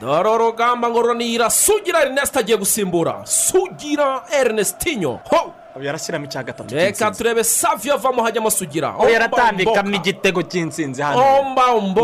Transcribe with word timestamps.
dore 0.00 0.28
urugamba 0.30 0.88
ngo 0.90 1.02
runira 1.02 1.50
sugira 1.50 2.00
erineste 2.02 2.38
agiye 2.38 2.58
gusimbura. 2.58 3.22
Sugira 3.24 4.22
erinestinyo 4.40 5.20
ho! 5.30 5.54
Yarashyiramo 5.80 6.24
icya 6.26 6.42
gatatu 6.42 6.74
reka 6.74 7.10
turebe 7.10 7.44
saviyo 7.44 7.94
avamo 7.94 8.22
hajyamo 8.22 8.50
sugira 8.50 8.94
we 8.98 9.12
yaratambikamo 9.12 9.94
igitego 9.94 10.42
cy'insinzi 10.42 11.02
hano. 11.02 11.22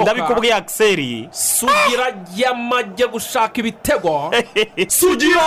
Ndabikubwiye 0.03 0.55
akiseri 0.55 1.29
sugira 1.33 2.15
yamajye 2.37 3.07
gushaka 3.07 3.59
ibitego. 3.61 4.31
Sugira! 4.89 5.43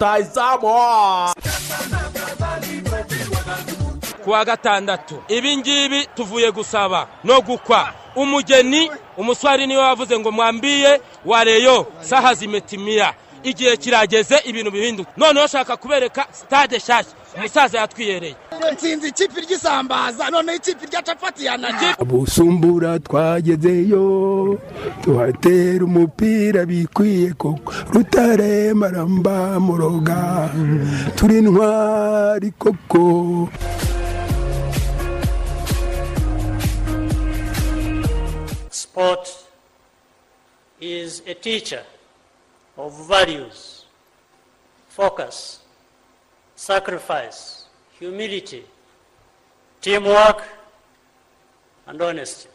Rutayizamu 0.00 0.68
ku 4.24 4.30
wa 4.30 4.44
gatandatu 4.44 5.22
ibi 5.28 5.56
ngibi 5.56 6.06
tuvuye 6.06 6.50
gusaba 6.52 7.06
no 7.24 7.40
gukwa. 7.40 7.92
Umugeni 8.16 8.90
umuswari 9.16 9.66
ni 9.66 9.76
we 9.76 9.82
wavuze 9.82 10.18
ngo 10.18 10.30
mwambiye 10.32 11.00
wareyo 11.24 11.86
saha 12.00 12.34
zimetimiya 12.34 13.14
igihe 13.42 13.76
kirageze 13.76 14.38
ibintu 14.44 14.70
bihinduka. 14.70 15.10
Noneho 15.16 15.46
ushaka 15.46 15.76
kubereka 15.76 16.26
sitade 16.32 16.76
nshyashya 16.76 17.12
umusaza 17.36 17.78
yatwiyereye 17.78 18.36
nsinzi 18.72 19.08
ikipe 19.08 19.40
ry'isambaza 19.40 20.30
noneho 20.30 20.56
ikipe 20.58 20.86
rya 20.86 21.02
capati 21.02 21.44
yananiye 21.44 21.94
busumbura 22.06 22.98
twagezeyo 22.98 24.04
tuhatera 25.02 25.84
umupira 25.84 26.66
bikwiye 26.66 27.32
koko. 27.32 27.72
Rutare 27.92 28.74
maramba 28.74 29.60
muroga 29.60 30.50
turi 31.16 31.38
intwari 31.38 32.50
koko. 32.58 33.48
Sport 38.70 39.28
is 40.80 41.22
a 41.26 41.34
teacher 41.34 41.82
of 42.78 43.08
values, 43.08 43.84
focus, 44.88 45.60
sacrifice, 46.56 47.59
humility, 48.00 48.64
teamwork, 49.80 50.42
and 51.86 52.02
honesty. 52.02 52.49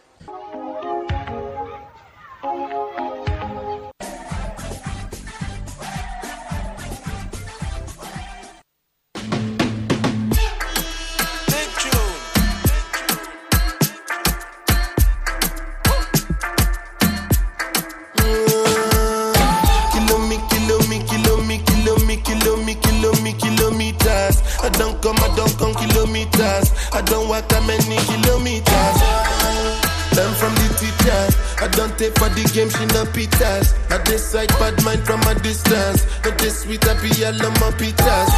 Don't 27.06 27.28
walk 27.30 27.48
that 27.50 27.64
many 27.66 27.98
kilometers. 28.10 28.98
Learn 30.16 30.34
from 30.40 30.54
the 30.56 30.68
teacher. 30.80 31.22
I 31.60 31.68
don't 31.76 31.92
take 31.98 32.16
for 32.18 32.30
the 32.30 32.44
game, 32.54 32.70
she 32.70 32.86
no 32.96 33.04
pitas. 33.12 33.76
I 33.92 34.02
decide 34.04 34.50
bad 34.60 34.76
mind 34.84 35.04
from 35.06 35.22
a 35.28 35.36
distance. 35.40 36.06
But 36.24 36.38
this 36.38 36.64
sweet 36.64 36.84
happy 36.84 37.10
yellow 37.20 37.52
my 37.60 37.72
pitas. 37.76 38.32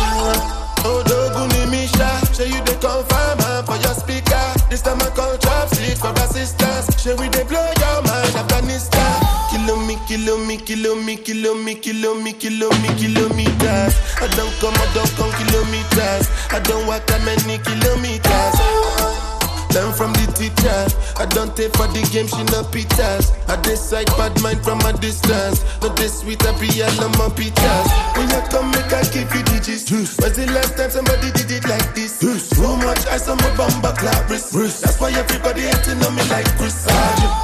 Oh, 0.85 1.03
Doguni 1.05 1.69
Misha, 1.69 2.09
show 2.33 2.45
you 2.45 2.61
the 2.65 2.77
confirm 2.79 3.39
for 3.65 3.77
your 3.81 3.93
speaker. 3.93 4.45
This 4.69 4.81
time 4.81 5.01
I 5.01 5.09
call 5.13 5.37
chopsticks 5.37 5.99
for 5.99 6.13
assistance. 6.23 6.87
Show 7.01 7.15
we 7.17 7.27
they 7.29 7.43
blow 7.43 7.61
your 7.61 8.01
mind, 8.03 8.33
Afghanistan. 8.35 9.21
Kilo 9.49 9.75
me, 9.85 9.97
kilo 10.07 10.37
me, 10.37 10.57
kilo 10.57 10.95
me, 10.95 11.15
kilo 11.17 11.53
me, 11.55 11.75
kilo 11.75 12.15
me, 12.15 12.33
kilo 12.33 12.69
me, 12.81 12.89
kilometers. 12.97 13.93
I 14.21 14.27
don't 14.37 14.53
come, 14.61 14.73
I 14.77 14.85
don't 14.93 15.11
come 15.17 15.31
kilometers. 15.45 16.29
I 16.53 16.59
don't 16.63 16.87
walk 16.87 17.05
that 17.07 17.21
many 17.25 17.57
kilometers. 17.59 18.36
Learn 19.77 19.93
from 19.93 20.11
the 20.17 20.25
teacher. 20.33 20.81
I 21.21 21.29
don't 21.37 21.53
take 21.53 21.69
for 21.77 21.85
the 21.93 22.01
game, 22.09 22.25
she 22.25 22.41
no 22.49 22.65
pitas. 22.73 23.29
I 23.45 23.61
decide 23.61 24.09
bad 24.17 24.33
mind 24.41 24.65
from 24.65 24.81
a 24.81 24.93
distance. 24.97 25.61
Not 25.85 25.93
this 25.93 26.25
sweet, 26.25 26.41
I 26.41 26.51
be 26.57 26.65
all 26.81 27.05
on 27.05 27.13
my 27.13 27.29
pitas. 27.29 27.85
When 28.17 28.25
you 28.25 28.41
come, 28.49 28.73
make 28.73 28.89
I 28.89 29.05
give 29.13 29.29
you 29.29 29.45
digits. 29.45 29.85
When's 30.17 30.33
the 30.33 30.49
last 30.49 30.81
time 30.81 30.89
somebody 30.89 31.29
did 31.37 31.53
it 31.53 31.69
like 31.69 31.93
this? 31.93 32.17
Too 32.17 32.33
much 32.81 33.05
ice 33.05 33.29
on 33.29 33.37
my 33.37 33.53
bumper 33.53 33.93
clap 33.93 34.25
wrist. 34.29 34.49
That's 34.81 34.97
why 34.97 35.13
everybody 35.13 35.69
hating 35.69 36.01
on 36.01 36.15
me 36.17 36.25
like 36.25 36.49
Chris. 36.57 36.89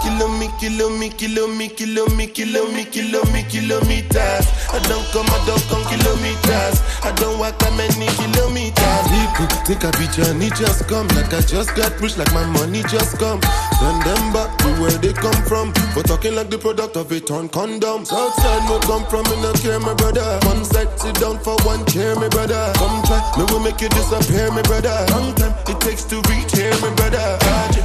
Kilo 0.02 0.28
me, 0.42 0.50
kilo 0.58 0.90
me, 0.90 1.10
kilo 1.10 1.46
me, 1.48 1.70
kilo 1.70 2.10
me, 2.18 2.26
kilo 2.28 2.66
me, 2.74 2.86
kilo 2.86 3.22
me, 3.30 3.46
kilometers. 3.46 4.46
I 4.74 4.82
don't 4.90 5.06
come, 5.14 5.30
I 5.30 5.38
don't 5.46 5.62
come 5.70 5.86
kilometers. 5.86 6.82
I 7.06 7.14
don't 7.22 7.38
walk 7.38 7.60
that 7.60 7.74
many 7.78 8.10
kilometers. 8.18 9.06
People 9.12 9.48
think 9.66 9.86
I 9.86 9.92
be 10.00 10.08
Johnny, 10.16 10.50
just 10.58 10.88
come. 10.88 11.08
Like 11.14 11.34
I 11.34 11.42
just 11.42 11.76
got 11.76 11.94
rich, 12.02 12.18
like 12.18 12.23
my 12.32 12.46
money 12.46 12.84
just 12.84 13.18
come. 13.20 13.42
Send 13.80 14.00
them 14.04 14.24
back 14.32 14.56
to 14.60 14.70
where 14.80 14.98
they 15.04 15.14
come 15.14 15.42
from. 15.44 15.74
For 15.94 16.04
talking 16.04 16.36
like 16.36 16.50
the 16.50 16.58
product 16.58 16.96
of 16.96 17.12
a 17.12 17.20
torn 17.20 17.50
condom. 17.50 18.06
Southside, 18.06 18.64
no 18.70 18.80
come 18.86 19.06
from, 19.12 19.24
me 19.28 19.42
no 19.42 19.52
care, 19.54 19.80
my 19.80 19.94
brother. 19.94 20.40
One 20.48 20.64
side, 20.64 20.88
sit 21.00 21.16
down 21.20 21.40
for 21.40 21.56
one 21.64 21.86
chair, 21.88 22.16
my 22.16 22.30
brother. 22.30 22.72
Come 22.76 23.02
try, 23.04 23.20
me 23.38 23.44
will 23.52 23.60
make 23.60 23.82
you 23.82 23.90
disappear, 23.90 24.52
my 24.52 24.62
brother. 24.64 24.94
Long 25.12 25.34
time 25.36 25.54
it 25.68 25.80
takes 25.82 26.04
to 26.06 26.22
reach 26.30 26.52
here, 26.54 26.74
my 26.82 26.94
brother. 26.96 27.38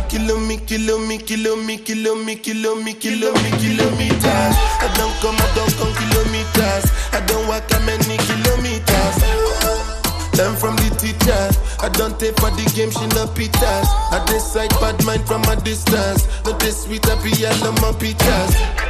Kilo 0.09 0.39
me, 0.39 0.57
kilo 0.59 0.99
me, 0.99 1.19
kilo 1.19 1.57
me, 1.57 1.77
kilo 1.77 2.15
me, 2.15 2.37
kilo 2.37 2.75
me, 2.77 2.95
kilo 2.95 3.33
me, 3.33 3.51
kilometers. 3.61 4.55
I 4.85 4.89
don't 4.97 5.15
come, 5.21 5.37
I 5.37 5.49
don't 5.55 5.75
come 5.77 5.93
kilometers. 5.95 6.85
I 7.13 7.21
don't 7.27 7.47
walk 7.49 7.67
that 7.69 7.83
many 7.85 8.17
kilometers. 8.17 8.38
Learn 10.39 10.55
from 10.55 10.77
the 10.77 10.95
teacher. 10.95 11.35
I 11.83 11.89
don't 11.89 12.19
take 12.21 12.39
for 12.39 12.51
the 12.51 12.63
game, 12.73 12.93
she 12.93 13.07
no 13.09 13.27
pitas. 13.27 13.87
I 14.13 14.25
decide 14.27 14.71
bad 14.79 15.05
mind 15.05 15.27
from 15.27 15.43
a 15.43 15.57
distance. 15.57 16.29
Not 16.45 16.61
this 16.61 16.85
sweet, 16.85 17.05
I 17.09 17.21
be 17.25 17.45
all 17.45 17.67
on 17.67 17.75
my 17.83 17.91
pitas. 17.99 18.88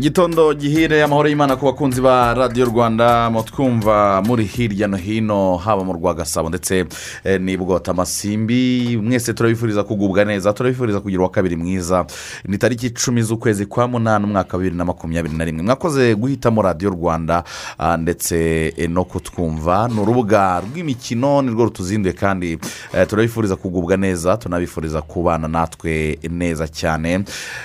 Igitondo 0.00 0.54
gihire 0.54 1.02
amahoro 1.04 1.28
y'imana 1.28 1.56
ku 1.56 1.64
bakunzi 1.66 2.00
ba 2.00 2.32
radiyo 2.34 2.64
rwanda 2.66 3.28
mutwumva 3.30 4.22
muri 4.26 4.44
hirya 4.44 4.88
no 4.88 4.96
hino 4.96 5.56
haba 5.56 5.84
mu 5.84 5.92
rwa 5.92 6.14
gasabo 6.14 6.48
ndetse 6.48 6.86
eh, 7.24 7.40
n'i 7.40 7.58
amasimbi 7.84 8.96
mwese 9.02 9.34
turabifuriza 9.34 9.84
kugubwa 9.84 10.24
neza 10.24 10.52
turabifuriza 10.52 11.00
kugira 11.00 11.20
uwa 11.20 11.30
kabiri 11.30 11.56
mwiza. 11.56 12.06
Ni 12.44 12.58
tariki 12.58 12.86
icumi 12.86 13.22
z'ukwezi 13.22 13.66
kwa 13.66 13.88
munani 13.88 14.24
umwaka 14.24 14.56
wa 14.56 14.62
bibiri 14.62 14.76
na 14.76 14.84
makumyabiri 14.84 15.36
na 15.36 15.44
rimwe. 15.44 15.62
Mwakoze 15.62 16.14
guhitamo 16.14 16.62
radiyo 16.62 16.90
rwanda 16.90 17.44
ah, 17.78 17.96
ndetse 17.96 18.66
eh, 18.76 18.90
no 18.90 19.04
kutwumva. 19.04 19.88
Ni 19.88 20.00
urubuga 20.00 20.60
rw'imikino 20.60 21.42
nirwo 21.42 21.64
rutuzinduye 21.64 22.12
kandi 22.14 22.58
eh, 22.94 23.06
turabifuriza 23.06 23.56
kugubwa 23.56 23.96
neza 23.96 24.36
tunabifuriza 24.36 25.02
kubana 25.02 25.48
natwe 25.48 26.18
neza 26.30 26.68
cyane. 26.68 27.24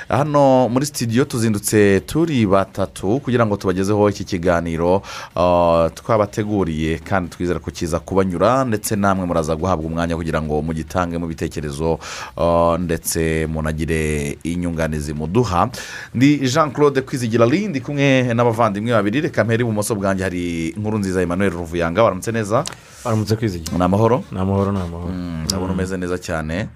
Hano 0.10 0.70
muri 0.70 0.86
sitidiyo 0.86 1.26
tuzindutse 1.26 2.00
turi 2.00 2.25
turi 2.26 2.46
batatu 2.46 3.20
kugira 3.20 3.46
ngo 3.46 3.56
tubagezeho 3.58 4.10
iki 4.10 4.24
kiganiro 4.24 5.02
ah, 5.38 5.90
twabateguriye 5.94 6.98
kandi 6.98 7.30
twizera 7.30 7.60
ko 7.60 7.70
kiza 7.72 8.00
kubanyura 8.00 8.66
ndetse 8.66 8.96
namwe 8.96 9.26
muraza 9.30 9.56
guhabwa 9.56 9.86
umwanya 9.86 10.16
kugira 10.18 10.42
ngo 10.42 10.62
mugitange 10.62 11.18
mu 11.22 11.28
bitekerezo 11.30 12.00
ah, 12.38 12.78
ndetse 12.82 13.46
munagire 13.46 14.38
inyunganizi 14.44 15.14
muduha. 15.14 15.70
Ndi 16.16 16.38
jean 16.50 16.72
claude 16.72 17.02
kwizigira 17.02 17.46
rindi 17.46 17.82
kumwe 17.82 18.34
n'abavandimwe 18.34 18.92
babiri. 18.92 19.22
Reka 19.22 19.44
mpere 19.44 19.62
ibumoso 19.62 19.96
bwanjye 19.96 20.24
hari 20.24 20.68
inkuru 20.74 20.98
nziza 20.98 21.22
emmanuel 21.22 21.52
ruvuyanga. 21.54 22.04
Waramutse 22.04 22.32
neza? 22.32 22.64
Baramutse 23.06 23.36
kwizigira. 23.36 23.78
Ni 23.78 23.84
amahoro? 23.84 24.24
Ni 24.32 24.40
amahoro 24.40 24.72
ni 24.72 24.80
amahoro. 24.82 25.14
Ndabona 25.46 25.74
umeze 25.74 25.98
neza 25.98 26.18
cyane. 26.18 26.68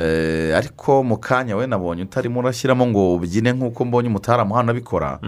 Eh, 0.00 0.56
ariko 0.56 1.02
mu 1.02 1.16
kanya 1.16 1.56
we 1.56 1.66
nabonye 1.66 2.02
utarimo 2.02 2.40
urashyiramo 2.40 2.86
ngo 2.86 3.14
ubyine 3.14 3.52
nk'uko 3.52 3.84
mbonye 3.84 4.08
umutaramu 4.08 4.54
hano 4.54 4.70
abikora 4.86 5.18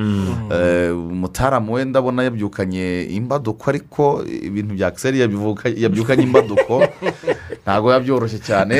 Eh, 0.52 0.92
umutaramu 0.96 1.72
we 1.74 1.84
ndabona 1.84 2.22
yabyukanye 2.22 3.02
imbaduko 3.10 3.70
ariko 3.70 4.24
ibintu 4.42 4.74
bya 4.74 4.86
akiseri 4.88 5.20
yabyukanye 5.82 6.22
imbaduko 6.22 6.86
ntabwo 7.64 7.88
biba 7.90 8.00
byoroshye 8.00 8.38
cyane 8.38 8.74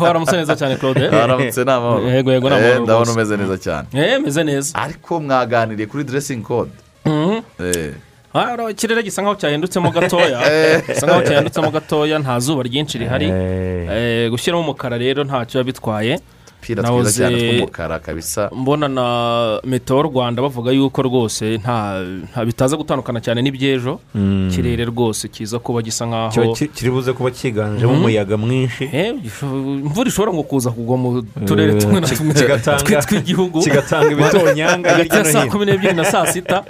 waramutse 0.00 0.36
neza 0.36 0.56
cyane 0.56 0.76
claude 0.76 1.08
waramutse 1.08 1.64
ni 1.64 1.70
amahoro 1.70 2.08
Yego, 2.10 2.32
yego, 2.32 2.48
ni 2.48 2.54
amahoro 2.56 2.82
ndabona 2.84 3.12
umeze 3.12 3.36
neza 3.36 3.56
cyane 3.58 3.86
meze 4.18 4.44
neza 4.44 4.74
ariko 4.74 5.20
mwaganiriye 5.20 5.86
kuri 5.86 6.04
diresingi 6.04 6.42
kode 6.44 6.70
ikirere 8.70 9.02
gisa 9.02 9.22
nkaho 9.22 9.34
cyahindutsemo 9.36 9.90
gatoya 9.90 10.38
gisa 10.86 11.06
nkaho 11.06 11.22
cyahindutsemo 11.22 11.70
gatoya 11.70 12.18
nta 12.18 12.38
zuba 12.40 12.62
ryinshi 12.62 12.98
rihari 12.98 13.28
gushyiramo 14.30 14.62
umukara 14.62 14.98
rero 14.98 15.24
ntacyo 15.24 15.60
biba 15.64 15.72
bitwaye 15.72 16.20
udupira 16.60 16.82
twiza 16.82 17.10
cyane 17.24 17.38
tw'umukara 17.40 17.98
kabisa. 17.98 18.50
mbona 18.52 18.88
na 18.88 19.60
meteo 19.64 20.02
rwanda 20.02 20.42
bavuga 20.42 20.70
yuko 20.72 21.02
rwose 21.02 21.56
nta 21.58 22.04
bitaza 22.44 22.76
gutandukana 22.76 23.20
cyane 23.20 23.40
n'iby'ejo. 23.42 24.00
Ikirere 24.14 24.84
rwose 24.84 25.28
kiza 25.28 25.58
kuba 25.58 25.80
gisa 25.82 26.04
nkaho 26.06 26.52
ki- 26.54 26.68
kiri 26.68 26.90
buze 26.90 27.12
kuba 27.12 27.30
cyiganjemo 27.30 27.92
umuyaga 27.92 28.36
mwinshi. 28.36 28.84
Eh, 28.92 29.14
imvura 29.42 30.08
ishobora 30.08 30.32
ngo 30.32 30.42
kuza 30.42 30.70
kugwa 30.70 30.96
mu 30.96 31.22
turere 31.46 31.72
Eh, 31.74 31.80
tumwe 31.80 32.00
na 32.00 32.08
tumwe 32.08 32.34
tw'igihugu. 33.06 33.60
kigatanga 33.64 34.12
ibitonyanga 34.12 34.96
hirya 34.96 35.16
ya 35.16 35.22
no 35.24 35.32
saa 35.32 35.40
hino. 35.42 35.52
kumi 35.52 35.64
n'ebyiri 35.66 35.94
na 35.96 36.04
saa 36.04 36.26
sita. 36.26 36.64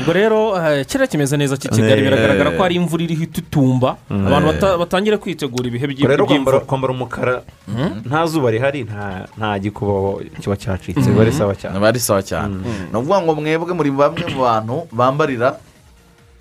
Ubwo 0.00 0.12
rero 0.12 0.56
eh, 0.56 0.82
ikirere 0.82 1.06
kimeze 1.10 1.36
neza 1.36 1.56
cy'i 1.56 1.68
kigali. 1.70 2.02
Biragaragara 2.02 2.50
ko 2.56 2.62
hari 2.62 2.74
imvura 2.80 3.02
iriho 3.04 3.22
itutumba. 3.28 3.96
Abantu 4.10 4.46
bata- 4.52 4.76
batangira 4.78 5.18
kwitegura 5.18 5.66
ibihe 5.68 5.86
by'i- 5.86 6.06
rero 6.08 6.24
kwambara 6.24 6.26
by'imvura. 6.26 6.60
kwambara 6.60 6.92
umukara 6.94 7.34
nta 8.06 8.26
zuba 8.26 8.50
rihari 8.50 8.84
nta 8.84 9.26
nta 9.38 9.58
gikuba 9.58 10.22
kiba 10.40 10.56
cyacitse. 10.56 11.06
Biba 11.10 11.22
ari 11.22 11.32
sawa 11.32 11.54
cyane 11.58 11.74
biba 11.74 11.88
ari 11.88 12.00
sawa 12.00 12.22
cyane 12.22 12.54
ni 12.92 12.96
ukuvuga 12.98 13.18
ngo 13.22 13.32
mwebwe 13.34 13.72
muri 13.74 13.90
bamwe 13.90 14.24
mu 14.34 14.40
bantu 14.46 14.76
bambarira 14.92 15.58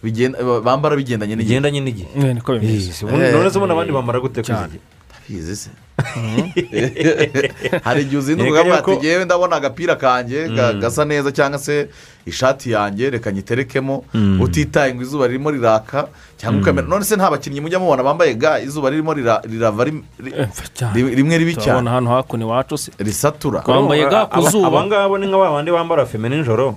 bigenda- 0.04 0.40
bambara 0.62 0.96
bigendanye 0.96 1.36
n'igihe. 1.36 1.50
Bigendanye 1.50 1.80
n'igihe. 1.82 2.10
Eh, 2.16 2.34
niko 2.36 2.54
bimeze. 2.60 2.88
Yes, 2.94 3.04
ubundi 3.04 3.32
none 3.32 3.50
se 3.50 3.58
ubona 3.58 3.74
abandi 3.74 3.92
bamara 3.94 4.20
gute 4.20 4.42
kwizigira 4.44 4.84
ndabizi 5.10 5.56
se. 5.56 5.70
hari 7.84 8.02
igihe 8.02 8.18
uzinduka 8.18 8.60
yuko- 8.62 8.74
ati 8.74 8.92
ngewe 8.98 9.26
ndabona 9.26 9.56
agapira 9.56 9.96
kanjye 9.96 10.48
ga- 10.50 10.74
gasa 10.74 11.06
neza 11.06 11.32
cyangwa 11.32 11.60
se 11.60 11.88
ishati 12.26 12.72
yanjye 12.72 13.10
reka 13.10 13.32
nyiterekemo. 13.32 14.06
Utitaye 14.42 14.94
ngo 14.96 15.02
izuba 15.04 15.28
ririmo 15.28 15.52
riraka 15.52 16.08
cyangwa 16.38 16.62
ukamera 16.62 16.88
none 16.88 17.04
se 17.06 17.16
nta 17.16 17.30
bakinnyi 17.32 17.62
mujya 17.62 17.80
mubona 17.80 18.04
bambaye 18.04 18.34
ga 18.34 18.60
izuba 18.64 18.90
ririmo 18.90 19.14
rira- 19.14 19.42
rirava 19.44 19.86
Eh, 19.88 20.48
cyane. 20.74 21.16
rimwe 21.16 21.38
ribi 21.38 21.54
turabona 21.56 21.76
cyane. 21.76 21.90
hano 21.90 22.10
hakuno 22.16 22.46
iwacu 22.48 22.78
se. 22.78 22.92
Risatura. 23.00 23.60
Bambaye 23.68 24.08
ga 24.10 24.26
ku 24.26 24.42
zuba. 24.50 24.68
aba 24.68 24.86
ngaba 24.88 25.18
ni 25.20 25.28
nka 25.28 25.38
ba 25.38 25.52
bandi 25.52 25.72
bambara 25.72 26.06
fime 26.06 26.30
nijoro 26.30 26.76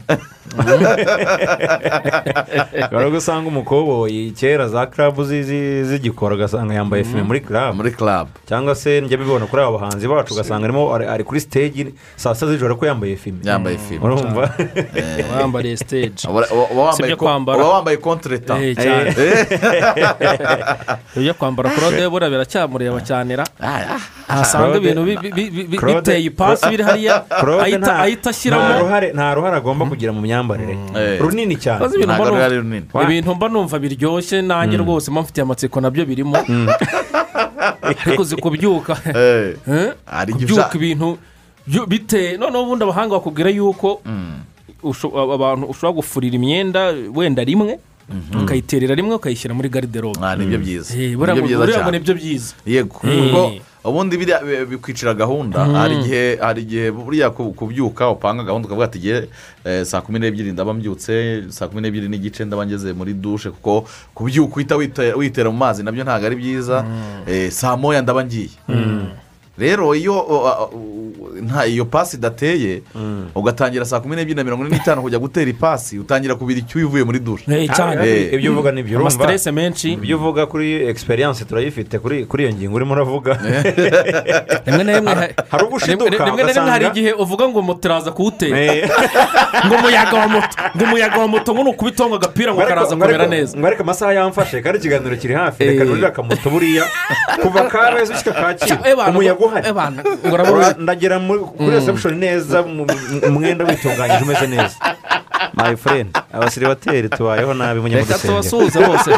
ko 2.90 3.16
usanga 3.16 3.48
umukoboyi 3.48 4.30
kera 4.34 4.68
za 4.68 4.86
karabu 4.86 5.24
zi- 5.24 5.42
zi- 5.42 5.84
zigikora 5.84 6.34
ugasanga 6.34 6.74
yambaye 6.74 7.04
fime 7.04 7.22
muri 7.22 7.40
karabu 7.40 7.76
muri 7.76 7.90
club. 7.94 8.28
Cyangwa 8.48 8.74
se 8.74 9.00
njya 9.06 9.16
mbibona 9.18 9.46
kuri 9.46 9.62
aba 9.62 9.78
bahanzi 9.78 10.08
bacu 10.08 10.34
ugasanga 10.34 10.64
arimo 10.66 10.94
ari 10.94 11.24
kuri 11.24 11.40
stage 11.40 11.86
saa 12.16 12.34
sita 12.34 12.46
z'ijoro 12.50 12.76
ko 12.76 12.86
yambaye 12.86 13.16
fime 13.16 13.38
yambaye 13.42 13.78
fime 13.78 14.02
urumva? 14.04 14.50
Uba- 16.28 16.48
uba- 16.50 16.68
uba 16.74 16.82
Si 16.92 16.96
wambaye 17.02 17.12
ibyo 17.12 17.16
ko- 17.16 17.24
kwambara. 17.24 17.58
uba 17.62 17.68
wambaye 17.74 17.96
kontreta 17.96 18.54
Eh, 18.62 18.76
cyane. 18.76 19.14
Ibyo 21.16 21.34
kwambara 21.34 21.70
claude 21.70 22.08
buriya 22.12 22.30
biracyamureba 22.30 23.00
cyanera 23.00 23.44
ahasanga 24.28 24.66
Claude- 24.66 24.78
ibintu 24.78 25.02
biteye 25.96 26.20
ipasi 26.28 26.68
biri 26.68 26.82
hariya. 26.82 27.24
Ahita 28.02 28.30
ashyiramo 28.30 28.62
nta 29.14 29.34
ruhare 29.34 29.56
agomba 29.56 29.86
kugira 29.86 30.12
mu 30.12 30.20
myambarire. 30.20 30.76
Eh. 30.96 31.20
runini 31.20 31.56
cyane. 31.56 31.80
Ibintu 33.04 33.34
mba 33.34 33.48
numva- 33.48 33.78
biryoshye 33.78 34.42
nanjye 34.42 34.76
rwose 34.76 35.10
mba 35.10 35.22
mfitiye 35.22 35.42
amatsiko 35.42 35.80
na 35.80 35.90
byo 35.90 36.04
birimo. 36.06 36.36
ariko 37.82 38.22
uzi 38.22 38.36
kubyuka. 38.36 38.94
Eh, 39.14 39.56
Eh? 39.68 39.92
ibintu 40.76 41.18
biteye 41.86 42.36
noneho 42.36 42.62
ubundi 42.64 42.84
abahanga 42.84 43.14
bakubwira 43.18 43.50
yuko 43.50 44.00
usho- 44.82 45.12
abantu 45.34 45.66
ushobora 45.66 45.96
gufurira 45.98 46.34
imyenda 46.36 46.94
wenda 47.14 47.42
rimwe 47.44 47.78
ukayiterera 48.42 48.94
rimwe 48.94 49.14
ukayishyira 49.18 49.54
muri 49.54 49.68
gariderobe 49.68 50.18
Ah, 50.22 50.36
ni 50.36 50.46
byo 50.46 50.58
byiza. 50.62 50.94
Eh, 50.94 51.16
ni 51.34 51.42
byo 51.42 51.42
byiza 51.42 51.66
cyane. 51.82 51.98
ni 51.98 52.04
byo 52.04 52.14
byiza. 52.14 52.54
Yego. 52.66 53.00
Ubundi 53.86 54.16
biriya 54.18 54.40
bikwicira 54.66 55.14
gahunda. 55.14 55.64
Hari 55.64 55.94
igihe 56.00 56.36
hari 56.40 56.62
igihe 56.62 56.90
buriya 56.90 57.30
ku- 57.30 57.52
kubyuka 57.52 58.10
upanga 58.10 58.42
gahunda 58.44 58.66
ukavuga 58.66 58.84
ati 58.86 58.98
igihe 58.98 59.28
eh, 59.64 59.84
saa 59.84 60.00
kumi 60.00 60.18
n'ebyiri 60.18 60.52
ndaba 60.52 60.74
mbyutse 60.74 61.44
saa 61.48 61.66
kumi 61.68 61.80
n'ebyiri 61.82 62.08
n'igice 62.08 62.44
ndaba 62.44 62.66
ngeze 62.66 62.92
muri 62.92 63.14
dushe 63.14 63.50
kuko 63.50 63.86
kubyuka 64.14 64.54
uhita 64.56 64.74
wite- 64.76 65.14
witera 65.16 65.50
mu 65.50 65.56
mazi 65.56 65.82
na 65.82 65.92
byo 65.92 66.04
ntabwo 66.04 66.26
ari 66.26 66.36
byiza. 66.36 66.84
Eh, 67.28 67.50
saa 67.50 67.76
moya 67.76 68.02
ndaba 68.02 68.24
ngiye. 68.24 68.50
Rero 69.58 69.94
iyo 69.94 70.16
nta 71.42 71.66
iyo 71.66 71.84
pasi 71.84 72.16
idateye 72.16 72.82
ugatangira 73.34 73.84
saa 73.84 74.00
kumi 74.00 74.16
n'ebyiri 74.16 74.36
na 74.36 74.44
mirongo 74.44 74.66
ine 74.66 74.76
n'itanu 74.76 75.02
kujya 75.02 75.18
gutera 75.18 75.50
ipasi 75.50 75.98
utangira 75.98 76.34
kubira 76.34 76.60
icyuya 76.60 76.86
uvuye 76.86 77.04
muri 77.04 77.18
dushe 77.18 77.44
Eh, 77.46 77.70
Eh. 78.04 78.34
ibyo 78.34 78.52
uvuga 78.52 78.72
ni 78.72 78.82
byo 78.82 78.98
urumva 78.98 79.34
ibyo 79.84 80.16
uvuga 80.16 80.46
kuri 80.46 80.88
egisperiyanse 80.88 81.44
turayifite 81.44 81.98
kuri 81.98 82.42
iyo 82.44 82.52
ngingo 82.52 82.76
urimo 82.76 82.92
uravuga. 82.94 83.38
Rimwe 84.66 84.84
na 84.84 84.92
rimwe 84.92 85.14
ha- 85.14 85.28
hari 85.50 85.64
ubwo 85.64 85.76
ushiduka 85.76 86.24
rimwe 86.24 86.42
na 86.42 86.52
rimwe 86.52 86.70
hari 86.70 86.86
igihe 86.86 87.12
uvuga 87.12 87.48
ngo 87.48 87.62
moto 87.62 87.88
iraza 87.88 88.10
kuwutera. 88.12 88.58
Eh. 88.60 88.88
ngo 89.66 89.74
umuyaga 89.74 90.16
wa 90.18 90.28
moto 90.28 90.56
ngo 90.76 90.84
umuyaga 90.84 91.18
wa 91.18 91.28
moto 91.28 91.54
ngo 91.54 91.62
nukubitaho 91.64 92.08
ngo 92.10 92.16
agapira 92.16 92.54
ngo 92.54 92.60
karaza 92.62 92.96
kumera 92.96 93.26
neza. 93.26 93.58
ngo 93.58 93.66
ariko 93.66 93.82
amasaha 93.82 94.12
yamfashe 94.12 94.60
kandi 94.62 94.78
ikiganiro 94.78 95.16
kiri 95.16 95.34
hafi 95.34 95.64
reka 95.64 95.82
Eh. 95.82 95.88
nurire 95.88 96.06
akamoto 96.06 96.50
buriya. 96.50 96.84
Kuva 97.42 97.64
kabeza 97.70 98.14
ushyika 98.14 98.32
kacyiru 98.32 98.80
Eh, 98.84 99.08
umuyaga 99.08 99.45
eh, 99.54 100.32
urabona 100.32 100.74
ndagera 100.78 101.18
muri- 101.18 101.44
kuri 101.56 101.70
resebushoni 101.70 102.16
neza 102.18 102.62
umwenda 103.28 103.64
witunganyije 103.64 104.22
umeze 104.24 104.46
neza. 104.54 104.76
My 105.56 105.76
friend 105.76 106.10
abasiribateri 106.32 107.08
tubayeho 107.08 107.54
nabi 107.54 107.80
reka 107.94 108.18
tubasuhuze 108.18 108.78
bose. 108.86 109.10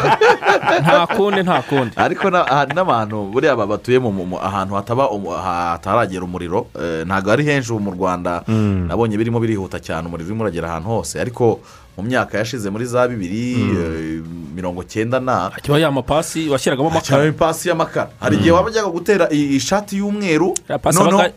Nta 0.83 1.07
kundi 1.07 1.43
nta 1.43 1.63
kundi. 1.63 1.93
Ariko 1.97 2.31
hari 2.31 2.75
n'abantu 2.75 3.25
buriya 3.33 3.57
ba- 3.57 3.67
batuye 3.67 3.99
ahantu 4.43 4.75
hataba 4.75 5.11
umu- 5.11 5.31
hataragera 5.35 6.23
umuriro 6.25 6.67
eh, 6.79 7.07
ntabwo 7.07 7.33
ari 7.33 7.45
henshi 7.45 7.73
ubu 7.73 7.81
mu 7.81 7.91
rwanda. 7.91 8.43
Nabonye 8.87 9.17
birimo 9.19 9.41
birihuta 9.41 9.81
cyane 9.81 10.07
umuriro 10.07 10.29
urimo 10.31 10.45
uragera 10.45 10.69
ahantu 10.69 10.89
hose. 10.89 11.21
Ariko 11.21 11.61
mu 11.99 12.03
myaka 12.07 12.39
yashize 12.39 12.71
muri 12.71 12.87
za 12.87 13.09
bibiri 13.09 13.53
eh, 13.59 14.23
mirongo 14.55 14.83
cyenda 14.87 15.21
na 15.21 15.51
kiba 15.63 15.79
ya 15.79 15.91
mapasi 15.91 16.49
washyiragamo 16.49 16.89
amakara. 16.91 17.07
cyane 17.07 17.29
ipasi 17.29 17.69
y'amakara 17.69 18.11
hari 18.21 18.37
igihe 18.37 18.51
waba 18.51 18.69
ujyaga 18.71 18.89
gutera 18.89 19.27
i- 19.31 19.57
ishati 19.59 19.97
y'umweru 19.99 20.55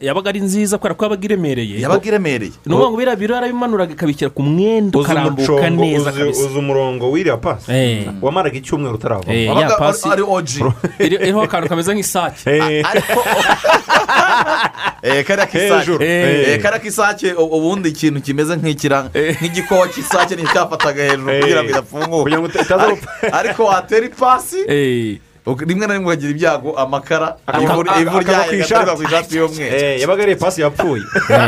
yabaga- 0.02 0.30
ari 0.30 0.40
nziza 0.40 0.78
kubera 0.78 0.94
ko 0.96 1.06
yabaga 1.06 1.26
iremereye. 1.26 1.82
Yabaga 1.82 2.06
iremereye. 2.08 2.52
Ni 2.66 2.74
ukuvuga 2.74 2.90
ngo 2.90 2.98
biriya 2.98 3.16
biro 3.16 3.34
yarabimanuraga 3.36 3.94
ikabishyira 3.94 4.30
ku 4.30 4.42
mwenda 4.44 5.00
ukarambuka 5.00 5.70
neza 5.70 6.12
kabisa. 6.12 6.46
uzi 6.46 6.58
umurongo 6.58 7.12
w'iriya 7.12 7.38
pasi? 7.38 7.72
Eh. 7.72 8.08
wamaraga 8.22 8.58
icyumweru 8.58 8.96
utarava. 8.96 9.34
Eh, 9.34 9.50
ya 9.50 9.70
pasi 9.82 10.10
ari 10.10 10.22
oji 10.22 10.62
iri- 11.06 11.20
iriho 11.26 11.42
akantu 11.42 11.70
kameze 11.70 11.94
nk'isake. 11.94 12.38
Ariko 12.86 13.20
kariya 15.26 15.46
kisake 15.48 15.76
Hejuru. 15.80 16.04
Eh, 16.04 16.62
kariya 16.62 16.80
kisake 16.80 17.34
u- 17.34 17.52
ubundi 17.58 17.90
ikintu 17.90 18.22
kimeze 18.22 18.56
nk'igikowa 19.42 19.88
cy'isake 19.88 20.36
cyafataga 20.54 21.04
hejuru 21.04 21.40
kugira 21.42 21.62
ngo 21.64 21.70
idafunguka 21.70 22.22
Ariko- 22.86 23.32
watera 23.66 24.06
ipasi 24.06 24.58
Eh, 24.68 25.18
rimwe 25.46 25.88
na 25.88 25.94
rimwe 25.94 26.06
ukagira 26.14 26.32
ibyago 26.32 26.78
amakara 26.78 27.36
Aka- 27.48 27.62
ivu 28.02 28.20
ryayo 28.20 28.60
ishati. 28.62 28.92
ku 28.96 29.04
ishati. 29.04 29.38
y'umweru. 29.38 29.76
Eh, 29.76 30.02
yabaga 30.02 30.24
ari 30.24 30.32
ipasi 30.32 30.62
yapfuye. 30.62 31.04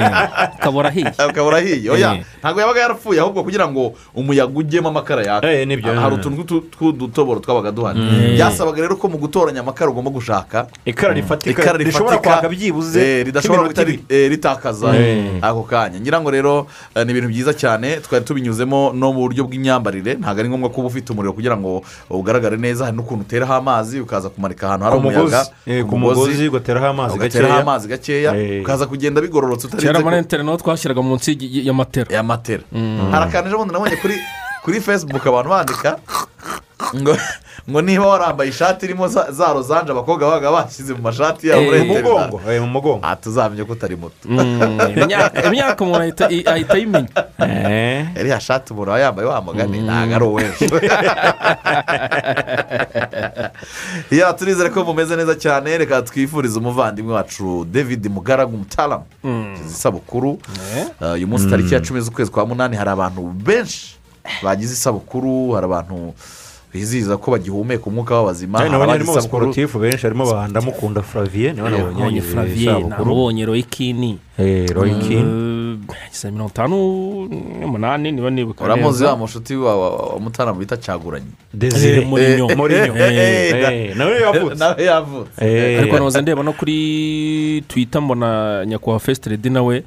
Ukabura 0.58 0.90
ahiye 0.90 1.12
ukaba 1.30 1.48
urahiye 1.52 1.90
oya 1.92 2.14
Eh. 2.16 2.26
ntabwo 2.40 2.62
yabaga 2.62 2.80
yarapfuye 2.82 3.20
ahubwo 3.20 3.44
kugira 3.44 3.68
ngo 3.68 3.94
umuyaga 4.16 4.52
ujyemo 4.56 4.90
amakara 4.90 5.22
yaka. 5.24 5.48
Eh, 5.52 5.68
hari 6.02 6.16
utuntu 6.16 6.62
tw'udutoboro 6.74 7.40
twabaga 7.40 7.72
duhari. 7.72 8.00
Byasabaga 8.34 8.82
rero 8.82 8.96
ko 8.98 9.08
mu 9.10 9.18
gutoranya 9.18 9.62
amakara 9.62 9.92
ugomba 9.92 10.10
gushaka. 10.10 10.68
Ikara 10.86 11.14
rifatika 11.14 11.62
ikara 11.62 11.78
rishobora 11.78 12.18
rifatika 12.18 12.34
kwaka 12.42 12.50
byibuze 12.50 13.20
eh, 13.20 13.26
ridashobora 13.26 13.70
eh, 14.10 14.30
ritakaza 14.30 14.90
Eh. 14.98 15.38
ako 15.42 15.64
kanya. 15.70 16.00
Ngira 16.02 16.18
ngo 16.22 16.32
rero 16.32 16.68
eh, 16.96 17.06
ni 17.06 17.12
ibintu 17.12 17.30
byiza 17.30 17.54
cyane 17.54 18.02
twari 18.02 18.26
tubinyuzemo 18.26 18.94
no 18.94 19.14
mu 19.14 19.22
buryo 19.30 19.46
bw'imyambarire. 19.46 20.18
Ntabwo 20.18 20.40
ari 20.42 20.50
ngombwa 20.50 20.70
kuba 20.74 20.88
ufite 20.88 21.14
umuriro 21.14 21.34
kugira 21.34 21.58
ngo 21.58 21.84
ugaragare 22.10 22.58
neza 22.58 22.86
hari 22.90 22.98
n'ukuntu 22.98 23.22
uteraho 23.30 23.54
amazi. 23.54 23.83
Ukaza 24.00 24.30
kumanika 24.30 24.68
ahantu 24.68 24.84
hari 24.86 24.98
umuyaga 24.98 25.42
Eh, 25.66 25.86
ku 25.86 25.98
mugozi 25.98 26.48
ugateraho 26.48 26.88
amazi 26.88 27.16
ugateraho 27.16 27.50
gakeya. 27.54 27.64
amazi 27.64 27.86
gakeya 27.88 28.32
Eh. 28.38 28.62
ukaza 28.64 28.86
kugenda 28.86 29.22
bigororotse 29.22 29.68
kera 29.68 29.80
utarinze 29.80 30.04
muri 30.04 30.18
interineti 30.18 30.64
twashyiraga 30.64 31.02
munsi 31.02 31.30
y- 31.40 31.64
y'amatera. 31.68 32.08
Ya 32.16 32.24
matera 32.24 32.64
hari 33.12 33.26
akantu 33.30 33.48
ejo 33.50 33.58
bundi 33.58 33.74
nabonye 33.74 33.96
kuri 34.02 34.16
kuri 34.64 34.82
fesibuku 34.82 35.30
abantu 35.30 35.50
bandika 35.50 35.98
ngo 36.96 37.18
ngo 37.70 37.82
niba 37.82 38.08
warambaye 38.08 38.50
ishati 38.50 38.86
irimo 38.86 39.08
za 39.08 39.32
za 39.32 39.54
rozanje 39.54 39.92
abakobwa 39.92 40.28
babaga 40.28 40.52
bashyize 40.52 40.94
mu 40.94 41.02
mashati 41.02 41.48
yabo 41.48 41.76
Eh, 41.76 41.86
mu 41.88 41.94
mugongo 41.96 42.42
eh, 42.52 42.62
mu 42.62 42.68
mugongo. 42.68 43.06
Aha 43.06 43.16
tuzamenye 43.16 43.64
ko 43.64 43.72
utari 43.74 43.96
muto. 43.96 44.16
Imyaka 45.04 45.44
imyaka 45.48 45.84
umuntu 45.84 46.00
ahita 46.24 46.74
ayimenya 46.74 47.08
Eh. 47.40 48.06
iriya 48.20 48.40
shati 48.40 48.74
umuntu 48.74 48.92
aba 48.92 49.00
yambaye 49.00 49.28
wa 49.28 49.42
mugani 49.42 49.80
ntabwo 49.82 50.16
ari 50.16 50.26
uw'ejo 50.26 50.80
ya 54.20 54.34
turizere 54.34 54.70
ko 54.70 54.84
mumeze 54.84 55.16
neza 55.16 55.36
cyane 55.36 55.78
reka 55.78 56.02
twifurize 56.02 56.60
umuvandimwe 56.60 57.14
wacu 57.14 57.66
david 57.72 58.08
mugaragu 58.12 58.58
mutaramu 58.58 59.04
isabukuru 59.68 60.40
Uh, 61.02 61.14
uyu 61.14 61.28
munsi 61.28 61.50
tariki 61.50 61.74
ya 61.74 61.80
cumi 61.82 62.02
z'ukwezi 62.02 62.32
kwa 62.32 62.46
munani 62.46 62.76
hari 62.76 62.90
abantu 62.90 63.22
benshi 63.22 63.96
bagize 64.44 64.74
isabukuru 64.74 65.52
hari 65.52 65.66
abantu 65.66 66.14
bizihiza 66.74 67.18
ko 67.18 67.32
bagihumeka 67.32 67.86
umwuka 67.86 68.16
w'abazima 68.18 68.58
cyane 68.58 68.70
hari 68.70 68.72
nabonye 68.72 68.92
abagize 68.94 69.12
harimo 69.12 69.20
isabukuru. 69.20 69.46
abasiporutifu 69.46 69.80
benshi 69.80 70.04
harimo 70.08 70.26
ba 70.26 70.48
ndamukunda 70.48 71.02
furaviye 71.02 71.54
niba 71.54 71.70
nabonye 71.70 71.94
nabonye 71.94 72.06
yagize 72.18 72.32
furaviye 72.32 72.74
namubonye 72.90 73.46
royikini 73.46 74.20
Eh, 74.40 74.66
yagize 76.04 76.32
mirongo 76.32 76.50
itanu 76.50 76.76
n'umunani 77.62 78.12
niba 78.12 78.30
nibuka 78.30 78.64
uramuzi 78.66 79.04
wa 79.04 79.18
mushuti 79.18 79.56
wa 79.56 80.20
mutaramu 80.20 80.60
bita 80.60 80.78
caguranye. 80.78 81.26
Desire. 81.54 82.02
Eh. 82.02 82.08
Eh, 82.10 82.50
eh, 82.72 82.90
eh, 82.96 83.90
Eh, 83.90 83.96
nawe 83.98 84.22
yavutse. 84.22 84.56
nawe 84.60 84.84
yavutse. 84.84 85.46
Eh, 85.46 85.80
ariko 85.80 85.96
nahoze 85.98 86.22
ndeba 86.22 86.44
no 86.44 86.54
kuri 86.54 87.64
twita 87.68 88.02
mbona 88.02 88.66
nyakubahwa 88.66 89.00
fesiteredi 89.00 89.50
nawe 89.50 89.76
eh, 89.78 89.84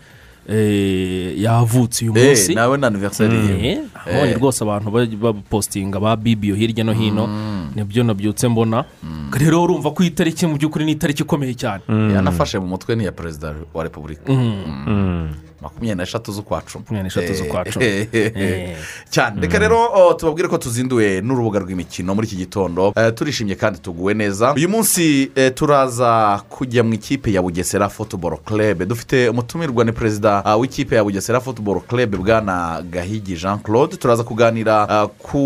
yavutse 1.36 2.04
uyu 2.04 2.12
Eh, 2.18 2.26
munsi. 2.28 2.54
nawe 2.54 2.76
ni 2.78 2.86
aniveriseri 2.86 3.34
ye 3.36 3.70
Eh, 3.72 3.78
nabonye 4.06 4.34
rwose 4.34 4.64
abantu 4.64 4.90
bapositinga 5.18 6.00
ba 6.00 6.16
bibiyo 6.16 6.54
hirya 6.54 6.84
no 6.84 6.92
hino 6.92 7.26
ni 7.74 7.84
byo 7.84 8.04
nabyutse 8.04 8.48
mbona. 8.48 8.84
Rero 9.32 9.62
urumva 9.62 9.90
ko 9.90 10.02
iyi 10.02 10.10
tariki 10.14 10.46
mu 10.46 10.56
by'ukuri 10.56 10.84
ni 10.84 10.92
itariki 10.92 11.22
ikomeye 11.22 11.54
cyane. 11.54 11.82
Yanafashe 11.88 12.58
mu 12.58 12.66
mutwe 12.66 12.96
ni 12.96 13.02
iya 13.02 13.12
perezida 13.12 13.54
wa 13.74 13.82
repubulika. 13.84 14.32
Mm. 14.32 15.28
Makumyabiri 15.62 15.94
n'eshatu 16.02 16.32
z'ukwa 16.32 16.60
cumi 16.62 16.84
Makumyabiri 16.84 17.06
n'eshatu 17.08 17.34
z'ukwa 17.34 17.64
cumi. 17.64 17.84
Eh, 17.84 18.08
eh, 18.12 18.32
eh. 18.36 18.52
Eh. 18.70 18.76
cyane 19.10 19.40
reka 19.40 19.58
rero 19.58 19.78
oh, 19.94 20.14
tubabwire 20.14 20.48
ko 20.48 20.58
tuzinduwe 20.58 21.20
n'urubuga 21.20 21.58
rw'imikino 21.58 22.14
muri 22.14 22.26
iki 22.26 22.36
gitondo 22.36 22.92
turishimye 23.14 23.54
kandi 23.54 23.78
tuguwe 23.78 24.14
neza 24.14 24.52
uyu 24.54 24.68
munsi 24.68 25.30
turaza 25.54 26.40
kujya 26.48 26.82
mu 26.84 26.94
ikipe 26.94 27.32
ya 27.32 27.42
bugesera 27.42 27.88
futuboro 27.88 28.36
club. 28.36 28.82
Dufite 28.84 29.28
umutumirwa 29.28 29.84
ni 29.84 29.92
perezida 29.92 30.42
w'ikipe 30.56 30.96
ya 30.96 31.04
bugesera 31.04 31.40
futuboro 31.40 31.80
club 31.80 32.16
bwana 32.16 32.82
gahigi 32.90 33.34
jean 33.36 33.58
claude 33.58 33.96
turaza 33.96 34.22
kuganira 34.24 34.86
ku 35.18 35.40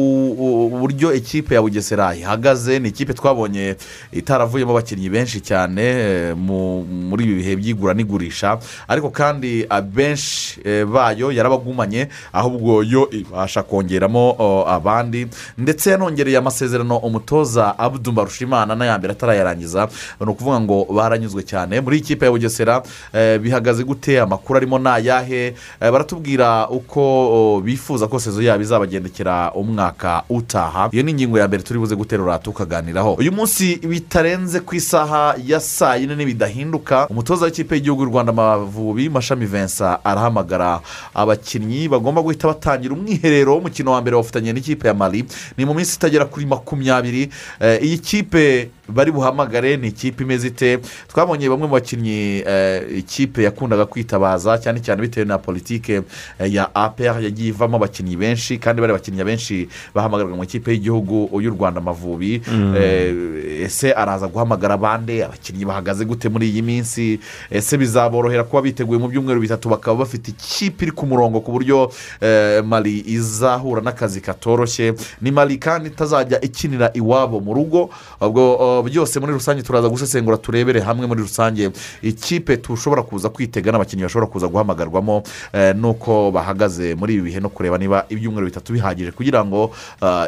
buryo 0.81 1.15
ikipe 1.15 1.55
ya 1.55 1.63
bugesera 1.63 2.15
ihagaze 2.17 2.79
ni 2.79 2.89
ikipe 2.89 3.15
twabonye 3.15 3.77
itaravuyemo 4.13 4.71
abakinnyi 4.73 5.09
benshi 5.11 5.41
cyane 5.41 6.35
mu- 6.35 6.83
muri 6.85 7.25
ibi 7.25 7.35
bihe 7.35 7.57
by'igura 7.57 7.95
n'igurisha 7.95 8.59
ariko 8.89 9.11
kandi 9.11 9.67
abenshi 9.69 10.00
eh, 10.05 10.85
bayo 10.87 11.33
yarabagumanye 11.33 12.09
ahubwo 12.33 12.83
yo 12.83 13.09
ibasha 13.11 13.63
kongeramo 13.63 14.37
abandi. 14.69 15.27
Ndetse 15.59 15.91
yanongereye 15.91 16.37
amasezerano 16.39 16.97
umutoza 16.97 17.79
abudu 17.79 18.13
mbarushimana 18.13 18.75
n'ayambere 18.75 19.13
atarayarangiza. 19.13 19.89
Ni 20.21 20.27
ukuvuga 20.27 20.61
ngo 20.61 20.85
baranyuzwe 20.95 21.43
cyane. 21.43 21.81
Muri 21.81 21.97
iyi 21.97 22.05
kipe 22.05 22.25
ya 22.27 22.31
bugesera 22.33 22.83
eh, 23.13 23.39
bihagaze 23.41 23.85
gute? 23.85 24.21
Amakuru 24.21 24.57
arimo 24.57 24.79
ni 24.79 24.89
ayahe? 24.89 25.47
Eh, 25.81 25.91
baratubwira 25.93 26.69
uko 26.69 27.61
bifuza 27.65 28.07
ko 28.07 28.19
sezo 28.21 28.43
yabo 28.43 28.63
izabagendekera 28.63 29.53
umwaka 29.53 30.23
utaha. 30.29 30.89
Iyo 30.93 31.03
ni 31.03 31.11
ingingo 31.11 31.39
ya 31.39 31.49
mbere 31.49 31.63
turi 31.63 31.79
buze 31.79 31.97
guterura 31.97 32.39
tukaganiraho. 32.39 33.15
Uyu 33.15 33.33
munsi 33.33 33.77
bitarenze 33.77 34.61
ku 34.61 34.75
isaha 34.75 35.35
ya 35.47 35.61
saa 35.61 35.97
yine 35.97 36.17
n'ibidahinduka 36.17 37.07
umutoza 37.09 37.45
w'ikipe 37.47 37.75
y'igihugu 37.75 38.03
y'u 38.03 38.09
rwanda 38.11 38.33
amavubi 38.33 39.09
mashami 39.09 39.47
vincent 39.91 40.01
arahamagara. 40.05 40.81
Abakinnyi 41.15 41.89
bagomba 41.89 42.23
guhita 42.23 42.49
batangira 42.49 42.95
umwiherero 42.95 43.55
w'umukino 43.55 43.93
wa 43.93 44.01
mbere 44.01 44.17
wafatanye 44.17 44.53
n'ikipe 44.53 44.89
ya 44.89 44.95
mari 44.95 45.25
ni 45.57 45.65
mu 45.65 45.75
minsi 45.75 45.97
itagera 45.97 46.25
kuri 46.25 46.47
makumyabiri. 46.47 47.31
Eh, 47.61 47.79
iyi 47.83 47.99
kipe 47.99 48.71
bari 48.89 49.13
buhamagare 49.13 49.77
ni 49.77 49.89
ikipe 49.89 50.25
imeze 50.25 50.49
ite? 50.49 50.79
Twabonye 51.09 51.49
bamwe 51.49 51.67
mu 51.67 51.73
bakinnyi 51.75 52.43
eh, 52.47 52.99
ikipe 52.99 53.43
yakundaga 53.43 53.87
kwitabaza 53.87 54.59
cyane 54.59 54.81
cyane 54.81 55.03
bitewe 55.03 55.27
na 55.27 55.39
politike 55.39 56.03
eh, 56.39 56.55
ya 56.55 56.75
apr 56.75 57.23
yagiye 57.23 57.49
ivamo 57.49 57.77
abakinnyi 57.77 58.17
benshi 58.17 58.59
kandi 58.59 58.81
bari 58.81 58.93
abakinnyi 58.93 59.25
benshi 59.25 59.69
bahamagarwa 59.95 60.37
mu 60.37 60.45
ikipe 60.45 60.73
y'igihugu 60.73 61.31
y'u 61.41 61.51
rwanda 61.51 61.81
amavubi. 61.81 62.43
Eh, 62.77 63.63
ese 63.65 63.93
araza 63.93 64.27
guhamagara 64.27 64.75
abandi 64.75 65.23
abakinnyi 65.23 65.65
bahagaze 65.65 66.05
gute 66.05 66.29
muri 66.29 66.49
iyi 66.51 66.63
minsi? 66.63 67.21
Ese 67.51 67.77
bizaborohera 67.79 68.45
kuba 68.45 68.63
biteguye 68.63 68.99
mu 68.99 69.09
byumweru 69.09 69.41
bitatu 69.41 69.69
bakaba 69.81 70.05
bafite 70.05 70.29
ikipe 70.31 70.85
iri 70.85 70.93
ku 70.93 71.07
murongo 71.09 71.41
ku 71.41 71.53
buryo 71.53 71.89
eh, 72.21 72.61
mari 72.65 73.01
izahura 73.07 73.81
n'akazi 73.81 74.21
katoroshye. 74.21 74.95
Ni 75.21 75.31
mari 75.33 75.57
kandi 75.57 75.89
itazajya 75.89 76.41
ikinira 76.41 76.91
iwabo 76.95 77.41
mu 77.41 77.55
rugo 77.55 77.91
ubwo 78.21 78.43
uh, 78.57 78.85
byose 78.85 79.21
muri 79.21 79.33
rusange 79.33 79.63
turaza 79.63 79.89
gusesengura 79.89 80.37
turebere 80.37 80.81
hamwe 80.81 81.07
muri 81.07 81.21
rusange 81.25 81.71
ikipe 82.03 82.57
tushobora 82.57 83.03
kuza 83.03 83.29
kwitega 83.29 83.73
n'abakinnyi 83.73 84.03
bashobora 84.05 84.27
kuza 84.27 84.47
guhamagarwamo 84.49 85.23
eh, 85.53 85.73
n'uko 85.77 86.31
bahagaze 86.31 86.95
muri 86.95 87.15
ibi 87.15 87.23
bihe 87.23 87.41
no 87.41 87.49
kureba 87.49 87.79
niba 87.79 88.05
ibyumweru 88.09 88.47
bitatu 88.47 88.73
bihagije 88.73 89.11
kugira 89.17 89.45
ngo 89.45 89.73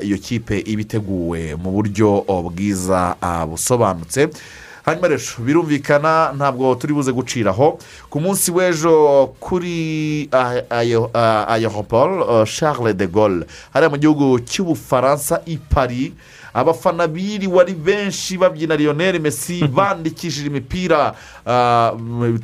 iyo 0.02 0.16
kipe 0.18 0.64
ibe 0.64 0.82
iteguwe 0.82 1.54
mu 1.60 1.70
buryo 1.70 2.24
bwiza 2.48 3.16
busobanutse. 3.48 4.28
Hanyuma 4.84 5.08
rero 5.08 5.20
birumvikana 5.38 6.32
ntabwo 6.36 6.74
turi 6.74 6.92
buze 6.94 7.12
guciraho. 7.12 7.78
Ku 8.10 8.20
munsi 8.20 8.50
w'ejo 8.50 9.34
kuri 9.40 10.28
ayeroporo 11.48 12.44
charles 12.46 12.96
de 12.96 13.06
gaulle 13.06 13.46
hariya 13.72 13.90
mu 13.90 13.96
gihugu 13.96 14.38
cy'ubufaransa 14.40 15.42
i 15.46 15.58
paris. 15.58 16.12
Abafana 16.54 17.06
biriwe 17.08 17.60
ari 17.60 17.74
benshi 17.74 18.36
babyina 18.38 18.76
lionel 18.76 19.20
messi 19.20 19.64
bandikishije 19.76 20.46
imipira 20.46 21.14
ah, 21.46 21.92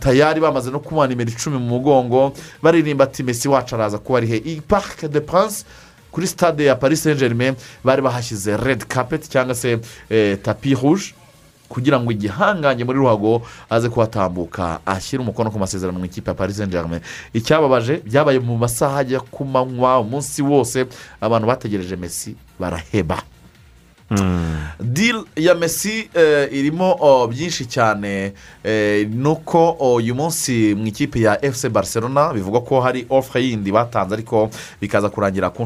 tayari 0.01 0.41
bamaze 0.41 0.71
no 0.71 0.81
kumuha 0.81 1.07
nimero 1.07 1.31
icumi 1.31 1.59
mu 1.59 1.69
mugongo 1.77 2.33
baririmba 2.63 3.05
ati 3.05 3.23
messi 3.23 3.49
wacu 3.49 3.75
araza 3.75 3.99
kuba 3.99 4.19
ari 4.19 4.27
he 4.27 4.37
i 4.37 4.61
parike 4.61 5.09
de 5.09 5.21
prince 5.21 5.65
kuri 6.11 6.27
stade 6.27 6.65
ya 6.65 6.77
paris 6.77 7.03
saint 7.03 7.19
germain 7.19 7.55
bari 7.85 8.03
bahashyize 8.03 8.57
red 8.57 8.85
carpet 8.89 9.29
cyangwa 9.29 9.55
se 9.55 9.79
eh, 10.11 10.39
tapi 10.43 10.75
rouge. 10.75 11.18
Kugira 11.69 12.01
ngo 12.01 12.11
igihangange 12.13 12.85
muri 12.85 12.99
ruhago 12.99 13.43
aze 13.71 13.89
kuhatambuka 13.89 14.81
ashyire 14.87 15.23
umukono 15.23 15.51
ku 15.51 15.59
masezerano 15.59 15.99
mu 15.99 16.05
ikipe 16.05 16.31
ya 16.31 16.35
paris 16.35 16.57
saint 16.57 16.73
germain 16.73 17.01
icyababaje 17.33 18.01
byabaye 18.05 18.39
mu 18.41 18.57
masaha 18.59 18.99
ajya 19.05 19.21
ku 19.21 19.45
manywa 19.45 20.01
umunsi 20.01 20.43
wose 20.43 20.87
abantu 21.21 21.47
bategereje 21.49 21.97
messi 21.97 22.37
baraheba. 22.59 23.23
Diri 24.81 25.19
ya 25.37 25.55
mesi 25.55 26.09
eh, 26.15 26.49
irimo 26.53 26.97
oh, 27.01 27.27
byinshi 27.29 27.67
cyane. 27.67 28.33
Eh, 28.65 29.09
nuko 29.11 29.77
oh, 29.79 29.95
uyu 29.95 30.15
munsi 30.15 30.75
mu 30.75 30.87
ikipe 30.87 31.21
ya 31.21 31.45
efuse 31.45 31.69
barcelona 31.69 32.33
bivugwa 32.33 32.61
ko 32.61 32.81
hari 32.81 33.07
ofure 33.11 33.45
yindi 33.45 33.73
batanze 33.73 34.15
ariko 34.15 34.51
bikaza 34.81 35.09
kurangira 35.09 35.51
ku 35.51 35.63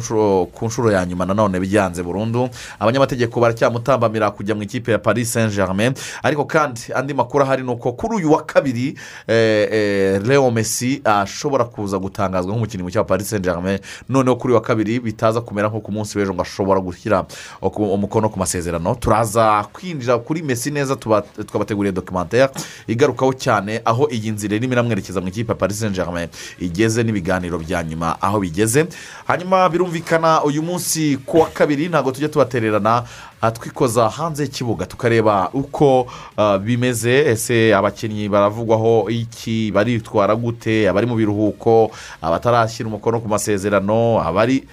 nshuro 0.67 0.91
ya 0.93 1.07
nyuma. 1.07 1.27
Nanone 1.27 1.61
byanze 1.61 2.03
burundu. 2.03 2.49
Abanyamategeko 2.81 3.41
baracyamutambamira 3.41 4.31
kujya 4.31 4.55
mu 4.55 4.63
ikipe 4.63 4.93
ya 4.93 4.99
paris 4.99 5.33
saint 5.33 5.55
germain 5.55 5.95
ariko 6.23 6.45
kandi 6.45 6.81
andi 6.95 7.15
makuru 7.15 7.45
ahari 7.45 7.63
ni 7.63 7.71
uko 7.71 7.93
kuri 7.93 8.17
uyu 8.17 8.33
wa 8.33 8.43
kabiri 8.43 8.99
eh, 9.29 10.23
leo 10.27 10.51
mesi 10.51 11.01
ashobora 11.05 11.65
kuza 11.65 11.99
gutangazwa 11.99 12.53
nk'umukinnyi 12.53 12.83
mushya 12.83 13.01
wa 13.01 13.05
paris 13.07 13.31
saint 13.31 13.45
germain 13.45 13.79
noneho 14.09 14.37
kuri 14.37 14.53
uyu 14.53 14.55
wa 14.55 14.61
kabiri 14.67 15.01
bitaza 15.01 15.41
kumera 15.41 15.69
nko 15.69 15.81
ku 15.81 15.93
munsi 15.93 16.19
w'ejo 16.19 16.35
ngo 16.35 16.43
ashobora 16.43 16.81
gushyira 16.81 17.25
umukono 17.63 18.29
ku 18.33 18.39
masezerano. 18.39 18.95
Turaza 18.95 19.65
kwinjira 19.73 20.19
kuri 20.19 20.43
mesi 20.43 20.71
neza 20.71 20.97
twabateguriye 20.97 21.93
dokimantere 21.93 22.49
igarukaho 22.89 23.33
cyane 23.37 23.81
aho 23.85 24.09
iyi 24.11 24.31
nzira 24.33 24.57
irimo 24.57 24.73
iramwerekeza 24.73 25.21
mu 25.21 25.29
ikipe 25.29 25.55
paris 25.55 25.79
saint 25.81 25.95
germain 25.95 26.29
igeze 26.59 27.03
n'ibiganiro 27.05 27.59
bya 27.59 27.83
nyuma 27.85 28.17
aho 28.23 28.41
bigeze. 28.41 28.87
Hanyuma 29.29 29.69
birumvikana 29.69 30.43
uyu 30.45 30.63
munsi 30.63 31.19
ku 31.27 31.39
wa 31.41 31.47
kabiri 31.53 31.89
ntabwo 31.89 32.13
tujya 32.13 32.29
tubatererana 32.29 33.05
ah, 33.41 33.51
twikoza 33.51 34.09
hanze 34.09 34.43
y'ikibuga 34.43 34.87
tukareba 34.87 35.51
uko 35.53 36.07
ah, 36.37 36.59
bimeze. 36.59 37.13
Ese 37.31 37.75
abakinnyi 37.75 38.29
baravugwaho 38.29 39.11
iki? 39.11 39.71
Baritwara 39.75 40.35
gute? 40.37 40.89
Abari 40.89 41.07
mu 41.07 41.15
biruhuko? 41.17 41.91
Abatarashyira 42.23 42.89
umukono 42.89 43.21
ku 43.21 43.29
masezerano? 43.29 44.21
Abari 44.25 44.65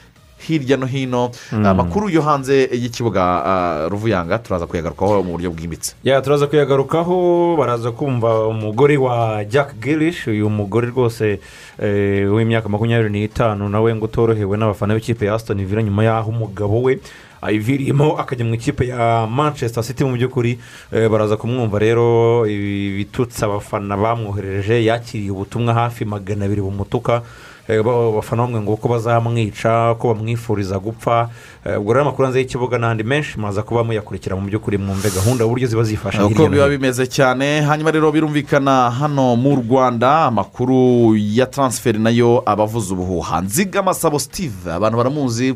hirya 0.48 0.78
no 0.78 0.86
hino. 0.86 1.32
Mm. 1.52 1.66
amakuru 1.66 2.10
yo 2.10 2.22
hanze 2.22 2.70
y'ikibuga 2.72 3.22
ah, 3.46 3.88
ruvuyanga 3.90 4.40
turaza 4.40 4.68
kuyagarukaho 4.68 5.24
mu 5.24 5.32
buryo 5.32 5.52
bwimbitse. 5.52 5.96
Ya 6.04 6.22
turaza 6.22 6.48
kuyagarukaho 6.48 7.56
baraza 7.58 7.92
kumva 7.92 8.48
umugore 8.48 8.98
wa 8.98 9.46
jack 9.46 9.76
girish 9.82 10.28
uyu 10.28 10.50
mugore 10.50 10.88
rwose 10.88 11.40
eh, 11.80 12.34
w'imyaka 12.34 12.70
makumyabiri 12.70 13.10
n'itanu 13.10 13.70
nawe 13.70 13.96
ngo 13.96 14.06
utorohewe 14.06 14.58
n'abafana 14.58 14.94
b'ikipe 14.96 15.26
ya 15.26 15.34
aston 15.36 15.66
villa 15.66 15.84
nyuma 15.84 16.04
y'aho 16.04 16.30
umugabo 16.30 16.82
we 16.82 17.00
ayiviriyemo 17.42 18.20
akajya 18.20 18.46
mu 18.46 18.54
ikipe 18.54 18.88
ya 18.88 19.28
manchester 19.28 19.84
city 19.84 20.04
mu 20.04 20.16
by'ukuri 20.20 20.60
eh, 20.92 21.08
baraza 21.10 21.38
kumwumva 21.38 21.80
rero 21.80 22.44
ibi 22.48 22.98
bitutsi 22.98 23.46
abafana 23.46 23.98
bamwoherereje 23.98 24.84
yakiriye 24.86 25.32
ubutumwa 25.32 25.74
hafi 25.74 26.06
magana 26.06 26.46
abiri 26.46 26.62
bumutuka. 26.62 27.22
Abafana 27.70 28.44
bamwe 28.44 28.62
ngo 28.62 28.76
ko 28.76 28.88
bazamwica 28.90 29.96
ko 30.00 30.14
bamwifuriza 30.14 30.80
gupfa. 30.80 31.30
Eh, 31.66 31.80
ubwo 31.80 31.94
rero 31.94 32.02
amakuru 32.06 32.26
hanze 32.26 32.40
y'ikibuga 32.40 32.78
n'andi 32.78 33.04
menshi 33.04 33.40
maza 33.40 33.64
kuba 33.64 33.84
muyakurikira 33.84 34.36
mu 34.36 34.48
by'ukuri 34.48 34.78
mwumve 34.78 35.10
gahunda 35.10 35.46
uburyo 35.46 35.68
ziba 35.68 35.84
zifasha 35.84 36.26
uko 36.26 36.48
biba 36.48 36.70
bimeze 36.70 37.06
cyane. 37.08 37.62
Hanyuma 37.62 37.92
rero 37.92 38.12
birumvikana 38.12 38.90
hano 38.92 39.36
mu 39.36 39.56
rwanda 39.56 40.26
amakuru 40.26 41.16
ya 41.18 41.46
taransiferi 41.46 42.00
na 42.00 42.10
yo 42.10 42.42
abavuza 42.46 42.94
ubuhuha. 42.94 43.42
Nzigamasabo 43.42 44.20
sitive 44.20 44.72
abantu 44.72 44.98
baramuzi. 44.98 45.54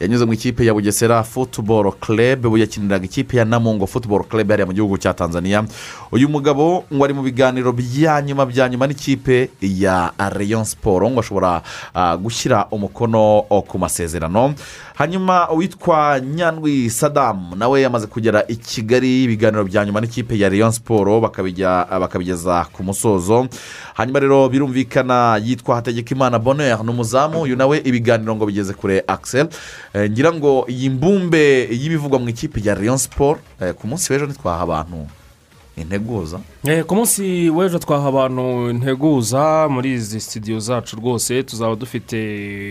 Yanyuze 0.00 0.24
mu 0.24 0.32
ikipe 0.32 0.66
ya 0.66 0.74
bugesera 0.74 1.22
futuboro 1.22 1.92
kerebe 1.92 2.48
ubu 2.48 2.58
yakiniraga 2.58 3.04
ikipe 3.04 3.36
ya 3.36 3.44
namungo 3.44 3.86
futuboro 3.86 4.24
kerebe 4.24 4.52
hariya 4.52 4.66
mu 4.66 4.72
gihugu 4.72 4.98
cya 4.98 5.14
tanzania. 5.14 5.64
Uyu 6.12 6.28
mugabo 6.28 6.84
ngo 6.94 7.04
ari 7.04 7.14
mu 7.14 7.22
biganiro 7.22 7.72
bya 7.72 8.22
nyuma 8.22 8.46
bya 8.46 8.68
nyuma 8.68 8.86
n'ikipe 8.86 9.50
ya 9.60 10.10
reyo 10.32 10.64
siporo 10.64 11.10
ngo 11.10 11.20
ashobora 11.20 11.51
ah, 11.94 12.16
gushyira 12.16 12.66
umukono 12.70 13.44
oh, 13.50 13.62
ku 13.62 13.78
masezerano. 13.78 14.54
Hanyuma 14.94 15.50
uwitwa 15.50 16.20
nyandwi 16.20 16.90
sadamu 16.90 17.56
nawe 17.56 17.80
yamaze 17.80 18.06
kugera 18.06 18.44
i 18.48 18.56
kigali 18.56 19.24
ibiganiro 19.24 19.64
bya 19.64 19.84
nyuma 19.84 20.00
n'ikipe 20.00 20.38
ya 20.38 20.48
reyo 20.48 20.72
siporo 20.72 21.20
bakabijya- 21.20 21.86
bakabigeza 22.00 22.64
ku 22.72 22.82
musozo. 22.84 23.48
Hanyuma 23.94 24.20
rero 24.20 24.48
birumvikana 24.48 25.40
yitwa 25.44 25.74
hategekimana 25.76 26.38
bonheur 26.38 26.84
ni 26.84 26.90
umuzamu 26.90 27.42
uyu 27.42 27.56
nawe 27.56 27.80
ibiganiro 27.84 28.36
ngo 28.36 28.46
bigeze 28.46 28.72
kure 28.74 29.04
axel. 29.06 29.48
Eh, 29.94 30.10
ngira 30.10 30.32
ngo 30.32 30.64
iyi 30.68 30.90
mbumbe 30.90 31.68
y'ibivugwa 31.70 32.18
mu 32.18 32.28
ikipe 32.28 32.60
ya 32.64 32.74
reyo 32.74 32.98
siporo 32.98 33.38
eh, 33.60 33.74
ku 33.74 33.86
munsi 33.86 34.12
w'ejo 34.12 34.26
ntitwaha 34.26 34.60
abantu. 34.62 35.06
Integuza. 35.76 36.40
Eh, 36.64 36.84
ku 36.84 36.94
munsi 36.94 37.50
w'ejo 37.50 37.78
twaha 37.78 38.08
abantu 38.08 38.70
integuza 38.70 39.68
muri 39.70 39.92
izi 39.92 40.20
sitidiyo 40.20 40.58
zacu 40.60 40.96
rwose. 40.96 41.42
Tuzaba 41.42 41.74
dufite 41.74 42.16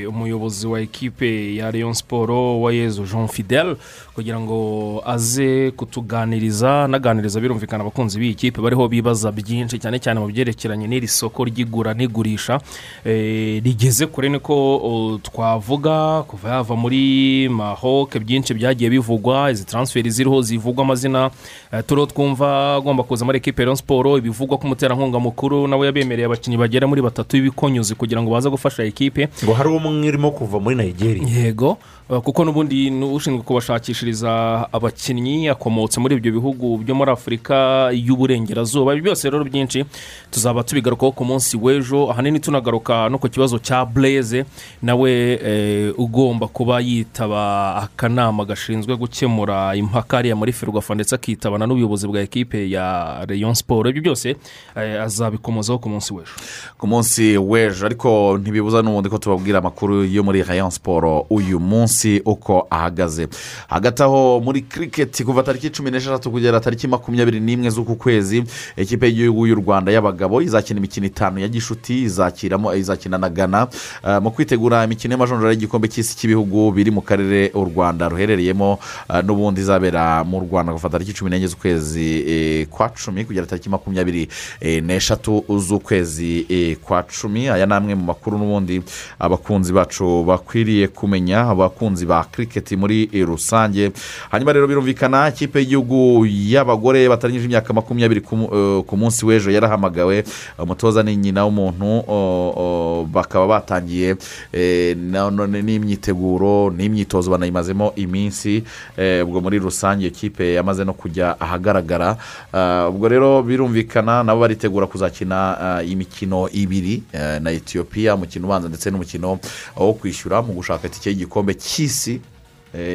umuyobozi 0.08 0.68
wa 0.68 0.82
ekipe 0.82 1.56
ya 1.56 1.72
leon 1.72 1.94
siporo 1.94 2.62
wa 2.62 2.74
yezu 2.74 3.04
jean 3.04 3.28
fidel 3.28 3.76
kugira 4.16 4.40
ngo 4.40 5.02
aze 5.06 5.72
kutuganiriza 5.72 6.84
anaganiriza 6.84 7.40
birumvikana 7.40 7.82
abakunzi 7.84 8.20
b'iyi 8.20 8.34
kipe 8.36 8.62
bariho 8.62 8.88
bibaza 8.88 9.32
byinshi 9.32 9.80
cyane 9.80 10.00
cyane 10.00 10.20
mu 10.20 10.28
byerekeranye 10.28 10.88
n'iri 10.88 11.08
soko 11.08 11.44
ry'igura 11.44 11.94
n'igurisha. 11.94 12.60
Eh, 13.06 13.64
rigeze 13.64 14.06
kure 14.08 14.30
niko 14.30 15.20
twavuga 15.24 16.24
kuva 16.28 16.50
yava 16.50 16.76
muri 16.76 17.50
mahoke 17.50 18.20
byinshi 18.20 18.54
byagiye 18.54 18.90
bivugwa 18.90 19.52
izi 19.52 19.66
taransiferi 19.66 20.10
ziriho 20.12 20.42
zivugwa 20.42 20.84
amazina 20.84 21.32
eh, 21.74 21.84
turiho 21.88 22.06
twumva 22.06 22.82
agomba 22.92 23.04
kuza 23.04 23.26
muri 23.26 23.38
ekipe 23.38 23.64
Rayon 23.64 23.76
siporo 23.76 24.18
ibivugwa 24.18 24.58
ko 24.58 24.64
umuterankunga 24.68 25.20
mukuru 25.20 25.68
nawe 25.68 25.86
yabemereye 25.88 26.26
abakinnyi 26.28 26.58
bagera 26.60 26.88
muri 26.88 27.02
batatu 27.02 27.38
b'ibikonyuzi 27.40 27.96
kugira 27.96 28.20
ngo 28.22 28.32
baze 28.32 28.50
gufasha 28.52 28.84
ekipe. 28.84 29.30
Ngo 29.44 29.54
hari 29.54 29.70
umwe 29.70 30.08
urimo 30.12 30.32
kuva 30.32 30.60
muri 30.60 30.76
nigeria. 30.76 31.24
Yego. 31.24 31.78
Kuko 32.20 32.44
n'ubundi 32.46 32.92
ushinzwe 32.92 33.42
kubashakishiriza 33.42 34.32
abakinnyi 34.72 35.48
akomotse 35.50 36.00
muri 36.00 36.16
ibyo 36.20 36.32
bihugu 36.32 36.78
byo 36.84 36.96
muri 36.96 37.12
afurika 37.12 37.88
y'uburengerazuba. 37.96 38.96
Byose 39.00 39.30
rero 39.30 39.44
byinshi 39.48 39.86
tuzaba 40.32 40.64
tubigarukaho 40.64 41.12
ku 41.16 41.24
munsi 41.26 41.56
w'ejo. 41.58 42.12
Ahanini 42.12 42.40
tunagaruka 42.44 43.08
no 43.10 43.16
ku 43.18 43.30
kibazo 43.30 43.60
cya 43.64 43.86
bureze 43.86 44.44
nawe 44.84 45.12
eh, 45.40 45.94
ugomba 45.98 46.48
kuba 46.52 46.80
yitaba 46.84 47.76
akanama 47.88 48.44
gashinzwe 48.46 48.92
gukemura 48.98 49.76
impaka 49.76 50.18
hariya 50.18 50.36
muri 50.36 50.52
ferwafa 50.52 50.96
ndetse 50.96 51.16
akitabana 51.16 51.64
n'ubuyobozi 51.68 52.08
bwa 52.08 52.20
ekipe 52.22 52.70
ya 52.70 53.24
reyo 53.26 53.56
siporo 53.56 53.88
ibyo 53.90 54.02
byose 54.12 54.36
eh, 54.76 55.00
azabikomozaho 55.02 55.80
ku 55.80 55.88
munsi 55.90 56.12
w'ejo. 56.14 56.36
Ku 56.78 56.88
munsi 56.88 57.38
w'ejo. 57.38 57.86
Ariko 57.86 58.36
ntibibuza 58.42 58.82
n'ubundi 58.84 59.08
ko 59.10 59.18
tubabwira 59.18 59.60
amakuru 59.64 60.04
yo 60.04 60.24
muri 60.28 60.44
rayon 60.44 60.70
siporo 60.76 61.24
uyu 61.30 61.56
munsi. 61.60 62.01
Uko 62.26 62.68
ahagaze. 62.70 63.28
Hagati 63.68 64.04
aho 64.04 64.40
muri 64.44 64.62
kiriketi 64.62 65.24
kuva 65.24 65.44
tariki 65.44 65.70
cumi 65.70 65.92
n'esheshatu 65.92 66.32
kugera 66.32 66.60
tariki 66.60 66.88
makumyabiri 66.88 67.40
n'imwe 67.40 67.70
z'uku 67.70 67.96
kwezi 67.96 68.44
ikipe 68.78 69.06
y'igihugu 69.08 69.48
y'u 69.48 69.56
rwanda 69.56 69.92
y'abagabo 69.92 70.42
izakina 70.42 70.78
imikino 70.80 71.06
itanu 71.08 71.40
ya 71.40 71.48
gishuti 71.48 72.02
izakiramo 72.04 72.76
izakina 72.76 73.18
na 73.18 73.30
gana 73.30 73.68
Uh, 74.04 74.18
mu 74.24 74.32
kwitegura 74.32 74.84
imikino 74.84 75.14
y'amajonjora 75.14 75.52
y'igikombe 75.52 75.88
cy'isi 75.88 76.18
cy'ibihugu 76.18 76.72
biri 76.72 76.92
mu 76.92 77.02
karere 77.02 77.52
u 77.54 77.66
rwanda 77.66 78.10
ruherereyemo 78.10 78.80
uh, 79.10 79.20
n'ubundi 79.22 79.62
izabera 79.62 80.24
mu 80.24 80.40
rwanda 80.40 80.74
kuva 80.74 80.90
tariki 80.90 81.14
cumi 81.14 81.30
n'enye 81.30 81.48
z'ukwezi 81.48 82.24
eh, 82.28 82.68
kwa 82.68 82.90
cumi 82.90 83.26
kugera 83.26 83.46
tariki 83.46 83.70
makumyabiri 83.70 84.28
eh, 84.62 84.84
n'eshatu 84.84 85.44
z'ukwezi 85.60 86.46
eh, 86.50 86.78
kwa 86.82 87.04
cumi. 87.04 87.50
Aya 87.50 87.66
ni 87.66 87.74
amwe 87.74 87.96
mu 87.96 88.04
makuru 88.06 88.38
n'ubundi 88.38 88.82
abakunzi 89.20 89.74
bacu 89.74 90.24
bakwiriye 90.24 90.88
kumenya 90.88 91.46
abakunzi 91.92 92.06
ba 92.06 92.24
kiriketi 92.32 92.76
muri 92.78 93.10
eh, 93.12 93.26
rusange. 93.26 93.92
Hanyuma 94.32 94.54
rero 94.54 94.68
birumvikana 94.68 95.28
ikipe 95.30 95.60
y'igihugu 95.60 96.26
y'abagore 96.26 97.08
batarangije 97.10 97.46
imyaka 97.46 97.74
makumyabiri 97.74 98.22
eh, 98.22 98.84
ku 98.86 98.98
munsi 98.98 99.26
w'ejo 99.26 99.52
yarahamagawe. 99.52 100.24
Umutoza 100.60 101.04
ni 101.04 101.16
nyina 101.16 101.46
w'umuntu 101.46 103.06
bakaba 103.12 103.48
batangiye 103.48 104.16
eh, 104.54 104.96
n'imyiteguro 104.98 106.72
n'imyitozo 106.72 107.32
banayimazemo 107.32 107.94
iminsi 107.96 108.64
eh, 108.98 109.26
ubwo 109.26 109.42
muri 109.42 109.60
rusange 109.60 110.06
iyo 110.06 110.12
kipe 110.12 110.54
yamaze 110.54 110.84
no 110.86 110.94
kujya 110.94 111.36
ahagaragara. 111.40 112.18
Ah, 112.54 112.88
ubwo 112.90 113.08
rero 113.08 113.44
birumvikana 113.44 114.24
nabo 114.24 114.42
baritegura 114.42 114.88
kuzakina 114.88 115.82
imikino 115.88 116.50
ibiri 116.52 117.04
eh, 117.14 117.42
na 117.42 117.52
etiyopiya 117.52 118.16
umukino 118.16 118.48
ubanza 118.48 118.70
ndetse 118.70 118.92
n'umukino 118.92 119.40
wo 119.76 119.94
kwishyura 119.94 120.42
mu 120.42 120.54
gushaka 120.54 120.88
itike 120.88 121.10
y'igikombe 121.10 121.54
cy'isi 121.72 122.14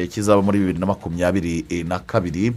kizaba 0.09 0.41
muri 0.41 0.59
bibiri 0.59 0.79
na 0.79 0.85
makumyabiri 0.85 1.65
eh, 1.69 1.85
na 1.85 1.99
kabiri. 1.99 2.53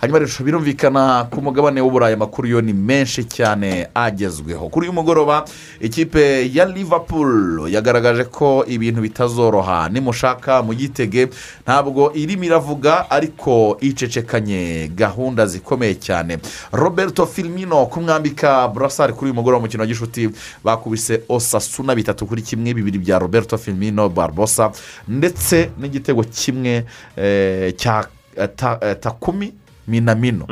Hanyuma 0.00 0.18
rero 0.18 0.30
birumvikana 0.44 1.26
ku 1.30 1.42
mugabane 1.42 1.80
w'uburayi 1.80 2.14
amakuru 2.14 2.48
yo 2.48 2.60
ni 2.60 2.72
menshi 2.72 3.24
cyane 3.24 3.86
agezweho. 3.94 4.68
Kuri 4.68 4.86
uyu 4.88 4.92
mugoroba 4.92 5.44
ikipe 5.80 6.50
ya 6.54 6.64
liverpool 6.64 7.68
yagaragaje 7.70 8.24
ko 8.24 8.64
ibintu 8.68 9.00
bitazoroha. 9.00 9.88
Nimushaka 9.88 10.62
muyitege 10.62 11.28
ntabwo 11.62 12.12
irimo 12.14 12.44
iravuga 12.44 13.10
ariko 13.10 13.76
icecekanye 13.80 14.90
gahunda 14.96 15.46
zikomeye 15.46 15.94
cyane. 15.94 16.38
Roberto 16.72 17.26
filmino 17.26 17.86
kumwambika 17.86 18.68
burasari 18.68 19.12
kuri 19.12 19.30
uyu 19.30 19.34
mugoroba 19.34 19.60
mu 19.60 19.66
mukino 19.66 19.80
wa 19.82 19.86
gishuti 19.86 20.30
bakubise 20.64 21.20
osasuna 21.28 21.94
bitatu 21.94 22.26
kuri 22.26 22.42
kimwe 22.42 22.74
bibiri 22.74 22.98
bya 22.98 23.18
roberto 23.18 23.58
filmino 23.58 24.08
barbosa 24.08 24.72
ndetse 25.08 25.70
n'igitego 25.78 26.22
kimwe 26.24 26.61
eh, 26.68 27.74
cya 27.76 28.06
eh, 28.36 28.48
eh, 28.80 28.96
takumi 29.00 29.52
minamino 29.88 30.44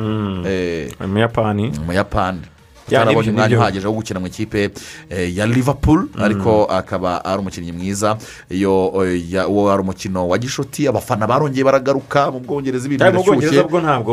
umuyapani 1.04 1.72
umuyapani 1.80 2.40
Ya, 2.90 3.00
utarabonye 3.02 3.26
ni 3.30 3.32
byo, 3.32 3.32
umwanya 3.32 3.56
uhagije 3.58 3.86
wo 3.86 3.92
gukina 3.94 4.20
mu 4.20 4.26
ikipe 4.26 4.70
ya 5.34 5.46
liverpool 5.46 6.08
ariko 6.18 6.64
akaba 6.64 7.24
ari 7.24 7.38
umukinnyi 7.40 7.72
mwiza. 7.72 8.16
Iyo 8.50 8.88
uwo 9.48 9.70
ari 9.72 9.82
umukino 9.82 10.28
wa 10.28 10.38
gishuti 10.38 10.88
abafana 10.88 11.26
barongeye 11.26 11.64
baragaruka 11.64 12.30
mu 12.30 12.40
bwongereza 12.40 12.86
ibintu 12.86 13.04
birashyushye. 13.38 13.62
Bwo 13.70 13.80
ntabwo 13.80 14.12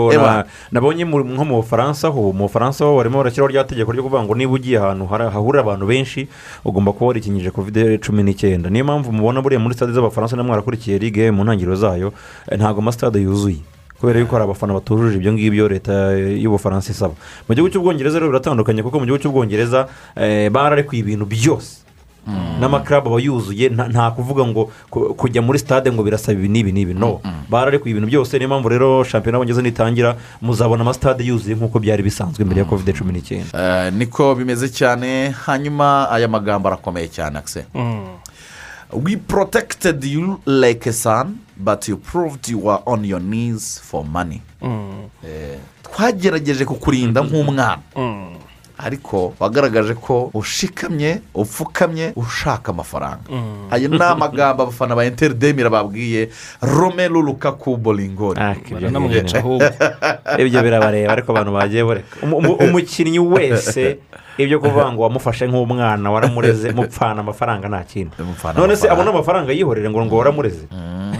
nabonye 0.72 1.04
nko 1.06 1.44
mu 1.46 1.56
bufaransa 1.62 2.08
ho 2.08 2.32
mu 2.34 2.46
bufaransa 2.48 2.86
ho 2.86 2.98
barimo 2.98 3.18
barashyiraho 3.18 3.50
rya 3.52 3.63
tegeko 3.63 3.92
ryo 3.92 4.04
kuvuga 4.04 4.24
ngo 4.24 4.36
niba 4.36 4.54
ugiye 4.54 4.78
ahantu 4.78 5.06
hahurira 5.10 5.62
abantu 5.63 5.86
benshi 5.88 6.28
ugomba 6.66 6.92
kuba 6.94 7.08
warikinyije 7.16 7.52
kovide 7.52 7.98
cumi 7.98 8.24
n'icyenda. 8.24 8.70
Niyo 8.70 8.84
mpamvu 8.86 9.12
mubona 9.12 9.42
buriya 9.42 9.60
muri 9.60 9.76
stade 9.76 9.94
z'abafaransa 9.94 10.36
na 10.36 10.44
mwarakurikiye 10.44 11.00
ligue 11.00 11.32
mu 11.32 11.44
ntangiriro 11.44 11.76
zayo 11.76 12.13
eh, 12.52 12.58
ntabwo 12.60 12.82
amasitade 12.82 13.20
yuzuye. 13.20 13.62
Kubera 14.00 14.20
yuko 14.20 14.36
hari 14.36 14.44
abafana 14.46 14.74
batujuje 14.74 15.18
ibyo 15.18 15.34
ngibyo 15.34 15.68
leta 15.68 16.12
y'ubufaransa 16.14 16.92
isaba. 16.92 17.14
Mu 17.50 17.56
gihugu 17.56 17.70
cy'ubwongereza 17.74 18.20
rero 18.20 18.30
biratandukanye 18.30 18.84
kuko 18.84 19.00
mu 19.00 19.06
gihugu 19.06 19.22
cy'ubwongereza 19.22 19.88
eh, 20.16 20.50
bararekuye 20.52 21.02
ibintu 21.02 21.26
byose. 21.26 21.82
N'amakarabu 22.60 23.08
aba 23.10 23.20
yuzuye 23.24 23.70
nta 23.72 24.12
kuvuga 24.12 24.44
ngo 24.44 24.68
ku- 24.92 25.16
kujya 25.16 25.40
muri 25.42 25.60
stade 25.64 25.88
ngo 25.92 26.04
birasaba 26.04 26.36
ibi 26.36 26.50
n'ibi 26.52 26.72
n'ibi. 26.76 26.94
No 26.94 27.22
bararekuye 27.50 27.92
ibintu 27.96 28.08
byose. 28.12 28.36
Niyo 28.38 28.50
mpamvu 28.52 28.70
rero 28.70 29.04
shampiyona 29.04 29.38
y'abongereza 29.40 29.62
nitangira 29.64 30.16
muzabona 30.44 30.82
amasitade 30.84 31.24
yuzuye 31.24 31.56
nk'uko 31.56 31.80
byari 31.80 32.04
bisanzwe 32.04 32.44
mbere 32.46 32.60
ya 32.62 32.66
kovide 32.68 32.92
cumi 32.94 33.14
n'icyenda. 33.16 33.56
Eh, 33.56 33.94
niko 33.94 34.36
bimeze 34.36 34.68
cyane 34.70 35.32
hanyuma 35.48 36.12
aya 36.12 36.28
magambo 36.28 36.68
arakomeye 36.68 37.08
cyane 37.08 37.40
akise 37.40 37.64
we 38.93 39.15
protected 39.17 40.04
you 40.04 40.39
like 40.45 40.88
a 40.89 40.93
son 40.93 41.39
but 41.58 41.88
you 41.88 41.97
proved 41.97 42.47
you 42.50 42.60
were 42.60 42.80
on 42.86 43.04
your 43.06 43.19
knees 43.19 43.80
for 43.84 44.04
money. 44.06 44.41
Eh, 44.62 45.58
twagerageje 45.84 46.65
kukurinda 46.65 47.21
nk'umwana. 47.21 47.80
Ariko 48.78 49.34
wagaragaje 49.39 49.93
ko 49.93 50.30
ushikamye 50.34 51.21
upfukamye 51.34 52.13
ushaka 52.15 52.71
amafaranga. 52.71 53.26
Aya 53.71 53.88
ni 53.88 53.97
amagambo 54.02 54.63
abafana 54.63 54.95
ba 54.95 55.06
interineti 55.06 55.54
babwiye 55.69 56.30
romero 56.62 57.21
baranamwica 58.73 59.38
ahubwo. 59.39 59.65
Ibyo 60.39 60.63
birabareba 60.63 61.13
ariko 61.13 61.32
abantu 61.32 61.52
bagiye 61.54 61.84
umu- 62.21 62.54
umukinnyi 62.62 63.19
wese 63.19 63.97
ibyo 64.38 64.60
kuvuga 64.60 64.91
ngo 64.91 65.02
wamufashe 65.02 65.47
nk'umwana 65.47 66.12
waramureze 66.12 66.71
mupfana 66.78 67.19
amafaranga 67.21 67.67
nta 67.69 67.84
kindi. 67.84 68.12
None 68.62 68.76
se 68.76 68.89
abona 68.89 69.10
amafaranga 69.10 69.52
yihorere 69.54 69.89
ngo 69.89 70.06
ngo 70.06 70.17
waramureze? 70.17 70.65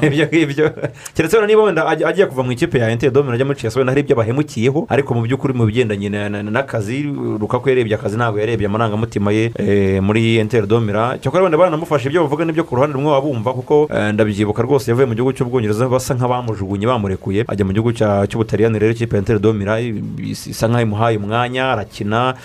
Ibyo 0.02 0.26
ngibyo. 0.28 0.70
Keretse 1.16 1.38
wenda 1.38 1.48
niba 1.48 1.64
wenda 1.64 1.88
agiye 1.88 2.26
kuva 2.28 2.44
mu 2.44 2.52
ikipe 2.52 2.78
ya 2.80 2.90
enteri 2.90 3.12
domino 3.12 3.34
ajya 3.34 3.46
muri 3.46 3.58
chelsea 3.60 3.80
wenda 3.80 3.92
hari 3.92 4.02
ibyo 4.02 4.16
bahemukiyeho 4.16 4.86
ariko 4.90 5.14
mu 5.14 5.22
by'ukuri 5.26 5.54
mu 5.54 5.66
bigendanye 5.66 6.10
na- 6.10 6.30
na- 6.30 6.44
n'akazi 6.44 7.02
rukaku 7.42 7.70
yarebye 7.70 7.96
akazi 7.96 8.18
ntabwo 8.18 8.40
yarebye 8.40 8.68
amarangamutima 8.68 9.32
ye 9.32 9.50
eh, 9.58 9.98
muri 10.04 10.38
enteri 10.38 10.68
domino 10.68 11.18
cyakora 11.18 11.44
wenda 11.44 11.58
baranamufashe 11.58 12.10
ibyo 12.10 12.22
bavuga 12.30 12.46
n'ibyo 12.46 12.64
ku 12.64 12.76
ruhande 12.78 12.94
rumwe 12.94 13.10
baba 13.10 13.22
bumva 13.26 13.54
kuko 13.54 13.90
eh, 13.90 14.14
ndabyibuka 14.14 14.62
rwose 14.62 14.92
yavuye 14.92 15.08
mu 15.10 15.14
gihugu 15.18 15.34
cy'ubwongereza 15.34 15.90
basa 15.90 16.14
nk'abamujugunye 16.14 16.86
bamurekuye. 16.86 17.46
Ajya 17.50 17.66
mu 17.66 17.74
gihugu 17.74 17.92
cy'ubutaliyani 17.98 18.78
rero 18.80 18.94
ikipe 18.94 19.16
ya 19.16 19.20
enteri 19.26 19.40
domino 19.42 19.74
isa 20.22 20.68
nk'aho 20.70 20.82
imuhaye 20.86 21.18
umwanya 21.18 21.74
arakina 21.74 22.36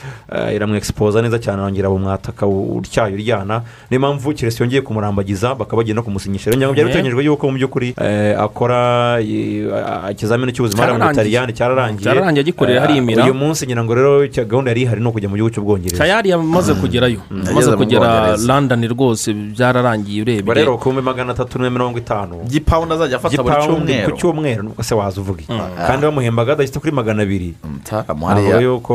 eh, 0.62 0.68
iramwexpoza 0.68 1.22
neza 1.22 1.38
cyane 1.38 1.62
arongera 1.62 1.88
bumwataka 1.90 2.46
utyaye 2.46 3.14
uryana. 3.14 3.62
Niyo 3.90 4.00
mpamvu 4.00 4.32
keresi 4.34 4.62
yongeye 4.62 4.82
kumurambagiza 4.82 5.54
bakaba 5.54 5.82
kumusinyisha. 6.02 6.50
Rero 6.50 6.56
ngira 6.58 6.68
ngo 6.68 6.74
byari 6.74 6.88
Mhm. 6.88 6.92
biteganyijwe 6.92 7.24
yuko 7.24 7.46
mu 7.50 7.56
by'ukuri 7.58 7.94
eh, 8.00 8.38
akora 8.40 9.20
eh, 9.20 10.10
ikizamini 10.10 10.52
cy'ubuzima 10.52 10.82
hariya 10.82 10.98
mu 10.98 10.98
Cyararangiye. 10.98 11.12
butaliyani 11.12 11.52
cyararangiye. 11.52 12.04
Cyararangiye 12.04 12.42
agikorera 12.42 12.76
Eh, 12.76 12.80
hariya 12.82 12.98
Imira. 13.02 13.24
uyu 13.24 13.34
munsi 13.34 13.66
ngira 13.66 13.84
ngo 13.84 13.94
rero 13.94 14.12
gahunda 14.46 14.70
yari 14.70 14.82
ihari 14.82 15.00
ni 15.00 15.08
ukujya 15.08 15.28
mu 15.28 15.36
gihugu 15.36 15.50
cy'ubwongereza. 15.54 15.98
Tayari 15.98 16.30
yamaze 16.30 16.74
kugerayo. 16.74 17.20
Yageze 17.30 17.50
amaze 17.50 17.76
kugera 17.76 18.36
london 18.36 18.80
rwose 18.88 19.32
byararangiye 19.34 20.22
urebye. 20.22 20.54
Rero 20.54 20.76
ku 20.78 20.90
bihumbi 20.90 21.02
magana 21.02 21.32
atatu 21.32 21.58
na 21.58 21.70
mirongo 21.70 21.98
itanu 21.98 22.42
igipawundi 22.46 22.94
azajya 22.94 23.16
afata 23.16 23.42
buri 23.42 23.56
cyumweru 23.64 24.10
ku 24.12 24.18
cyumweru. 24.18 24.62
nubwo 24.62 24.82
se 24.82 24.94
waza 24.94 25.20
uvuga 25.20 25.40
iki 25.42 25.52
kandi 25.86 26.02
bamuhembaga 26.06 26.52
adashyitse 26.52 26.78
kuri 26.80 26.92
magana 26.92 27.22
abiri. 27.22 27.54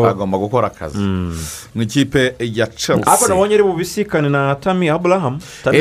Agomba 0.07 0.37
gukora 0.37 0.67
akazi. 0.67 0.99
Mu 1.75 1.81
ikipe 1.81 2.35
ya 2.39 2.65
ariko 2.65 2.77
chelsea 2.77 3.27
nabonye 3.27 3.53
ari 3.55 3.63
bubisikane 3.63 4.29
na 4.29 4.55
tami 4.55 4.89
aburahamu 4.89 5.39
tami 5.63 5.77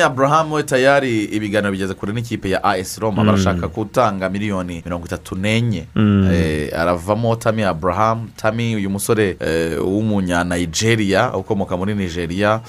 Eh, 0.00 0.06
aburahamu 0.06 0.62
tayari 0.62 1.24
ibiganiro 1.24 1.72
bigeze 1.72 1.94
kure 1.94 2.12
n'ikipe 2.12 2.50
ya 2.50 2.64
as 2.64 2.98
roma. 2.98 3.24
Barashaka 3.24 3.68
gutanga 3.68 4.28
miliyoni 4.28 4.82
mirongo 4.84 5.06
itatu 5.06 5.34
n'enye. 5.36 5.86
Eh, 6.32 6.70
aravamo 6.72 7.36
tami 7.36 7.62
aburahamu 7.64 8.28
tami 8.36 8.76
uyu 8.76 8.90
musore 8.90 9.36
eh, 9.40 9.78
w'umunyanigeria 9.80 11.32
ukomoka 11.34 11.76
muri 11.76 11.94
nigeria 11.94 12.60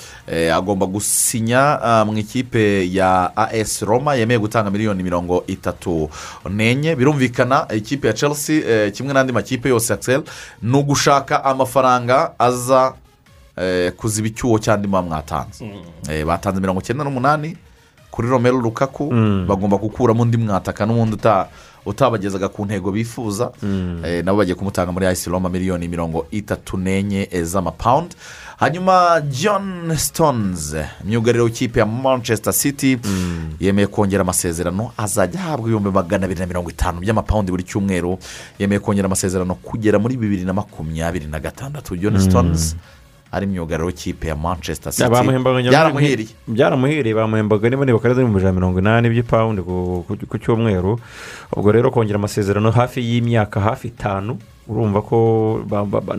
agomba 0.54 0.86
gusinya 0.86 1.80
ah, 1.82 2.06
mu 2.06 2.18
ikipe 2.18 2.88
ya 2.94 3.32
as 3.36 3.82
roma. 3.82 4.16
Yemeye 4.16 4.40
gutanga 4.40 4.70
miliyoni 4.72 5.04
mirongo 5.04 5.44
itatu 5.48 6.10
n'enye. 6.50 6.96
Birumvikana 6.96 7.68
ikipe 7.76 8.08
ya 8.08 8.13
chelsea 8.13 8.92
kimwe 8.92 9.13
n'andi 9.13 9.34
makipe 9.34 9.70
yose 9.70 9.94
ni 10.62 10.78
ugushaka 10.78 11.44
amafaranga 11.44 12.16
aza 12.39 12.93
eh, 13.58 13.91
kuziba 13.97 14.27
icyuho 14.27 14.60
cy'andi 14.60 14.88
muba 14.88 15.01
mwatanze 15.01 15.65
Eh, 16.10 16.25
batanze 16.25 16.62
mirongo 16.62 16.82
icyenda 16.82 17.03
n'umunani 17.03 17.58
kuri 18.12 18.27
romero 18.30 18.58
lukaku. 18.58 19.10
Bagomba 19.47 19.77
gukuramo 19.77 20.21
undi 20.23 20.38
mwataka 20.38 20.86
n'ubundi 20.86 21.15
uta- 21.17 21.47
utabagezaga 21.88 22.47
ku 22.52 22.65
ntego 22.65 22.91
bifuza 22.91 23.52
Eh, 24.06 24.26
nabo 24.26 24.38
bagiye 24.38 24.56
kumutanga 24.56 24.91
muri 24.91 25.06
ayisi 25.06 25.30
roma 25.30 25.50
miliyoni 25.50 25.88
mirongo 25.88 26.28
itatu 26.32 26.78
n'enye 26.78 27.28
eh, 27.32 27.43
z'amapawundi 27.43 28.15
hanyuma 28.58 29.21
john 29.21 29.95
stones 29.97 30.76
myugariro 31.06 31.43
w'ikipe 31.43 31.80
ya 31.80 31.86
manchester 31.86 32.54
city 32.54 32.97
yemeye 33.60 33.88
kongera 33.88 34.21
amasezerano 34.21 34.91
azajya 34.97 35.39
ahabwa 35.39 35.65
ibihumbi 35.67 35.89
magana 35.91 36.26
abiri 36.26 36.39
na 36.39 36.45
mirongo 36.47 36.69
itanu 36.69 37.00
by'amapawundi 37.00 37.52
buri 37.52 37.63
cyumweru. 37.63 38.17
Yemeye 38.60 38.80
kongera 38.80 39.06
amasezerano 39.06 39.56
kugera 39.56 40.00
muri 40.00 40.17
bibiri 40.17 40.43
na 40.45 40.54
makumyabiri 40.54 41.26
na 41.28 41.39
gatandatu. 41.39 41.95
John 41.97 42.19
stones 42.19 42.76
ari 43.32 43.46
myugariro 43.48 43.86
w'ikipe 43.88 44.28
ya 44.28 44.36
manchester 44.36 44.92
city 44.94 45.04
byaramuhiriye 45.72 46.30
byaramuhiriye 46.48 47.16
bamuhembaga 47.16 47.70
niba 47.70 47.86
niba 47.86 48.00
karere 48.00 48.24
mu 48.26 48.38
ijana 48.38 48.52
na 48.52 48.60
mirongo 48.60 48.80
inani 48.80 49.10
by'ipawundi 49.10 49.62
ku- 49.62 50.06
cyumweru 50.40 51.00
ubwo 51.56 51.72
rero 51.72 51.92
kongera 51.92 52.16
amasezerano 52.20 52.72
hafi 52.72 53.00
y'imyaka 53.02 53.60
hafi 53.60 53.88
itanu 53.88 54.38
urumva 54.68 55.00
ko 55.02 55.63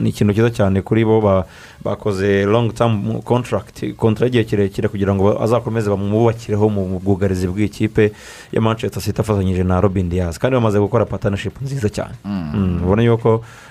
ni 0.00 0.08
ikintu 0.08 0.32
cyiza 0.32 0.50
cyane 0.50 0.80
kuri 0.82 1.04
bo 1.04 1.20
ba- 1.20 1.44
bakoze 1.84 2.44
long 2.48 2.72
term 2.72 3.20
contract 3.20 3.92
kontra 3.96 4.24
y'igihe 4.26 4.44
kirekire 4.44 4.88
kugira 4.88 5.12
ngo 5.14 5.36
azakomeze 5.36 5.90
bamwubakireho 5.92 6.64
mu 6.72 6.96
bwugarizi 7.00 7.44
bw'ikipe 7.48 8.12
ya 8.52 8.60
manchester 8.60 9.02
city 9.04 9.20
afatanyije 9.20 9.64
na 9.68 9.80
robin 9.80 10.08
diaz 10.08 10.38
kandi 10.40 10.54
bamaze 10.56 10.80
gukora 10.80 11.04
partnership 11.04 11.60
nziza 11.60 11.88
cyane 11.92 12.16
Mm, 12.24 12.80
ubona 12.84 13.02
yuko 13.04 13.44
eh, 13.44 13.67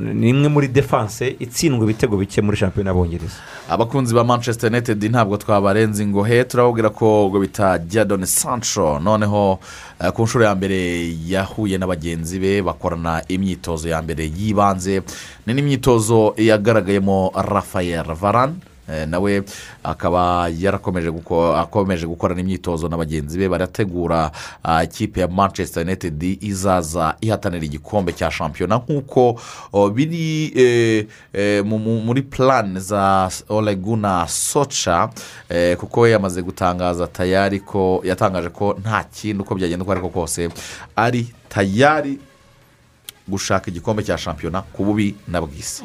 ni 0.00 0.28
imwe 0.28 0.48
muri 0.48 0.68
defanse 0.68 1.36
itsindwa 1.40 1.84
ibitego 1.84 2.16
bike 2.16 2.40
muri 2.42 2.56
shampiyona 2.56 2.90
y'abongereza 2.90 3.36
abakunzi 3.68 4.14
ba 4.14 4.24
manchester 4.24 4.70
united 4.72 5.04
ntabwo 5.04 5.36
twabarenze 5.36 6.02
ingohe 6.02 6.44
turababwira 6.44 6.90
ko 6.90 7.28
ngo 7.28 7.40
bita 7.40 7.78
jadon 7.78 8.24
sancho. 8.26 8.98
Noneho 8.98 9.58
eh, 10.00 10.12
ku 10.12 10.22
nshuro 10.22 10.44
ya 10.44 10.54
mbere 10.54 11.12
yahuye 11.26 11.78
na 11.78 11.86
bagenzi 11.86 12.38
be 12.38 12.62
bakorana 12.62 13.22
imyitozo 13.28 13.88
ya 13.88 14.02
mbere 14.02 14.24
y'ibanze. 14.24 15.02
Ni 15.46 15.54
n'imyitozo 15.54 16.34
yagaragayemo 16.36 17.32
rafael 17.34 18.14
varan 18.14 18.54
Eh, 18.54 18.73
nawe 19.08 19.42
akaba 19.84 20.48
yarakomeje 20.58 21.12
akomeje 21.56 22.06
gukorana 22.06 22.40
imyitozo 22.40 22.88
na 22.88 22.96
bagenzi 22.96 23.38
be 23.38 23.48
barategura 23.48 24.30
ah, 24.62 24.84
ikipe 24.84 25.20
ya 25.20 25.28
manchester 25.28 25.82
united 25.82 26.22
izaza 26.42 27.14
ihatanira 27.20 27.64
igikombe 27.64 28.12
cya 28.12 28.30
shampiyona. 28.30 28.76
Nk'uko 28.76 29.40
biri 29.94 30.52
eh, 30.56 31.06
eh, 31.32 31.64
mu- 31.64 31.78
mu- 31.78 32.00
muri 32.00 32.22
plan 32.22 32.80
za 32.80 33.30
oleguna 33.48 34.26
soca 34.28 35.08
eh, 35.48 35.76
kuko 35.76 36.08
yamaze 36.08 36.42
gutangaza 36.42 37.06
tayari 37.06 37.60
ko 37.60 38.00
yatangaje 38.04 38.48
ko 38.48 38.76
nta 38.80 39.04
kindi 39.04 39.42
uko 39.42 39.54
byagenda 39.54 39.82
uko 39.82 39.92
ariko 39.92 40.08
kose 40.08 40.48
ari 40.96 41.26
tayari 41.48 42.18
gushaka 43.28 43.70
igikombe 43.70 44.02
cya 44.02 44.18
shampiyona 44.18 44.62
ku 44.72 44.84
bubi 44.84 45.14
na 45.28 45.40
bwiza 45.40 45.82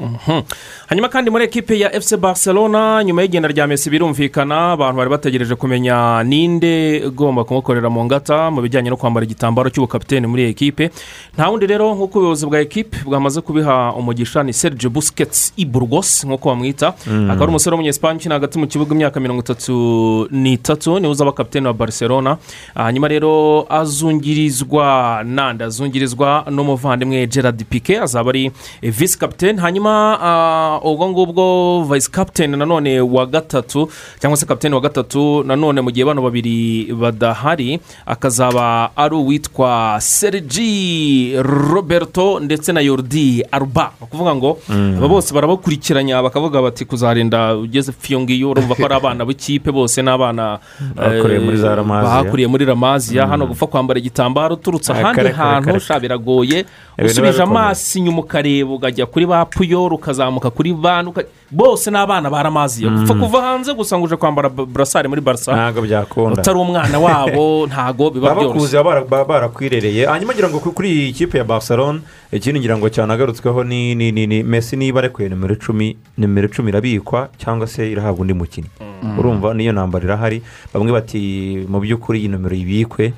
hanyuma 0.88 1.10
kandi 1.10 1.32
muri 1.32 1.44
ekipe 1.46 1.80
ya 1.80 1.96
efuse 1.96 2.18
barcelona 2.18 3.04
nyuma 3.04 3.22
y'igenda 3.22 3.48
rya 3.48 3.68
mesi 3.68 3.90
birumvikana 3.90 4.72
abantu 4.76 4.98
bari 4.98 5.10
bategereje 5.10 5.56
kumenya 5.56 6.24
ninde 6.24 7.04
ugomba 7.08 7.44
kumukorera 7.44 7.90
mu 7.90 8.04
ngata 8.06 8.52
mu 8.52 8.62
bijyanye 8.62 8.90
no 8.90 8.98
kwambara 8.98 9.24
igitambaro 9.26 9.70
cy'ubukapitene 9.70 10.28
muri 10.28 10.44
iyi 10.44 10.52
ekipe. 10.52 10.90
Nta 11.36 11.48
wundi 11.50 11.68
rero 11.68 11.96
nk'uko 11.96 12.20
ubuyobozi 12.20 12.46
bwa 12.46 12.60
ekipe 12.60 12.98
bwamaze 13.06 13.42
kubiha 13.42 13.94
umugisha 13.96 14.44
ni 14.44 14.54
serge 14.54 14.90
busiketsi 14.90 15.54
i 15.58 15.66
burgos 15.66 16.26
nk'uko 16.26 16.50
bamwita. 16.50 16.88
Akaba 17.08 17.44
ari 17.44 17.50
umusore 17.56 17.74
w'umunyesipanye 17.76 18.18
ukina 18.20 18.36
hagati 18.36 18.60
mu 18.60 18.68
kibuga 18.68 18.92
imyaka 18.96 19.20
mirongo 19.20 19.42
itatu 19.42 20.28
n'itatu 20.32 21.00
ni 21.00 21.06
we 21.08 21.12
uzaba 21.12 21.32
kapitene 21.32 21.68
wa 21.68 21.74
barcelona. 21.74 22.38
Hanyuma 22.76 23.08
rero 23.08 23.64
azungirizwa 23.70 25.24
nande 25.26 25.64
azungirizwa 25.64 26.44
n'umuvandimwe 26.52 27.28
gerard 27.30 27.64
pike 27.70 28.00
azaba 28.02 28.30
ari 28.30 28.52
eh, 28.82 28.92
visi 28.92 29.20
kapitene 29.20 29.62
hanyuma 29.62 30.18
ah, 30.22 30.80
ubwo 30.84 31.10
ngubwo 31.10 31.84
vayisi 31.84 32.12
kapitene 32.12 32.58
nanone 32.58 33.02
wa 33.02 33.26
gatatu 33.26 33.90
cyangwa 34.20 34.38
se 34.38 34.46
kapitene 34.46 34.76
wa 34.76 34.82
gatatu 34.82 35.44
nanone 35.44 35.82
mu 35.82 35.92
gihe 35.92 36.06
bano 36.06 36.22
babiri 36.22 36.90
badahari 36.94 37.80
akazaba 38.06 38.92
ari 38.98 39.16
uwitwa 39.16 39.98
sergi 40.02 41.34
roberto 41.42 42.40
ndetse 42.40 42.72
na 42.74 42.82
yorudi 42.82 43.44
aruba 43.52 43.92
ni 44.00 44.06
ukuvuga 44.06 44.36
ngo 44.36 44.58
Mm. 44.70 44.98
aba 44.98 45.08
bose 45.08 45.34
barabakurikiranya 45.34 46.22
bakavuga 46.24 46.62
bati 46.62 46.86
kuzarinda 46.86 47.56
ugeze 47.56 47.92
iyo 48.10 48.20
ngiyo 48.22 48.52
urumva 48.52 48.76
ko 48.76 48.86
ari 48.86 48.96
abana 48.96 49.26
b'ikipe 49.26 49.72
bose 49.72 50.02
eh, 50.02 51.62
za 51.62 51.76
Ramaziya. 51.76 52.04
bahakuriye 52.10 52.48
muri 52.48 52.66
ramaziya 52.66 53.28
hano 53.28 53.46
gupfa 53.48 53.68
kwambara 53.68 54.00
igitambaro 54.00 54.56
uturutse 54.56 54.92
Ah, 54.94 54.96
ahandi 54.96 55.32
hantu 55.32 55.70
biragoye. 56.00 56.66
Usubije 57.06 57.42
amaso 57.44 58.00
inyuma 58.00 58.20
ukareba 58.20 58.72
ukajya 58.74 59.06
kuri 59.06 59.26
ba 59.26 59.46
puyoro 59.46 59.96
ukazamuka 59.96 60.50
kuri 60.50 60.74
bani 60.74 61.10
uka- 61.10 61.24
bose 61.52 61.92
ni 61.92 61.98
abana 61.98 62.30
ba 62.30 62.44
ramaziya 62.44 62.90
Mm. 62.92 62.98
gupfa 63.00 63.14
kuva 63.14 63.42
hanze 63.42 63.74
gusa 63.74 63.98
ngo 63.98 64.06
uje 64.06 64.16
kwambara 64.16 64.50
bu- 64.50 64.66
burasari 64.66 65.08
muri 65.10 65.22
barasa 65.22 65.52
ntabwo 65.56 65.82
byakunda. 65.82 66.42
Utari 66.42 66.58
umwana 66.60 67.00
wabo 67.06 67.66
ntago 67.68 68.10
biba 68.10 68.36
byoroshye. 68.36 68.78
baba 68.78 68.84
bara- 68.90 69.06
baba 69.06 69.26
barakwirereye 69.26 70.06
hanyuma 70.06 70.34
ngira 70.34 70.50
ngo 70.50 70.60
ku- 70.60 70.72
kuri 70.72 70.90
iyi 70.92 71.14
kipe 71.14 71.38
ya 71.38 71.44
barcelona 71.44 72.00
ikindi 72.32 72.60
ngira 72.60 72.78
ngo 72.78 72.90
cyanagarutsweho 72.90 73.64
ni 73.64 73.96
ni 73.96 74.12
ni 74.12 74.28
ni 74.28 74.44
mesi 74.44 74.78
niba 74.78 75.00
arekuye 75.00 75.30
nimero 75.30 75.54
icumi 75.56 75.98
nimero 76.18 76.48
icumi 76.48 76.70
irabikwa 76.70 77.30
cyangwa 77.38 77.68
se 77.68 77.90
irahabwa 77.92 78.22
undi 78.22 78.34
mukinnyi. 78.34 78.70
Urumva 79.18 79.54
niyo 79.54 79.72
nambara 79.74 80.06
irahari. 80.06 80.42
Bamwe 80.74 80.92
bati 80.92 81.66
mu 81.72 81.80
by'ukuri 81.80 82.20
iyi 82.20 82.28
nomero 82.28 82.56
ibikwe. 82.56 83.14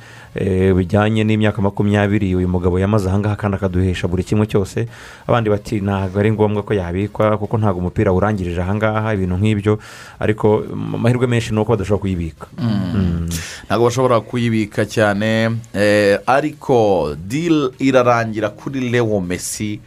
Bijyanye 0.76 1.24
n'imyaka 1.24 1.62
makumyabiri 1.62 2.36
uyu 2.36 2.48
mugabo 2.48 2.80
yamaze 2.80 3.10
ahangaha 3.10 3.36
kandi 3.36 3.56
akaduhesha 3.58 4.08
buri 4.08 4.24
kimwe 4.24 4.48
cyose. 4.48 4.88
Abandi 5.28 5.50
bati 5.50 5.82
ntabwo 5.84 6.20
ari 6.20 6.32
ngombwa 6.32 6.64
ko 6.64 6.74
yabikwa 6.74 7.38
kuko 7.38 7.58
ntabwo 7.58 7.80
umupira 7.84 8.14
urangirije 8.16 8.62
ahangaha 8.62 9.14
ibintu 9.14 9.36
nk'ibyo. 9.36 9.74
Ariko 10.20 10.64
mm, 10.64 10.96
amahirwe 10.96 11.28
menshi 11.28 11.52
ni 11.54 11.60
uko 11.60 11.76
badashobora 11.76 12.02
kuyibika. 12.02 12.48
Mm. 12.58 13.28
ntabwo 13.68 13.86
bashobora 13.92 14.20
kuyibika 14.24 14.86
cyane. 14.88 15.52
Eh, 15.76 16.20
ariko 16.26 17.12
dil 17.20 17.76
irarangira 17.80 18.50
kuri 18.56 18.88
leo 18.90 19.20
mesi 19.20 19.80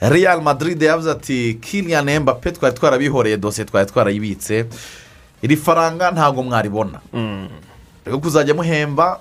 real 0.00 0.40
madrid 0.42 0.82
yavuze 0.82 1.10
ati 1.10 1.58
kilian 1.60 2.08
mbappe 2.20 2.50
twari 2.52 2.74
twarabihoreye 2.74 3.36
dosiye 3.36 3.68
twari 3.68 3.86
twarayibitse. 3.86 4.64
Iri 5.42 5.56
faranga 5.56 6.10
ntabwo 6.10 6.42
mwaribona. 6.42 7.00
Rero 8.06 8.18
kuzajya 8.18 8.54
muhemba 8.54 9.20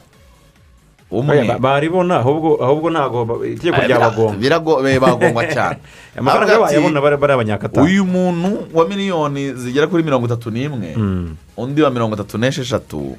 umwe 1.12 1.58
baribona 1.60 2.20
ahubwo 2.24 2.88
ntabwo 2.90 3.44
itegeko 3.46 3.76
Eh, 3.84 4.94
eh, 4.96 5.00
bagomba 5.00 5.44
cyane. 5.54 5.78
Amafaranga 6.18 6.54
ati, 6.54 6.62
bayabona 6.64 7.02
bari 7.02 7.34
abanyakatari 7.34 7.84
uyu 7.88 8.06
muntu 8.06 8.68
wa 8.74 8.88
miliyoni 8.88 9.54
zigera 9.54 9.88
kuri 9.88 10.04
mirongo 10.04 10.26
itatu 10.26 10.52
n'imwe 10.52 10.96
Mm. 10.96 11.36
undi 11.58 11.82
wa 11.82 11.90
mirongo 11.92 12.16
itatu 12.16 12.38
n'esheshatu 12.38 13.16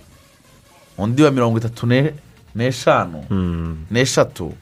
undi 0.99 1.23
wa 1.23 1.31
mirongo 1.31 1.59
itatu 1.59 1.87
ne- 1.87 2.13
n'eshanu 2.57 3.25
Mm. 3.31 3.77
n'eshatu 3.91 4.53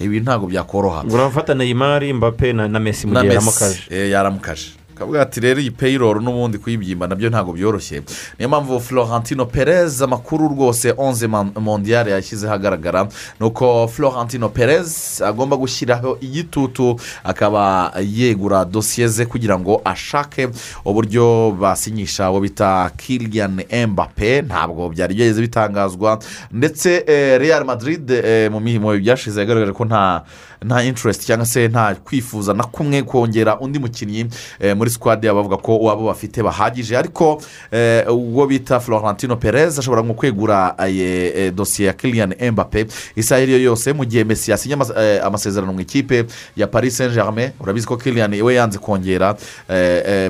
ibi 0.00 0.20
ntabwo 0.20 0.46
byakoroha. 0.50 1.04
Urafata 1.06 1.54
neyimari 1.54 2.12
mbappe 2.12 2.52
na 2.52 2.68
na 2.68 2.78
mesi 2.80 3.06
mu 3.06 3.14
gihe 3.14 3.22
Messi, 3.26 3.38
yamukaje 3.38 3.80
eh, 3.90 4.10
yaramukaje 4.10 4.74
akavuga 4.96 5.22
ati 5.22 5.40
rero 5.40 5.60
iyi 5.60 5.70
payroll 5.70 6.22
n'ubundi 6.22 6.58
kuyibyimba 6.58 7.06
na 7.06 7.14
byo 7.14 7.30
ntabwo 7.30 7.52
byoroshye. 7.52 8.02
Niyo 8.38 8.48
mpamvu 8.48 8.80
florentino 8.80 9.46
perez 9.46 10.02
amakuru 10.02 10.48
rwose 10.48 10.94
onze 10.96 11.26
man- 11.26 11.52
mondial 11.60 12.08
yashyize 12.08 12.46
ahagaragara 12.46 13.08
ni 13.40 13.46
uko 13.46 13.88
florentino 13.88 14.48
perez 14.48 15.22
agomba 15.22 15.56
gushyiraho 15.56 16.18
igitutu 16.20 16.96
akaba 17.24 17.92
yegura 18.02 18.64
dosiye 18.64 19.08
ze 19.08 19.26
kugira 19.26 19.58
ngo 19.58 19.80
ashake 19.84 20.48
uburyo 20.84 21.50
basinyisha 21.60 22.26
abo 22.26 22.40
bita 22.40 22.90
kilian 22.96 23.64
mbappe 23.88 24.42
ntabwo 24.42 24.88
byari 24.88 25.14
byageze 25.14 25.40
bitangazwa. 25.40 26.18
Ndetse 26.52 27.04
eh, 27.06 27.40
real 27.40 27.64
madrid 27.64 28.10
eh, 28.10 28.50
mu 28.50 28.60
mirimo 28.60 28.92
byashize 28.96 29.40
yagaragaje 29.40 29.72
ko 29.72 29.84
nta 29.84 30.22
nta 30.64 30.82
interest 30.84 31.26
cyangwa 31.26 31.46
se 31.46 31.68
nta 31.68 31.94
kwifuza 31.94 32.54
na 32.54 32.64
kumwe 32.64 33.02
kongera 33.02 33.60
undi 33.60 33.78
mukinnyi 33.78 34.26
eh, 34.60 34.76
muri 34.76 34.90
yabo 35.26 35.38
bavuga 35.42 35.56
ko 35.56 35.78
wabo 35.78 36.06
bafite 36.06 36.42
bahagije. 36.42 36.96
Ariko 36.96 37.42
eh, 37.70 38.04
uwo 38.14 38.46
bita 38.46 38.80
florentino 38.80 39.36
perez 39.36 39.78
ashobora 39.78 40.02
nko 40.02 40.14
kwegura 40.14 40.74
eh, 40.88 41.52
dosiye 41.54 41.86
ya 41.88 41.92
kilian 41.94 42.34
mbappe 42.52 42.86
isaha 43.16 43.40
iyo 43.42 43.58
yose 43.62 43.92
mu 43.92 44.04
gihe 44.04 44.24
messi 44.24 44.50
yasinye 44.50 44.74
amas- 44.76 45.22
amasezerano 45.24 45.72
mu 45.72 45.80
ikipe 45.80 46.24
ya 46.56 46.66
paris 46.66 46.96
saint 46.96 47.12
germain 47.14 47.50
urabizi 47.60 47.86
ko 47.86 47.96
kilian 47.96 48.42
we 48.42 48.54
yanze 48.54 48.78
kongera 48.78 49.36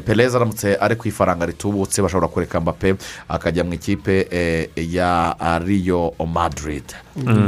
perez 0.06 0.34
aramutse 0.34 0.76
ari 0.80 0.96
ku 0.96 1.08
ifaranga 1.08 1.46
ritubutse 1.46 2.02
bashobora 2.02 2.28
kureka 2.28 2.60
mbappe 2.60 2.94
akajya 3.28 3.64
mu 3.64 3.74
ikipe 3.74 4.28
ya 4.76 5.36
rio 5.66 6.14
madrid. 6.32 6.84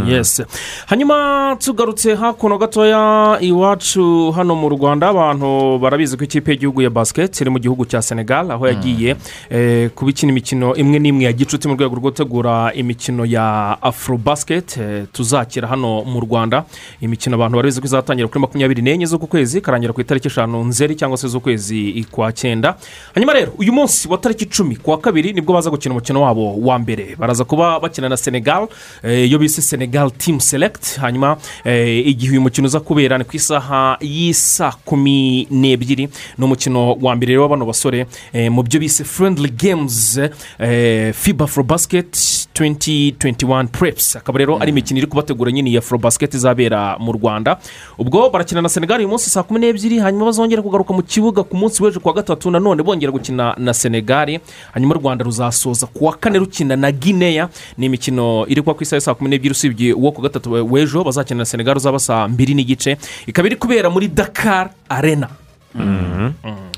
Yes. 0.08 0.42
Hanyuma 0.86 1.56
tugarutse 1.60 2.14
hakuno 2.14 2.58
gatoya 2.58 3.38
iwacu 3.40 4.30
hano 4.36 4.54
mu 4.54 4.68
rwanda 4.68 5.08
abantu 5.08 5.78
barabizi 5.78 6.16
ko 6.16 6.24
ikipe 6.24 6.50
y'igihugu 6.52 6.82
ya 6.82 6.90
basiketi 6.90 7.42
iri 7.42 7.50
mu 7.50 7.58
gihugu 7.58 7.84
cya 7.86 8.02
senegal 8.02 8.50
aho 8.50 8.66
yagiye 8.68 9.16
eh, 9.50 9.90
kuba 9.90 10.10
ikina 10.10 10.32
imikino 10.32 10.74
imwe 10.74 10.98
n'imwe 10.98 11.24
ya 11.24 11.32
gicuti 11.32 11.68
mu 11.68 11.74
rwego 11.74 11.94
rwo 11.96 12.00
gutegura 12.10 12.72
imikino 12.74 13.24
ya 13.26 13.76
afro 13.82 14.16
basiketi 14.18 14.80
eh, 14.80 15.04
tuzakira 15.12 15.68
hano 15.68 16.04
mu 16.04 16.20
rwanda. 16.20 16.64
Imikino 17.00 17.34
abantu 17.36 17.56
barabizi 17.56 17.80
ko 17.80 17.86
izatangira 17.86 18.28
kuri 18.28 18.40
makumyabiri 18.40 18.82
n'enye 18.82 19.06
z'uku 19.06 19.26
kwezi 19.26 19.58
ikarangira 19.58 19.92
ku 19.92 20.00
itariki 20.00 20.28
eshanu 20.28 20.64
nzeri 20.64 20.94
cyangwa 20.96 21.16
se 21.18 21.28
z'ukwezi 21.28 22.06
kwa 22.10 22.32
cyenda. 22.32 22.76
Hanyuma 23.14 23.32
rero 23.32 23.52
uyu 23.58 23.72
munsi 23.72 24.08
wa 24.08 24.18
tariki 24.18 24.44
icumi 24.44 24.76
ku 24.76 24.90
wa 24.90 24.98
kabiri 24.98 25.32
ni 25.32 25.40
bwo 25.40 25.54
baza 25.54 25.70
gukina 25.70 25.94
umukino 25.94 26.22
wabo 26.22 26.56
wa 26.60 26.78
mbere. 26.78 27.16
Baraza 27.18 27.44
kuba 27.44 27.80
bakina 27.80 28.08
na 28.08 28.16
senegal 28.16 28.68
eh, 29.02 29.28
iyo 29.28 29.38
bise 29.38 29.53
senegal 29.62 30.10
team 30.10 30.40
select. 30.40 30.96
Hanyuma 30.98 31.36
eh, 31.64 32.06
igihe 32.06 32.30
uyu 32.32 32.40
mukino 32.40 32.66
uza 32.66 32.80
kubera 32.80 33.18
ni 33.18 33.24
ku 33.24 33.36
isaha 33.36 33.96
y'isa 34.00 34.72
kumi 34.84 35.46
n'ebyiri 35.50 36.08
ni 36.38 36.44
umukino 36.44 36.92
wa 37.00 37.16
mbere 37.16 37.38
wa 37.38 37.48
bano 37.48 37.66
basore 37.66 38.06
eh, 38.32 38.50
mu 38.52 38.62
byo 38.62 38.80
bise 38.80 39.04
friendly 39.04 39.50
games 39.50 40.18
eh, 40.58 41.12
fiba 41.14 41.46
for 41.46 41.64
basket 41.64 42.16
2021 42.54 43.66
preps. 43.68 44.16
Akaba 44.16 44.38
rero 44.38 44.56
ari 44.62 44.70
imikino 44.70 44.98
iri 44.98 45.06
kubategura 45.06 45.52
nyine 45.52 45.72
ya 45.72 45.80
for 45.80 45.98
basket 45.98 46.34
izabera 46.34 46.96
mu 46.98 47.12
rwanda. 47.12 47.58
Ubwo 47.98 48.30
barakina 48.30 48.62
na 48.62 48.68
senegal 48.68 48.98
uyu 48.98 49.08
munsi 49.08 49.30
saa 49.30 49.42
kumi 49.42 49.60
n'ebyiri 49.60 49.98
hanyuma 49.98 50.24
bazongera 50.24 50.62
kugaruka 50.62 50.92
mu 50.94 51.02
kibuga 51.02 51.42
ku 51.42 51.56
munsi 51.56 51.82
w'ejo 51.82 52.00
kuwa 52.00 52.14
gatatu 52.14 52.50
nanone 52.50 52.82
bongera 52.82 53.12
gukina 53.12 53.54
na 53.58 53.74
senegal. 53.74 54.38
Hanyuma 54.72 54.94
u 54.94 54.98
rwanda 54.98 55.24
ruzasoza 55.24 55.86
ku 55.86 56.04
wa 56.04 56.12
kane 56.16 56.38
rukina 56.38 56.76
na 56.76 56.92
guinea. 56.92 57.48
Ni 57.78 57.86
imikino 57.86 58.46
iri 58.48 58.62
kuba 58.62 58.74
ku 58.74 58.82
isaha 58.82 59.00
saa 59.00 59.14
kumi 59.14 59.30
n'ebyiri. 59.30 59.43
Usibye 59.52 59.92
uwo 59.92 60.12
ku 60.12 60.22
gatatu 60.22 60.52
w'ejo 60.72 61.04
bazakina 61.04 61.38
na 61.38 61.44
senegal 61.44 61.76
uzaba 61.76 61.98
saa 61.98 62.28
mbiri 62.28 62.54
n'igice. 62.54 62.96
Ikaba 63.26 63.48
iri 63.48 63.56
kubera 63.56 63.90
muri 63.90 64.08
dakar 64.08 64.70
arena. 64.88 65.28
Yani 65.74 66.32
ibyo 66.50 66.73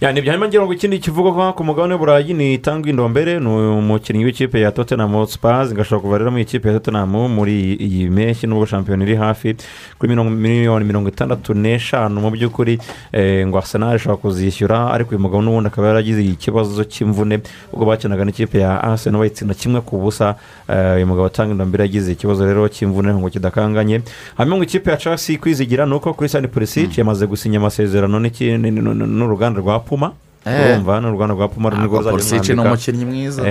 hanyuma 0.00 0.48
ngira 0.48 0.64
ngo 0.64 0.72
ikindi 0.72 0.98
kivugwa 0.98 1.52
ku 1.52 1.64
mugabane 1.64 1.94
w'uburayi 1.94 2.32
ni 2.34 2.54
itanga 2.54 2.88
indombere 2.90 3.40
ni 3.40 3.46
umukinnyi 3.48 4.24
w'ikipe 4.24 4.60
ya 4.60 4.72
tottenham 4.72 5.26
spazi 5.26 5.74
ngashobora 5.74 6.02
kuva 6.02 6.18
rero 6.18 6.30
mu 6.30 6.38
ikipe 6.38 6.68
ya 6.68 6.74
tottenham 6.74 7.10
muri 7.28 7.74
iyi 7.74 8.08
mpeshyi 8.10 8.46
nubwo 8.46 8.66
shampiyona 8.66 9.04
iri 9.04 9.16
hafi 9.16 9.56
kuri 9.98 10.16
miliyoni 10.16 10.84
mirongo 10.84 11.08
itandatu 11.08 11.54
n'eshanu 11.54 12.20
mu 12.20 12.30
by'ukuri. 12.30 12.78
Eh, 13.12 13.46
ngo 13.46 13.58
arsenal 13.58 13.96
ishobora 13.96 14.16
kuzishyura 14.16 14.90
ariko 14.90 15.10
uyu 15.10 15.20
mugabo 15.20 15.42
n'ubundi 15.42 15.68
akaba 15.68 15.88
yaragize 15.88 16.24
ikibazo 16.24 16.84
cy'imvune 16.84 17.40
ubwo 17.72 17.84
bakinaga 17.84 18.24
n'ikipe 18.24 18.58
ya 18.58 18.80
arsenal 18.82 19.20
bayitsinda 19.20 19.54
kimwe 19.54 19.80
ku 19.84 19.98
busa. 20.00 20.34
Eh, 20.68 20.96
uyu 20.96 21.06
mugabo 21.06 21.26
atanga 21.26 21.52
indombere 21.52 21.84
yagize 21.84 22.12
ikibazo 22.12 22.46
rero 22.48 22.68
cy'imvune 22.68 23.12
ngo 23.14 23.28
kidakanganye. 23.28 24.00
Hanyuma 24.36 24.56
ngo 24.56 24.64
ikipe 24.64 24.90
ya 24.90 24.96
chelsea 24.96 25.36
kwizigira 25.38 25.84
ni 25.86 25.92
uko 25.94 26.14
christian 26.14 26.48
pulisic 26.48 26.98
yamaze 26.98 27.26
gusinya 27.26 27.58
amasezerano 27.60 28.16
n'uruganda 28.18 29.60
rwa 29.60 29.80
puma. 29.90 30.12
Urumva 30.46 31.00
ni 31.00 31.06
uruganda 31.06 31.34
rwa 31.34 31.48
puma 31.48 31.68
Ntabwo 31.70 31.98
ruzajya 31.98 32.12
Pulisic 32.12 32.48
ni 32.56 32.60
umukinnyi 32.62 33.04
mwiza 33.04 33.42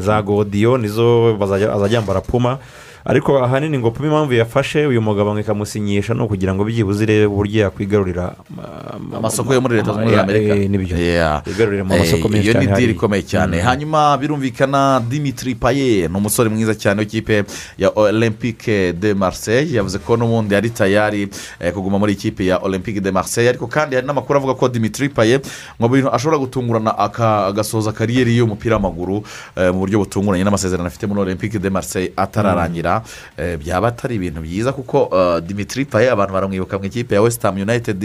za 0.00 0.22
godiyo 0.22 0.78
nizo 0.78 1.38
azajya 1.40 1.88
yambara 1.90 2.20
puma. 2.20 2.58
Ariko 3.04 3.36
ahanini 3.44 3.78
ngo 3.78 3.90
puma 3.90 4.08
impamvu 4.08 4.32
yafashe 4.32 4.86
uyu 4.86 5.02
mugabo 5.02 5.38
ikamusinyisha 5.40 6.14
ni 6.14 6.22
ukugira 6.22 6.54
ngo 6.54 6.64
byibuze 6.64 7.04
irebe 7.04 7.26
uburyo 7.26 7.60
yakwigarurira 7.68 8.32
ama- 8.50 9.18
amasoko 9.18 9.54
yo 9.54 9.60
muri 9.60 9.76
leta 9.76 9.92
zunze 9.92 10.00
ubumwe 10.00 10.12
Eh, 10.12 10.16
za 10.16 10.22
amerika. 10.24 10.54
eh, 10.56 10.70
ni 10.70 10.78
byo. 10.78 10.96
Yigarurire 10.96 11.82
mu 11.82 11.92
Eh, 11.94 12.00
masoko 12.00 12.28
menshi 12.28 12.48
iyo 12.48 12.60
ni 12.60 12.66
cyane 12.66 12.80
diri 12.80 12.92
ikomeye 12.92 13.22
cyane. 13.22 13.56
Mm. 13.60 13.62
hanyuma 13.68 14.16
birumvikana 14.16 15.02
dimitri 15.08 15.54
paye 15.54 16.08
ni 16.08 16.16
umusore 16.16 16.48
mwiza 16.48 16.74
cyane 16.74 17.00
w'ikipe 17.04 17.44
ya 17.78 17.90
olympique 17.94 18.92
de 18.96 19.14
marseille. 19.14 19.76
Yavuze 19.76 19.98
ko 19.98 20.16
n'ubundi 20.16 20.56
ari 20.56 20.70
tayari 20.70 21.28
eh, 21.60 21.72
kuguma 21.76 21.98
muri 21.98 22.12
ikipe 22.16 22.46
ya 22.46 22.56
olympique 22.64 23.00
de 23.04 23.10
marseille. 23.12 23.48
Ariko 23.52 23.66
kandi 23.68 23.96
hari 24.00 24.06
n'amakuru 24.06 24.38
avuga 24.38 24.54
ko 24.54 24.68
dimitri 24.68 25.08
paye 25.12 25.40
mu 25.78 25.88
bintu 25.92 26.08
ashobora 26.08 26.38
gutungurana 26.40 26.96
agasoza 26.96 27.92
kariyeri 27.92 28.32
y'umupira 28.40 28.76
w'amaguru 28.80 29.20
eh, 29.60 29.68
mu 29.72 29.84
buryo 29.84 29.98
butunguranye 30.08 30.44
n'amasezerano 30.44 30.88
afite 30.88 31.04
muri 31.06 31.20
olympique 31.20 31.60
de 31.60 31.68
marseille 31.68 32.12
atararangira. 32.16 32.93
Eh, 33.36 33.58
byaba 33.58 33.88
atari 33.88 34.14
ibintu 34.14 34.40
byiza 34.40 34.72
kuko 34.72 35.08
eh, 35.12 35.42
dimitri 35.42 35.84
paye 35.84 36.10
abantu 36.10 36.32
baramwibuka 36.34 36.78
mu 36.78 36.84
ikipe 36.84 37.14
ya 37.14 37.22
west 37.22 37.42
ham 37.42 37.56
united 37.56 38.02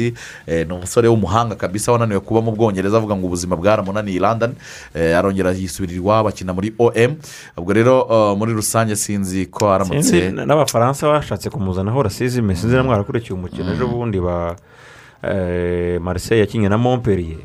eh, 0.47 0.67
ni 0.67 0.73
umusore 0.73 1.07
w'umuhanga 1.07 1.55
kabisa 1.55 1.91
wananiwe 1.91 2.19
kuba 2.19 2.41
mu 2.41 2.51
bwongereza 2.51 2.97
avuga 2.97 3.15
ngo 3.15 3.25
ubuzima 3.27 3.55
bwaramunaniye 3.55 4.17
i 4.17 4.19
london. 4.19 4.55
Arongera 4.95 5.51
yisubirira 5.51 5.97
iwabo 6.01 6.29
akina 6.29 6.53
muri 6.53 6.73
om 6.77 7.15
ubwo 7.57 7.73
rero 7.73 7.95
muri 8.35 8.53
rusange 8.53 8.95
sinzi 8.95 9.45
ko 9.45 9.71
aramutse. 9.71 10.31
N'abafaransa 10.31 11.07
bashatse 11.07 11.49
kumuzanaho 11.49 12.03
rasizime 12.03 12.55
sinzi 12.55 12.75
na 12.75 12.83
mwarakurikiye 12.83 13.33
umukino. 13.33 13.73
Ejo 13.73 13.87
bundi 13.87 14.19
ba 14.19 14.55
marseille 15.99 16.41
yakinnye 16.41 16.69
na 16.69 16.77
montpellier. 16.77 17.37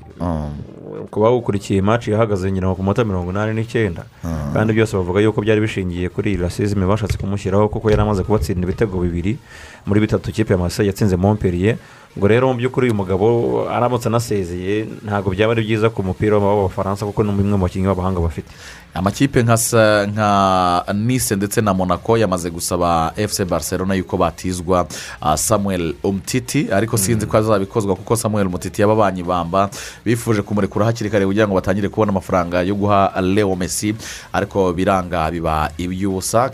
Kuba 1.10 1.30
wukurikiye 1.30 1.82
match 1.82 2.08
yahagaze 2.08 2.50
nyina 2.52 2.74
ku 2.74 2.82
minota 2.82 3.04
mirongo 3.04 3.30
inani 3.30 3.54
n'icyenda. 3.54 4.04
Kandi 4.52 4.72
byose 4.72 4.96
bavuga 4.96 5.20
yuko 5.20 5.40
byari 5.42 5.60
bishingiye 5.60 6.08
kuri 6.08 6.30
iyi 6.34 6.42
rasizime 6.42 6.86
bashatse 6.86 7.18
kumushyiraho 7.18 7.68
kuko 7.68 7.90
yari 7.90 8.02
amaze 8.02 8.22
kubatsinda 8.22 8.62
ibitego 8.66 8.98
bibiri 9.00 9.38
muri 9.86 10.00
bitatu 10.00 10.30
ikipe 10.30 10.52
ya 10.52 10.58
marseille 10.58 10.88
yatsinze 10.90 11.16
montpellier. 11.16 11.76
Ngo 12.18 12.26
rero 12.30 12.46
mu 12.46 12.54
by'ukuri 12.54 12.86
uyu 12.86 12.94
mugabo 12.94 13.26
aramutse 13.66 14.06
anasezeye 14.08 14.86
ntabwo 15.02 15.34
byaba 15.34 15.52
ari 15.52 15.62
byiza 15.66 15.90
ku 15.90 16.02
mupira 16.06 16.38
w'abafaransa 16.38 17.02
kuko 17.06 17.22
ni 17.26 17.30
umwe 17.34 17.42
mu 17.58 17.66
bakinnyi 17.66 17.90
b'abahanga 17.90 18.22
bafite. 18.22 18.46
Amakipe 18.94 19.42
nka 19.42 20.84
nice 20.94 21.36
ndetse 21.36 21.60
na 21.60 21.74
monaco 21.74 22.18
yamaze 22.18 22.50
gusaba 22.50 23.12
fc 23.28 23.44
barcelona 23.44 23.94
yuko 23.94 24.16
batizwa 24.16 24.86
ah, 25.20 25.36
samuel 25.36 25.94
umtiti. 26.02 26.66
Ariko 26.72 26.96
sinzi 26.98 27.26
ko 27.26 27.36
azabikozwa 27.36 27.96
kuko 27.96 28.16
samuel 28.16 28.46
umtiti 28.46 28.82
yababanye 28.82 29.20
ibamba. 29.20 29.70
Bifuje 30.04 30.42
kumurekura 30.42 30.86
hakiri 30.86 31.10
kare 31.10 31.26
kugira 31.26 31.48
ngo 31.48 31.54
batangire 31.54 31.88
kubona 31.88 32.10
amafaranga 32.10 32.62
yo 32.62 32.74
guha 32.74 33.12
leo 33.22 33.56
messi. 33.56 33.94
Ariko 34.32 34.72
biranga 34.72 35.30
biba 35.30 35.70
iby'ubusa 35.78 36.50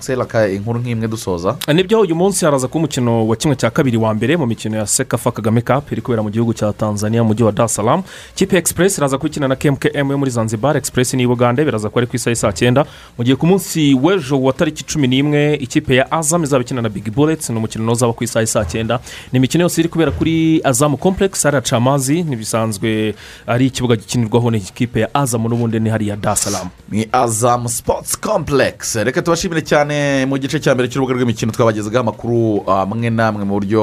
inkuru 0.55 0.81
nk'imwe 0.81 1.09
dusoza. 1.09 1.57
Nibyo 1.75 2.01
uyu 2.01 2.15
munsi 2.15 2.45
haraza 2.45 2.69
kuba 2.69 2.79
umukino 2.79 3.29
wa 3.29 3.37
kimwe 3.37 3.57
cya 3.57 3.71
kabiri 3.71 3.97
wa 3.97 4.15
mbere 4.15 4.37
mu 4.37 4.47
mikino 4.47 4.77
ya 4.77 4.87
sekafa 4.87 5.33
kagame 5.33 5.61
cup 5.61 5.93
iri 5.93 6.03
kubera 6.03 6.23
mu 6.23 6.31
gihugu 6.31 6.55
cya 6.55 6.73
tanzania 6.73 7.23
mu 7.23 7.29
mujyi 7.29 7.43
wa 7.45 7.69
salaam. 7.69 8.03
Kipe 8.35 8.57
express 8.59 8.99
iraza 8.99 9.19
gukina 9.19 9.49
na 9.49 9.57
kmkm 9.57 10.11
yo 10.11 10.19
muri 10.19 10.31
zanzibar. 10.31 10.77
Express 10.77 11.15
ni 11.15 11.27
bugande 11.27 11.65
biraza 11.65 11.89
kuba 11.89 12.01
ari 12.01 12.07
ku 12.07 12.17
isaha 12.17 12.30
y'i 12.33 12.37
saa 12.37 12.53
cyenda 12.53 12.85
mu 13.19 13.25
gihe 13.25 13.37
ku 13.37 13.47
munsi 13.47 13.95
w'ejo 13.95 14.41
wa 14.43 14.53
tariki 14.53 14.85
cumi 14.85 15.09
n'imwe 15.09 15.55
ikipe 15.61 15.95
ya 15.95 16.13
azam 16.13 16.43
izaba 16.45 16.63
ikina 16.63 16.83
na 16.83 16.89
big 16.89 17.11
bullets 17.15 17.51
ni 17.51 17.57
umukino 17.57 17.93
uzaba 17.93 18.13
ku 18.13 18.25
isaha 18.25 18.47
saa 18.47 18.65
cyenda 18.65 19.01
ni 19.33 19.37
imikino 19.39 19.63
yose 19.65 19.81
iri 19.81 19.89
kubera 19.89 20.11
kuri 20.11 20.61
azamu 20.65 20.97
complex 20.97 21.43
hariya 21.43 21.63
camazi 21.63 22.23
ntibisanzwe 22.23 23.15
ari 23.47 23.67
ikibuga 23.67 23.97
gikinirwaho 23.97 24.51
n'ikipe 24.51 25.01
ya 25.01 25.09
azamu 25.15 25.49
n'ubundi 25.49 25.81
ni 25.81 25.91
hariya 25.91 26.17
salaam. 26.37 26.69
Ni 26.91 27.09
azamu 27.13 27.69
sports 27.69 28.17
complex. 28.21 28.95
Reka 28.97 29.23
tubashimire 29.23 29.63
cyane 29.63 30.27
mu 30.27 30.39
gice 30.39 30.61
cya 30.61 30.75
mbere 30.75 30.89
cy'urubuga 30.89 31.15
rw'imikino 31.15 31.53
twabagezaho 31.53 31.99
amakuru 31.99 32.65
amwe 32.71 33.11
n'amwe 33.11 33.45
mu 33.45 33.55
buryo 33.59 33.83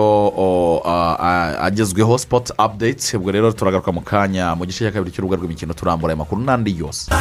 agezweho 1.61 2.17
sport 2.17 2.51
updates. 2.57 3.13
Ubwo 3.13 3.31
rero 3.31 3.51
turagaruka 3.51 3.91
mu 3.91 4.01
kanya 4.01 4.55
mu 4.55 4.65
gice 4.65 4.85
cya 4.85 4.91
kabiri 4.91 5.11
cy'urubuga 5.13 5.37
rw'imikino 5.37 5.73
turambura 5.73 6.11
aya 6.11 6.17
makuru 6.17 6.41
n'andi 6.41 6.71
yose. 6.79 7.11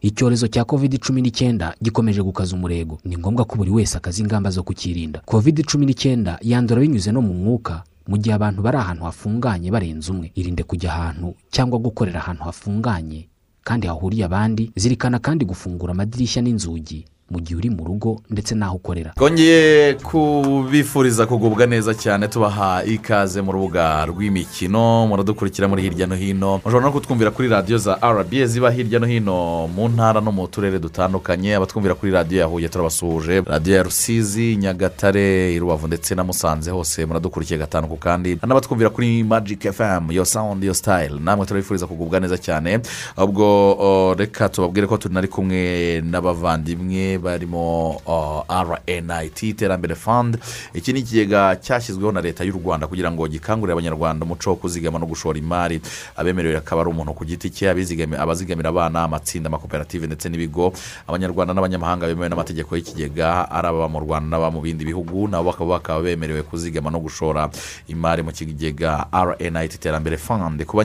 Icyorezo 0.00 0.46
cya 0.48 0.64
covid 0.64 0.98
cumi 1.02 1.22
n'icyenda 1.22 1.74
gikomeje 1.82 2.22
gukaza 2.22 2.56
umurego. 2.56 2.98
Ni 3.04 3.16
ngombwa 3.18 3.44
ko 3.44 3.56
buri 3.56 3.70
wese 3.70 3.98
akaza 3.98 4.22
ingamba 4.22 4.50
zo 4.50 4.62
kukirinda. 4.62 5.20
Covid 5.26 5.64
cumi 5.66 5.86
n'icyenda 5.86 6.38
yandura 6.42 6.80
binyuze 6.80 7.12
no 7.12 7.20
mu 7.22 7.34
mwuka 7.34 7.82
mu 8.08 8.16
gihe 8.16 8.34
abantu 8.34 8.62
bari 8.62 8.76
ahantu 8.78 9.04
hafunganye 9.04 9.70
barenze 9.70 10.10
umwe. 10.12 10.30
Irinde 10.34 10.62
kujya 10.62 10.92
ahantu 10.94 11.34
cyangwa 11.50 11.78
gukorera 11.78 12.20
ahantu 12.22 12.42
hafunganye 12.44 13.28
kandi 13.64 13.86
hahuriye 13.86 14.24
abandi 14.24 14.70
zirikana 14.76 15.18
kandi 15.18 15.44
gufungura 15.44 15.92
amadirishya 15.92 16.42
n'inzugi. 16.42 17.04
Mu 17.30 17.40
gihe 17.40 17.56
uri 17.56 17.70
mu 17.70 17.84
rugo 17.84 18.20
ndetse 18.30 18.54
n'aho 18.54 18.76
ukorera. 18.76 19.12
Twongeye 19.16 19.94
kubifuriza 19.94 21.26
kugubwa 21.26 21.66
neza 21.66 21.94
cyane 21.94 22.28
tubaha 22.28 22.84
ikaze 22.84 23.42
mu 23.42 23.52
rubuga 23.52 24.06
rw'imikino 24.06 25.06
muradukurikira 25.06 25.68
muri 25.68 25.82
hirya 25.82 26.06
no 26.06 26.14
hino. 26.16 26.60
Mushobora 26.64 26.86
no 26.86 26.92
kutwumvira 26.92 27.30
kuri 27.30 27.48
radiyo 27.48 27.78
za 27.78 27.94
rba 28.02 28.46
ziba 28.46 28.70
hirya 28.70 28.98
no 28.98 29.06
hino 29.06 29.68
mu 29.68 29.88
ntara 29.88 30.20
no 30.20 30.32
mu 30.32 30.46
turere 30.48 30.78
dutandukanye. 30.78 31.54
Abatwumvira 31.56 31.94
kuri 31.94 32.12
radiyo 32.12 32.40
ya 32.40 32.46
huye 32.46 32.68
turabasuhuje 32.68 33.40
radiyo 33.46 33.76
ya 33.76 33.82
rusizi 33.82 34.56
nyagatare 34.56 35.58
rubavu 35.58 35.86
ndetse 35.86 36.14
na 36.14 36.24
musanze 36.24 36.70
hose 36.70 37.06
muradukurikiye 37.06 37.58
gatanu 37.58 37.88
ku 37.88 37.96
kandi. 37.96 38.38
N'abatwumvira 38.46 38.90
kuri 38.90 39.24
magic 39.24 39.72
fm 39.72 40.12
yo 40.12 40.24
sound 40.24 40.64
yo 40.64 40.74
style. 40.74 41.20
Namwe 41.20 41.46
turabifuriza 41.46 41.86
kugubwa 41.86 42.20
neza 42.20 42.38
cyane. 42.38 42.80
Ubwo 43.16 43.44
o, 43.78 44.14
reka 44.18 44.48
tubabwire 44.48 44.86
ko 44.86 44.96
tunari 44.96 45.28
kumwe 45.28 46.00
n'abavandimwe 46.04 47.17
barimo 47.18 48.00
o, 48.06 48.44
rnit 48.48 49.42
iterambere 49.42 49.94
fund. 49.94 50.38
Iki 50.74 50.92
ni 50.92 51.00
ikigega 51.00 51.56
cyashyizweho 51.56 52.12
na 52.12 52.20
leta 52.20 52.44
y'u 52.44 52.52
rwanda 52.64 52.86
kugira 52.86 53.10
ngo 53.12 53.28
gikangurire 53.28 53.72
abanyarwanda 53.72 54.24
umuco 54.24 54.50
wo 54.50 54.56
kuzigama 54.56 54.98
no 54.98 55.06
gushora 55.06 55.38
imari. 55.38 55.80
Abemerewe 56.16 56.56
akaba 56.56 56.80
ari 56.82 56.90
umuntu 56.90 57.12
ku 57.14 57.24
giti 57.24 57.50
cye 57.50 57.70
abazigamira 58.18 58.68
abana 58.70 59.02
amatsinda 59.04 59.46
amakoperative 59.48 60.06
ndetse 60.06 60.28
n'ibigo. 60.28 60.72
Abanyarwanda 61.06 61.54
n'abanyamahanga 61.54 62.06
bemewe 62.06 62.28
n'amategeko 62.28 62.76
y'ikigega 62.76 63.50
ari 63.50 63.68
ababa 63.68 63.88
mu 63.88 64.00
rwanda 64.00 64.28
n'ababa 64.30 64.50
mu 64.50 64.60
bindi 64.60 64.84
bihugu 64.84 65.28
nabo 65.28 65.52
bakaba 65.66 66.00
bemerewe 66.02 66.42
kuzigama 66.42 66.90
no 66.90 67.00
gushora 67.00 67.50
imari 67.88 68.22
mu 68.22 68.32
kigega 68.32 69.06
rnit 69.12 69.74
iterambere 69.74 70.16
fund. 70.16 70.64
Ku 70.64 70.76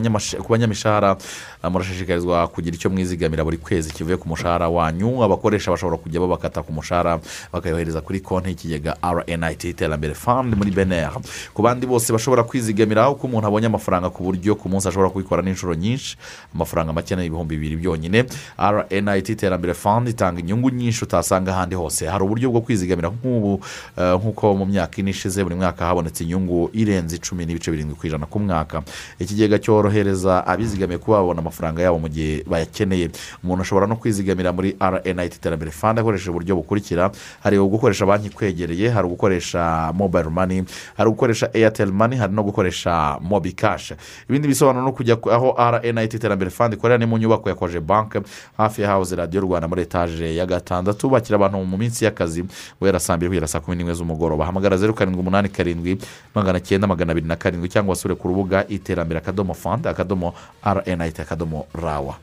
banyamishahara 0.50 1.18
ah, 1.64 1.70
murashishikarizwa 1.70 2.48
kugira 2.48 2.76
icyo 2.76 2.90
mwizigamira 2.90 3.44
buri 3.44 3.58
kwezi 3.58 3.94
kivuye 3.94 4.18
ku 4.18 4.28
mushahara 4.28 4.70
wanyu. 4.70 5.24
Abakoresha 5.24 5.72
bashobora 5.72 5.98
kujya 5.98 6.20
babakata 6.28 6.64
ku 6.64 6.72
mushahara 6.74 7.20
bakayohereza 7.52 8.02
kuri 8.02 8.20
konti 8.20 8.50
y'ikigega 8.50 8.96
rnit 9.04 9.64
iterambere 9.64 10.14
fund 10.14 10.56
muri 10.56 10.72
beneri 10.72 11.20
ku 11.54 11.62
bandi 11.62 11.86
bose 11.88 12.14
bashobora 12.14 12.44
kwizigamira 12.44 13.10
uko 13.10 13.28
umuntu 13.28 13.48
abonye 13.48 13.68
amafaranga 13.68 14.10
ku 14.10 14.24
buryo 14.24 14.56
ku 14.56 14.70
munsi 14.70 14.88
ashobora 14.88 15.10
kubikora 15.10 15.42
n'inshuro 15.42 15.74
nyinshi 15.76 16.18
amafaranga 16.56 16.94
make 16.94 17.14
ibihumbi 17.14 17.58
bibiri 17.58 17.76
byonyine. 17.76 18.26
Rnit 18.58 19.30
iterambere 19.30 19.74
fund 19.74 20.08
itanga 20.08 20.40
inyungu 20.40 20.70
nyinshi 20.70 21.04
utasanga 21.04 21.52
ahandi 21.52 21.76
hose. 21.76 22.06
Hari 22.08 22.24
uburyo 22.24 22.50
bwo 22.52 22.62
kwizigamira 22.62 23.10
nk'ubu 23.10 23.60
eh, 23.98 24.14
nk'uko 24.20 24.54
mu 24.56 24.66
myaka 24.66 24.98
ine 25.02 25.10
ishize 25.12 25.44
buri 25.44 25.56
mwaka 25.56 25.86
habonetse 25.86 26.24
inyungu 26.24 26.70
irenze 26.74 27.16
icumi 27.16 27.46
n'ibice 27.46 27.72
birindwi 27.72 27.96
ku 27.96 28.08
ijana 28.08 28.26
ku 28.26 28.40
mwaka. 28.40 28.84
Ikigega 29.20 29.60
cyorohereza 29.60 30.48
abizigamiye 30.48 30.98
kuba 30.98 31.18
babona 31.18 31.40
amafaranga 31.42 31.82
yabo 31.82 32.00
mu 32.00 32.10
gihe 32.10 32.44
bayakeneye. 32.48 33.10
Umuntu 33.44 33.62
ashobora 33.62 33.88
no 33.88 33.96
kwizigamira 33.96 34.52
muri 34.54 34.76
rnit 34.80 35.36
iterambere 35.36 35.72
fund 35.72 36.00
akoresheje 36.14 36.30
uburyo 36.30 36.56
bukurikira. 36.56 37.12
Hari 37.44 37.58
ugukoresha 37.58 38.06
banki 38.06 38.28
ikwegereye 38.28 38.90
hari 38.90 39.08
ugukoresha 39.08 39.92
mobile 39.94 40.30
money 40.30 40.64
hari 40.98 41.10
ugukoresha 41.10 41.50
airtel 41.54 41.92
money 41.92 42.18
hari 42.18 42.34
no 42.34 42.44
gukoresha 42.44 43.18
mobi 43.22 43.52
cash 43.54 43.94
ibindi 44.30 44.48
bisobanuro 44.48 44.86
no 44.86 44.92
kujya 44.92 45.16
ku- 45.16 45.32
aho 45.32 45.56
rnit 45.58 46.14
iterambere 46.14 46.50
fund 46.52 46.74
ikorera 46.74 46.98
ni 46.98 47.06
mu 47.06 47.18
nyubako 47.18 47.50
ya 47.50 47.56
koje 47.56 47.80
banke 47.80 48.22
hafi 48.58 48.82
ya 48.82 48.88
hawuze 48.88 49.16
radiyo 49.16 49.42
rwanda 49.42 49.68
muri 49.68 49.82
etaje 49.82 50.36
ya 50.36 50.46
gatandatu. 50.46 51.10
Bakira 51.10 51.36
abantu 51.36 51.58
mu 51.66 51.78
minsi 51.78 52.06
y'akazi 52.06 52.46
guhera 52.80 53.00
saa 53.00 53.18
mbiri 53.18 53.30
kugera 53.30 53.48
saa 53.48 53.60
kumi 53.60 53.78
n'imwe 53.78 53.94
z'umugoroba. 53.94 54.46
Hamagara 54.46 54.78
zeru 54.78 54.94
karindwi 54.94 55.22
umunani 55.22 55.50
karindwi 55.50 55.98
magana 56.36 56.60
cyenda 56.60 56.88
magana 56.88 57.12
abiri 57.12 57.28
na 57.28 57.36
karindwi 57.36 57.70
cyangwa 57.70 57.90
wasure 57.92 58.16
ku 58.16 58.28
rubuga 58.28 58.66
iterambere 58.70 59.18
akadomo 59.20 59.54
fund 59.54 59.88
akadomo 59.88 60.34
rnit 60.66 61.20
akadomo 61.20 61.66
rawa 61.74 62.16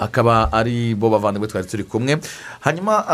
akaba 0.00 0.48
ari 0.52 0.94
bo 0.94 1.10
bavandimwe 1.10 1.48
twari 1.48 1.66
turi 1.68 1.84
kumwe. 1.84 2.16
Hanyuma 2.60 3.04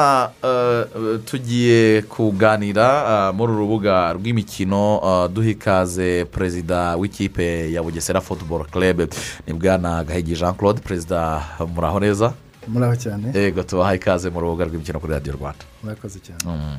tugiye 1.27 2.03
kuganira 2.03 3.33
muri 3.33 3.53
uru 3.53 3.61
rubuga 3.61 4.13
rw'imikino 4.15 5.01
duha 5.35 5.49
ikaze 5.51 6.25
perezida 6.25 6.97
w'ikipe 6.97 7.73
ya 7.73 7.83
bugesera 7.83 8.21
futuboro 8.21 8.65
club. 8.65 9.11
Ni 9.47 9.53
bwana 9.53 10.05
gahigi 10.05 10.35
jean 10.35 10.55
claude 10.55 10.81
perezida 10.81 11.43
muraho 11.75 12.01
neza 12.01 12.33
muraho 12.69 12.97
cyane. 12.97 13.31
Yego 13.35 13.63
tubaha 13.63 13.95
ikaze 13.95 14.31
mu 14.31 14.41
rubuga 14.41 14.65
rw'imikino 14.65 15.01
kuri 15.01 15.13
radiyo 15.13 15.35
rwanda. 15.39 15.65
Murakoze 15.83 16.19
cyane 16.21 16.41
Mm. 16.47 16.79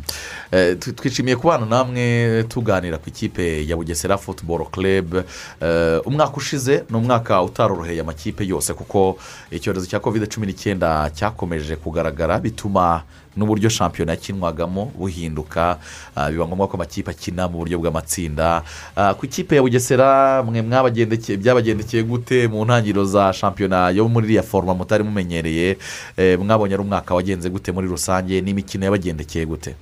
Eh, 0.52 0.78
twishimiye 0.96 1.36
kubana 1.36 1.66
namwe 1.66 2.44
tuganira 2.50 2.98
ku 2.98 3.10
ikipe 3.10 3.68
ya 3.68 3.76
bugesera 3.78 4.18
futuboro 4.18 4.66
club. 4.66 5.16
Eh, 5.62 6.00
umwaka 6.06 6.38
ushize 6.38 6.84
ni 6.90 6.98
umwaka 6.98 7.44
utaroroheye 7.44 8.02
amakipe 8.02 8.46
yose 8.48 8.74
kuko 8.74 9.18
icyorezo 9.52 9.86
cya 9.86 10.00
covid 10.00 10.28
cumi 10.32 10.48
n'icyenda 10.48 11.10
cyakomeje 11.14 11.76
kugaragara 11.76 12.40
bituma 12.40 13.04
n'uburyo 13.38 13.70
shampiyona 13.70 14.12
yakinwagamo 14.18 14.92
buhinduka. 14.98 15.78
Ah, 16.16 16.32
biba 16.32 16.48
ngombwa 16.48 16.68
ko 16.68 16.74
amakipe 16.74 17.12
akina 17.12 17.46
mu 17.48 17.58
buryo 17.62 17.78
bw'amatsinda. 17.78 18.64
Ah, 18.96 19.14
ku 19.14 19.26
ikipe 19.30 19.56
ya 19.56 19.62
bugesera 19.62 20.42
mwe 20.44 20.62
mwabagendekeye 20.62 21.38
byabagendekeye 21.38 22.04
gute 22.04 22.48
mu 22.48 22.66
ntangiriro 22.66 23.06
za 23.06 23.30
shampiyona 23.34 23.90
yo 23.94 24.08
muri 24.10 24.26
iriya 24.26 24.44
foroma 24.44 24.74
mutari 24.74 25.04
mumenyereye? 25.04 25.78
Eh, 26.18 26.40
mwabonye 26.40 26.74
ari 26.74 26.82
umwaka 26.84 27.14
wagenze 27.16 27.50
gute 27.50 27.70
muri 27.72 27.86
rusange 27.88 28.42
n'imikino 28.42 28.86
yabagendekeye 28.98 29.46
gute? 29.46 29.76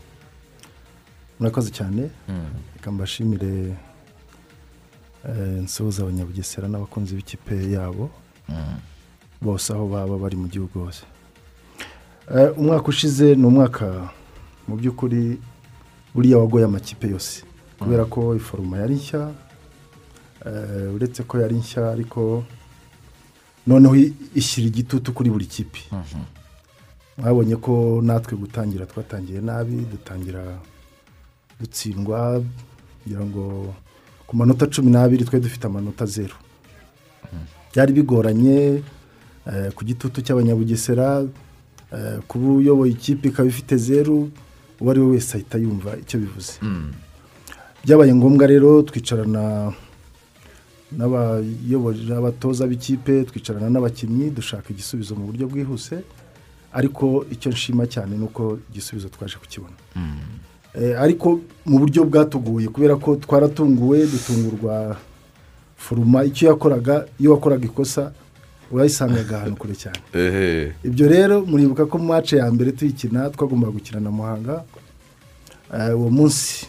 Murakoze 1.39 1.71
cyane. 1.71 2.09
Mm. 2.29 2.45
reka 2.75 2.91
mbashimire 2.91 3.75
eh, 5.27 5.63
nsuhuza 5.63 6.03
abanyabugesera 6.03 6.67
n'abakunzi 6.67 7.15
b'ikipe 7.15 7.71
yabo. 7.71 8.09
Mm. 8.49 8.79
bose 9.41 9.73
aho 9.73 9.87
baba 9.87 10.17
bari 10.17 10.35
mu 10.35 10.47
gihugu 10.47 10.79
hose. 10.79 11.03
Eh, 12.35 12.57
umwaka 12.57 12.87
ushize 12.87 13.35
ni 13.35 13.45
umwaka 13.45 14.09
mu 14.67 14.75
by'ukuri 14.75 15.39
uriya 16.15 16.37
wagoye 16.37 16.65
amakipe 16.65 17.07
yose. 17.07 17.43
Kubera 17.79 18.05
ko 18.05 18.35
iforoma 18.35 18.77
yari 18.77 18.95
nshya 18.95 19.31
eh, 20.45 20.95
uretse 20.95 21.23
ko 21.23 21.39
yari 21.39 21.55
nshya 21.55 21.91
ariko 21.91 22.43
noneho 23.67 23.95
ishyira 24.35 24.67
igitutu 24.67 25.13
kuri 25.13 25.29
buri 25.29 25.45
kipe. 25.45 25.79
Mwabonye 27.17 27.55
ko 27.55 28.01
natwe 28.03 28.37
gutangira 28.37 28.85
twatangiye 28.85 29.41
nabi 29.41 29.75
dutangira 29.91 30.43
dutsindwa 31.59 32.41
kugira 33.03 33.23
ngo 33.25 33.73
ku 34.27 34.33
manota 34.35 34.65
cumi 34.67 34.91
n'abiri 34.91 35.25
twe 35.25 35.39
dufite 35.39 35.63
amanota 35.67 36.05
zeru 36.05 36.35
byari 37.71 37.91
bigoranye 37.93 38.81
eh, 39.47 39.69
ku 39.75 39.85
gitutu 39.85 40.21
cy'abanyabugesera 40.25 41.23
eh, 41.95 42.17
kuba 42.27 42.47
uyoboye 42.59 42.91
ikipe 42.91 43.27
ikaba 43.29 43.47
ifite 43.49 43.77
zeru 43.77 44.29
uwo 44.79 44.91
ari 44.91 44.99
we 44.99 45.07
wese 45.15 45.37
ahita 45.37 45.57
yumva 45.57 45.95
icyo 46.03 46.19
bivuze. 46.19 46.53
Byabaye 47.83 48.11
ngombwa 48.15 48.43
rero 48.47 48.81
twicarana 48.83 49.71
n'abayobozi 50.91 52.03
n'abatoza 52.11 52.67
b'ikipe 52.67 53.23
twicarana 53.23 53.69
n'abakinnyi 53.69 54.29
dushaka 54.35 54.67
igisubizo 54.73 55.15
mu 55.15 55.25
buryo 55.31 55.47
bwihuse 55.47 56.03
ariko 56.75 57.25
icyo 57.31 57.49
nshima 57.51 57.87
cyane 57.87 58.17
ni 58.17 58.23
uko 58.23 58.59
igisubizo 58.69 59.07
twaje 59.09 59.37
kukibona. 59.37 59.77
Eh, 60.75 60.93
ariko 60.99 61.39
mu 61.65 61.79
buryo 61.79 62.03
bwatuguye 62.03 62.67
kubera 62.67 62.95
ko 62.95 63.15
twaratunguwe 63.15 63.97
dutungurwa 64.11 64.97
foruma 65.77 66.23
icyo 66.29 66.47
yakoraga 66.51 67.05
iyo 67.19 67.31
wakoraga 67.31 67.65
ikosa 67.65 68.11
wayisangaga 68.71 69.37
ahantu 69.37 69.55
kure 69.55 69.75
cyane. 69.75 69.99
Ibyo 70.87 71.05
rero 71.07 71.35
muribuka 71.49 71.85
ko 71.85 71.97
mu 71.97 72.05
mace 72.11 72.35
ya 72.37 72.51
mbere 72.51 72.71
tuyikina 72.71 73.29
twagombaga 73.29 73.71
gukina 73.71 73.99
na 73.99 74.11
muhanga 74.11 74.63
Eh, 75.73 75.99
uwo 75.99 76.09
munsi. 76.09 76.67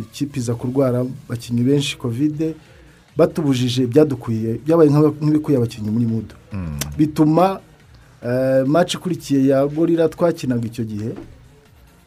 Ikipe 0.00 0.38
iza 0.38 0.54
kurwara 0.54 1.04
abakinnyi 1.28 1.62
benshi 1.62 1.98
kovide 1.98 2.54
batubujije 3.16 3.86
byadukuye 3.86 4.60
byabaye 4.64 4.90
nk'ibikuye 4.90 5.56
abakinnyi 5.56 5.90
muri 5.90 6.06
mudo 6.06 6.34
bituma 6.98 7.60
eh, 8.24 8.66
mace 8.66 8.98
ikurikiye 8.98 9.46
ya 9.46 9.66
gorira 9.66 10.08
twakinaga 10.08 10.66
icyo 10.66 10.84
gihe. 10.84 11.10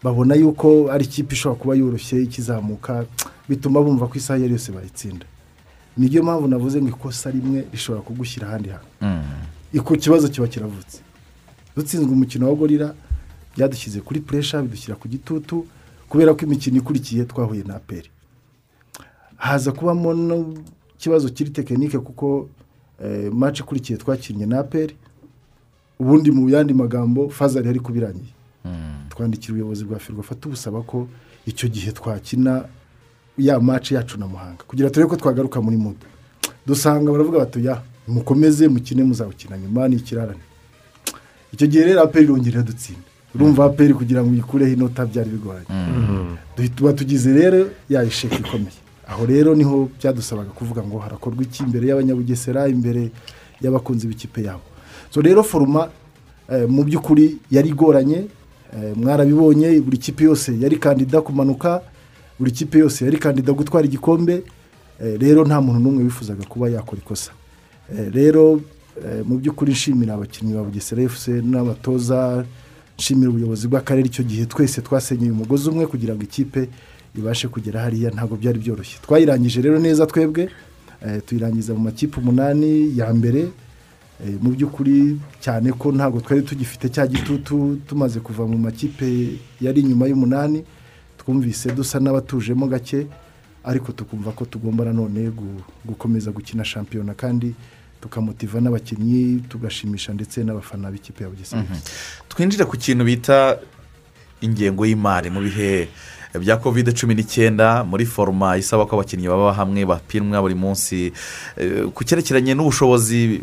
Babona 0.04 0.36
yuko 0.36 0.92
ari 0.92 1.06
ikipe 1.06 1.34
ishobora 1.36 1.60
kuba 1.62 1.76
yoroshye 1.76 2.22
ikizamuka 2.24 3.06
bituma 3.50 3.82
bumva 3.82 4.08
ko 4.08 4.14
isaha 4.18 4.38
iyo 4.40 4.46
ari 4.46 4.54
yose 4.54 4.72
bayitsinda. 4.72 5.26
Niyo 5.98 6.24
mpamvu 6.24 6.48
navuze 6.48 6.82
ngo 6.82 6.90
ikosa 6.90 7.32
rimwe 7.32 7.66
rishobora 7.72 8.02
kugushyira 8.04 8.48
ahandi 8.48 8.70
hantu. 8.70 8.88
Iko 9.74 9.96
kibazo 9.96 10.28
kiba 10.30 10.48
kiravutse. 10.48 11.00
Dutsinzwe 11.76 12.12
umukino 12.12 12.48
wa 12.50 12.56
gorira 12.56 12.94
byadushyize 13.58 14.02
kuri 14.02 14.20
puresha 14.20 14.62
bidushyira 14.62 14.96
ku 14.96 15.08
gitutu 15.08 15.66
kubera 16.10 16.34
ko 16.34 16.46
imikino 16.46 16.78
ikurikiye 16.78 17.26
twahuye 17.26 17.64
na 17.64 17.76
aperi 17.76 18.10
haza 19.36 19.72
kubamo 19.72 20.14
n'ikibazo 20.14 21.30
kiri 21.30 21.50
tekinike 21.50 22.00
kuko 22.00 22.50
eh, 23.04 23.32
maci 23.34 23.62
ikurikiye 23.64 23.98
twakinnye 24.00 24.46
na 24.46 24.60
aperi 24.60 24.96
ubundi 26.00 26.32
mu 26.32 26.50
yandi 26.50 26.74
magambo 26.74 27.30
fazari 27.30 27.68
yari 27.68 27.80
kubirangiye 27.80 28.32
twandikira 29.10 29.52
ubuyobozi 29.54 29.84
bwa 29.86 30.00
firwa 30.00 30.24
fata 30.24 30.48
ubusaba 30.48 30.82
ko 30.82 31.08
icyo 31.46 31.70
gihe 31.70 31.92
twakina 31.92 32.66
ya 33.38 33.60
maci 33.60 33.94
yacu 33.94 34.18
na 34.20 34.28
muhanga. 34.28 34.64
Kugira 34.68 34.90
turebe 34.90 35.10
ko 35.10 35.16
twagaruka 35.16 35.62
muri 35.62 35.78
mudo 35.78 36.06
dusanga 36.68 37.12
baravuga 37.12 37.40
bati 37.40 37.66
ya 37.66 37.82
mukomeze 38.08 38.68
mukine 38.68 39.04
muzawukina 39.04 39.58
nyuma 39.58 39.88
ni 39.88 39.96
ikirarane 39.96 40.40
icyo 41.54 41.68
gihe 41.68 41.84
rero 41.86 42.02
aperi 42.04 42.26
irongera 42.26 42.62
dutsinda 42.64 43.06
urumva 43.36 43.66
aperi 43.66 43.94
kugira 43.94 44.24
ngo 44.24 44.32
uyikureho 44.32 44.74
inota 44.74 45.06
byari 45.06 45.30
bigoranye. 45.30 45.68
Tuba 46.76 46.94
tugize 46.94 47.34
rero 47.34 47.68
ya 47.90 48.04
isheke 48.04 48.36
ikomeye. 48.36 48.80
Aho 49.08 49.26
rero 49.26 49.56
ni 49.56 49.64
ho 49.64 49.90
byadusabaga 50.00 50.50
kuvuga 50.50 50.84
ngo 50.84 50.98
harakorwa 51.00 51.44
iki 51.44 51.64
imbere 51.64 51.88
y'abanyabugesera 51.88 52.68
imbere 52.68 53.12
y'abakunzi 53.62 54.08
b'ikipe 54.08 54.44
yabo. 54.44 54.64
So 55.10 55.22
rero 55.22 55.44
foruma 55.44 55.90
eh, 56.50 56.68
mu 56.70 56.84
by'ukuri 56.84 57.38
yari 57.52 57.70
igoranye 57.70 58.28
eh, 58.74 58.94
mwarabibonye 58.96 59.80
buri 59.80 59.98
kipe 59.98 60.24
yose 60.24 60.52
yari 60.60 60.78
kandida 60.78 61.22
kumanuka 61.22 61.82
buri 62.40 62.52
kipe 62.52 62.80
yose 62.80 63.06
yari 63.06 63.18
kandida 63.18 63.54
gutwara 63.54 63.86
igikombe 63.88 64.44
eh, 65.02 65.16
rero 65.20 65.46
nta 65.46 65.62
muntu 65.62 65.80
n'umwe 65.80 66.04
wifuzaga 66.04 66.44
kuba 66.46 66.70
yakora 66.70 67.02
ikosa. 67.02 67.32
Rero 68.12 68.62
mu 69.26 69.38
by'ukuri 69.38 69.72
nshimira 69.72 70.14
abakinnyi 70.14 70.54
ba 70.54 70.64
bugesera 70.64 71.04
efuse 71.04 71.32
n'abatoza 71.44 72.46
nshimira 72.98 73.30
ubuyobozi 73.30 73.68
bw'akarere 73.68 74.08
icyo 74.08 74.24
gihe 74.24 74.46
twese 74.46 74.82
twasenyeye 74.82 75.32
umugozi 75.32 75.70
umwe 75.70 75.86
kugira 75.88 76.16
ngo 76.16 76.24
ikipe 76.24 76.70
ibashe 77.18 77.48
kugera 77.48 77.82
hariya 77.86 78.10
ntabwo 78.12 78.36
byari 78.38 78.60
byoroshye. 78.60 78.98
Twayirangije 79.06 79.62
rero 79.62 79.78
neza 79.80 80.06
twebwe 80.06 80.50
tuyirangiza 81.26 81.74
mu 81.74 81.80
makipe 81.80 82.18
umunani 82.20 82.98
ya 82.98 83.14
mbere 83.14 83.48
mu 84.42 84.50
by'ukuri 84.56 85.18
cyane 85.44 85.72
ko 85.76 85.92
ntabwo 85.92 86.22
twari 86.22 86.42
tugifite 86.42 86.90
cya 86.90 87.08
gitutu 87.08 87.80
tumaze 87.88 88.20
kuva 88.20 88.48
mu 88.48 88.58
makipe 88.58 89.36
yari 89.62 89.82
inyuma 89.82 90.08
y'umunani 90.08 90.64
twumvise 91.18 91.72
dusa 91.76 92.00
n'abatujemo 92.00 92.68
gake 92.68 93.08
ariko 93.64 93.92
tukumva 93.92 94.32
ko 94.32 94.46
tugomba 94.46 94.86
nanone 94.86 95.30
gu- 95.30 95.62
gukomeza 95.86 96.32
gukina 96.32 96.64
shampiyona 96.66 97.14
kandi 97.14 97.54
tukamotiva 98.02 98.62
n'abakinnyi 98.62 99.44
tugashimisha 99.50 100.14
ndetse 100.14 100.44
n'abafana 100.44 100.92
b'ikipe 100.92 101.24
ya 101.24 101.30
bugesera. 101.30 101.66
Twinjire 102.30 102.66
ku 102.66 102.78
kintu 102.78 103.04
bita 103.04 103.58
ingengo 104.42 104.86
y'imari 104.86 105.30
mu 105.30 105.42
bihe 105.42 105.88
bya 106.40 106.58
kovide 106.58 106.92
cumi 106.94 107.16
n'icyenda 107.16 107.84
muri 107.84 108.06
foroma 108.06 108.58
isaba 108.58 108.86
ko 108.86 108.96
abakinnyi 109.00 109.28
baba 109.28 109.54
hamwe 109.54 109.86
bapimwa 109.86 110.42
buri 110.42 110.56
munsi. 110.56 111.12
Eh, 111.58 111.86
ku 111.94 112.04
cyerekeranye 112.04 112.54
n'ubushobozi 112.56 113.42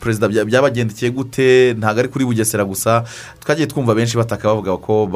perezida 0.00 0.26
bya- 0.28 0.44
byabagendekeye 0.44 1.10
gute? 1.12 1.74
Ntabwo 1.78 2.00
ari 2.00 2.08
kuri 2.08 2.24
bugesera 2.24 2.64
gusa. 2.64 3.04
Twagiye 3.40 3.66
twumva 3.66 3.94
benshi 3.94 4.16
bataka 4.16 4.48
bavuga 4.48 4.76
ko 4.76 5.08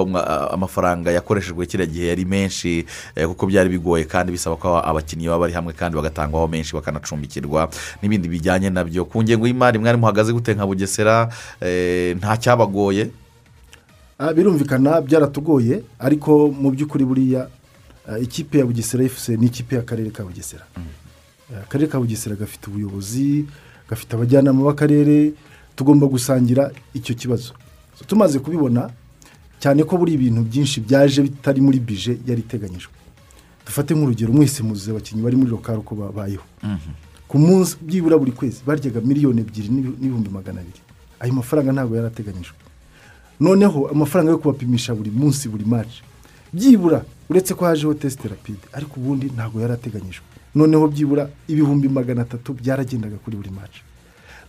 amafaranga 0.53 1.11
yakoreshejwe 1.11 1.67
kiriya 1.67 1.87
gihe 1.87 2.07
yari 2.09 2.25
menshi 2.25 2.87
eh, 3.17 3.27
kuko 3.29 3.47
byari 3.47 3.69
bigoye 3.69 4.05
kandi 4.05 4.33
bisaba 4.33 4.57
ko 4.57 4.77
abakinnyi 4.79 5.27
baba 5.29 5.47
bari 5.49 5.53
hamwe 5.53 5.73
kandi 5.73 5.97
bagatangwaho 5.97 6.49
menshi 6.49 6.75
bakanacumbikirwa 6.75 7.69
n'ibindi 8.03 8.29
bijyanye 8.29 8.71
na 8.71 8.85
byo. 8.85 9.05
Ku 9.05 9.23
ngengo 9.23 9.47
y'imari 9.47 9.79
mwari 9.79 9.99
muhagaze 9.99 10.33
gute 10.33 10.55
nka 10.55 10.67
bugesera? 10.67 11.29
Eh, 11.61 12.17
nta 12.17 12.37
cyabagoye. 12.37 13.11
Birumvikana 14.35 15.01
byaratugoye 15.01 15.83
ariko 15.99 16.49
mu 16.53 16.71
by'ukuri 16.71 17.05
buriya 17.05 17.49
ah, 18.09 18.19
ikipe 18.19 18.59
ya 18.59 18.67
bugesera 18.67 19.05
efuse 19.05 19.37
ni 19.37 19.47
ikipe 19.47 19.75
y'akarere 19.77 20.11
ka 20.11 20.23
bugesera. 20.25 20.65
Eh, 21.53 21.59
akarere 21.63 21.91
ka 21.91 21.99
bugesera 21.99 22.37
gafite 22.37 22.67
ubuyobozi 22.71 23.45
gafite 23.91 24.13
abajyanama 24.15 24.65
b'akarere 24.65 25.33
tugomba 25.77 26.07
gusangira 26.07 26.71
icyo 26.95 27.15
kibazo. 27.15 27.53
Tumaze 28.07 28.39
kubibona 28.39 28.91
cyane 29.61 29.83
ko 29.85 29.97
buri 29.99 30.13
ibintu 30.15 30.43
byinshi 30.43 30.81
byaje 30.81 31.23
bitari 31.23 31.61
muri 31.61 31.81
bije 31.81 32.19
yari 32.27 32.41
iteganyijwe. 32.41 32.93
Dufate 33.67 33.95
nk'urugero 33.95 34.33
mwese 34.33 34.63
muzi 34.63 34.91
abakinnyi 34.91 35.23
bari 35.23 35.37
muri 35.37 35.51
lokari 35.51 35.79
uko 35.79 35.95
babayeho 35.95 36.45
ku 37.29 37.39
munsi 37.39 37.77
byibura 37.83 38.19
buri 38.19 38.33
kwezi 38.33 38.61
baryaga 38.67 39.01
miliyoni 39.01 39.41
ebyiri 39.41 39.69
n'ibi- 39.75 39.97
n'ibihumbi 40.01 40.31
magana 40.31 40.61
abiri. 40.61 40.81
Ayo 41.21 41.33
mafaranga 41.33 41.73
ntabwo 41.73 41.97
yari 41.97 42.07
ateganyijwe. 42.13 42.55
Noneho 43.41 43.89
amafaranga 43.89 44.31
yo 44.33 44.39
kubapimisha 44.39 44.95
buri 44.95 45.11
munsi 45.11 45.49
buri 45.49 45.65
maci 45.65 46.03
byibura 46.53 47.05
uretse 47.31 47.55
ko 47.55 47.65
hajeho 47.65 47.95
tesite 47.95 48.29
rapide 48.29 48.65
ariko 48.73 49.01
ubundi 49.01 49.27
ntabwo 49.35 49.61
yari 49.61 49.73
ateganyijwe 49.73 50.25
noneho 50.55 50.89
byibura 50.89 51.29
ibihumbi 51.49 51.89
magana 51.89 52.23
atatu 52.23 52.53
byaragendaga 52.55 53.17
kuri 53.17 53.37
buri 53.37 53.51
maci 53.51 53.83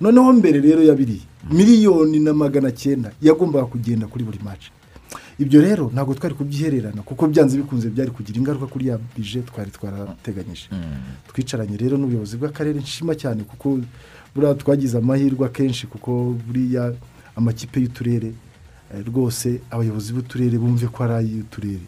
noneho 0.01 0.33
mbere 0.33 0.59
rero 0.61 0.83
ya 0.83 0.93
biriya 0.95 1.25
miliyoni 1.51 2.19
na 2.19 2.33
magana 2.33 2.71
cyenda 2.71 3.11
yagombaga 3.21 3.65
kugenda 3.65 4.07
kuri 4.07 4.23
buri 4.23 4.39
maci 4.43 4.69
ibyo 5.39 5.61
rero 5.61 5.89
ntabwo 5.93 6.13
twari 6.13 6.36
kubyihererana 6.36 7.01
kuko 7.01 7.27
byanze 7.27 7.57
bikunze 7.57 7.89
byari 7.89 8.11
kugira 8.11 8.38
ingaruka 8.39 8.67
kuri 8.67 8.88
ya 8.88 8.99
bije 9.17 9.41
twari 9.41 9.71
twarateganyije. 9.71 10.67
Twicaranye 11.27 11.77
rero 11.77 11.97
n'ubuyobozi 11.97 12.38
bw'akarere 12.39 12.79
nshima 12.79 13.15
cyane 13.15 13.43
kuko 13.43 13.79
buriya 14.36 14.53
twagize 14.55 14.95
amahirwe 14.97 15.43
akenshi 15.47 15.88
kuko 15.88 16.36
buriya 16.47 16.93
amakipe 17.36 17.79
y'uturere 17.83 18.31
rwose 19.07 19.59
abayobozi 19.71 20.13
b'uturere 20.13 20.57
bumve 20.57 20.88
ko 20.88 21.03
ari 21.03 21.13
ay'uturere 21.13 21.86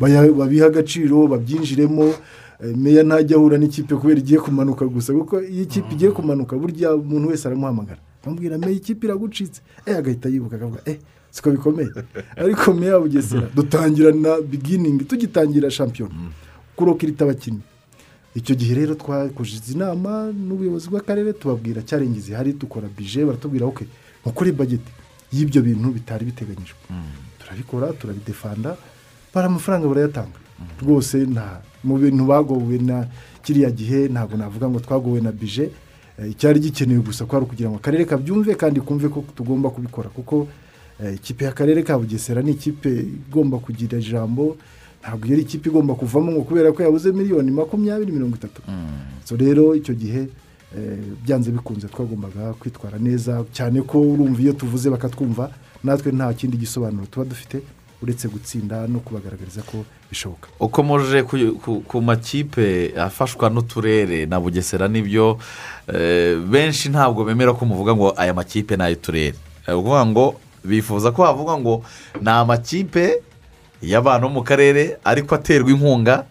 babiha 0.00 0.66
agaciro 0.66 1.26
babyinjiremo. 1.26 2.14
Eh, 2.60 2.76
meya 2.76 3.02
ntajya 3.02 3.36
ahura 3.36 3.56
n'ikipe 3.58 3.94
kubera 3.94 4.18
igiye 4.18 4.40
kumanuka 4.40 4.84
gusa 4.86 5.12
kuko 5.12 5.38
iyo 5.42 5.62
ikipe 5.62 5.94
igiye 5.94 6.10
kumanuka 6.10 6.56
burya 6.58 6.94
umuntu 6.94 7.28
wese 7.30 7.46
aramuhamagara. 7.46 8.00
Amubwira 8.26 8.58
meya 8.58 8.72
ikipe 8.72 9.06
iragucitse. 9.06 9.62
Eh 9.86 9.96
agahita 9.96 10.28
yibuka 10.28 10.56
akavuga 10.56 10.80
eh 10.84 10.98
siko 11.30 11.50
bikomeye. 11.50 11.88
Ariko 12.42 12.74
meya 12.74 12.98
bugesera 12.98 13.46
dutangira 13.54 14.10
na 14.12 14.40
biginingi 14.40 15.04
tugitangira 15.04 15.70
shampiyona. 15.70 16.14
Kurokirita 16.76 17.24
abakinnyi. 17.24 17.62
Icyo 18.34 18.54
gihe 18.54 18.74
rero 18.74 18.94
twakoze 18.94 19.72
inama 19.72 20.32
n'ubuyobozi 20.46 20.90
bw'akarere 20.90 21.32
tubabwira 21.32 21.82
cyarenze 21.86 22.20
zihari 22.20 22.52
dukora 22.52 22.88
bije 22.96 23.24
baratubwira 23.24 23.66
oke 23.66 23.86
mukore 24.26 24.50
bageti 24.52 24.90
y'ibyo 25.32 25.62
bintu 25.62 25.90
bitari 25.92 26.24
biteganyijwe. 26.24 26.78
Turabikora 27.38 27.92
turabidefanda 27.92 28.76
bara 29.34 29.46
amafaranga 29.46 29.88
barayatanga. 29.88 30.38
Rwose 30.82 31.18
nta 31.26 31.60
mu 31.84 31.98
bintu 31.98 32.24
bagowe 32.26 32.78
na 32.78 33.06
kiriya 33.42 33.70
gihe 33.70 34.08
ntabwo 34.08 34.36
navuga 34.36 34.68
ngo 34.68 34.80
twagowe 34.80 35.20
na 35.20 35.32
bije. 35.32 35.70
Eh, 36.18 36.30
icyari 36.30 36.60
gikenewe 36.60 37.00
gusa 37.00 37.24
ko 37.24 37.36
ari 37.36 37.44
ukugira 37.46 37.70
ngo 37.70 37.76
akarere 37.78 38.04
kabyumve 38.04 38.54
kandi 38.58 38.80
kumve 38.80 39.08
ko 39.08 39.24
tugomba 39.36 39.70
kubikora. 39.70 40.08
Kuko 40.10 40.48
eh, 41.00 41.14
ikipe 41.14 41.44
y'akarere 41.44 41.82
ka 41.86 41.98
bugesera 41.98 42.42
ni 42.42 42.50
ikipe 42.58 42.90
igomba 42.90 43.58
kugira 43.62 43.98
ijambo. 43.98 44.56
Ntabwo 45.00 45.26
iyo 45.30 45.34
ari 45.38 45.42
ikipe 45.46 45.68
igomba 45.70 45.94
kuvamo 45.94 46.32
ngo 46.32 46.42
kubera 46.42 46.72
ko 46.74 46.82
yabuze 46.82 47.12
miliyoni 47.12 47.50
makumyabiri 47.54 48.12
mirongo 48.12 48.34
itatu. 48.36 48.62
So 49.24 49.36
rero 49.36 49.74
icyo 49.78 49.94
gihe 49.94 50.26
byanze 51.24 51.50
bikunze 51.50 51.88
twagombaga 51.88 52.52
kwitwara 52.60 52.98
neza 52.98 53.44
cyane 53.52 53.82
ko 53.82 54.00
urumva 54.00 54.40
iyo 54.42 54.52
tuvuze 54.52 54.90
bakatwumva 54.90 55.50
natwe 55.84 56.12
nta 56.12 56.32
kindi 56.34 56.56
gisobanuro 56.56 57.06
tuba 57.06 57.24
dufite 57.26 57.62
uretse 58.02 58.28
gutsinda 58.28 58.86
no 58.86 59.00
kubagaragariza 59.00 59.62
ko 59.62 59.82
bishoboka. 60.10 60.48
Ukomeje 60.60 61.22
ku- 61.88 62.02
makipe 62.02 62.92
afashwa 63.00 63.50
n'uturere 63.50 64.26
na 64.26 64.38
bugesera 64.40 64.88
ni 64.88 65.02
byo 65.02 65.38
eh, 65.88 66.38
benshi 66.38 66.88
ntabwo 66.88 67.24
bemera 67.24 67.52
ko 67.58 67.64
muvuga 67.66 67.94
ngo 67.96 68.12
aya 68.16 68.34
makipe 68.34 68.76
ni 68.76 68.82
ay'uturere. 68.82 69.34
Ni 69.68 69.74
ukuvuga 69.74 70.06
ngo 70.06 70.26
bifuza 70.64 71.10
ko 71.10 71.24
havuga 71.24 71.58
ngo 71.58 71.82
ni 72.22 72.30
amakipe 72.30 73.18
y'abantu 73.82 74.26
bo 74.28 74.34
mu 74.34 74.42
karere 74.46 74.98
ariko 75.04 75.34
aterwa 75.34 75.70
inkunga 75.70 76.14
eh, 76.22 76.26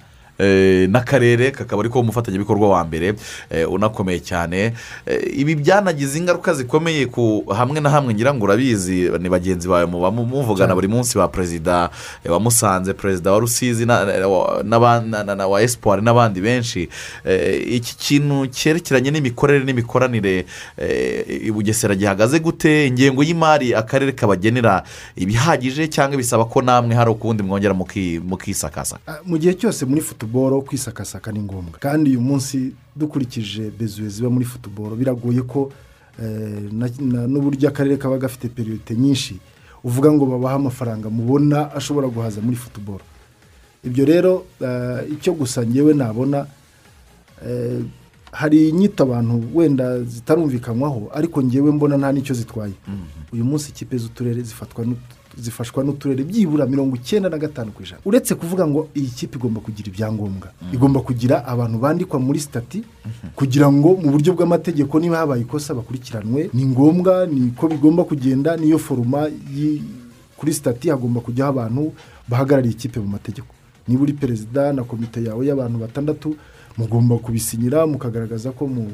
n'akarere 0.90 1.52
kakaba 1.52 1.82
ariko 1.82 2.00
umufatanyabikorwa 2.00 2.70
wa 2.70 2.84
mbere 2.86 3.14
eh, 3.50 3.72
unakomeye 3.72 4.20
cyane. 4.20 4.74
Eh, 5.06 5.40
ibi 5.40 5.56
byanagize 5.56 6.18
ingaruka 6.20 6.54
zikomeye 6.54 7.06
ku 7.06 7.44
hamwe 7.56 7.80
na 7.82 7.90
hamwe 7.90 8.14
ngira 8.14 8.34
ngo 8.34 8.46
urabizi 8.46 9.10
ni 9.20 9.30
bagenzi 9.30 9.68
bawe 9.68 9.86
muba 9.86 10.12
muvugana 10.12 10.76
buri 10.76 10.88
munsi 10.88 11.18
ba 11.18 11.28
perezida 11.28 11.90
eh, 12.26 12.32
wa 12.32 12.40
musanze 12.40 12.94
perezida 12.94 13.32
wa 13.32 13.40
rusizi 13.40 13.86
na- 13.86 14.06
na- 14.06 14.28
wa- 14.28 15.62
esipuwari 15.62 16.02
n'abandi 16.02 16.42
benshi. 16.42 16.90
Eh, 17.26 17.74
iki 17.76 17.96
kintu 17.98 18.48
cyerekeranye 18.48 19.12
n'imikorere 19.12 19.66
n'imikoranire 19.66 20.46
eh, 20.78 21.26
i 21.48 21.52
bugesera 21.52 21.96
gihagaze 21.96 22.40
gute 22.40 22.88
ingengo 22.88 23.24
y'imari 23.24 23.74
akarere 23.76 24.12
kabagenera 24.12 24.84
ibihagije 25.16 25.88
cyangwa 25.88 26.18
bisaba 26.18 26.46
ko 26.46 26.62
namwe 26.62 26.96
hari 26.96 27.10
ukundi 27.10 27.44
mwongera 27.44 27.74
muki- 27.74 28.20
mukisakasa? 28.24 29.00
Mu 29.26 29.38
gihe 29.38 29.54
cyose 29.54 29.86
muri 29.86 30.02
futuboro 30.28 30.62
kwisakasaka 30.62 31.32
ni 31.32 31.40
ngombwa. 31.40 31.80
Kandi 31.80 32.10
uyu 32.10 32.22
munsi 32.22 32.74
dukurikije 32.96 33.72
bezuwe 33.80 34.10
ziba 34.10 34.30
muri 34.30 34.46
futuboro 34.46 34.96
biragoye 34.96 35.42
ko 35.42 35.72
eh, 36.20 36.72
n'uburyo 37.28 37.70
akarere 37.70 37.98
kaba 37.98 38.18
gafite 38.18 38.50
periyote 38.50 38.96
nyinshi 38.96 39.40
uvuga 39.84 40.12
ngo 40.12 40.26
babahe 40.26 40.56
amafaranga 40.56 41.10
mubona 41.10 41.72
ashobora 41.76 42.08
guhaza 42.08 42.42
muri 42.42 42.56
futuboro 42.58 43.04
ibyo 43.84 44.06
rero 44.06 44.46
eh, 44.62 45.08
icyo 45.14 45.34
gusa 45.34 45.64
ngewe 45.66 45.94
nabona 45.94 46.46
eh, 47.48 47.80
hari 48.32 48.70
inyito 48.70 49.04
abantu 49.04 49.44
wenda 49.56 50.04
zitarumvikanywaho 50.04 51.12
ariko 51.14 51.44
ngewe 51.44 51.72
mbona 51.72 51.98
nta 51.98 52.12
n'icyo 52.12 52.36
zitwaye. 52.36 52.74
Uyu 53.34 53.46
munsi 53.46 53.70
ikipe 53.72 53.98
z'uturere 53.98 54.42
zifatwa 54.42 54.86
zifashwa 55.38 55.84
n'uturere 55.84 56.24
byibura 56.24 56.66
mirongo 56.66 56.96
icyenda 56.96 57.30
na 57.30 57.38
gatanu 57.38 57.72
ku 57.72 57.84
ijana. 57.84 58.02
Uretse 58.06 58.36
kuvuga 58.36 58.68
ngo 58.68 58.90
iyi 58.96 59.08
kipe 59.14 59.38
igomba 59.38 59.62
kugira 59.62 59.88
ibyangombwa. 59.90 60.50
Igomba 60.74 61.00
kugira 61.06 61.46
abantu 61.46 61.78
bandikwa 61.80 62.20
muri 62.20 62.40
sitati 62.40 62.84
kugira 63.36 63.72
ngo 63.72 63.94
mu 64.02 64.12
buryo 64.12 64.34
bw'amategeko 64.34 65.00
niba 65.00 65.18
habaye 65.22 65.42
ikosa 65.46 65.74
bakurikiranwe 65.78 66.50
ni 66.54 66.66
ngombwa 66.66 67.26
ni 67.30 67.52
ko 67.56 67.68
bigomba 67.70 68.04
kugenda 68.04 68.58
niyo 68.58 68.80
foruma 68.80 69.30
kuri 70.38 70.54
sitati 70.54 70.90
hagomba 70.90 71.22
kujyaho 71.22 71.50
abantu 71.54 71.94
bahagarariye 72.28 72.74
ikipe 72.74 73.00
mu 73.00 73.08
mategeko. 73.08 73.48
Niba 73.88 74.04
uri 74.04 74.14
perezida 74.14 74.74
na 74.74 74.84
komite 74.84 75.24
yawe 75.24 75.46
y'abantu 75.46 75.78
batandatu 75.80 76.36
mugomba 76.78 77.18
kubisinyira 77.18 77.88
mukagaragaza 77.88 78.52
ko 78.52 78.68
mu- 78.68 78.92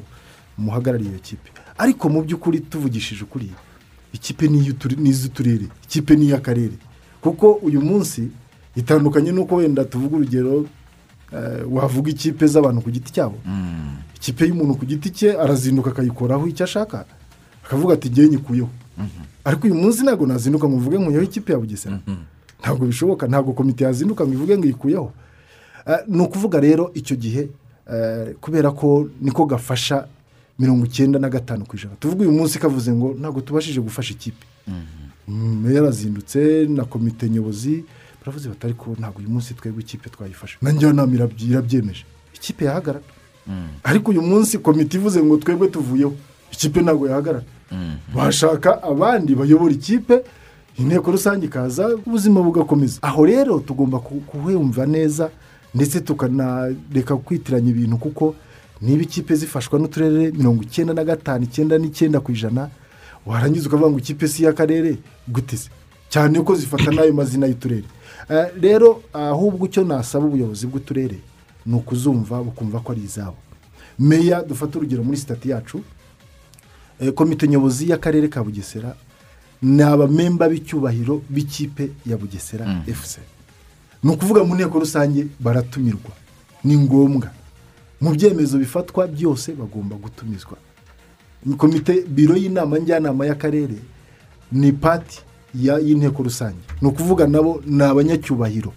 muhagarariye 0.57 1.09
iyo 1.09 1.19
kipe. 1.19 1.49
Ariko 1.77 2.09
mu 2.09 2.21
by'ukuri 2.21 2.59
tuvugishije 2.69 3.23
ukuri 3.25 3.49
ikipe 4.13 4.47
ni 4.47 4.57
iy'uture- 4.59 4.97
ni 4.99 5.09
iz'uturere 5.09 5.67
ikipe 5.83 6.15
ni 6.15 6.25
iy'akarere 6.25 6.77
kuko 7.21 7.51
uyu 7.63 7.81
munsi 7.81 8.29
itandukanye 8.75 9.31
n'uko 9.31 9.55
wenda 9.55 9.85
tuvuga 9.85 10.15
urugero 10.17 10.65
eh, 11.33 11.63
wavuga 11.71 12.09
ikipe 12.11 12.47
z'abantu 12.47 12.81
ku 12.81 12.91
giti 12.91 13.11
cyabo. 13.13 13.37
Ikipe 14.15 14.45
y'umuntu 14.47 14.75
ku 14.79 14.85
giti 14.85 15.09
cye 15.09 15.29
arazinduka 15.37 15.89
akayikoraho 15.91 16.47
icyo 16.47 16.63
ashaka. 16.63 17.05
Akavuga 17.65 17.93
ati 17.93 18.09
ngewe 18.09 18.29
nyikuyeho. 18.29 18.69
Ariko 19.45 19.67
uyu 19.67 19.75
munsi 19.75 20.03
ntabwo 20.03 20.27
nazinduka 20.27 20.67
ngo 20.69 20.77
mvuge 20.77 20.97
nkuyeho 20.97 21.23
ikipe 21.23 21.51
ya 21.53 21.59
bugesera. 21.59 21.99
Ntabwo 22.61 22.85
bishoboka. 22.85 23.27
Ntabwo 23.27 23.53
komite 23.53 23.83
yazinduka 23.83 24.23
ngo 24.25 24.33
ivuge 24.33 24.57
ngo 24.57 24.65
iyikuyeho 24.65 25.11
Eh, 25.87 25.97
ni 26.07 26.21
ukuvuga 26.23 26.59
rero 26.59 26.91
icyo 26.95 27.15
gihe 27.19 27.49
eh, 27.93 28.35
kubera 28.41 28.71
ko 28.71 29.09
niko 29.21 29.45
gafasha 29.45 30.07
mirongo 30.63 30.85
icyenda 30.87 31.19
na 31.19 31.27
gatanu 31.29 31.65
ku 31.67 31.75
ijana. 31.75 31.95
Tuvuga 31.99 32.21
uyu 32.23 32.31
munsi 32.31 32.55
kavuze 32.59 32.87
ngo 32.95 33.15
ntabwo 33.19 33.41
tubashije 33.43 33.81
gufasha 33.83 34.13
ikipe. 34.15 34.45
Mm, 35.27 35.61
meya 35.63 35.75
yarazindutse 35.83 36.65
na 36.71 36.83
komite 36.87 37.27
nyobozi. 37.29 37.83
Baravuze 38.23 38.47
bati 38.49 38.63
ariko 38.71 38.95
ntabwo 38.99 39.19
uyu 39.19 39.29
munsi 39.29 39.53
twebwe 39.53 39.81
ikipe 39.83 40.07
twayifasha 40.09 40.57
na 40.61 40.71
njyanama 40.71 41.11
irabyemeje 41.49 42.05
ikipe 42.35 42.65
yahagarara. 42.65 43.03
Ariko 43.83 44.11
uyu 44.11 44.21
munsi 44.21 44.57
komite 44.57 44.97
ivuze 44.97 45.19
ngo 45.23 45.37
twebwe 45.37 45.67
tuvuyeho. 45.67 46.13
Ikipe 46.51 46.81
ntabwo 46.81 47.07
yahagarara. 47.11 47.43
Bashaka 48.15 48.83
abandi 48.83 49.35
bayobora 49.35 49.73
ikipe. 49.73 50.23
Inteko 50.77 51.11
rusange 51.11 51.45
ikaza 51.45 51.95
ubuzima 52.05 52.41
bugakomeza. 52.41 52.97
Aho 53.01 53.25
rero 53.25 53.59
tugomba 53.59 53.99
ku- 53.99 54.21
kuhumva 54.25 54.85
neza 54.85 55.29
ndetse 55.75 56.01
tukanareka 56.01 57.15
kwitiranya 57.17 57.69
ibintu 57.69 57.97
kuko 57.97 58.35
niba 58.81 59.03
ikipe 59.03 59.35
zifashwa 59.35 59.79
n'uturere 59.79 60.31
mirongo 60.31 60.63
icyenda 60.63 60.93
na 60.93 61.03
gatanu 61.03 61.43
icyenda 61.43 61.77
n'icyenda 61.77 62.19
ku 62.19 62.31
ijana 62.31 62.69
warangiza 63.25 63.67
ukavuga 63.67 63.89
ngo 63.89 63.99
ikipe 63.99 64.27
si 64.27 64.43
iy'akarere 64.43 64.97
gute 65.27 65.57
se? 65.57 65.69
Cyane 66.09 66.41
ko 66.43 66.55
zifata 66.55 66.91
n'ayo 66.91 67.13
mazina 67.13 67.47
y'uturere. 67.47 67.87
Eh, 68.29 68.47
rero 68.61 69.01
ahubwo 69.13 69.65
icyo 69.65 69.83
nasaba 69.83 70.25
ubuyobozi 70.25 70.67
bw'uturere 70.67 71.17
ni 71.65 71.75
ukuzumva 71.75 72.43
bukumva 72.43 72.79
ko 72.83 72.91
ari 72.91 73.01
izabo. 73.03 73.35
Meya 73.99 74.43
dufate 74.43 74.77
urugero 74.77 75.03
muri 75.03 75.17
sitati 75.17 75.49
yacu 75.49 75.81
eh, 76.99 77.11
komite 77.13 77.47
nyobozi 77.47 77.89
y'akarere 77.89 78.27
ka 78.27 78.43
bugesera 78.43 78.95
ni 79.61 79.81
abamemba 79.83 80.49
b'icyubahiro 80.49 81.21
b'ikipe 81.29 81.91
ya 82.05 82.17
bugesera 82.17 82.83
efuse 82.87 83.19
ni 84.03 84.11
ukuvuga 84.11 84.43
mu 84.43 84.55
nteko 84.55 84.79
rusange 84.79 85.27
baratumirwa. 85.39 86.11
Ni 86.63 86.77
ngombwa. 86.77 87.31
Mu 88.03 88.11
byemezo 88.11 88.57
bifatwa 88.59 89.07
byose 89.07 89.51
bagomba 89.55 89.95
gutumizwa. 89.95 90.57
Komite 91.57 92.03
biro 92.07 92.35
y'inama 92.35 92.77
njyanama 92.79 93.25
y'akarere 93.25 93.75
ni 94.51 94.71
pati 94.71 95.21
y'inteko 95.55 96.23
rusange. 96.23 96.59
Ni 96.81 96.87
ukuvuga 96.87 97.27
nabo 97.27 97.61
ni 97.65 97.83
abanyacyubahiro. 97.83 98.73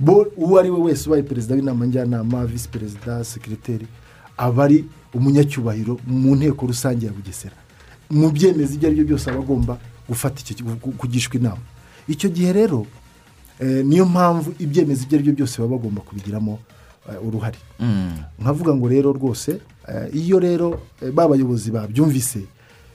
Bo 0.00 0.26
uwo 0.36 0.58
ari 0.58 0.70
we 0.70 0.80
wese 0.80 1.06
ubaye 1.08 1.22
perezida 1.22 1.54
w'inama 1.54 1.86
njyanama 1.86 2.46
visi 2.46 2.68
perezida 2.68 3.24
sekiriteri 3.24 3.86
aba 4.36 4.64
ari 4.64 4.84
umunyacyubahiro 5.14 5.98
mu 6.06 6.36
nteko 6.36 6.66
rusange 6.66 7.06
ya 7.06 7.12
bugesera. 7.12 7.56
Mu 8.10 8.30
byemezo 8.30 8.74
ibyo 8.74 8.88
ari 8.88 8.96
byo 8.96 9.04
byose 9.04 9.30
aba 9.30 9.38
agomba 9.40 9.78
gufata 10.08 10.40
kugishwa 10.96 11.36
inama. 11.36 11.64
Icyo 12.08 12.28
gihe 12.30 12.52
rero 12.52 12.86
eh, 13.60 13.84
niyo 13.84 14.04
mpamvu 14.06 14.54
ibyemezo 14.58 15.02
ibyo 15.04 15.16
ari 15.16 15.24
byo 15.24 15.34
byose 15.34 15.60
baba 15.62 15.76
bagomba 15.76 16.00
kubigiramo 16.00 16.58
uruhare. 17.26 17.58
Nkavuga 18.40 18.74
ngo 18.74 18.88
rero 18.88 19.12
rwose 19.12 19.60
eh, 19.88 20.08
iyo 20.14 20.38
rero 20.40 20.80
eh, 21.02 21.10
ba 21.12 21.28
bayobozi 21.28 21.70
babyumvise 21.70 22.40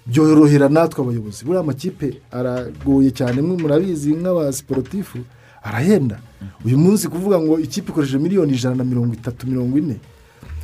byorohera 0.07 0.69
natwe 0.69 1.03
abayobozi. 1.03 1.45
Buriya 1.45 1.61
amakipe 1.61 2.17
aragoye 2.31 3.11
cyane 3.11 3.41
mwe 3.41 3.57
murabizi 3.57 4.13
nk'abasiporutifu 4.15 5.17
arahenda. 5.63 6.19
Uyu 6.65 6.77
munsi 6.77 7.07
kuvuga 7.07 7.39
ngo 7.39 7.59
ikipe 7.59 7.91
ikoresheje 7.91 8.17
miliyoni 8.17 8.53
ijana 8.53 8.75
na 8.75 8.83
mirongo 8.83 9.13
itatu 9.13 9.47
mirongo 9.47 9.77
ine. 9.77 9.97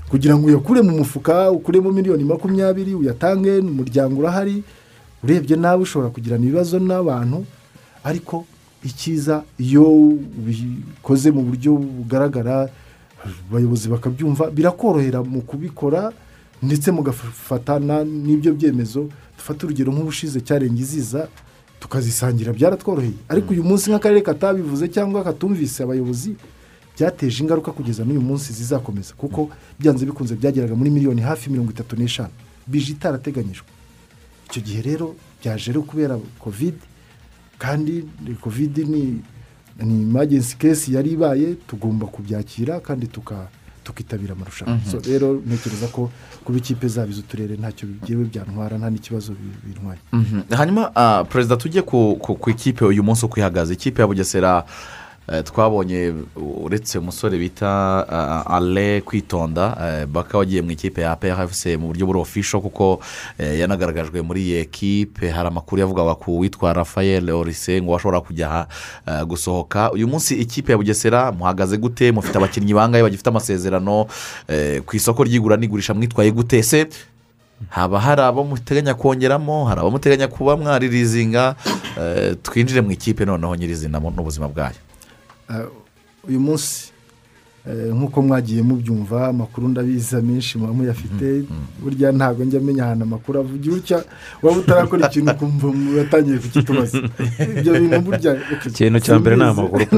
Kugira 0.10 0.38
ngo 0.38 0.48
uyakure 0.48 0.82
mu 0.82 0.98
mufuka 0.98 1.52
ukuremo 1.52 1.92
miliyoni 1.92 2.24
makumyabiri 2.24 2.96
uyatange 2.96 3.60
umuryango 3.60 4.20
urahari 4.22 4.64
urebye 5.24 5.56
nawe 5.58 5.82
ushobora 5.82 6.10
kugirana 6.10 6.44
ibibazo 6.46 6.80
n'abantu. 6.80 7.46
Ariko 8.04 8.46
icyiza 8.84 9.44
iyo 9.58 9.84
ubikoze 10.40 11.32
mu 11.32 11.42
buryo 11.42 11.74
bugaragara 11.78 12.70
abayobozi 13.50 13.90
bakabyumva 13.90 14.52
birakorohera 14.52 15.24
mu 15.24 15.42
kubikora 15.42 16.12
ndetse 16.64 16.92
mugafatana 16.92 18.04
n'ibyo 18.04 18.54
byemezo. 18.54 19.10
Dufate 19.38 19.66
urugero 19.66 19.92
nk'ubushize 19.94 20.40
cyarenga 20.42 20.80
iziza 20.82 21.28
tukazisangira 21.80 22.54
byaratworoheye. 22.54 23.14
Ariko 23.30 23.52
uyu 23.54 23.64
munsi 23.64 23.90
nk'akarere 23.92 24.22
katabivuze 24.22 24.88
cyangwa 24.88 25.24
katumvise 25.24 25.84
abayobozi 25.84 26.36
byateje 26.96 27.44
ingaruka 27.44 27.72
kugeza 27.72 28.04
n'uyu 28.08 28.22
munsi 28.22 28.54
zizakomeza. 28.54 29.14
Kuko 29.18 29.50
byanze 29.80 30.06
bikunze 30.06 30.36
byageraga 30.36 30.76
muri 30.76 30.90
miliyoni 30.90 31.22
hafi 31.22 31.50
mirongo 31.52 31.72
itatu 31.76 31.96
n'eshanu. 32.00 32.32
Bije 32.68 32.92
itarateganyijwe. 32.96 33.68
Icyo 34.50 34.62
gihe 34.64 34.82
rero 34.82 35.16
byaje 35.42 35.72
rero 35.72 35.82
kubera 35.84 36.16
kovide 36.40 36.80
kandi 37.60 38.04
kovide 38.42 38.84
ni 38.84 39.20
ni 39.84 40.02
imagensi 40.02 40.58
kesi 40.58 40.94
yari 40.96 41.12
ibaye 41.12 41.56
tugomba 41.68 42.08
kubyakira 42.08 42.80
kandi 42.80 43.08
tuka 43.08 43.48
tukitabira 43.84 44.34
amarushanwa 44.34 44.76
Mhm. 44.76 45.00
Rero 45.12 45.34
ntekereza 45.46 45.88
ko 45.88 46.10
kuba 46.44 46.58
ikipe 46.58 46.88
zaba 46.88 47.08
iz'uturere 47.12 47.54
ntacyo 47.58 47.86
bigiye 47.88 48.18
byantwara 48.26 48.78
nta 48.78 48.90
n'ikibazo 48.90 49.34
bi- 49.38 49.60
bintwaye 49.68 50.00
Mhm. 50.14 50.42
hanyuma 50.58 50.92
ah, 50.96 51.24
perezida 51.30 51.58
tujye 51.58 51.82
ku 51.82 52.18
ikipe 52.50 52.86
uyu 52.86 53.04
munsi 53.04 53.26
uko 53.26 53.40
ihagaze 53.40 53.74
ikipe 53.74 54.02
ya 54.02 54.08
bugesera 54.08 54.66
twabonye 55.44 56.14
uretse 56.36 56.98
umusore 57.00 57.38
bita 57.38 57.68
ah, 58.10 58.44
ale 58.56 59.02
kwitonda 59.02 59.78
eh, 59.82 60.06
baka 60.06 60.38
wagiye 60.38 60.62
mu 60.62 60.72
ikipe 60.72 61.02
ya 61.02 61.16
phfc 61.16 61.66
mu 61.82 61.88
buryo 61.88 62.06
buri 62.06 62.20
ofisho 62.20 62.62
kuko 62.62 63.00
eh, 63.38 63.60
yanagaragajwe 63.60 64.22
muri 64.22 64.42
iyi 64.42 64.56
ekipe 64.62 65.30
hari 65.30 65.48
amakuru 65.48 65.82
yavugaga 65.82 66.16
ku 66.16 66.40
witwa 66.40 66.74
rafael 66.74 67.30
orise 67.32 67.82
ngo 67.82 67.92
washobora 67.92 68.22
kujya 68.22 68.68
eh, 69.08 69.24
gusohoka. 69.26 69.92
Uyu 69.92 70.08
munsi 70.08 70.36
ikipe 70.36 70.72
ya 70.72 70.78
bugesera 70.78 71.32
muhagaze 71.32 71.78
gute? 71.78 72.12
Mufite 72.12 72.38
abakinnyi 72.38 72.74
bangahe 72.74 73.04
bagifite 73.04 73.28
amasezerano? 73.30 74.06
Eh, 74.48 74.82
ku 74.86 74.96
isoko 74.96 75.24
ry'igura 75.24 75.58
n'igurisha 75.58 75.94
mwitwaye 75.94 76.32
gute? 76.32 76.64
Se 76.64 76.88
haba 77.70 78.00
hari 78.00 78.22
abo 78.22 78.44
muteganya 78.44 78.94
kongeramo 78.94 79.66
hari 79.66 79.80
abo 79.82 79.92
muteganya 79.92 80.28
kuba 80.28 80.58
mwaririzinga 80.58 81.56
eh, 81.98 82.36
twinjire 82.44 82.82
mu 82.82 82.92
ikipe 82.92 83.26
noneho 83.26 83.56
nyirizina 83.56 84.00
n'ubuzima 84.00 84.48
bwayo. 84.48 84.85
Uyu 86.28 86.40
munsi 86.40 86.90
eh, 86.90 86.95
nk'uko 87.96 88.22
mwagiye 88.22 88.62
mubyumva 88.62 89.28
amakuru 89.28 89.68
ndabizi 89.68 90.16
amenshi 90.16 90.58
muba 90.58 90.74
muyafite 90.74 91.44
burya 91.84 92.12
ntabwo 92.12 92.44
njya 92.46 92.60
amenya 92.60 92.84
ahantu 92.86 93.04
amakuru 93.04 93.40
avugira 93.40 93.76
utya 93.76 94.04
waba 94.44 94.58
utarakora 94.58 95.08
ikintu 95.08 95.32
ukumva 95.32 95.68
muratangiye 95.68 96.38
kukitubaza 96.38 96.98
ibyo 97.58 97.74
bintu 97.80 98.02
burya 98.02 98.32
Ikintu 98.66 99.00
cya 99.00 99.20
mbere 99.20 99.36
ni 99.36 99.44
amakuru 99.44 99.86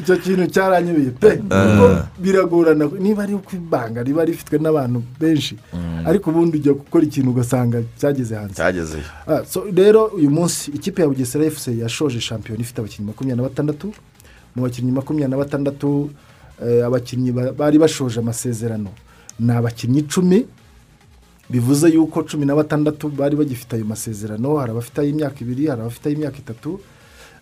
icyo 0.00 0.16
kintu 0.16 0.46
cyaranyobeye 0.54 1.10
pe. 1.10 1.30
Kuko 1.36 1.86
biragorana. 2.18 2.84
Niba 2.98 3.22
ari 3.22 3.34
ukwibanga 3.34 4.02
riba 4.02 4.24
rifitwe 4.24 4.58
n'abantu 4.58 5.02
benshi 5.20 5.56
ariko 6.06 6.30
ubundi 6.30 6.56
ujya 6.58 6.72
gukora 6.72 7.04
ikintu 7.04 7.30
ugasanga 7.30 7.82
cyageze 7.98 8.34
hanze. 8.34 8.54
Ah, 9.26 9.44
so 9.44 9.64
rero 9.74 10.04
uyu 10.18 10.30
munsi 10.30 10.70
ikipe 10.70 11.02
ya 11.02 11.08
bugesera 11.08 11.44
efuse 11.44 11.70
yashoje 11.78 12.20
shampiyona 12.20 12.60
ifite 12.62 12.78
abakinnyi 12.80 13.06
makumyabiri 13.08 13.42
na 13.42 13.48
batandatu. 13.48 13.92
Mu 14.58 14.64
bakinnyi 14.66 14.92
makumyabiri 14.92 15.30
na 15.30 15.36
batandatu 15.38 16.10
eh, 16.62 16.86
abakinnyi 16.86 17.30
ba- 17.32 17.52
bari 17.52 17.78
bashoje 17.78 18.18
amasezerano. 18.20 18.90
Ni 19.40 19.52
abakinnyi 19.52 19.98
icumi 20.02 20.46
bivuze 21.50 21.88
yuko 21.88 22.22
cumi 22.22 22.44
na 22.46 22.54
batandatu 22.54 23.08
bari 23.08 23.36
bagifite 23.36 23.72
ayo 23.76 23.84
masezerano 23.84 24.56
hari 24.58 24.70
abafite 24.70 24.98
ay'imyaka 25.00 25.40
ibiri 25.40 25.66
hari 25.66 25.80
abafite 25.80 26.06
ay'imyaka 26.08 26.38
itatu. 26.38 26.80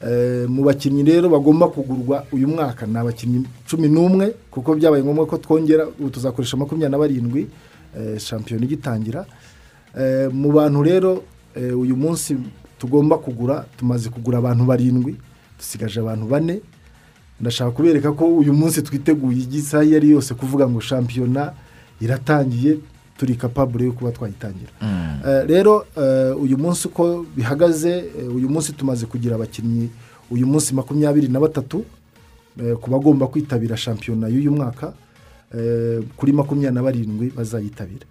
Eh, 0.05 0.45
mu 0.49 0.62
bakinnyi 0.64 1.03
rero 1.03 1.29
bagomba 1.33 1.69
kugurwa 1.73 2.25
uyu 2.33 2.49
mwaka. 2.49 2.87
Ni 2.87 2.99
abakinnyi 2.99 3.45
cumi 3.67 3.89
n'umwe 3.89 4.35
kuko 4.51 4.75
byabaye 4.77 5.03
ngombwa 5.03 5.27
ko 5.27 5.37
twongera 5.41 5.89
ubu 5.89 6.11
tuzakoresha 6.11 6.57
makumyabiri 6.57 6.93
na 6.93 6.99
barindwi 6.99 7.47
eh, 7.97 8.19
shampiyona 8.21 8.64
igitangira. 8.64 9.25
Mu 10.33 10.53
bantu 10.53 10.83
rero 10.85 11.23
uyu 11.57 11.97
munsi 11.97 12.37
tugomba 12.79 13.17
kugura 13.17 13.64
tumaze 13.81 14.12
kugura 14.12 14.39
abantu 14.39 14.64
barindwi 14.69 15.17
dusigaje 15.57 16.01
abantu 16.01 16.27
bane. 16.29 16.61
Ndashaka 17.41 17.70
kubereka 17.70 18.12
ko 18.12 18.24
uyu 18.37 18.53
munsi 18.53 18.82
twiteguye 18.82 19.45
isaha 19.53 19.84
iyo 19.84 19.97
ari 19.97 20.11
yose 20.11 20.34
kuvuga 20.34 20.68
ngo 20.68 20.80
shampiyona 20.80 21.53
iratangiye 22.01 22.78
turi 23.18 23.34
kapabure 23.34 23.84
yo 23.84 23.93
kuba 23.93 24.12
twayitangira. 24.12 24.70
Eh, 25.26 25.43
rero 25.49 25.84
eh, 25.97 26.37
uyu 26.43 26.59
munsi 26.59 26.89
uko 26.89 27.24
bihagaze 27.37 27.93
eh, 28.18 28.37
uyu 28.37 28.49
munsi 28.49 28.72
tumaze 28.72 29.07
kugira 29.07 29.34
abakinnyi 29.37 29.89
uyu 30.30 30.47
munsi 30.47 30.74
makumyabiri 30.74 31.28
na 31.28 31.41
batatu 31.41 31.84
ku 32.80 32.91
bagomba 32.91 33.26
kwitabira 33.26 33.76
shampiyona 33.76 34.28
y'uyu 34.28 34.53
mwaka 34.53 34.93
kuri 36.16 36.32
makumyabiri 36.32 36.74
na 36.74 36.82
barindwi 36.82 37.26
bazayitabira. 37.37 38.07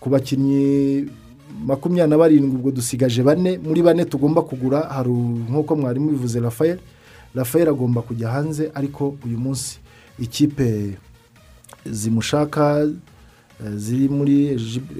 Ku 0.00 0.08
bakinnyi 0.10 1.04
makumyabiri 1.66 2.10
na 2.10 2.18
barindwi 2.18 2.56
ubwo 2.56 2.70
dusigaje 2.70 3.22
bane 3.22 3.58
muri 3.58 3.82
bane 3.82 4.04
tugomba 4.04 4.42
kugura 4.42 4.80
hari 4.80 5.12
nk'uko 5.48 5.76
mwarimu 5.76 6.10
bivuze 6.10 6.40
rafael 6.40 6.78
rafael 7.36 7.68
agomba 7.68 8.02
kujya 8.02 8.30
hanze 8.30 8.70
ariko 8.74 9.14
uyu 9.26 9.38
munsi 9.38 9.78
ikipe 10.18 10.96
zimushaka 11.84 12.88
eh, 13.64 13.72
ziri 13.76 14.08
muri 14.08 14.46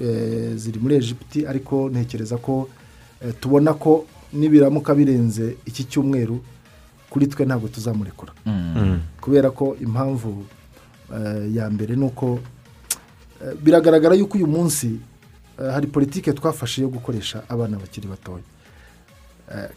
eh, 0.01 0.55
ziri 0.55 0.79
muri 0.79 0.95
egiputi 0.95 1.47
ariko 1.47 1.89
ntekereza 1.89 2.37
ko 2.37 2.69
eh, 3.21 3.33
tubona 3.39 3.73
ko 3.73 4.05
nibiramuka 4.33 4.95
birenze 4.95 5.55
iki 5.65 5.83
cyumweru 5.83 6.39
kuri 7.09 7.27
twe 7.27 7.45
ntabwo 7.45 7.67
tuzamurekura. 7.67 8.33
Mm. 8.45 8.99
kubera 9.21 9.51
ko 9.51 9.75
impamvu 9.81 10.45
ya 11.53 11.69
mbere 11.69 11.95
ni 11.95 12.03
uko 12.05 12.39
biragaragara 13.63 14.15
yuko 14.15 14.37
uyu 14.37 14.47
munsi 14.47 14.99
hari 15.57 15.87
politiki 15.87 16.33
twafashe 16.33 16.81
yo 16.81 16.89
gukoresha 16.89 17.43
abana 17.49 17.77
bakiri 17.77 18.07
batoya. 18.07 18.43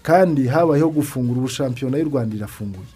Kandi 0.03 0.47
habayeho 0.47 0.89
gufungura 0.91 1.39
ubu 1.41 1.49
shampiyona 1.49 1.99
y'u 1.99 2.09
rwanda 2.11 2.37
irafunguye. 2.37 2.91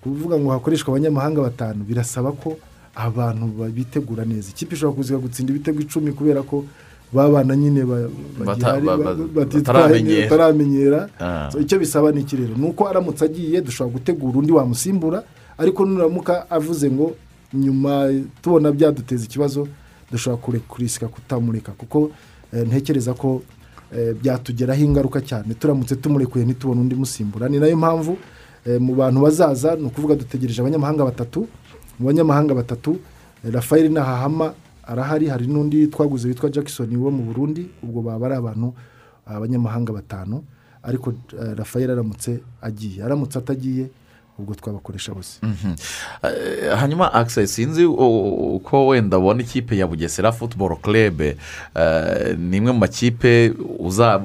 Kuvuga 0.00 0.36
ngo 0.38 0.50
hakoreshwa 0.50 0.88
abanyamahanga 0.92 1.40
batanu 1.40 1.84
birasaba 1.84 2.32
ko 2.32 2.56
abantu 2.94 3.46
ba- 3.58 3.68
bitegura 3.72 4.24
neza. 4.24 4.50
Ikipe 4.52 4.74
ishobora 4.76 4.96
kuza 4.96 5.16
gutsinda 5.16 5.50
ibitego 5.52 5.80
icumi 5.80 6.12
kubera 6.12 6.42
ko 6.42 6.64
babana 7.12 7.56
nyine 7.56 7.84
bataramenyera. 9.44 11.08
Ah. 11.20 11.50
Icyo 11.60 11.78
bisaba 11.78 12.12
ni 12.12 12.20
iki 12.20 12.36
rero 12.36 12.54
ni 12.56 12.66
uko 12.66 12.88
aramutse 12.88 13.24
agiye 13.24 13.60
dushobora 13.60 13.92
gutegura 13.98 14.38
undi 14.38 14.52
wamusimbura 14.52 15.22
ariko 15.58 15.84
nuramuka 15.86 16.50
avuze 16.50 16.90
ngo 16.90 17.16
nyuma 17.54 18.10
tubona 18.42 18.72
byaduteza 18.72 19.24
ikibazo 19.24 19.68
dushobora 20.12 20.58
kurisika 20.68 21.08
kutamureka. 21.08 21.72
Kuko 21.72 22.10
eh, 22.52 22.66
ntekereza 22.66 23.14
ko 23.14 23.42
byatugeraho 24.22 24.82
ingaruka 24.84 25.20
cyane. 25.20 25.54
Turamutse 25.54 25.96
tumurekuye 25.96 26.44
ntitubone 26.44 26.80
undi 26.80 26.94
musimbura. 26.94 27.48
Ni 27.48 27.58
na 27.58 27.66
yo 27.66 27.76
mpamvu 27.76 28.16
eh, 28.66 28.80
mu 28.80 28.94
bantu 28.94 29.20
bazaza 29.20 29.76
ni 29.76 29.84
ukuvuga 29.86 30.14
dutegereje 30.14 30.60
abanyamahanga 30.60 31.04
batatu. 31.04 31.46
Mu 31.98 32.06
banyamahanga 32.06 32.54
batatu 32.54 32.98
eh, 33.44 33.52
rafael 33.52 33.92
nahahama 33.92 34.54
arahari 34.86 35.26
hari 35.28 35.46
n'undi 35.46 35.86
twaguze 35.88 36.28
witwa 36.28 36.50
jackson 36.50 36.96
wo 36.96 37.10
mu 37.10 37.22
burundi. 37.22 37.68
Ubwo 37.82 38.02
baba 38.02 38.26
ari 38.26 38.34
abantu 38.34 38.74
abanyamahanga 39.26 39.92
batanu. 39.92 40.42
Ariko 40.82 41.12
eh, 41.32 41.54
rafael 41.56 41.90
aramutse 41.90 42.40
agiye. 42.62 43.02
Aramutse 43.04 43.38
atagiye 43.38 43.86
ubwo 44.38 44.54
twabakoresha 44.54 45.14
bose. 45.14 45.38
Mhm. 45.42 45.74
Eh, 46.22 46.76
hanyuma 46.78 47.12
akisesi 47.14 47.54
sinzi 47.54 47.84
uko 47.84 48.86
wenda 48.86 49.18
ubona 49.18 49.42
ikipe 49.42 49.76
ya 49.76 49.86
bugesera 49.86 50.32
futuboro 50.32 50.76
kerebe 50.76 51.36
ni 52.38 52.56
imwe 52.56 52.72
mu 52.72 52.78
makipe 52.78 53.52
uza- 53.78 54.18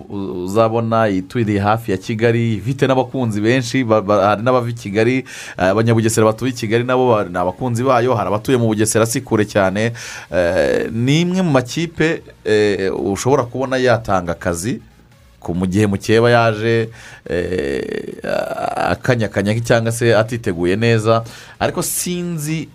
uzabona 0.44 1.08
ituriye 1.10 1.60
hafi 1.60 1.92
ya 1.92 1.98
kigali 1.98 2.56
ifite 2.56 2.88
n'abakunzi 2.88 3.42
benshi 3.42 3.84
hari 3.86 4.42
n'abava 4.44 4.70
i 4.70 4.74
kigali. 4.74 5.18
Eh, 5.58 5.70
abanyabugesera 5.70 6.26
batuye 6.26 6.52
i 6.52 6.56
kigali 6.56 6.84
nabo 6.84 7.24
ni 7.24 7.38
abakunzi 7.38 7.84
bayo 7.84 8.16
hari 8.16 8.28
abatuye 8.28 8.58
mu 8.58 8.66
bugesera 8.68 9.06
si 9.06 9.22
kure 9.22 9.46
cyane. 9.46 9.94
Eh, 10.34 10.90
ni 10.92 11.22
imwe 11.22 11.42
mu 11.42 11.52
makipe 11.52 12.24
eh, 12.46 12.90
ushobora 13.06 13.44
kubona 13.44 13.78
yatanga 13.78 14.32
akazi 14.32 14.82
mu 15.48 15.66
gihe 15.66 15.88
mukeba 15.88 16.30
yaje 16.32 16.90
eh, 17.30 18.18
akanyakanya 18.76 19.60
cyangwa 19.60 19.92
se 19.92 20.16
atiteguye 20.16 20.76
neza. 20.76 21.24
Ariko 21.60 21.82
sinzi 21.82 22.68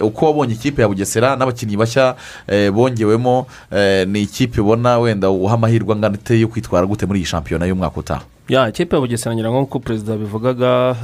uko 0.00 0.26
wabonye 0.26 0.54
ikipe 0.54 0.82
ya 0.82 0.88
bugesera 0.88 1.36
n'abakinnyi 1.36 1.76
bashya 1.76 2.14
eh, 2.48 2.70
bongewemo 2.72 3.46
eh, 3.72 4.08
ni 4.08 4.22
ikipe 4.22 4.60
ubona 4.60 4.98
wenda 4.98 5.30
uha 5.30 5.54
amahirwe 5.54 5.94
angana 5.94 6.18
yo 6.28 6.48
kwitwara 6.48 6.86
gute 6.86 7.06
muri 7.06 7.18
iyi 7.20 7.26
shampiyona 7.26 7.66
y'umwaka 7.66 8.00
utaha? 8.00 8.22
Ya 8.48 8.68
ikipe 8.68 8.96
ya 8.96 9.00
bugesera 9.00 9.34
ngira 9.34 9.50
ngo 9.50 9.60
nk'uko 9.60 9.78
perezida 9.78 10.16
bivugaga 10.16 10.96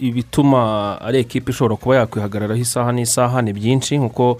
ibituma 0.00 1.00
ari 1.00 1.18
ekipe 1.18 1.50
ishobora 1.50 1.76
kuba 1.76 1.96
yakwihagararaho 1.96 2.60
isaha 2.60 2.92
n'isaha 2.92 3.42
ni 3.42 3.52
byinshi 3.52 3.98
nk'uko 3.98 4.38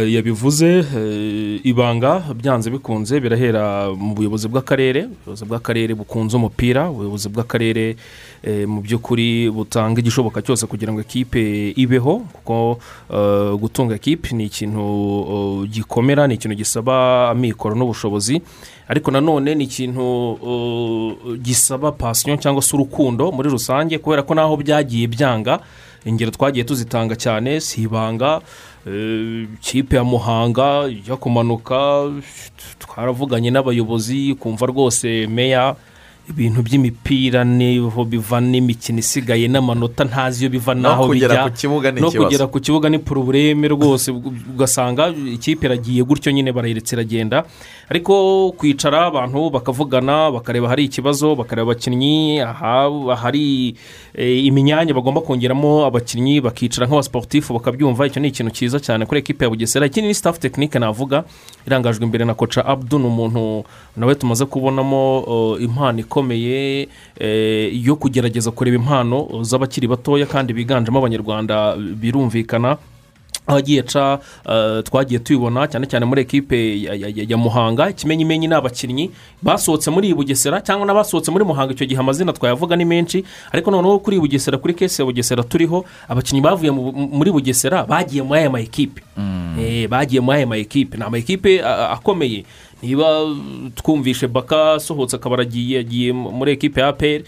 yabivuze 0.00 0.78
eh, 0.96 1.60
ibanga 1.64 2.22
byanze 2.34 2.70
bikunze 2.70 3.20
birahera 3.20 3.88
mu 3.96 4.14
buyobozi 4.14 4.48
bw'akarere. 4.48 5.08
Ubuyobozi 5.08 5.44
bw'akarere 5.44 5.94
bukunze 5.94 6.36
umupira 6.36 6.90
ubuyobozi 6.90 7.28
bw'akarere 7.28 7.96
eh, 8.44 8.68
mu 8.68 8.80
by'ukuri 8.82 9.50
butanga 9.50 10.00
igishoboka 10.00 10.42
cyose 10.42 10.66
kugira 10.66 10.92
ngo 10.92 11.00
ekipe 11.00 11.72
ibeho 11.76 12.20
kuko 12.32 12.78
eh, 13.10 13.52
gutunga 13.56 13.94
ekipe 13.94 14.34
ni 14.36 14.44
ikintu 14.52 14.84
eh, 14.84 15.70
gikomera 15.70 16.26
ni 16.26 16.34
ikintu 16.34 16.56
gisaba 16.56 17.30
amikoro 17.30 17.74
n'ubushobozi. 17.74 18.42
Ariko 18.88 19.10
nanone 19.10 19.54
ni 19.54 19.64
ikintu 19.64 20.04
eh, 20.46 21.38
gisaba 21.40 21.92
pasiyo 21.92 22.36
cyangwa 22.36 22.62
se 22.62 22.76
urukundo 22.76 23.32
muri 23.32 23.48
rusange 23.50 23.98
kubera 23.98 24.22
ko 24.22 24.34
naho 24.34 24.56
byagiye 24.56 25.06
byanga 25.08 25.60
ingero 26.06 26.30
twagiye 26.30 26.64
tuzitanga 26.64 27.16
cyane 27.18 27.60
si 27.60 27.82
ibanga 27.82 28.40
eh, 28.86 29.44
ikipe 29.58 29.96
ya 29.96 30.04
muhanga 30.04 30.86
ijya 30.88 31.16
kumanuka 31.18 32.06
twaravuganye 32.78 33.50
n'abayobozi 33.50 34.34
kumva 34.40 34.66
rwose 34.66 35.26
meya 35.26 35.74
ibintu 36.30 36.62
by'imipira 36.62 37.44
ni 37.44 37.78
ho 37.78 38.04
biva 38.04 38.40
n'imikino 38.40 38.98
isigaye 38.98 39.48
n'amanota 39.48 40.04
ntazi 40.04 40.42
iyo 40.44 40.50
biva 40.50 40.74
n'aho 40.74 41.08
bijya. 41.08 41.28
no 42.00 42.10
kugera 42.10 42.46
ku 42.46 42.58
kibuga 42.60 42.88
ni 42.90 42.98
porobureme 42.98 43.68
rwose. 43.68 44.10
Ugasanga 44.10 45.08
ikipe 45.08 45.66
iragiye 45.66 46.02
gutyo 46.02 46.32
nyine 46.32 46.52
barayiretse 46.52 46.96
iragenda. 46.96 47.44
Ariko 47.88 48.52
kwicara 48.58 49.06
abantu 49.06 49.50
bakavugana 49.50 50.30
bakareba 50.30 50.68
hari 50.68 50.84
ikibazo 50.84 51.34
bakareba 51.36 51.70
abakinnyi 51.72 52.40
aha 52.42 52.90
hari 53.14 53.76
eh, 54.14 54.44
imyanya 54.46 54.94
bagomba 54.94 55.20
kongeramo 55.20 55.86
abakinnyi 55.86 56.40
bakicara 56.40 56.86
nk'abasiporutifu 56.86 57.54
bakabyumva. 57.54 58.06
Icyo 58.06 58.20
ni 58.22 58.28
ikintu 58.28 58.50
cyiza 58.50 58.80
cyane 58.82 59.06
kuri 59.06 59.20
ekipe 59.20 59.44
ya 59.44 59.50
bugesera. 59.50 59.86
Ikindi 59.86 60.08
ni 60.08 60.14
sitafu 60.14 60.40
tekinike 60.40 60.78
navuga 60.78 61.24
irangajwe 61.66 62.02
imbere 62.04 62.24
na 62.24 62.34
koca 62.34 62.66
abdu 62.66 62.98
ni 62.98 63.06
umuntu 63.06 63.64
nawe 63.96 64.14
tumaze 64.14 64.44
kubonamo 64.44 65.20
uh, 65.20 65.62
impano 65.62 65.98
ikomeye 66.20 66.88
eh, 67.20 67.86
yo 67.86 67.96
kugerageza 67.96 68.50
kureba 68.50 68.76
impano 68.76 69.28
z'abakiri 69.42 69.88
batoya 69.88 70.26
kandi 70.26 70.52
biganjemo 70.52 70.98
abanyarwanda 70.98 71.76
birumvikana. 71.76 72.76
Aho 73.46 73.58
agiye 73.58 73.80
aca 73.80 74.18
eh, 74.48 74.82
twagiye 74.82 75.20
tubibona 75.20 75.68
cyane 75.68 75.86
cyane 75.86 76.06
muri 76.06 76.22
ekipe 76.22 76.82
ya, 77.28 77.36
muhanga. 77.36 77.90
Ikimenyimenyi 77.90 78.48
ni 78.48 78.54
abakinnyi 78.54 79.10
basohotse 79.42 79.90
muri 79.90 80.14
bugesera 80.14 80.60
cyangwa 80.60 80.86
n'abasohotse 80.86 81.30
muri 81.30 81.44
muhanga. 81.44 81.72
Icyo 81.72 81.86
gihe 81.86 82.00
amazina 82.00 82.32
twayavuga 82.32 82.76
ni 82.76 82.84
menshi 82.84 83.24
ariko 83.52 83.70
noneho 83.70 83.98
kuri 83.98 84.18
bugesera 84.20 84.58
kuri 84.58 84.74
kesi 84.74 85.02
ya 85.02 85.06
bugesera 85.06 85.42
turiho 85.44 85.84
abakinnyi 86.08 86.40
bavuye 86.42 86.70
mu- 86.70 86.90
muri 86.92 87.30
bugesera 87.30 87.84
bagiye 87.86 88.22
muri 88.22 88.40
aya 88.40 88.50
ma 88.50 88.58
ekipe. 88.60 89.02
Eh, 89.60 89.88
bagiye 89.88 90.20
muri 90.20 90.36
aya 90.38 90.46
ma 90.46 90.56
ekipe. 90.56 90.96
Ni 90.98 91.04
ama 91.04 91.18
ekipe 91.18 91.62
akomeye. 91.62 92.44
Niba 92.86 93.34
twumvishe 93.74 94.26
baka 94.26 94.72
asohotse 94.72 95.16
akaba 95.16 95.34
aragiye 95.36 95.76
yagiye 95.76 96.12
muri 96.12 96.52
ekipe 96.52 96.80
ya 96.80 96.88
aperi 96.88 97.24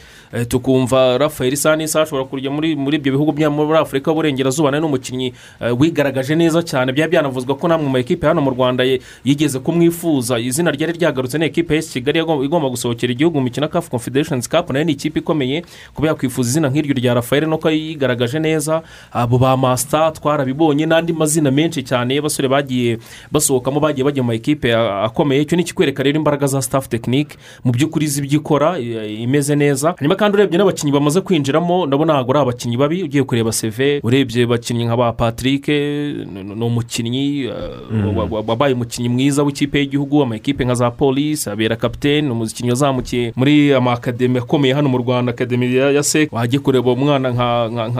tukumva 0.48 1.18
rafael 1.18 1.56
sanisa 1.56 2.02
ashobora 2.02 2.24
kujya 2.24 2.50
muri 2.50 2.72
ibyo 2.96 3.12
bihugu 3.12 3.32
byo 3.32 3.50
muri 3.50 3.78
afurika 3.78 4.10
y'uburengerazuba 4.10 4.70
ni 4.70 4.78
umukinnyi 4.86 5.32
eh, 5.60 5.80
wigaragaje 5.80 6.34
neza 6.34 6.62
cyane. 6.62 6.92
Byaba 6.92 7.10
byanavuzwa 7.10 7.54
ko 7.56 7.68
namwe 7.68 7.88
mu 7.88 7.98
ekipe 7.98 8.26
hano 8.26 8.40
mu 8.40 8.50
rwanda 8.50 8.84
yigeze 9.24 9.58
kumwifuza. 9.58 10.38
Izina 10.38 10.70
ryari 10.70 10.92
ryagarutse 10.92 11.38
ni 11.38 11.44
ekipe 11.46 11.76
ya 11.76 11.82
kigali 11.82 12.18
igomba 12.44 12.68
gusohokera 12.68 13.12
igihugu 13.12 13.38
mu 13.38 13.44
mikino 13.44 13.68
kafu 13.68 13.90
confederations 13.90 14.48
cup 14.48 14.70
na 14.70 14.78
yo 14.78 14.84
ni 14.84 14.92
ikipe 14.92 15.18
ikomeye 15.18 15.64
kuba 15.94 16.08
yakwifuza 16.08 16.48
izina 16.50 16.68
nk'iryo 16.68 16.94
rya 16.94 17.14
rafael 17.14 17.46
nuko 17.48 17.70
yigaragaje 17.70 18.38
neza. 18.38 18.82
Abo 19.12 19.38
ba 19.38 19.56
masita 19.56 20.10
twarabibonye 20.12 20.86
n'andi 20.86 21.12
mazina 21.12 21.50
menshi 21.50 21.82
cyane 21.82 22.14
y'abasore 22.14 22.48
bagiye 22.48 22.98
basohokamo 23.32 23.80
bagiye 23.80 24.04
bajya 24.04 24.22
mu 24.22 24.28
ma 24.28 24.34
ekipe 24.34 24.74
a- 24.74 25.02
akomeye 25.08 25.44
icyo 25.48 25.56
ni 25.56 25.62
ikikwereka 25.62 26.02
rero 26.02 26.16
imbaraga 26.20 26.46
za 26.46 26.60
staff 26.62 26.88
tekinike 26.88 27.36
mu 27.64 27.72
by'ukuri 27.72 28.04
izi 28.04 28.20
ibyo 28.20 28.38
ikora 28.44 28.76
i- 28.78 29.22
imeze 29.24 29.56
neza 29.56 29.94
hanyuma 29.96 30.14
kandi 30.16 30.36
urebye 30.36 30.58
n'abakinnyi 30.60 30.92
bamaze 30.92 31.20
kwinjiramo 31.24 31.86
nabo 31.88 32.04
ntabwo 32.04 32.30
ari 32.36 32.40
abakinnyi 32.40 32.76
babi 32.76 33.02
ugiye 33.02 33.24
kureba 33.24 33.52
seve 33.52 34.00
urebye 34.04 34.44
abakinnyi 34.44 34.84
nka 34.84 34.96
ba 34.96 35.12
patrick 35.12 35.68
ni 35.68 36.64
umukinnyi 36.64 37.48
Mm. 37.90 38.16
wa- 38.16 38.24
wa- 38.30 38.44
wabaye 38.46 38.74
umukinnyi 38.74 39.08
mwiza 39.08 39.42
w'ikipe 39.42 39.78
y'igihugu 39.80 40.22
ama 40.22 40.36
ekipe 40.36 40.64
nka 40.64 40.74
za 40.74 40.90
polisi 40.90 41.50
abera 41.50 41.76
kapitene 41.76 42.30
umukinnyi 42.30 42.70
wazamukiye 42.70 43.32
muri 43.36 43.72
ama 43.74 43.92
akademi 43.92 44.38
akomeye 44.38 44.74
hano 44.74 44.88
mu 44.88 44.98
rwanda 44.98 45.32
akademi 45.32 45.74
ya 45.76 46.02
sek 46.02 46.32
wajya 46.32 46.60
kureba 46.60 46.92
umwana 46.92 47.30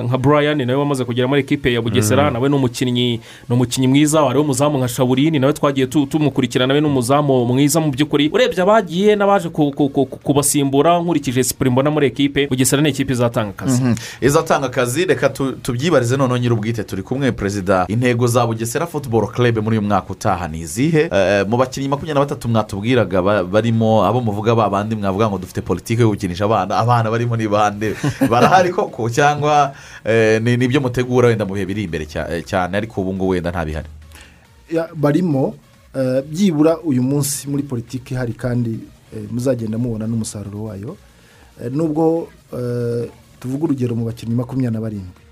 nka 0.05 0.19
brian 0.19 0.59
nawe 0.67 0.79
wamaze 0.79 1.05
kugera 1.05 1.29
muri 1.29 1.41
ekipe 1.41 1.73
ya 1.73 1.81
bugesera 1.83 2.27
Mm. 2.29 2.33
nawe 2.33 2.49
ni 2.49 2.55
umukinnyi 2.55 3.21
ni 3.49 3.55
umukinnyi 3.55 3.89
mwiza 3.89 4.23
wariho 4.23 4.45
umuzamu 4.45 4.79
nka 4.79 4.89
shaburini 4.89 5.39
nawe 5.39 5.53
twagiye 5.53 5.87
tu- 5.87 6.07
tumukurikirana 6.07 6.67
nawe 6.69 6.81
ni 6.81 6.87
umuzamu 6.87 7.28
mwiza 7.45 7.81
mu 7.81 7.91
by'ukuri. 7.91 8.31
Urebye 8.33 8.63
abagiye 8.63 9.17
n'abaje 9.17 9.49
ku- 9.49 9.73
ku- 9.73 9.89
ku- 9.89 10.07
kubasimbura 10.07 10.99
nkurikije 11.01 11.45
siporo 11.45 11.71
mbona 11.71 11.91
muri 11.91 12.07
ekipe 12.07 12.47
bugesera 12.49 12.83
ni 12.83 12.89
ekipe 12.89 13.13
izatanga 13.13 13.51
akazi. 13.51 13.83
Mhm. 13.83 13.95
izatanga 14.21 14.67
akazi 14.67 15.05
reka 15.05 15.29
tu- 15.29 15.53
tubyibarize 15.63 16.17
noneho 16.17 16.39
nyir'ubwite. 16.39 16.85
Turi 16.85 17.03
kumwe 17.03 17.33
perezida 17.33 17.85
intego 17.89 18.27
za 18.27 18.47
bugesera 18.47 18.87
futuboro 18.87 19.27
kerebe 19.27 19.61
muri 19.61 19.79
uyu 19.79 19.89
mwaka 19.89 20.13
utaha 20.13 20.49
ni 20.49 20.61
izihe? 20.61 21.09
Eh, 21.13 21.47
mu 21.49 21.57
bakinnyi 21.57 21.89
makumyabiri 21.89 22.15
na 22.15 22.21
batatu 22.21 22.49
mwatubwiraga 22.49 23.23
ba- 23.23 23.45
barimo 23.45 24.05
abo 24.07 24.21
muvuga 24.21 24.55
ba 24.55 24.69
bandi 24.71 24.97
mwavuga 24.97 25.29
ngo 25.29 25.39
dufite 25.39 25.61
politiki 25.61 26.03
yo 26.03 26.09
gukinisha 26.09 26.45
abana 26.45 26.77
abana 26.77 27.11
barimo 27.11 27.37
ni 27.37 27.49
bande? 27.49 27.95
Barahari 28.31 28.71
koko? 28.71 29.11
Cyangwa 29.11 29.73
eh, 30.05 30.43
ni 30.43 30.57
ni 30.57 30.69
byo 30.69 30.81
mutegura 30.81 31.29
wenda 31.29 31.45
mu 31.45 31.55
bihe 31.55 31.67
biri 31.67 31.83
imbere 31.85 32.05
cya- 32.05 32.29
eh, 32.31 32.45
cyane? 32.45 32.77
Ariko 32.77 33.01
ubu 33.01 33.15
ngubu 33.15 33.29
wenda 33.29 33.51
ntabihari. 33.51 33.89
Ya- 34.73 34.89
barimo 34.95 35.55
eh, 35.55 35.68
byibura 36.31 36.79
uyu 36.81 37.03
munsi 37.03 37.49
muri 37.49 37.63
politiki 37.63 38.15
ihari 38.15 38.33
kandi 38.33 38.81
eh, 39.15 39.25
muzagenda 39.31 39.79
mubona 39.79 40.07
n'umusaruro 40.07 40.65
wayo. 40.65 40.97
Eh, 41.63 41.73
nubwo 41.73 42.29
eh, 42.53 43.11
tuvuga 43.41 43.65
urugero 43.65 43.97
mu 43.97 44.05
bakinnyi 44.05 44.35
makumyabiri 44.35 44.73
na 44.75 44.81
barindwi. 44.81 45.23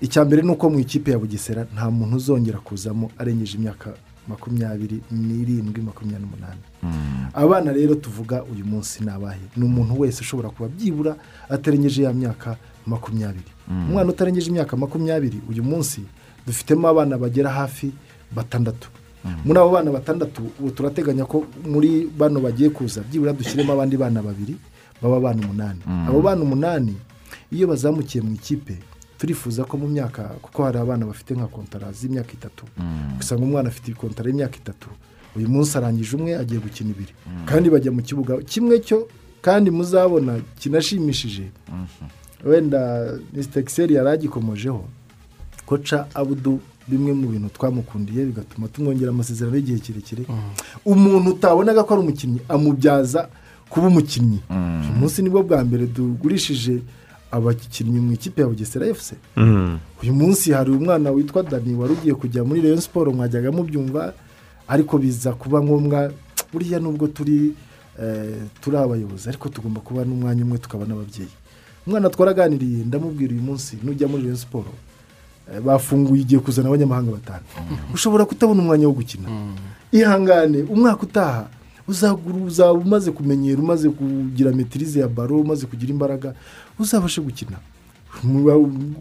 Icya 0.00 0.24
mbere 0.24 0.42
ni 0.42 0.50
uko 0.50 0.70
mu 0.70 0.78
ikipe 0.80 1.10
ya 1.10 1.18
bugesera 1.18 1.66
nta 1.74 1.90
muntu 1.90 2.16
uzongera 2.16 2.58
kuzamo 2.58 3.10
arengeje 3.18 3.58
imyaka 3.58 3.92
makumyabiri 4.28 5.00
n'irindwi 5.10 5.82
makumyabiri 5.82 6.22
n'umunani. 6.24 6.62
Abana 7.34 7.72
rero 7.72 7.94
tuvuga 7.94 8.42
uyu 8.44 8.64
munsi 8.64 9.04
ni 9.04 9.10
abahe? 9.10 9.40
Ni 9.56 9.64
umuntu 9.64 10.00
wese 10.00 10.20
ushobora 10.20 10.48
kuba 10.48 10.68
byibura 10.68 11.16
atarengeje 11.48 12.02
ya 12.02 12.12
myaka 12.12 12.56
makumyabiri. 12.86 13.50
Mm. 13.68 13.88
umwana 13.90 14.10
utarengeje 14.10 14.50
imyaka 14.50 14.76
makumyabiri 14.76 15.38
uyu 15.50 15.62
munsi 15.62 16.00
dufitemo 16.46 16.88
abana 16.88 17.18
bagera 17.18 17.50
hafi 17.50 17.92
batandatu. 18.32 18.88
Muri 19.44 19.58
abo 19.58 19.70
bana 19.70 19.90
batandatu 19.90 20.42
ubu 20.60 20.70
turateganya 20.70 21.24
ko 21.24 21.44
muri 21.66 22.06
bano 22.18 22.40
bagiye 22.40 22.70
kuza 22.70 23.00
byibura 23.02 23.32
dushyiremo 23.32 23.72
abandi 23.72 23.96
bana 23.96 24.22
babiri 24.22 24.56
baba 25.02 25.16
abana 25.16 25.40
umunani. 25.44 25.80
Mm. 25.86 26.08
abo 26.08 26.20
bana 26.22 26.42
umunani 26.42 26.94
iyo 27.52 27.66
bazamukiye 27.68 28.22
mu 28.24 28.34
ikipe 28.34 28.78
turifuza 29.18 29.64
ko 29.64 29.76
mu 29.76 29.88
myaka 29.88 30.22
kuko 30.42 30.64
hari 30.64 30.78
abana 30.78 31.06
bafite 31.06 31.30
nka 31.36 31.46
kontara 31.46 31.92
z'imyaka 31.92 32.32
itatu. 32.32 32.64
Usanga 33.20 33.42
umwana 33.44 33.68
afite 33.68 33.92
kontara 33.92 34.28
y'imyaka 34.28 34.56
itatu 34.56 34.88
uyu 35.36 35.48
munsi 35.48 35.78
arangije 35.78 36.16
umwe 36.16 36.32
agiye 36.36 36.60
gukina 36.60 36.90
ibiri. 36.90 37.12
Kandi 37.44 37.70
bajya 37.70 37.92
mu 37.92 38.02
kibuga 38.02 38.36
kimwe 38.42 38.80
cyo 38.80 39.08
kandi 39.42 39.70
muzabona 39.70 40.40
kinashimishije. 40.58 41.52
Wenda 42.44 42.80
misita 43.32 43.60
ekiseri 43.60 43.94
yari 43.94 44.08
agikomojeho 44.08 44.84
koca 45.66 46.06
abudu 46.14 46.60
bimwe 46.90 47.12
mu 47.12 47.28
bintu 47.30 47.48
twamukundiye 47.54 48.24
bigatuma 48.26 48.68
tumwongera 48.68 49.10
amasezerano 49.14 49.56
y'igihe 49.56 49.78
kirekire. 49.78 50.22
Umuntu 50.84 51.30
utabonaga 51.38 51.84
ko 51.86 51.94
ari 51.94 52.02
umukinnyi 52.02 52.40
amubyaza 52.48 53.28
kuba 53.70 53.86
umukinnyi. 53.86 54.40
Uyu 54.50 54.92
munsi 55.00 55.22
ni 55.22 55.30
bwo 55.30 55.42
bwa 55.46 55.62
mbere 55.64 55.86
tugurishije 55.86 56.82
abakinnyi 57.30 58.00
mu 58.02 58.12
ikipe 58.12 58.42
ya 58.42 58.48
bugesera 58.50 58.86
efuse 58.90 59.14
uyu 60.02 60.12
munsi 60.12 60.50
hari 60.52 60.70
umwana 60.74 61.10
witwa 61.14 61.42
dani 61.46 61.74
wari 61.78 61.92
ugiye 61.94 62.14
kujya 62.14 62.42
muri 62.44 62.60
reyo 62.60 62.80
siporo 62.80 63.12
mwajyaga 63.14 63.52
mubyumva 63.54 64.12
ariko 64.68 64.98
biza 64.98 65.32
kuba 65.38 65.62
ngombwa 65.62 66.10
buriya 66.52 66.78
nubwo 66.82 67.06
turi 67.06 67.54
eh, 68.02 68.34
turi 68.60 68.76
abayobozi 68.76 69.28
ariko 69.28 69.48
tugomba 69.48 69.80
kuba 69.80 70.02
n'umwanya 70.04 70.42
umwe 70.44 70.58
tukaba 70.58 70.84
n'ababyeyi. 70.86 71.30
Umwana 71.86 72.10
twaraganiriye 72.10 72.84
ndamubwira 72.84 73.32
uyu 73.32 73.42
munsi 73.42 73.78
nujya 73.82 74.08
muri 74.10 74.22
reyo 74.26 74.36
siporo 74.36 74.72
bafunguye 75.64 76.22
igiye 76.22 76.40
kuzana 76.40 76.68
abanyamahanga 76.68 77.10
batanu. 77.12 77.44
Ushobora 77.94 78.24
kutabona 78.24 78.62
umwanya 78.62 78.86
wo 78.86 78.92
gukina. 78.94 79.28
Ihangane 79.92 80.62
umwaka 80.70 81.02
utaha 81.02 81.46
uzagura 81.88 82.38
uzaba 82.46 82.72
umaze 82.78 83.10
kumenyera 83.10 83.58
umaze 83.58 83.88
kugira 83.90 84.52
metirize 84.54 85.00
ya 85.00 85.08
baro 85.08 85.40
umaze 85.42 85.66
kugira 85.66 85.90
imbaraga 85.90 86.34
uzabashe 86.78 87.20
gukina. 87.20 87.58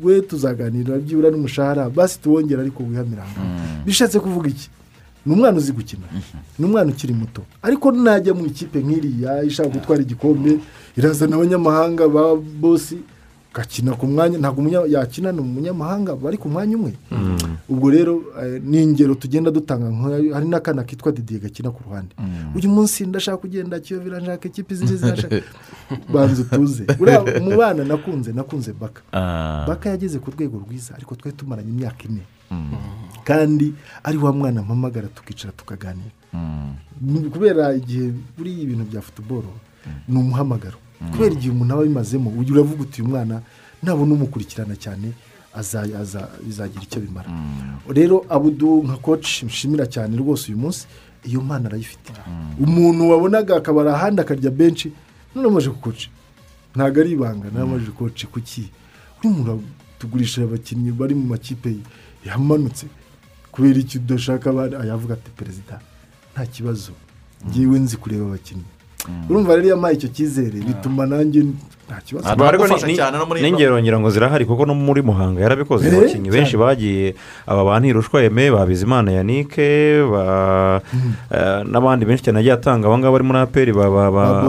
We 0.04 0.22
tuzaganira 0.22 0.98
byibura 0.98 1.30
n'umushahara 1.32 1.90
basi 1.90 2.20
tuwongera 2.20 2.62
ariko 2.62 2.84
wihamiranga 2.84 3.42
bishatse 3.86 4.20
kuvuga 4.20 4.50
iki? 4.50 4.70
Ni 5.26 5.34
umwana 5.34 5.58
uzi 5.58 5.72
gukina. 5.72 6.06
Ni 6.60 6.66
umwana 6.66 6.92
ukiri 6.92 7.14
muto. 7.14 7.42
Ariko 7.62 7.92
najya 7.92 8.34
mu 8.34 8.46
ikipe 8.46 8.80
nk'iriya 8.80 9.44
ishaka 9.44 9.70
gutwara 9.70 10.02
igikombe 10.02 10.58
irazana 10.98 11.36
abanyamahanga 11.36 12.08
ba 12.08 12.36
bosi 12.36 12.98
agakina 13.54 13.94
ku 13.98 14.08
mwanya 14.08 14.38
ntabwo 14.38 14.62
umunya- 14.62 14.86
yakina 14.88 15.32
ni 15.32 15.40
umunyamahanga 15.42 16.16
bari 16.16 16.38
ku 16.38 16.50
mwanya 16.50 16.78
umwe. 16.78 16.94
Ubwo 17.70 17.90
rero 17.90 18.24
eh, 18.42 18.62
ni 18.64 18.84
ingero 18.84 19.16
tugenda 19.16 19.52
dutanga 19.52 19.90
hari 20.34 20.48
n'akana 20.48 20.84
kitwa 20.84 21.12
didiye 21.12 21.40
gakina 21.40 21.72
ku 21.72 21.82
ruhande. 21.84 22.14
Uyu 22.56 22.70
munsi 22.70 23.06
ndashaka 23.06 23.38
kugenda 23.38 23.80
kiyovira 23.80 24.20
nshaka 24.20 24.48
ikipe 24.48 24.76
ziri 24.76 24.96
zirashaka 24.98 25.42
banza 26.14 26.42
utuze 26.42 26.86
mu 27.42 27.58
bana 27.58 27.84
nakunze 27.84 28.32
nakunze 28.34 28.74
baka. 28.74 29.02
Ah. 29.14 29.66
baka 29.68 29.90
yageze 29.90 30.20
ku 30.20 30.32
rwego 30.32 30.62
rwiza 30.66 30.94
ariko 30.96 31.16
twari 31.16 31.36
tumaranye 31.38 31.70
imyaka 31.70 32.04
ine. 32.06 32.22
Kandi 33.26 33.74
ari 34.04 34.18
wa 34.18 34.34
mwana 34.34 34.62
mpamagara 34.62 35.08
tukicara 35.08 35.54
tukaganira. 35.58 36.14
Ni 37.02 37.30
kubera 37.30 37.74
igihe 37.74 38.14
buriya 38.38 38.62
ibintu 38.64 38.86
bya 38.86 39.02
futuboro 39.02 39.50
ni 40.08 40.18
umuhamagaro. 40.20 40.78
Kubera 41.12 41.34
igihe 41.34 41.52
umuntu 41.52 41.74
aba 41.74 41.82
abimazemo 41.84 42.30
ujya 42.40 42.54
uravuga 42.54 42.82
uti 42.84 43.02
uyu 43.02 43.10
mwana 43.12 43.42
nabona 43.84 44.14
umukurikirana 44.14 44.76
cyane 44.76 45.14
bizagira 46.46 46.84
icyo 46.84 47.00
bimara. 47.02 47.30
Rero 47.90 48.26
abudu 48.30 48.84
nka 48.84 48.98
koci 48.98 49.46
nshimira 49.46 49.86
cyane 49.88 50.18
rwose 50.18 50.52
uyu 50.52 50.58
munsi 50.62 50.88
iyo 51.24 51.42
mpano 51.42 51.66
arayifite 51.68 52.12
umuntu 52.60 53.10
wabonaga 53.10 53.56
akabara 53.58 53.94
ahandi 53.96 54.22
akarya 54.22 54.52
benshi 54.52 54.92
none 55.36 55.48
amaze 55.48 55.70
kukoci 55.70 56.10
ntabwo 56.76 57.00
ari 57.02 57.12
ibanga 57.12 57.48
nawe 57.52 57.66
amaze 57.68 57.92
koci 57.92 58.28
kuki? 58.28 58.70
Uri 59.20 59.28
muntu 59.34 59.64
tugurisha 60.00 60.44
abakinnyi 60.44 60.92
bari 60.92 61.16
mu 61.16 61.26
makipe 61.28 61.76
yamanutse 62.26 62.86
kubera 63.52 63.80
icyo 63.80 64.00
udashaka 64.02 64.48
ayavuga 64.84 65.14
ati 65.14 65.30
perezida 65.36 65.82
nta 66.34 66.46
kibazo. 66.46 66.92
Ngewe 67.48 67.80
nzi 67.80 67.98
kureba 67.98 68.26
abakinnyi. 68.26 68.70
Urumva 69.30 69.56
rero 69.56 69.66
iyo 69.66 69.76
ampaye 69.76 69.96
icyo 69.96 70.10
cyizere 70.10 70.58
bituma 70.62 71.06
nanjye 71.06 71.44
nta 71.90 71.98
kibazo. 72.06 72.30
Ariko 72.30 72.66
ni- 72.86 72.94
n'ingero 73.42 73.82
ngira 73.82 73.98
ngo 73.98 74.10
zirahari 74.14 74.46
kuko 74.46 74.62
no 74.66 74.78
muri 74.78 75.02
muhanga 75.02 75.42
yarabikoze. 75.42 75.90
Eh, 75.90 75.98
abakinnyi 75.98 76.30
benshi 76.30 76.54
bagiye 76.54 77.16
aba 77.50 77.66
ba 77.66 77.80
ntirushwa 77.82 78.22
eme 78.30 78.54
ba 78.54 78.62
bizimana 78.70 79.10
yanike 79.10 80.06
ba- 80.06 80.82
eh, 81.34 81.66
n'abandi 81.66 82.06
benshi 82.06 82.30
cyane 82.30 82.46
agiye 82.46 82.54
atanga. 82.54 82.86
Abangaba 82.86 83.18
bari 83.18 83.26
muri 83.26 83.40
aperi 83.42 83.74
ba 83.74 83.90
ba- 83.90 84.12
ba- 84.14 84.42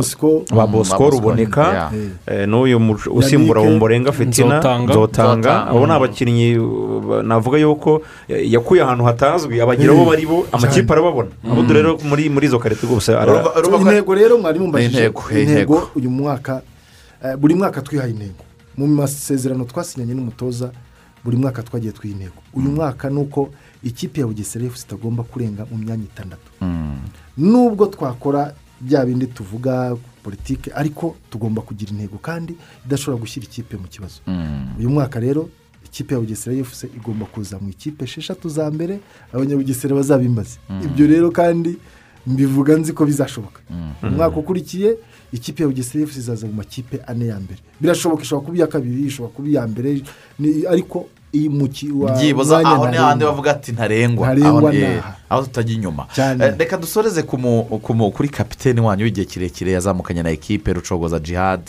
Ba 0.53 0.67
Bosco. 0.69 1.09
ruboneka. 1.09 1.89
eh, 2.29 2.45
n'uyu 2.45 2.77
usimbura 3.09 3.65
wumborenga 3.65 4.13
fitina. 4.13 4.61
Nzotanga. 4.93 5.65
abo 5.73 5.87
ni 5.89 5.93
abakinnyi 5.97 6.49
uh, 6.61 7.25
navuga 7.25 7.57
yuko 7.57 8.03
yakuye 8.29 8.85
ahantu 8.85 9.05
hatazwi. 9.09 9.57
Abagira 9.65 9.97
abo 9.97 10.05
bari 10.05 10.27
bo 10.29 10.45
amakipe 10.53 10.93
arababona. 10.93 11.33
Abo 11.49 11.65
rero 11.73 11.97
muri 12.05 12.29
izo 12.45 12.61
karite 12.61 12.85
rwose 12.85 13.17
intego 13.97 14.13
rero 14.13 14.37
mbajije 14.59 14.99
Intego, 15.07 15.23
intego. 15.41 15.91
uyu 15.95 16.11
mwaka 16.11 16.63
eh, 17.25 17.37
buri 17.37 17.55
mwaka 17.55 17.83
twihaye 17.83 18.11
intego. 18.11 18.45
Mu 18.77 18.87
masezerano 18.87 19.65
twasinyanye 19.65 20.15
n'umutoza 20.15 20.73
buri 21.25 21.37
mwaka 21.37 21.63
twagiye 21.63 21.93
twiha 21.93 22.15
intego. 22.17 22.35
Uyu 22.55 22.71
mwaka 22.71 23.11
ni 23.11 23.19
uko 23.21 23.51
ikipe 23.83 24.21
ya 24.21 24.27
bugesera 24.27 24.65
itagomba 24.67 25.23
kurenga 25.23 25.67
mu 25.71 25.79
myanya 25.79 26.05
itandatu. 26.05 26.51
Nubwo 27.39 27.87
twakora 27.87 28.55
bya 28.81 29.05
bindi 29.07 29.27
tuvuga 29.27 29.97
politiki 30.23 30.71
ariko 30.75 31.17
tugomba 31.31 31.63
kugira 31.63 31.91
intego 31.93 32.19
kandi 32.19 32.57
idashobora 32.87 33.21
gushyira 33.21 33.47
ikipe 33.47 33.77
mu 33.77 33.89
kibazo. 33.89 34.21
Uyu 34.79 34.91
mwaka 34.91 35.21
rero 35.21 35.49
ikipe 35.85 36.15
ya 36.15 36.21
bugesera 36.21 36.57
efusi 36.57 36.87
igomba 36.97 37.27
kuza 37.27 37.59
mu 37.59 37.69
ikipe 37.69 38.05
esheshatu 38.05 38.49
za 38.49 38.71
mbere 38.71 39.01
abanyabugesera 39.33 39.95
bazabimbaze. 39.97 40.59
Ibyo 40.85 41.07
rero 41.07 41.31
kandi 41.31 41.77
mbivuga 42.27 42.77
nzi 42.77 42.93
ko 42.93 43.05
bizashoboka. 43.07 43.61
Umwaka 44.03 44.37
ukurikiye 44.37 44.97
ikipe 45.33 45.63
ya 45.63 45.69
bugesera 45.69 46.05
izaza 46.05 46.47
mu 46.47 46.53
makipe 46.53 47.01
ane 47.07 47.27
ya 47.27 47.41
mbere. 47.41 47.61
Birashoboka 47.81 48.23
ishobora 48.23 48.45
kuba 48.47 48.57
iya 48.57 48.67
kabiri 48.67 49.07
ishobora 49.07 49.33
kuba 49.35 49.49
iya 49.49 49.67
mbere 49.67 50.03
ariko 50.69 51.09
byibuze 52.17 52.55
aho 52.57 52.85
ni 52.91 52.97
hahandi 52.97 53.25
bavuga 53.25 53.51
ati 53.51 53.73
ntarengwa. 53.73 54.27
Aho, 55.31 55.43
tutajya 55.43 55.75
inyuma. 55.75 56.07
Eh, 56.45 56.55
reka 56.59 56.77
dusoreze 56.77 57.23
kuri 57.23 58.29
kapitene 58.29 58.81
wanyu 58.81 59.05
w'igihe 59.05 59.27
kirekire 59.27 59.73
yazamukanye 59.73 60.23
na 60.23 60.31
ekipe 60.31 60.73
rucogoza 60.73 61.19
jihad 61.19 61.61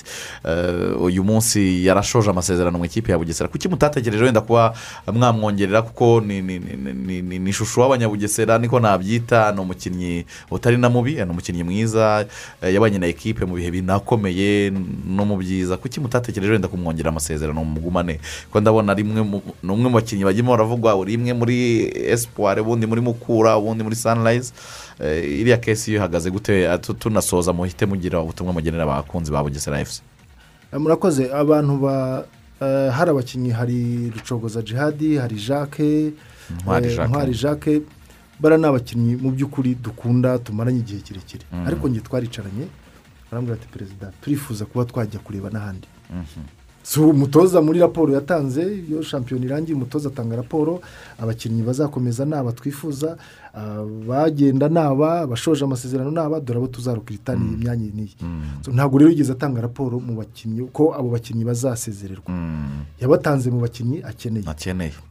Eh, 0.46 1.02
uyu 1.02 1.24
munsi 1.24 1.86
yarashoje 1.86 2.30
amasezerano 2.30 2.78
mu 2.78 2.86
ikipe 2.86 3.12
ya 3.12 3.18
bugesera. 3.18 3.50
Kuki 3.50 3.70
mutatekereje 3.70 4.24
wenda 4.24 4.42
kuba 4.42 4.74
mwamwongerera? 5.14 5.82
Kuko 5.82 6.22
ni 6.22 7.50
ishusho 7.50 7.82
y'abanyabugesera 7.82 8.58
niko 8.58 8.80
nabyita. 8.80 9.52
Ni 9.52 9.60
umukinnyi 9.62 10.26
utari 10.52 10.78
na 10.78 10.90
mubi 10.90 11.14
ni 11.16 11.22
umukinnyi 11.30 11.64
mwiza. 11.64 12.26
Eh, 12.62 12.74
yabanye 12.74 12.98
na 13.00 13.08
ekipe 13.08 13.46
mu 13.46 13.56
bihe 13.56 13.72
binakomeye 13.72 14.72
no 15.08 15.26
mu 15.26 15.38
byiza. 15.38 15.78
Kuki 15.78 16.00
mutatekereje 16.00 16.52
wenda 16.52 16.68
kumwongerera 16.68 17.10
amasezerano? 17.10 17.64
Mu 17.64 17.72
mugumane. 17.78 18.20
Kuko 18.50 18.60
ndabona 18.60 18.94
rimwe 18.94 19.22
mu- 19.22 19.42
ni 19.64 19.72
umwe 19.72 19.90
mu 19.90 19.96
bakinnyi 20.00 20.24
bagimo 20.24 20.52
baravugwa 20.52 20.96
uri 20.96 21.14
imwe 21.14 21.34
muri 21.34 21.58
esipuwari 22.14 22.62
ubundi 22.62 22.86
muri 22.88 23.02
mukura 23.02 23.58
ubundi 23.58 23.84
muri 23.84 23.96
sanirayizi 23.96 24.54
iriya 25.42 25.58
kesi 25.58 25.92
iyo 25.92 25.98
ihagaze 26.00 26.32
gute 26.32 26.54
Eh, 26.64 26.80
tu- 26.82 26.94
tunasoza 26.94 27.54
muhite 27.54 27.86
mugira 27.86 28.20
ubutumwa 28.22 28.54
mugenera 28.54 28.84
abakunzi 28.84 29.32
ba 29.32 29.44
bugesera 29.44 29.80
efusi 29.82 30.02
Eh, 30.74 30.80
murakoze. 30.80 31.28
Abantu 31.34 31.78
ba 31.84 32.26
eh, 32.62 32.92
hari 32.94 33.10
abakinnyi 33.12 33.50
hari 33.52 34.10
rucogoza 34.16 34.62
jihadi 34.62 35.18
hari 35.18 35.36
jacques 35.36 36.14
Ntwari 36.52 36.88
eh, 37.32 37.38
Jacques. 37.42 37.82
bara 38.40 38.58
ni 38.58 38.66
abakinnyi 38.66 39.16
mu 39.16 39.32
by'ukuri 39.32 39.76
dukunda 39.76 40.40
tumaranye 40.40 40.80
igihe 40.80 41.02
kirekire. 41.02 41.44
Mhm. 41.54 41.68
ariko 41.68 41.88
njye 41.90 42.02
twaricaranye 42.02 42.66
barambwira 43.32 43.56
ati 43.60 43.68
perezida 43.68 44.12
turifuza 44.22 44.66
kuba 44.66 44.86
twajya 44.86 45.20
kureba 45.20 45.50
n'ahandi. 45.50 45.88
Si 46.84 47.00
umutoza 47.00 47.62
muri 47.62 47.80
raporo 47.80 48.14
yatanze 48.14 48.62
iyo 48.90 49.02
shampiyona 49.04 49.46
irangiye 49.46 49.76
umutoza 49.76 50.10
atanga 50.10 50.36
raporo 50.36 50.82
abakinnyi 51.22 51.62
bazakomeza 51.62 52.26
ni 52.26 52.34
aba 52.34 52.52
twifuza 52.52 53.18
abagenda 53.54 54.70
ni 54.70 54.80
aba 54.80 55.22
abashoje 55.22 55.64
amasezerano 55.66 56.12
ni 56.12 56.20
aba 56.20 56.40
dore 56.40 56.58
abo 56.60 56.68
tuzarukirita 56.68 57.36
ni 57.36 57.54
imyanya 57.54 57.84
iyi 57.86 57.94
n'iyi. 57.96 58.16
So, 58.66 58.72
ntabwo 58.72 58.98
rero 58.98 59.10
yigeze 59.12 59.32
atanga 59.32 59.62
raporo 59.62 60.00
mu 60.00 60.16
bakinnyi 60.16 60.68
ko 60.74 60.94
abo 60.98 61.10
bakinnyi 61.10 61.44
bazasezererwa. 61.46 62.32
Yabatanze 63.02 63.52
mu 63.52 63.60
bakinnyi 63.62 64.02
akeneye. 64.04 64.46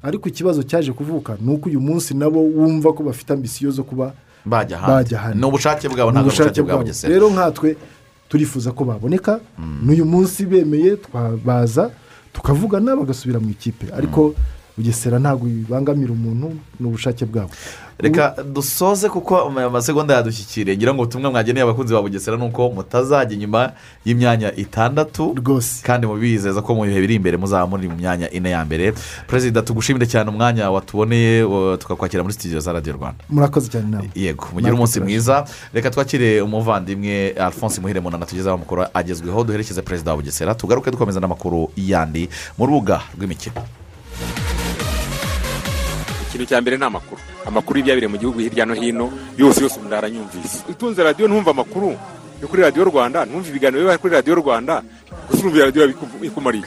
Ariko 0.03 0.29
ikibazo 0.29 0.63
cyaje 0.63 0.93
kuvuka 0.93 1.37
ni 1.41 1.53
uko 1.55 1.69
uyu 1.69 1.81
munsi 1.81 2.15
nabo 2.15 2.41
wumva 2.41 2.93
ko 2.93 3.03
bafite 3.03 3.31
ambisiyo 3.33 3.71
zo 3.71 3.83
kuba 3.85 4.13
bajya 4.45 4.77
ahandi. 4.79 5.39
ni 5.41 5.45
ubushake 5.47 5.89
bwabo 5.89 6.11
ntabwo 6.11 6.29
ubushake 6.29 6.63
bwa 6.63 6.75
bwabo. 6.77 6.91
rero 7.09 7.31
nkatwe 7.31 7.77
turifuza 8.31 8.71
ko 8.73 8.85
baboneka. 8.87 9.41
N'uyu 9.59 10.05
munsi 10.07 10.47
bemeye 10.47 10.97
twabaza 10.97 11.91
tukavugana 12.33 12.95
bagasubira 12.97 13.41
mu 13.43 13.51
ikipe. 13.51 13.91
Ariko 13.93 14.35
bugesera 14.81 15.19
ntabwo 15.21 15.45
bibangamira 15.47 16.13
umuntu 16.13 16.57
ni 16.81 16.87
ubushake 16.89 17.25
bwabo 17.29 17.51
reka 18.01 18.35
dusoze 18.53 19.09
kuko 19.09 19.37
amasegonda 19.61 20.15
yadushyikiriye. 20.15 20.77
Ngira 20.77 20.95
ngo 20.95 21.03
ubutumwa 21.03 21.31
mwageneye 21.31 21.65
abakunzi 21.65 21.93
ba 21.95 22.01
bugesera 22.03 22.37
ni 22.37 22.45
uko 22.49 22.71
mutazajya 22.73 23.37
inyuma 23.37 23.73
y'imyanya 24.05 24.57
itandatu 24.57 25.35
rwose. 25.37 25.85
kandi 25.85 26.07
mubizeza 26.09 26.63
ko 26.65 26.73
mu 26.75 26.89
bihe 26.89 26.97
biri 27.01 27.15
imbere 27.21 27.37
muzaba 27.37 27.67
muri 27.69 27.89
mu 27.93 27.97
myanya 28.01 28.31
ine 28.33 28.51
ya 28.57 28.65
mbere. 28.65 28.95
Perezida 29.29 29.61
tugushimire 29.63 30.07
cyane 30.09 30.31
umwanya 30.33 30.71
watuboneye 30.73 31.45
tukakwakira 31.77 32.23
muri 32.25 32.33
sitidiyo 32.33 32.61
za 32.65 32.73
radiyo 32.73 32.97
rwanda. 32.97 33.21
Murakoze 33.29 33.69
cyane 33.69 33.89
nawe. 33.93 34.09
Yego 34.17 34.49
mugire 34.53 34.73
umunsi 34.73 35.01
mwiza. 35.01 35.45
Reka 35.73 35.91
twakire 35.93 36.41
umuvandimwe 36.41 37.37
alphonse 37.37 37.81
muhire 37.85 38.01
munana 38.01 38.25
tugezeho 38.27 38.55
amakuru 38.57 38.85
agezweho. 38.95 39.45
Duherekeze 39.45 39.83
perezida 39.83 40.11
wa 40.11 40.17
bugesera. 40.17 40.55
Tugaruke 40.57 40.91
dukomeza 40.91 41.21
n'amakuru 41.21 41.69
yandi 41.77 42.29
mu 42.59 42.65
rubuga 42.67 43.01
rw'imikino. 43.17 43.61
Ikintu 46.41 46.49
cya 46.57 46.61
mbere 46.65 46.77
ni 46.81 46.85
amakuru. 46.85 47.21
Amakuru 47.47 47.75
y'ibyabereye 47.79 48.09
mu 48.09 48.17
gihugu 48.19 48.39
hirya 48.41 48.65
no 48.65 48.75
hino 48.75 49.13
yose 49.37 49.61
yose 49.61 49.77
umuntu 49.77 49.97
aranyumvise 49.97 50.65
utunze 50.73 51.03
radiyo 51.05 51.29
ntumve 51.29 51.51
amakuru 51.53 51.93
yo 52.41 52.49
kuri 52.49 52.63
radiyo 52.63 52.85
rwanda 52.89 53.25
ntumve 53.29 53.49
ibiganiro 53.53 53.85
biba 53.85 53.99
kuri 54.01 54.13
radiyo 54.17 54.35
rwanda 54.41 54.83
gusa 55.29 55.41
urumva 55.45 55.65
radiyo 55.69 55.83
ikumariye 56.25 56.65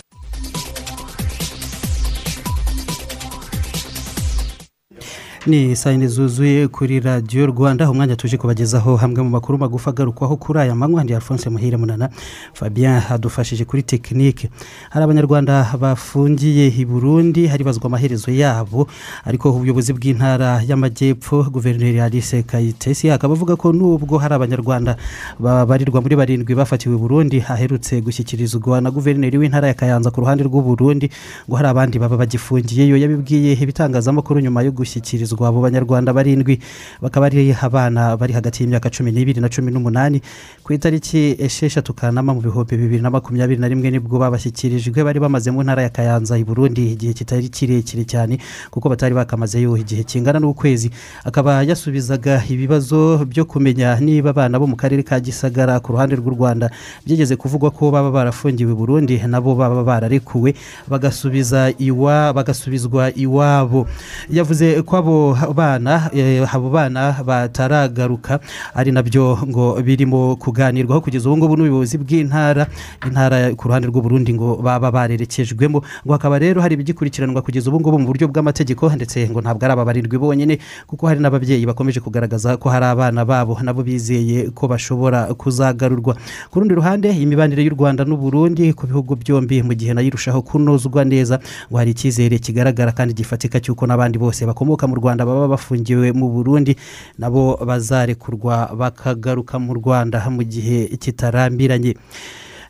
ni 5.48 5.76
saa 5.76 5.92
yine 5.92 6.08
zuzuye 6.08 6.68
kuri 6.68 7.00
radiyo 7.00 7.46
rwanda. 7.46 7.92
Umwanya 7.92 8.16
tuje 8.16 8.38
kubagezaho 8.38 8.96
hamwe 8.96 9.22
mu 9.24 9.30
makuru 9.30 9.58
magufi 9.58 9.90
agarukwaho 9.90 10.36
kuri 10.38 10.60
aya 10.60 10.76
manywa. 10.76 11.04
Ndi 11.04 11.14
alphonse 11.14 11.50
muhire 11.50 11.78
munana. 11.78 12.10
Fabien 12.54 13.02
adufashije 13.10 13.66
kuri 13.66 13.84
tekinike 13.84 14.50
hari 14.90 15.04
abanyarwanda 15.04 15.68
bafungiye 15.80 16.68
i 16.68 16.86
burundi 16.86 17.48
haribazwa 17.48 17.86
amaherezo 17.86 18.32
yabo. 18.32 18.88
Ariko 19.26 19.52
ubuyobozi 19.52 19.94
bw'intara 19.94 20.62
y'amajyepfo 20.68 21.44
guverineri 21.52 22.00
alice 22.00 22.44
kayitesi 22.44 23.12
akaba 23.12 23.34
avuga 23.34 23.56
ko 23.56 23.74
nubwo 23.74 24.18
hari 24.18 24.34
abanyarwanda 24.36 24.96
babarirwa 25.40 26.02
muri 26.02 26.16
barindwi 26.16 26.56
bafatiwe 26.56 26.96
burundi 26.98 27.40
haherutse 27.40 28.02
gushyikirizwa 28.02 28.82
na 28.82 28.92
guverineri 28.92 29.38
w'intara 29.38 29.68
ya 29.68 29.74
kayanza 29.74 30.12
ku 30.12 30.22
ruhande 30.22 30.44
rw'u 30.44 30.62
Burundi 30.64 31.10
ngo 31.50 31.56
hari 31.56 31.68
abandi 31.68 32.00
baba 32.00 32.18
bagifungiyeyo. 32.18 32.96
Yabibwiye 32.98 33.54
ibitangazamakuru 33.60 34.40
nyuma 34.40 34.62
yo 34.64 34.72
gushyikirizwa 34.72 35.33
hashyikirizwa 35.34 35.48
abo 35.50 35.62
banyarwanda 35.62 36.14
barindwi. 36.14 36.60
Bakaba 37.02 37.26
ari 37.26 37.56
abana 37.62 38.18
bari 38.18 38.34
hagati 38.34 38.64
y'imyaka 38.64 38.90
cumi 38.90 39.12
n'ibiri 39.12 39.42
na 39.42 39.50
cumi 39.50 39.72
n'umunani. 39.72 40.22
Ku 40.64 40.74
itariki 40.74 41.36
esheshatu 41.40 41.94
kanama 41.94 42.34
mu 42.34 42.42
bihumbi 42.42 42.78
bibiri 42.78 43.02
na 43.02 43.10
makumyabiri 43.10 43.60
na 43.60 43.68
rimwe 43.68 43.92
ni 43.92 44.00
bwo 44.00 44.20
babashyikirijwe 44.20 45.04
bari 45.04 45.20
bamaze 45.20 45.52
mu 45.52 45.64
ntara 45.64 45.84
ya 45.84 45.90
kayanza 45.90 46.38
i 46.38 46.44
burundi. 46.44 46.94
Igihe 46.94 47.14
kitari 47.14 47.50
kirekire 47.50 48.06
cyane 48.06 48.38
kuko 48.72 48.90
batari 48.90 49.16
bakamazeyo 49.16 49.78
igihe 49.78 50.04
kingana 50.04 50.40
n'ukwezi. 50.40 50.92
Akaba 51.26 51.64
yasubizaga 51.64 52.44
ibibazo 52.50 53.26
byo 53.26 53.46
kumenya 53.46 53.98
niba 54.00 54.30
abana 54.30 54.60
bo 54.60 54.68
mu 54.68 54.76
karere 54.76 55.04
ka 55.04 55.20
gisagara 55.20 55.80
ku 55.80 55.92
ruhande 55.94 56.16
rw'u 56.16 56.32
rwanda 56.36 56.70
byigeze 57.06 57.36
kuvugwa 57.36 57.72
ko 57.72 57.92
baba 57.92 58.12
barafungiwe 58.12 58.74
burundi 58.74 59.18
nabo 59.28 59.56
baba 59.56 59.84
bararekuwe 59.84 60.56
bagasubiza 60.88 61.74
iwa 61.80 62.34
bagasubizwa 62.34 63.12
iwabo. 63.16 63.88
Yavuze 64.30 64.82
ko 64.82 64.98
abo 64.98 65.16
bana 65.56 66.10
eh, 66.14 66.44
abo 66.56 66.70
bana 66.70 67.16
bataragaruka 67.24 68.40
ari 68.76 68.92
na 68.92 69.02
byo 69.04 69.38
ngo 69.48 69.80
birimo 69.82 70.36
kuganirwaho 70.36 71.02
kugeza 71.02 71.30
ubu 71.30 71.38
ngubu 71.38 71.56
n'ubuyobozi 71.58 71.98
bw'intara 71.98 72.68
intara 73.08 73.54
ku 73.56 73.68
ruhande 73.68 73.88
rw'u 73.88 74.02
Burundi 74.02 74.34
ngo 74.34 74.58
baba 74.60 74.92
barerekejwemo 74.92 75.80
ngo 76.06 76.12
hakaba 76.14 76.40
rero 76.40 76.62
hari 76.62 76.74
ibigikurikiranwa 76.76 77.42
kugeza 77.46 77.70
ubu 77.70 77.80
ngubu 77.80 78.00
mu 78.00 78.08
buryo 78.10 78.26
bw'amategeko 78.28 78.90
ndetse 78.90 79.30
ngo 79.30 79.40
ntabwo 79.42 79.62
ari 79.66 79.74
aba 79.74 79.86
barindwi 79.86 80.18
bonyine 80.18 80.58
kuko 80.90 81.06
hari 81.08 81.20
n'ababyeyi 81.22 81.66
bakomeje 81.70 82.00
kugaragaza 82.02 82.58
ko 82.58 82.70
hari 82.74 82.86
abana 82.90 83.22
babo 83.26 83.54
nabo 83.62 83.84
bizeye 83.86 84.50
ko 84.50 84.66
bashobora 84.68 85.30
kuzagarurwa 85.38 86.18
ku 86.50 86.56
rundi 86.60 86.74
ruhande 86.74 87.14
imibanire 87.14 87.62
y'u 87.62 87.78
rwanda 87.78 88.02
n'u 88.02 88.18
Burundi 88.18 88.74
ku 88.74 88.90
bihugu 88.90 89.14
byombi 89.16 89.62
mu 89.62 89.74
gihe 89.78 89.94
na 89.94 90.02
yo 90.02 90.10
irushaho 90.10 90.42
kunozwa 90.42 91.06
neza 91.06 91.38
ngo 91.70 91.78
hari 91.78 91.92
icyizere 91.94 92.40
kigaragara 92.42 92.90
kandi 92.92 93.14
gifatika 93.14 93.62
cy'uko 93.62 93.86
n'abandi 93.86 94.18
bose 94.18 94.42
bakomoka 94.50 94.88
mu 94.90 94.98
rwanda 94.98 95.13
baba 95.22 95.54
bafungiwe 95.54 96.10
mu 96.18 96.34
burundi 96.34 96.74
nabo 97.22 97.62
bazarekurwa 97.62 98.74
bakagaruka 98.74 99.62
mu 99.62 99.78
rwanda 99.78 100.18
mu 100.34 100.42
gihe 100.42 100.90
kitarambiranye. 100.98 101.94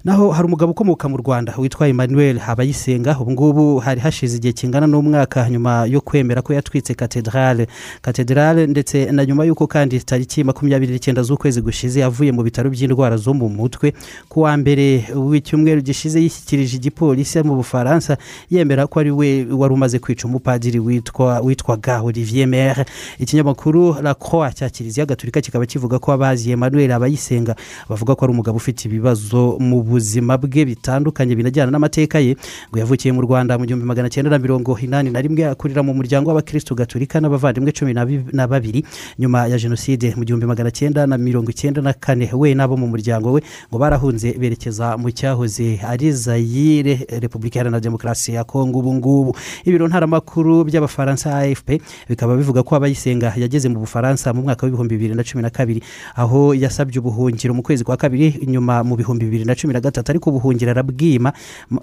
Naho 0.04 0.32
hari 0.32 0.45
umugabo 0.47 0.72
ukomoka 0.72 1.10
mu 1.10 1.18
rwanda 1.18 1.54
witwa 1.58 1.88
emmanuel 1.88 2.38
habayisenga 2.39 3.20
ubu 3.20 3.32
ngubu 3.32 3.80
hari 3.80 4.01
hashize 4.01 4.38
igihe 4.38 4.54
kingana 4.54 4.88
n'umwaka 4.88 5.49
nyuma 5.49 5.86
yo 5.86 6.01
kwemera 6.01 6.41
ko 6.41 6.54
yatwitse 6.54 6.93
katedrale 6.93 7.68
katedrale 8.01 8.68
ndetse 8.68 9.06
na 9.12 9.26
nyuma 9.26 9.45
y'uko 9.45 9.68
kandi 9.68 9.99
tariki 9.99 10.43
makumyabiri 10.43 10.93
n'icyenda 10.93 11.24
z'ukwezi 11.24 11.62
gushize 11.62 12.04
avuye 12.04 12.32
mu 12.36 12.43
bitaro 12.43 12.70
by'indwara 12.70 13.18
zo 13.18 13.34
mu 13.34 13.47
mutwe 13.49 13.93
ku 14.30 14.41
wa 14.41 14.58
mbere 14.58 15.08
w'icyumweru 15.16 15.80
gishize 15.82 16.20
yishyikirije 16.22 16.76
igipolisi 16.78 17.39
mu 17.43 17.56
bufaransa 17.56 18.18
yemera 18.51 18.88
ko 18.91 18.99
ari 18.99 19.12
we 19.12 19.47
wari 19.56 19.74
umaze 19.74 19.99
kwica 20.04 20.26
umupadiri 20.28 20.80
witwa 20.84 21.39
witwaga 21.39 22.01
olivier 22.04 22.47
mere 22.47 22.86
ikinyamakuru 23.20 23.95
la 24.04 24.14
croix 24.16 24.51
cya 24.56 24.70
kiliziya 24.70 25.06
gatolika 25.06 25.41
kikaba 25.41 25.66
kivuga 25.66 25.99
ko 25.99 26.12
abazi 26.12 26.51
emmanuel 26.51 26.91
abayisenga 26.91 27.56
bavuga 27.89 28.16
ko 28.16 28.26
ari 28.26 28.32
umugabo 28.36 28.58
ufite 28.60 28.86
ibibazo 28.91 29.56
mu 29.64 29.93
buzima 29.94 30.38
bwe 30.41 30.66
bitandukanye 30.66 31.36
binajyana 31.38 31.72
n'amateka 31.72 32.18
ye 32.20 32.34
ngo 32.74 32.78
yavukiye 32.82 33.14
mu 33.14 33.22
rwanda 33.22 33.58
mu 33.58 33.66
gihumbi 33.70 33.86
magana 33.86 34.10
cyenda 34.10 34.30
na 34.34 34.39
mirongo 34.41 34.74
inani 34.82 35.10
na 35.14 35.22
rimwe 35.22 35.46
akurira 35.46 35.84
mu 35.86 35.94
muryango 35.94 36.30
w'abakirisitu 36.34 36.76
gatolika 36.76 37.22
n'abavandimwe 37.22 37.72
cumi 37.72 37.94
na 37.94 38.06
bi- 38.06 38.26
na 38.34 38.48
babiri 38.48 38.82
nyuma 39.20 39.48
ya 39.48 39.58
jenoside 39.62 40.14
mu 40.18 40.24
gihumbi 40.26 40.46
magana 40.50 40.72
cyenda 40.72 41.06
na 41.08 41.18
mirongo 41.18 41.52
icyenda 41.52 41.82
na 41.82 41.94
kane. 41.94 42.30
We 42.34 42.54
n'abo 42.58 42.78
mu 42.78 42.88
muryango 42.88 43.32
we 43.38 43.41
ngo 43.70 43.78
barahunze 43.78 44.34
berekeza 44.39 44.98
mu 44.98 45.12
cyahoze 45.12 45.80
ari 45.86 46.12
zayire 46.12 47.06
repubulika 47.22 47.60
iharanira 47.60 47.80
demokarasi 47.80 48.34
ya 48.34 48.44
kongo 48.44 48.80
ubu 48.80 48.94
ngubu. 48.94 49.36
Ibiro 49.66 49.88
ntaramakuru 49.88 50.64
by'abafaransa 50.64 51.38
afp 51.39 51.70
bikaba 52.10 52.36
bivuga 52.38 52.64
ko 52.64 52.76
abayisenga 52.76 53.34
yageze 53.38 53.70
mu 53.70 53.80
bufaransa 53.80 54.34
mu 54.34 54.41
mwaka 54.41 54.66
w'ibihumbi 54.66 54.96
bibiri 54.98 55.16
na 55.16 55.24
cumi 55.24 55.44
na 55.44 55.50
kabiri 55.50 55.84
aho 56.16 56.54
yasabye 56.56 57.00
ubuhungiro 57.00 57.54
mu 57.54 57.62
kwezi 57.62 57.84
kwa 57.84 57.98
kabiri 57.98 58.39
nyuma 58.48 58.84
mu 58.84 58.96
bihumbi 58.96 59.26
bibiri 59.26 59.46
na 59.46 59.56
cumi 59.56 59.74
na 59.74 59.80
gatatu 59.84 60.12
ariko 60.12 60.30
ubuhungiro 60.32 60.72
arabwima 60.72 61.34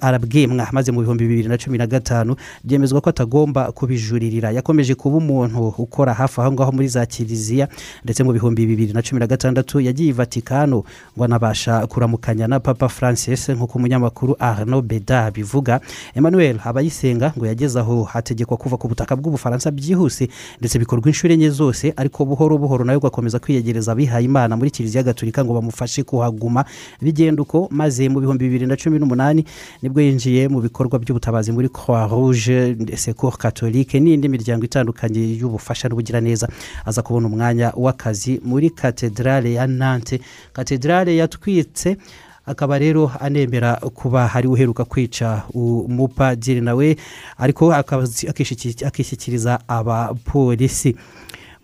arabwimwa 0.00 0.68
maze 0.72 0.92
mu 0.92 1.00
bihumbi 1.00 1.28
bibiri 1.28 1.48
na 1.48 1.58
cumi 1.58 1.78
na 1.78 1.86
gatanu 1.86 2.36
byemezwa 2.64 3.00
ko 3.00 3.10
atagomba 3.10 3.72
kubijuririra. 3.72 4.50
Yakomeje 4.50 4.94
kuba 4.94 5.16
umuntu 5.16 5.68
ukora 5.78 6.14
hafi 6.14 6.40
aho 6.40 6.52
ngaho 6.52 6.72
muri 6.72 6.88
za 6.88 7.06
kiliziya 7.06 7.68
ndetse 8.04 8.24
mu 8.24 8.32
bihumbi 8.32 8.66
bibiri 8.66 8.92
na 8.92 9.02
cumi 9.02 9.20
na 9.20 9.26
gatandatu 9.26 9.80
yagiye 9.80 10.08
i 10.10 10.12
vatikano 10.12 10.84
ngo 11.16 11.24
anabasha 11.24 11.86
kuramukanya 11.86 12.46
na 12.48 12.60
papa 12.60 12.88
francis 12.88 13.48
nk'uko 13.48 13.78
umunyamakuru 13.78 14.36
arno 14.38 14.82
beda 14.82 15.24
abivuga. 15.26 15.80
Emmanuel 16.14 16.56
abayisenga 16.64 17.32
ngo 17.36 17.46
yageze 17.46 17.80
aho 17.80 18.02
hategekwa 18.04 18.56
kuva 18.56 18.76
ku 18.76 18.88
butaka 18.88 19.16
bw'ubufaransa 19.16 19.70
byihuse 19.70 20.28
ndetse 20.60 20.78
bikorwa 20.78 21.06
inshuro 21.10 21.34
enye 21.34 21.50
zose 21.50 21.92
ariko 21.96 22.24
buhoro 22.24 22.58
buhoro 22.58 22.84
nawe 22.84 22.96
ugakomeza 22.98 23.38
kwiyegereza 23.38 23.92
abihaye 23.92 24.24
imana 24.24 24.56
muri 24.56 24.70
kiliziya 24.70 25.02
gatolika 25.02 25.44
ngo 25.44 25.54
bamufashe 25.54 26.02
kuhaguma. 26.02 26.64
Bigenda 27.02 27.42
uko 27.42 27.68
maze 27.70 27.89
mu 28.08 28.20
bihumbi 28.20 28.44
bibiri 28.46 28.66
na 28.66 28.76
cumi 28.76 28.98
n'umunani 28.98 29.44
ni 29.82 29.88
bwo 29.88 30.00
yinjiye 30.00 30.48
mu 30.48 30.60
bikorwa 30.60 30.98
by'ubutabazi 30.98 31.52
muri 31.52 31.68
croix 31.68 32.06
rouge 32.10 32.76
secours 32.96 33.36
catholique 33.38 33.98
n'indi 34.00 34.28
miryango 34.28 34.64
itandukanye 34.64 35.20
y'ubufasha 35.40 35.88
n'ubugiraneza. 35.88 36.48
Aza 36.86 37.02
kubona 37.02 37.26
umwanya 37.26 37.72
w'akazi 37.76 38.40
muri 38.44 38.70
katedrale 38.70 39.52
ya 39.52 39.66
nante 39.66 40.20
katedrale 40.52 41.16
yatwitse 41.16 41.96
akaba 42.46 42.78
rero 42.78 43.10
anemera 43.20 43.74
kuba 43.94 44.26
hari 44.26 44.48
uheruka 44.48 44.84
kwica 44.84 45.42
umupadiri 45.54 46.60
nawe 46.60 46.96
ariko 47.38 47.72
akishyikiriza 48.88 49.60
abapolisi. 49.68 50.96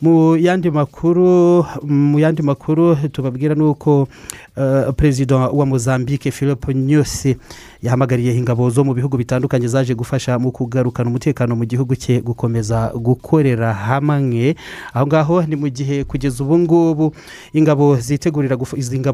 Mu 0.02 0.36
yandi 0.36 0.70
makuru 0.70 1.64
mu 1.82 2.18
yandi 2.18 2.42
makuru 2.42 2.96
tubabwira 3.12 3.54
ni 3.54 3.62
uko 3.62 4.08
eh, 4.56 4.92
perezida 4.96 5.36
wa 5.36 5.66
mozambique 5.66 6.30
philip 6.30 6.68
nyusi 6.68 7.36
yahamagariye 7.82 8.34
ingabo 8.36 8.70
zo 8.70 8.84
mu 8.84 8.94
bihugu 8.94 9.16
bitandukanye 9.16 9.68
zaje 9.68 9.94
gufasha 9.94 10.38
mu 10.38 10.52
kugarukana 10.52 11.08
umutekano 11.10 11.56
mu 11.56 11.64
gihugu 11.64 11.96
cye 11.96 12.20
gukomeza 12.20 12.92
gukorera 12.94 13.72
hamwe. 13.74 14.56
Aho 14.94 15.06
ngaho 15.06 15.42
ni 15.42 15.56
mu 15.56 15.68
gihe 15.68 16.04
kugeza 16.04 16.44
ubu 16.44 16.58
ngubu 16.58 17.12
ingabo 17.52 17.96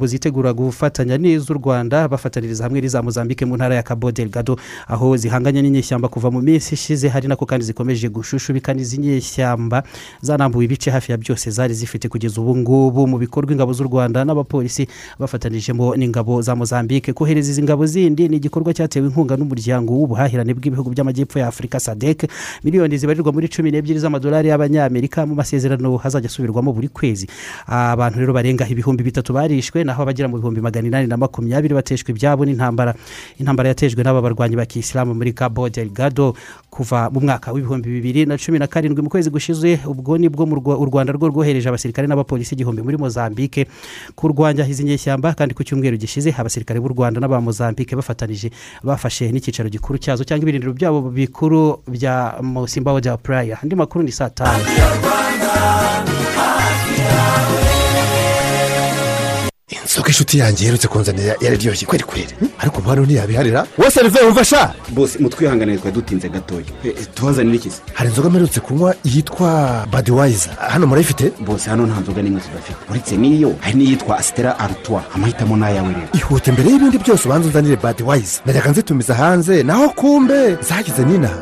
zitegura 0.07 0.53
gufatanya 0.53 1.19
n'iz'u 1.19 1.55
rwanda 1.55 2.09
bafataniriza 2.09 2.65
hamwe 2.65 2.81
n'iza 2.81 3.03
mozambique 3.03 3.45
mu 3.47 3.57
ntara 3.57 3.75
ya 3.75 3.83
cabo 3.83 4.13
delgado. 4.13 4.57
Aho 4.89 5.17
zihanganye 5.17 5.63
n'inyeshyamba 5.63 6.09
kuva 6.09 6.31
mu 6.31 6.41
minsi 6.43 6.75
ishize 6.75 7.09
hari 7.09 7.29
nako 7.29 7.47
kandi 7.47 7.65
zikomeje 7.65 8.09
gushushubika 8.09 8.75
n'izi 8.75 8.99
nyeshyamba 8.99 9.83
zanambuwe 10.21 10.65
ibice 10.65 10.91
hafi 10.91 11.13
ya 11.13 11.19
byose 11.19 11.51
zari 11.51 11.75
zifite 11.75 12.09
kugeza 12.09 12.41
ubu 12.41 12.57
ngubu 12.57 13.07
mu 13.07 13.19
bikorwa 13.19 13.53
ingabo 13.53 13.73
z'u 13.73 13.85
rwanda 13.85 14.25
n'abapolisi 14.25 14.87
bafatanijemo 15.19 15.97
n'ingabo 15.97 16.43
za 16.43 16.57
mozambique. 16.57 17.13
Kohereza 17.13 17.51
izi 17.51 17.63
ngabo 17.63 17.87
zindi 17.87 18.29
ni 18.29 18.37
igikorwa 18.53 18.75
cyatewe 18.77 19.07
inkunga 19.09 19.37
n'umuryango 19.41 19.97
w'ubuhahirane 19.97 20.53
bw'ibihugu 20.53 20.91
by'amajyepfo 20.93 21.39
ya 21.41 21.49
afurika 21.49 21.81
sadek. 21.81 22.29
Miliyoni 22.65 22.99
zibarirwa 23.01 23.33
muri 23.33 23.49
cumi 23.49 23.71
n'ebyiri 23.73 23.97
z'amadolari 23.99 24.49
y'abanyamerika 24.53 25.25
mu 25.25 25.33
masezerano 25.35 25.97
hazajya 25.97 26.29
asubirwamo 26.29 26.69
buri 26.73 26.89
kwezi. 26.93 27.25
Abantu 27.67 28.21
rero 28.21 28.33
barenga 28.37 28.69
ibihumbi 28.69 29.01
bitatu 29.09 29.33
barishwe 29.33 29.85
naho 29.89 30.03
abagera 30.05 30.29
mu 30.29 30.37
bihumbi 30.37 30.61
magana 30.61 30.85
inani 30.89 31.07
na 31.09 31.17
makumyabiri 31.17 31.73
bateshwa 31.75 32.11
ibyabo 32.13 32.45
n'intambara. 32.45 32.93
Intambara 33.41 33.69
yatejwe 33.73 34.05
n'aba 34.05 34.21
barwanyi 34.21 34.57
ba 34.61 34.67
kisilamu 34.69 35.15
muri 35.17 35.33
cabo 35.33 35.69
delgado 35.73 36.37
kuva 36.69 37.09
mu 37.09 37.21
mwaka 37.25 37.53
w'ibihumbi 37.57 37.89
bibiri 37.89 38.27
na 38.29 38.37
cumi 38.37 38.59
na 38.61 38.67
karindwi 38.69 39.01
mu 39.03 39.09
kwezi 39.09 39.31
gushize. 39.33 39.81
Ubwo 39.89 40.19
ni 40.21 40.29
bwo 40.29 40.45
u 40.77 40.85
rwanda 40.85 41.13
rwo 41.17 41.29
rwohereje 41.33 41.69
abasirikare 41.73 42.05
n'abapolisi 42.05 42.53
igihumbi 42.55 42.83
muri 42.85 42.97
mozambique. 43.01 43.65
Kurwanya 44.15 44.69
izi 44.69 44.85
nyeshyamba 44.85 45.33
kandi 45.33 45.55
ku 45.57 45.65
cyumweru 45.65 45.97
gishize 45.97 46.29
abasirikare 46.37 46.77
b'u 46.81 46.93
rwanda 46.93 47.17
n'aba 47.21 47.41
mozambique 47.41 47.97
bafatanije 47.97 48.42
bafashe 48.83 49.33
n'icyicaro 49.33 49.69
gikuru 49.69 49.99
cyazo 49.99 50.25
cyangwa 50.25 50.43
ibirindiro 50.49 50.73
byabo 50.73 50.99
bikuru 51.11 51.83
bya 51.87 52.39
musimbaho 52.43 52.99
bya 53.01 53.17
puraya 53.17 53.59
andi 53.63 53.75
makuru 53.77 54.05
ni 54.05 54.13
saa 54.13 54.31
tanu. 54.31 54.65
Inzoga 60.03 60.09
inshuti 60.09 60.39
yanjye 60.39 60.65
iherutse 60.65 60.89
kunzanira 60.89 61.35
yararyoshye. 61.41 61.87
Kweri 61.87 62.05
kweri. 62.05 62.35
Ariko 62.59 62.81
mpano 62.81 63.03
ntiyabiharira 63.07 63.67
wose 63.79 64.03
rive 64.03 64.21
wumva 64.25 64.45
sha 64.45 64.75
bose 64.91 65.19
mutwihanganire 65.19 65.79
twari 65.79 65.95
dutinze 65.95 66.29
gatoya. 66.29 66.65
Tubazanire 67.15 67.57
iki 67.57 67.71
se? 67.71 67.81
Hari 67.95 68.09
inzoga 68.11 68.31
mperutse 68.31 68.61
kunywa 68.61 68.95
yitwa 69.05 69.87
badiwayiza 69.93 70.51
hano 70.59 70.87
murayifite? 70.87 71.33
Bose 71.41 71.71
hano 71.71 71.87
nta 71.87 72.01
nzoga 72.01 72.23
n'imwe 72.23 72.41
tudafite 72.41 72.77
uretse 72.91 73.17
n'iyo 73.17 73.55
hari 73.61 73.75
n'iyitwa 73.79 74.19
asitera 74.19 74.59
arutwa 74.59 75.03
amahitamo 75.15 75.57
ni 75.57 75.65
ayawe 75.65 75.89
rero. 75.95 76.09
Ihute 76.15 76.53
mbere 76.53 76.71
y'ibindi 76.71 76.99
byose 76.99 77.23
ubanza 77.29 77.47
unzanire 77.49 77.77
badiwayiza 77.77 78.41
najyaga 78.47 78.71
nzitumiza 78.71 79.15
hanze. 79.15 79.63
Naho 79.63 79.89
kumbe 79.89 80.57
zagize 80.69 81.03
n'inaha 81.05 81.39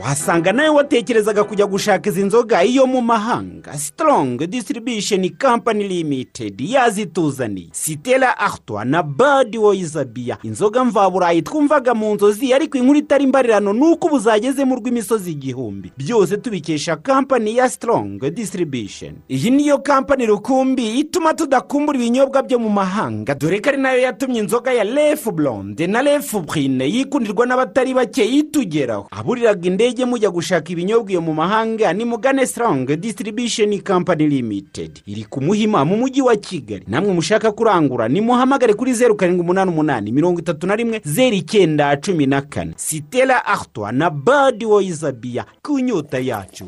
wasanga 0.00 0.52
nawe 0.52 0.68
watekerezaga 0.68 1.44
kujya 1.44 1.66
gushaka 1.66 2.10
izi 2.10 2.22
nzoga 2.22 2.64
iyo 2.64 2.86
mu 2.86 3.00
mahanga. 3.02 3.78
Sitorongo 3.78 4.46
disitiribisheni 4.46 5.30
kampani 5.30 5.88
limitedi 5.88 6.72
yazituzaniye. 6.72 7.68
Sitera 7.72 8.38
ahtwa 8.38 8.84
na 8.84 9.02
badi 9.02 9.58
woyizabiya 9.58 10.38
inzoga 10.42 10.84
mvaburayi 10.84 11.42
twumvaga 11.42 11.94
mu 11.94 12.14
nzozi 12.14 12.54
ariko 12.54 12.78
inkuru 12.78 12.98
itari 12.98 13.24
imbarirano 13.24 13.72
ni 13.72 13.84
uko 13.84 14.06
ubu 14.06 14.18
zageze 14.18 14.64
mu 14.64 14.76
rw'imisozi 14.76 15.30
igihumbi. 15.30 15.92
Byose 15.98 16.36
tubikesha 16.36 16.96
kampani 16.96 17.56
ya 17.56 17.68
sitorongo 17.70 18.30
disitiribisheni 18.30 19.16
iyi 19.28 19.50
niyo 19.50 19.78
kampani 19.78 20.26
rukumbi 20.26 20.98
ituma 20.98 21.34
tudakumbura 21.34 21.98
ibinyobwa 21.98 22.42
byo 22.42 22.58
mu 22.58 22.68
mahanga. 22.70 23.34
Dore 23.34 23.60
ko 23.60 23.68
ari 23.68 23.78
na 23.78 23.92
yo 23.92 24.00
yatumye 24.00 24.40
inzoga 24.40 24.72
ya 24.72 24.84
refu 24.84 25.32
blonde 25.32 25.86
na 25.86 26.02
refu 26.02 26.40
burine 26.40 26.84
yikundirwa 26.90 27.46
n'abatari 27.46 27.94
bake 27.94 28.24
itugeraho 28.24 29.06
aburiraga 29.10 29.66
indege 29.68 29.89
mujya 30.06 30.30
gushaka 30.30 30.72
ibinyobwa 30.72 31.10
iyo 31.10 31.20
mu 31.20 31.34
mahanga 31.34 31.92
ni 31.92 32.04
mugane 32.04 32.46
sitorongo 32.46 32.96
disitiribisheni 32.96 33.78
kampani 33.80 34.28
limitedi 34.28 35.02
iri 35.06 35.24
ku 35.24 35.40
muhima 35.40 35.84
mu 35.84 35.96
mujyi 35.96 36.22
wa 36.22 36.36
kigali. 36.36 36.84
Namwe 36.88 37.12
mushaka 37.12 37.52
kurangura 37.52 38.08
nimuhamagare 38.08 38.74
kuri 38.74 38.94
zeru 38.94 39.16
karindwi 39.16 39.42
umunani 39.44 39.70
umunani 39.70 40.12
mirongo 40.12 40.40
itatu 40.40 40.66
na 40.66 40.76
rimwe 40.76 41.00
zeru 41.04 41.36
icyenda 41.36 41.96
cumi 41.96 42.26
na 42.26 42.42
kane. 42.42 42.72
Sitera 42.76 43.44
ahtwa 43.46 43.92
na 43.92 44.10
badi 44.10 44.64
woyizabiya 44.64 45.44
ku 45.62 45.78
nyota 45.80 46.18
yacu. 46.18 46.64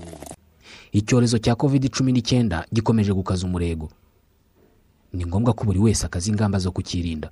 Icyorezo 0.93 1.39
cya 1.39 1.55
covid 1.55 1.91
cumi 1.91 2.13
n'icyenda 2.13 2.67
gikomeje 2.73 3.13
gukaza 3.13 3.47
umurego. 3.47 3.89
Ni 5.13 5.27
ngombwa 5.27 5.53
ko 5.53 5.65
buri 5.65 5.79
wese 5.79 6.07
akaza 6.07 6.31
ingamba 6.31 6.59
zo 6.59 6.71
kukirinda 6.73 7.31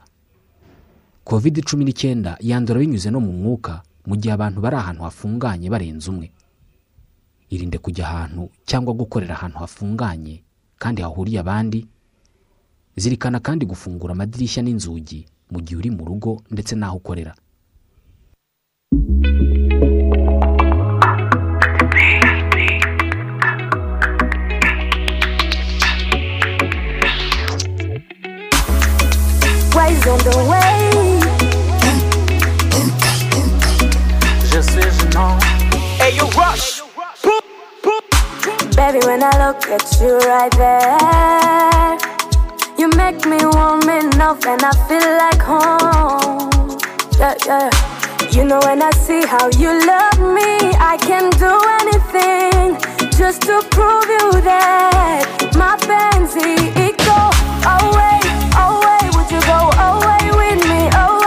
covid 1.25 1.63
cumi 1.65 1.85
n'icyenda 1.85 2.37
yandura 2.41 2.81
binyuze 2.81 3.11
no 3.11 3.21
mu 3.21 3.33
mwuka. 3.33 3.83
Mu 4.07 4.15
gihe 4.21 4.33
abantu 4.35 4.59
bari 4.65 4.77
ahantu 4.77 5.03
hafunganye 5.07 5.67
barenze 5.71 6.07
umwe 6.13 6.29
irinde 7.51 7.79
kujya 7.85 8.05
ahantu 8.09 8.43
cyangwa 8.69 8.93
gukorera 8.95 9.35
ahantu 9.35 9.59
hafunganye 9.63 10.43
kandi 10.83 11.03
hahuriye 11.03 11.39
abandi 11.41 11.81
zirikana 12.97 13.39
kandi 13.47 13.65
gufungura 13.67 14.13
amadirishya 14.15 14.63
n'inzugi 14.63 15.21
mu 15.53 15.59
gihe 15.65 15.77
uri 15.81 15.91
mu 15.97 16.03
rugo 16.09 16.43
ndetse 16.51 16.73
n'aho 16.77 16.97
ukorera 17.03 17.35
on 30.11 30.19
the 30.21 30.47
way. 30.51 30.70
Hey, 36.11 36.17
you 36.17 36.27
rush. 36.31 36.81
Baby, 38.75 38.99
when 39.07 39.23
I 39.23 39.31
look 39.47 39.63
at 39.69 39.87
you 40.01 40.19
right 40.27 40.51
there, 40.59 41.99
you 42.77 42.89
make 42.97 43.25
me 43.27 43.39
warm 43.47 43.89
enough 43.89 44.45
and 44.45 44.61
I 44.61 44.73
feel 44.89 45.11
like 45.23 45.41
home. 45.41 46.79
Yeah, 47.17 47.37
yeah. 47.47 47.71
You 48.33 48.45
know, 48.45 48.59
when 48.65 48.83
I 48.83 48.91
see 48.91 49.25
how 49.25 49.51
you 49.51 49.71
love 49.87 50.19
me, 50.19 50.75
I 50.83 50.97
can 51.01 51.31
do 51.39 51.53
anything 51.79 52.75
just 53.17 53.43
to 53.43 53.63
prove 53.71 54.09
you 54.09 54.41
that 54.43 55.55
my 55.55 55.77
fancy 55.87 56.59
it 56.75 56.99
go 57.07 57.23
away, 57.79 58.19
away. 58.59 59.03
Would 59.15 59.31
you 59.31 59.43
go 59.47 59.61
away 59.79 60.27
with 60.35 60.59
me? 60.67 60.91
Away, 60.91 61.07
away. 61.07 61.20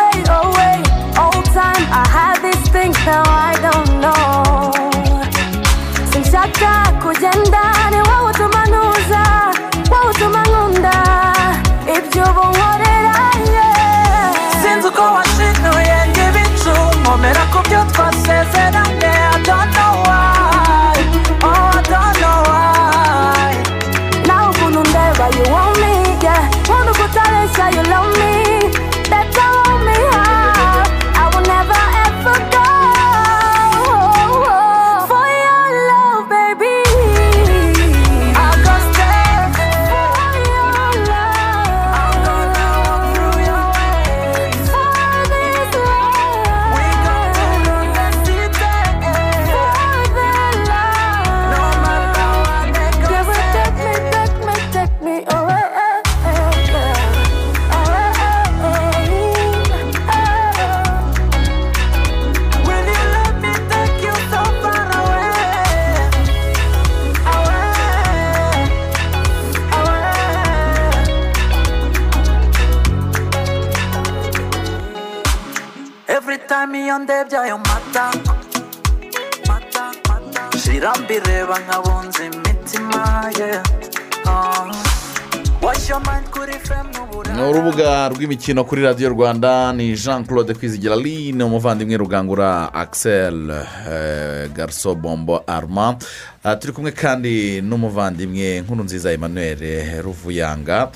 Rw'imikino 88.43 88.67
kuri 88.67 88.81
radiyo 88.81 89.09
rwanda 89.09 89.73
ni 89.73 89.95
jean 89.95 90.25
claude 90.25 90.53
kwizigira 90.53 90.95
line 90.95 91.43
umuvandimwe 91.43 91.97
rugangura 91.97 92.73
axel 92.73 93.49
eh, 93.49 94.51
garso 94.51 94.95
bombo 94.95 95.43
arma. 95.47 95.95
Ah, 96.43 96.55
turi 96.55 96.73
kumwe 96.73 96.91
kandi 96.91 97.61
n'umuvandimwe 97.61 98.61
nkuru 98.61 98.83
nziza 98.83 99.11
emmanuel 99.15 99.59
ruvuyanga. 100.03 100.91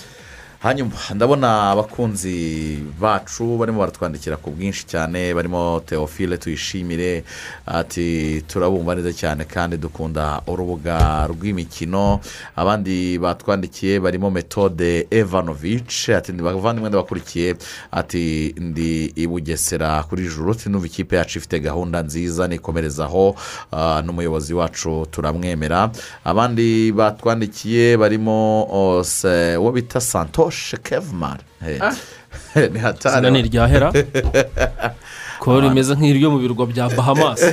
Hanyuma 0.68 0.92
ndabona 1.16 1.72
abakunzi 1.72 2.36
bacu 3.00 3.58
barimo 3.58 3.80
baratwandikira 3.80 4.36
ku 4.38 4.52
bwinshi 4.52 4.84
cyane 4.86 5.32
barimo 5.34 5.80
teofile 5.86 6.38
tuyishimire 6.38 7.24
ati 7.66 8.44
turabumva 8.48 8.96
neza 8.96 9.14
cyane 9.16 9.46
kandi 9.48 9.78
dukunda 9.80 10.42
urubuga 10.48 11.24
rw'imikino. 11.32 12.20
Abandi 12.56 13.16
batwandikiye 13.20 14.00
barimo 14.00 14.28
metode 14.32 15.08
evanovic 15.12 16.10
ati 16.12 16.32
bavandimwe 16.36 16.90
ndabakurikiye. 16.90 17.56
Ati 17.92 18.52
ndi 18.60 19.14
i 19.16 19.28
bugesera 19.28 20.04
kuri 20.04 20.28
juru 20.28 20.52
numva 20.68 20.88
ikipe 20.88 21.16
yacu 21.16 21.38
ifite 21.38 21.60
gahunda 21.60 22.04
nziza 22.04 22.48
nikomerezaho 22.48 23.36
ah, 23.72 24.02
n'umuyobozi 24.06 24.54
wacu 24.54 25.08
turamwemera. 25.12 25.92
Abandi 26.26 26.92
batwandikiye 26.92 27.98
barimo 27.98 28.68
oh, 28.68 29.06
uwo 29.60 29.72
bita 29.72 30.02
santoshe 30.02 30.57
kevumari 30.84 31.44
ni 32.72 32.80
hatari 32.80 33.14
izina 33.16 33.30
ni 33.30 33.40
iryahera 33.40 33.88
ko 35.40 35.60
rimeze 35.62 35.94
nk'iryo 35.96 36.28
mu 36.34 36.38
birwa 36.44 36.66
bya 36.72 36.86
bahamasi 36.98 37.52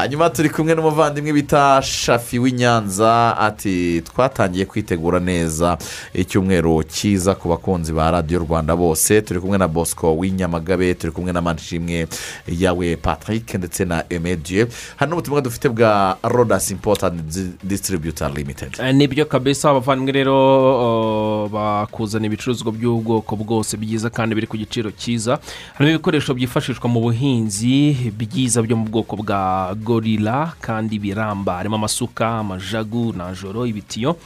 hanyuma 0.00 0.30
turi 0.30 0.48
kumwe 0.50 0.74
n'umuvandimwe 0.74 1.32
bita 1.32 1.82
shafi 1.82 2.38
w'inyanza 2.38 3.36
ati 3.38 4.02
twatangiye 4.02 4.64
kwitegura 4.64 5.20
neza 5.20 5.78
icyumweru 6.14 6.82
cyiza 6.88 7.34
ku 7.34 7.48
bakunzi 7.48 7.92
ba 7.92 8.10
radiyo 8.10 8.38
rwanda 8.40 8.76
bose. 8.76 9.22
Turi 9.22 9.40
kumwe 9.40 9.58
na 9.58 9.68
bosco 9.68 10.16
w'inyamagabe 10.16 10.94
turi 10.94 11.12
kumwe 11.12 11.32
na 11.32 11.40
manishimwe 11.40 12.06
yawe 12.48 12.96
patrick 12.96 13.54
ndetse 13.54 13.84
na 13.84 14.04
emediye 14.10 14.66
hari 14.96 15.10
n'ubutumwa 15.10 15.40
dufite 15.40 15.68
bwa 15.68 16.16
rodasi 16.22 16.72
impotani 16.72 17.22
disitiribiyuta 17.64 18.28
limitedi 18.28 18.76
Eh, 18.80 18.94
ni 18.94 19.06
byo 19.08 19.24
kabisa 19.26 19.70
abavandimwe 19.70 20.12
rero 20.12 21.48
bakuzana 21.52 22.26
ibicuruzwa 22.26 22.72
by'ubwoko 22.72 23.36
bwose 23.36 23.76
byiza 23.76 24.10
kandi 24.10 24.34
biri 24.34 24.46
ku 24.46 24.56
giciro 24.56 24.90
cyiza. 24.90 25.38
Harimo 25.74 25.90
ibikoresho 25.94 26.34
byifashishwa 26.34 26.88
mu 26.88 27.00
buhinzi 27.00 27.92
byiza 28.16 28.62
byo 28.62 28.76
mu 28.76 28.84
bwoko 28.88 29.16
bwa 29.16 29.74
gorira 29.90 30.54
kandi 30.60 30.98
biramba 31.02 31.54
harimo 31.58 31.76
amasuka 31.76 32.38
amajagu 32.38 33.12
najoro 33.12 33.66
ibitiyo 33.66 34.16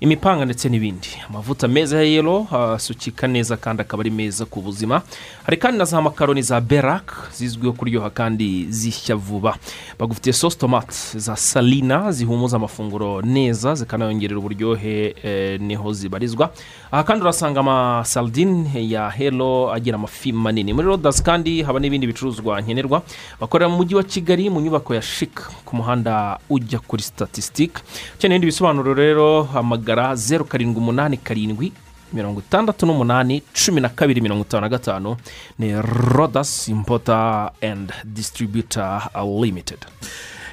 imipanga 0.00 0.44
ndetse 0.44 0.68
n'ibindi. 0.68 1.08
Amavuta 1.28 1.68
meza 1.68 1.96
ya 1.96 2.02
yero 2.02 2.46
asukika 2.74 3.28
neza 3.28 3.56
kandi 3.56 3.82
akaba 3.82 4.00
ari 4.00 4.10
meza 4.10 4.44
ku 4.48 4.60
buzima. 4.64 5.02
Hari 5.44 5.56
kandi 5.56 5.78
na 5.78 5.84
za 5.84 6.00
makaroni 6.00 6.42
za 6.42 6.60
berak 6.60 7.12
zizwiho 7.36 7.72
kuryoha 7.72 8.10
kandi 8.10 8.66
zishya 8.72 9.16
vuba. 9.16 9.56
Bagufitiye 9.98 10.32
sosi 10.32 10.58
tomate 10.58 11.18
za 11.18 11.36
salina 11.36 12.12
zihumuza 12.12 12.56
amafunguro 12.56 13.20
neza 13.22 13.74
zikanayongerera 13.74 14.38
uburyohe 14.40 15.14
eh, 15.22 15.60
ni 15.60 15.74
ho 15.74 15.92
zibarizwa. 15.92 16.50
Aha 16.92 17.04
kandi 17.04 17.22
urasanga 17.22 17.60
amasaradine 17.60 18.88
ya 18.90 19.10
hero 19.10 19.72
agira 19.72 19.94
amafi 20.00 20.32
manini. 20.32 20.72
Muri 20.72 20.86
rodasi 20.88 21.22
kandi 21.22 21.62
haba 21.62 21.80
n'ibindi 21.80 22.06
bicuruzwa 22.06 22.60
nkenerwa. 22.60 23.02
Bakorera 23.40 23.68
mu 23.68 23.76
mujyi 23.76 23.94
wa 23.94 24.02
kigali 24.02 24.50
mu 24.50 24.60
nyubako 24.60 24.94
ya 24.94 25.02
shika 25.10 25.42
ku 25.64 25.76
muhanda 25.76 26.38
ujya 26.50 26.78
kuri 26.78 27.02
statisitike 27.02 27.82
ukeneye 28.14 28.36
ibindi 28.38 28.46
bisobanuro 28.46 28.94
rero 28.94 29.42
hamagara 29.42 30.14
zeru 30.16 30.44
karindwi 30.44 30.78
umunani 30.82 31.16
karindwi 31.16 31.72
mirongo 32.12 32.40
itandatu 32.40 32.86
n'umunani 32.86 33.42
cumi 33.54 33.80
na 33.80 33.88
kabiri 33.88 34.20
mirongo 34.20 34.42
itanu 34.42 34.60
na 34.60 34.68
gatanu. 34.68 35.16
Ni 35.58 35.70
rodasi 35.82 36.70
impota 36.70 37.50
endi 37.60 37.92
disitiribiyuta 38.04 39.10
limitedi 39.42 39.86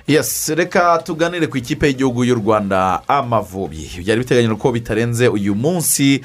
yes 0.07 0.49
reka 0.55 0.97
tuganire 1.03 1.47
ku 1.47 1.57
ikipe 1.57 1.87
y'igihugu 1.87 2.23
y'u 2.23 2.35
rwanda 2.35 3.01
amavubi. 3.07 3.91
Byari 3.99 4.19
biteganyijwe 4.23 4.55
ko 4.55 4.71
bitarenze 4.71 5.27
uyu 5.27 5.55
munsi 5.55 6.21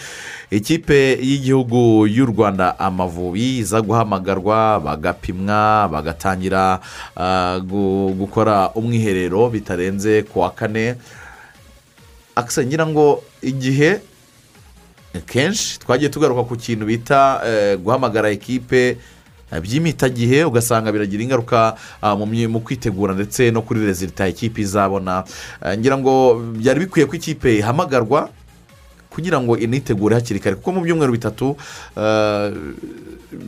ikipe 0.51 1.19
y'igihugu 1.23 2.07
y'u 2.07 2.27
rwanda 2.27 2.79
amavubi 2.79 3.59
iza 3.59 3.81
guhamagarwa 3.83 4.81
bagapimwa 4.81 5.89
bagatangira 5.93 6.81
ah, 7.17 7.59
gu- 7.59 8.15
gukora 8.15 8.71
umwiherero 8.75 9.51
bitarenze 9.51 10.23
ku 10.23 10.41
wa 10.41 10.51
kane. 10.51 10.95
Akisa 12.37 12.65
ngira 12.65 12.87
ngo 12.87 13.23
igihe 13.43 14.01
kenshi 15.27 15.79
twagiye 15.79 16.09
tugaruka 16.11 16.43
ku 16.49 16.57
kintu 16.57 16.87
bita 16.87 17.43
eh, 17.47 17.77
guhamagara 17.79 18.31
ekipe 18.31 18.89
eh, 18.89 18.97
by'imitagihe 19.61 20.45
ugasanga 20.45 20.93
biragira 20.93 21.23
ingaruka 21.23 21.77
ah, 22.03 22.17
mu 22.17 22.61
kwitegura 22.61 23.15
ndetse 23.15 23.51
no 23.51 23.63
kuri 23.63 23.85
rezilita 23.87 24.29
ikipe 24.29 24.61
izabona. 24.61 25.25
Eh, 25.65 25.79
ngira 25.79 25.99
ngo 25.99 26.41
byari 26.57 26.81
bikwiye 26.81 27.07
ko 27.07 27.17
ikipe 27.17 27.59
ihamagarwa 27.59 28.29
kugira 29.11 29.41
ngo 29.41 29.59
initegure 29.59 30.15
hakiri 30.15 30.41
kare. 30.41 30.57
Kuko 30.57 30.73
mu 30.73 30.81
byumweru 30.81 31.13
bitatu 31.13 31.57
eh, 31.97 32.53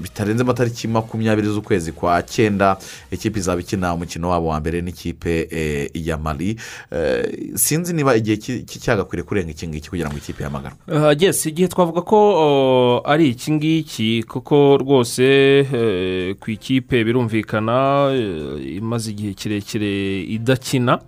bitarenze 0.02 0.42
amatariki 0.42 0.88
makumyabiri 0.88 1.48
z'ukwezi 1.48 1.92
kwa 1.92 2.22
cyenda 2.22 2.76
ikipe 3.10 3.38
izaba 3.38 3.60
ikina 3.60 3.94
umukino 3.94 4.28
wabo 4.30 4.46
wa 4.46 4.60
mbere 4.60 4.80
n'ikipe 4.82 5.48
eh, 5.50 5.90
ya 5.94 6.18
mari 6.18 6.56
Eh, 6.90 7.50
sinzi 7.54 7.92
niba 7.92 8.16
igihe 8.16 8.36
cyagakwiriye 8.66 9.24
kurenga 9.26 9.50
iki 9.50 9.68
ngiki 9.68 9.90
kugira 9.90 10.08
ngo 10.08 10.16
ikipe 10.18 10.42
ihamagarwe. 10.42 10.78
Yesi 11.18 11.48
igihe 11.48 11.68
twavuga 11.68 12.00
ko 12.02 13.02
ari 13.04 13.28
iki 13.28 13.52
ngiki 13.52 14.22
kuko 14.28 14.76
rwose 14.80 15.24
eh, 15.72 16.34
ku 16.40 16.50
ikipe 16.50 17.04
birumvikana 17.04 18.10
eh, 18.14 18.76
imaze 18.76 19.10
igihe 19.10 19.34
kirekire 19.34 20.22
idakina. 20.22 20.98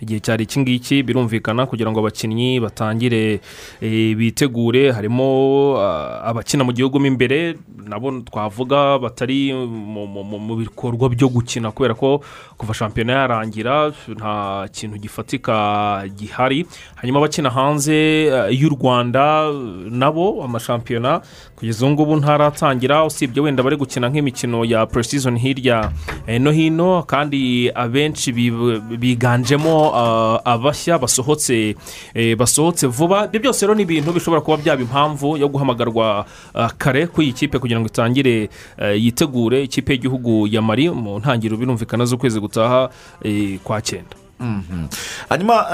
Igihe 0.00 0.20
cyari 0.20 0.44
iki 0.44 0.60
ngiki 0.60 1.02
birumvikana 1.02 1.66
kugira 1.66 1.88
ngo 1.90 2.00
abakinnyi 2.00 2.60
batangire 2.60 3.40
eh, 3.80 4.12
bitegure. 4.16 4.92
Harimo 4.92 5.76
ah, 5.80 6.20
abakina 6.28 6.64
mu 6.64 6.72
gihugu 6.72 7.00
mo 7.00 7.06
imbere 7.06 7.56
nabo 7.86 8.12
twavuga 8.20 8.98
batari 8.98 9.52
mu- 9.56 10.56
bikorwa 10.60 11.08
byo 11.08 11.28
gukina 11.32 11.70
kubera 11.72 11.94
ko 11.94 12.20
kuva 12.58 12.74
shampiyona 12.74 13.12
yarangira 13.12 13.92
nta 14.12 14.68
kintu 14.72 14.98
gifatika 15.00 16.04
gihari. 16.16 16.66
Hanyuma 17.00 17.18
abakina 17.24 17.50
hanze 17.50 18.26
eh, 18.28 18.52
y'u 18.60 18.68
rwanda 18.76 19.48
nabo 19.90 20.44
amashampiyona 20.44 21.20
kugeza 21.56 21.86
ubu 21.86 21.92
ngubu 21.92 22.16
ntaratangira. 22.16 23.04
Usibye 23.04 23.40
wenda 23.42 23.62
bari 23.62 23.76
gukina 23.76 24.08
nk'imikino 24.12 24.64
ya 24.64 24.84
puresizoni 24.86 25.40
hirya 25.40 25.88
eh, 26.26 26.40
no 26.40 26.50
hino 26.52 27.02
kandi 27.08 27.70
abenshi 27.72 28.32
bi- 28.32 28.52
biganjemo 29.00 29.85
ah, 29.94 30.40
abashya 30.44 30.98
basohotse 30.98 31.76
eh, 32.14 32.36
basohotse 32.36 32.86
vuba 32.86 33.26
ibyo 33.26 33.40
byose 33.40 33.66
rero 33.66 33.74
ni 33.74 33.82
ibintu 33.82 34.12
bishobora 34.12 34.40
kuba 34.40 34.56
byaba 34.56 34.82
impamvu 34.82 35.36
yo 35.36 35.48
guhamagarwa 35.48 36.26
ah, 36.54 36.70
kare 36.78 37.06
kuri 37.06 37.26
iyi 37.26 37.32
kipe 37.32 37.58
kugira 37.58 37.80
ngo 37.80 37.86
itangire 37.86 38.48
eh, 38.78 38.96
yitegure 39.04 39.62
ikipe 39.64 39.92
y'igihugu 39.92 40.46
ya 40.48 40.62
mari 40.62 40.90
mu 40.90 41.18
ntangiriro 41.18 41.56
birumvikana 41.56 42.04
z'ukwezi 42.04 42.40
gutaha 42.40 42.90
eh, 43.22 43.58
kwa 43.64 43.82
cyenda 43.82 44.16
Mhm. 44.40 44.86
hanyuma 45.28 45.64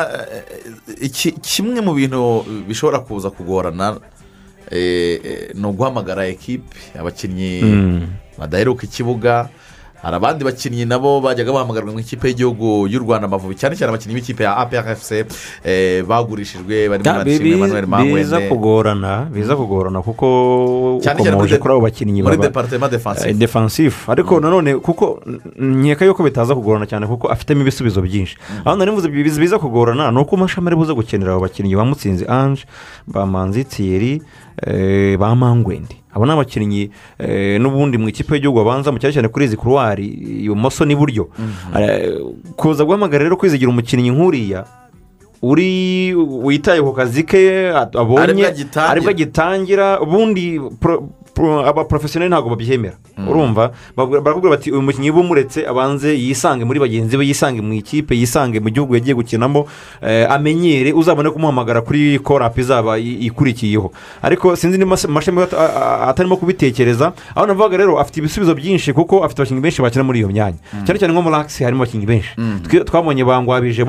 kimwe 1.42 1.80
mu 1.80 1.94
bintu 1.94 2.44
bishobora 2.68 2.98
kuza 3.02 3.30
kugorana 3.30 3.98
ni 5.54 5.66
uguhamagara 5.66 6.26
ekipe 6.26 6.76
abakinnyi 6.98 7.62
Mm. 7.62 8.06
badaheruka 8.38 8.84
ikibuga 8.86 9.48
hari 10.02 10.16
abandi 10.16 10.44
bakinnyi 10.44 10.84
nabo 10.84 11.20
bajyaga 11.20 11.52
bahamagarwa 11.52 11.92
mu 11.92 12.00
ikipe 12.02 12.28
y'igihugu 12.28 12.86
y'u 12.90 12.98
rwanda 13.00 13.26
amavubi 13.30 13.54
cyane 13.54 13.76
cyane 13.78 13.90
abakinnyi 13.94 14.14
b'ikipe 14.18 14.42
ya 14.42 14.56
aprfc 14.58 15.10
eh, 15.64 16.02
bagurishijwe 16.04 16.88
barimo 16.90 17.04
bi- 17.24 17.52
emmanuel 17.54 17.86
biza 17.86 17.86
mangwende 17.86 18.48
kugorana 18.48 19.12
biza 19.30 19.54
kugorana 19.56 20.02
kuko 20.02 20.26
de- 21.54 21.58
kuri 21.62 21.72
abo 21.74 21.80
bakinnyi 21.86 22.22
muri 22.22 22.36
departement 22.50 22.90
defensive. 22.92 23.30
Eh, 23.30 23.36
defensive 23.36 23.96
ariko 24.08 24.40
nanone 24.40 24.74
kuko 24.82 25.22
nkeka 25.58 26.04
yuko 26.04 26.22
bitaza 26.26 26.54
kugorana 26.54 26.86
cyane 26.86 27.06
kuko 27.06 27.28
afitemo 27.30 27.60
ibisubizo 27.62 28.02
byinshi. 28.02 28.36
Aho 28.64 28.76
nari 28.76 28.90
mvuze 28.90 29.08
biza 29.08 29.40
biza 29.40 29.58
kugorana 29.58 30.10
ni 30.10 30.18
uko 30.18 30.36
amashami 30.36 30.66
ari 30.66 30.76
buze 30.76 30.94
gukenera 30.94 31.32
abo 31.32 31.40
bakinnyi 31.46 31.76
ba 31.76 31.84
mutsinzi 31.84 32.26
ange 32.26 32.64
ba 33.06 33.26
manzi 33.26 33.64
thierry 33.64 34.22
ba 35.18 35.34
mangwende 35.34 35.96
abo 36.14 36.26
ni 36.26 36.32
abakinnyi 36.32 36.90
eh, 37.18 37.60
n'ubundi 37.60 37.98
mu 37.98 38.08
ikipe 38.08 38.34
y'igihugu 38.34 38.58
babanzamo 38.60 38.98
cyane 38.98 39.12
cyane 39.14 39.28
kuri 39.28 39.44
izi 39.48 39.56
kuruwari 39.56 40.06
ibumoso 40.44 40.84
n'iburyo 40.84 41.28
Eh, 41.78 42.20
kuza 42.56 42.84
guhamagara 42.84 43.24
rero 43.24 43.36
kwizigira 43.36 43.70
umukinnyi 43.72 44.10
nk'uriya 44.12 44.64
uri 45.42 46.14
witaye 46.14 46.78
ku 46.82 46.92
kazi 46.92 47.24
ke 47.24 47.72
abonye 47.74 48.22
ari 48.92 49.00
bwo 49.00 49.10
agitangira. 49.10 50.00
ubundi 50.00 50.60
abaporofesiyoneri 51.40 52.28
ntabwo 52.30 52.50
babyemera 52.50 52.94
urumva? 53.28 53.72
Bavuga- 53.96 54.20
barakubwira 54.20 54.56
bati 54.56 54.70
uyu 54.72 54.82
mukinnyi 54.82 55.10
bumuretse 55.12 55.66
abanze 55.66 56.12
yisange 56.16 56.64
muri 56.64 56.80
bagenzi 56.80 57.16
be 57.16 57.24
yisange 57.26 57.60
mu 57.60 57.72
ikipe 57.72 58.14
yisange 58.16 58.60
mu 58.60 58.68
gihugu 58.70 58.94
yagiye 58.94 59.14
gukinamo 59.14 59.66
eh, 60.02 60.26
amenyere 60.30 60.92
uzabone 60.92 61.30
kumuhamagara 61.30 61.80
kuri 61.80 62.18
korapu 62.18 62.60
izaba 62.60 62.98
ikurikiyeho. 62.98 63.92
Ariko 64.22 64.56
sinzi 64.56 64.78
niba 64.78 64.96
amashami 65.08 65.42
atarimo 66.08 66.36
kubitekereza. 66.36 67.12
Aho 67.34 67.46
navuga 67.46 67.76
rero 67.76 67.98
afite 68.00 68.20
ibisubizo 68.20 68.54
byinshi 68.54 68.92
kuko 68.92 69.24
afite 69.24 69.42
abakinnyi 69.42 69.60
benshi 69.60 69.82
bakina 69.82 70.04
muri 70.04 70.18
iyo 70.20 70.28
myanya. 70.28 70.58
Cyane 70.84 70.98
cyane 70.98 71.12
nko 71.12 71.22
muri 71.22 71.36
akisi 71.36 71.64
harimo 71.64 71.82
abakinnyi 71.82 72.06
benshi. 72.06 72.30
Twe- 72.68 72.84
twabonye 72.84 73.24
bangwabije 73.24 73.84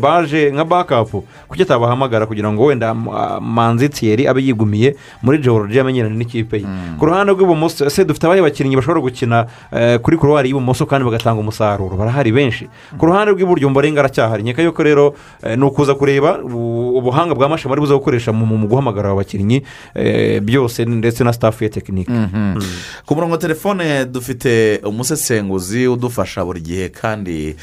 baje 0.00 0.50
nka 0.52 0.64
bakapu 0.64 1.24
kuki 1.48 1.62
atabahamagara 1.62 2.26
kugira 2.26 2.52
ngo 2.52 2.64
wenda 2.68 2.94
manzi 3.40 3.88
thierry 3.88 4.26
abe 4.28 4.40
yigumiye 4.42 4.96
muri 5.22 5.38
georgia 5.38 5.80
amenyerane 5.82 6.16
n'ikipe 6.16 6.56
ye? 6.56 6.66
Ku 6.98 7.06
ruhande 7.06 7.32
rw'ibumoso 7.32 7.86
ese 7.86 8.04
dufite 8.04 8.24
abahe 8.26 8.42
bakinnyi 8.42 8.76
bashobora 8.76 9.00
gukina 9.00 9.46
eh, 9.72 9.98
kuri 10.00 10.16
kuruwari 10.16 10.48
y'ibumoso 10.48 10.86
kandi 10.86 11.04
bagatanga 11.04 11.40
umusaruro? 11.40 11.96
Barahari 11.96 12.32
benshi. 12.32 12.68
Ku 12.98 13.06
ruhande 13.06 13.32
rw'iburyo 13.32 13.70
mbarenga 13.70 14.00
aracyahari 14.00 14.42
nkeka 14.42 14.62
yuko 14.62 14.82
rero 14.82 15.14
eh, 15.42 15.58
ni 15.58 15.64
ukuza 15.64 15.94
kureba 15.94 16.38
ubuhanga 16.42 17.34
bwa 17.34 17.48
mashini 17.48 17.68
bari 17.70 17.80
buze 17.80 17.94
gukoresha 17.94 18.32
mu 18.32 18.66
guhamagara 18.68 19.08
aba 19.10 19.16
bakinnyi 19.24 19.62
eh, 19.94 20.40
byose 20.40 20.84
ndetse 20.84 21.24
na 21.24 21.32
sitafu 21.32 21.64
ya 21.64 21.70
tekinike 21.70 22.12
Mhm. 22.12 22.60
ku 23.06 23.14
murongo 23.14 23.32
wa 23.32 23.38
telefone 23.38 24.04
dufite 24.04 24.80
umusesenguzi 24.84 25.86
udufasha 25.88 26.44
buri 26.44 26.60
gihe 26.60 26.88
kandi 26.88 27.56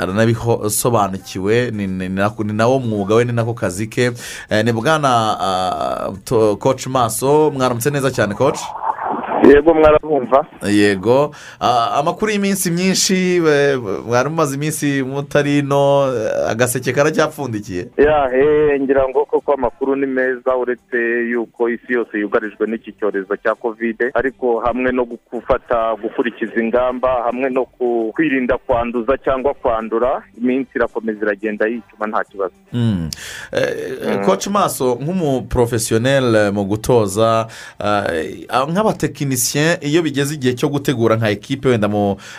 aranabisobanukiwe. 0.00 1.70
Ni 1.70 2.52
nawo 2.52 2.78
mwuga 2.78 3.14
we 3.14 3.24
ni 3.24 3.32
nako 3.32 3.54
kazi 3.54 3.86
ke. 3.86 4.10
Ni 4.64 4.72
bwana 4.72 5.08
ah, 5.40 6.10
koci 6.58 6.88
maso 6.88 7.50
mwaramutse 7.50 7.90
neza 7.90 8.10
cyane 8.10 8.19
koci 8.34 8.64
yego 9.54 9.74
mwarabumva. 9.74 10.46
Yego. 10.68 11.34
Ah, 11.60 11.90
amakuru 11.98 12.30
y'iminsi 12.32 12.70
myinshi 12.70 13.14
eh, 13.48 13.78
mwari 14.06 14.28
mumaze 14.28 14.54
iminsi 14.56 15.02
mutari 15.02 15.58
ino 15.58 16.12
eh, 16.16 16.50
agaseke 16.50 16.92
karacyapfundikiye. 16.92 17.86
Yahe 17.98 18.80
ngira 18.80 19.08
ngo 19.08 19.24
koko 19.24 19.52
amakuru 19.52 19.96
ni 19.96 20.06
meza 20.06 20.56
uretse 20.56 20.98
yuko 21.30 21.68
isi 21.68 21.92
yose 21.92 22.18
yugarijwe 22.18 22.66
n'iki 22.66 22.92
cyorezo 22.92 23.36
cya 23.36 23.54
kovide 23.54 24.10
ariko 24.14 24.60
hamwe 24.60 24.92
no 24.92 25.04
gufata 25.32 25.94
gukurikiza 26.02 26.60
ingamba 26.60 27.22
hamwe 27.22 27.50
no 27.50 27.64
kwirinda 28.14 28.58
kwanduza 28.58 29.18
cyangwa 29.18 29.54
kwandura 29.54 30.22
iminsi 30.42 30.70
irakomeza 30.74 31.20
iragenda 31.22 31.66
yicuma 31.66 32.06
nta 32.06 32.24
kibazo. 32.24 32.54
Mm. 32.72 33.10
Eh, 33.52 34.24
koci 34.26 34.50
maso 34.50 34.98
nk'umuporofesiyoneri 35.00 36.50
mu 36.52 36.64
gutoza 36.64 37.46
eh, 37.84 38.46
nk'abatekinisiye 38.68 39.39
abatekinisiye 39.40 39.78
iyo 39.82 40.02
bigeze 40.02 40.34
igihe 40.34 40.54
cyo 40.54 40.68
gutegura 40.68 41.16
nka 41.16 41.30
ekipe 41.30 41.68
wenda 41.68 41.88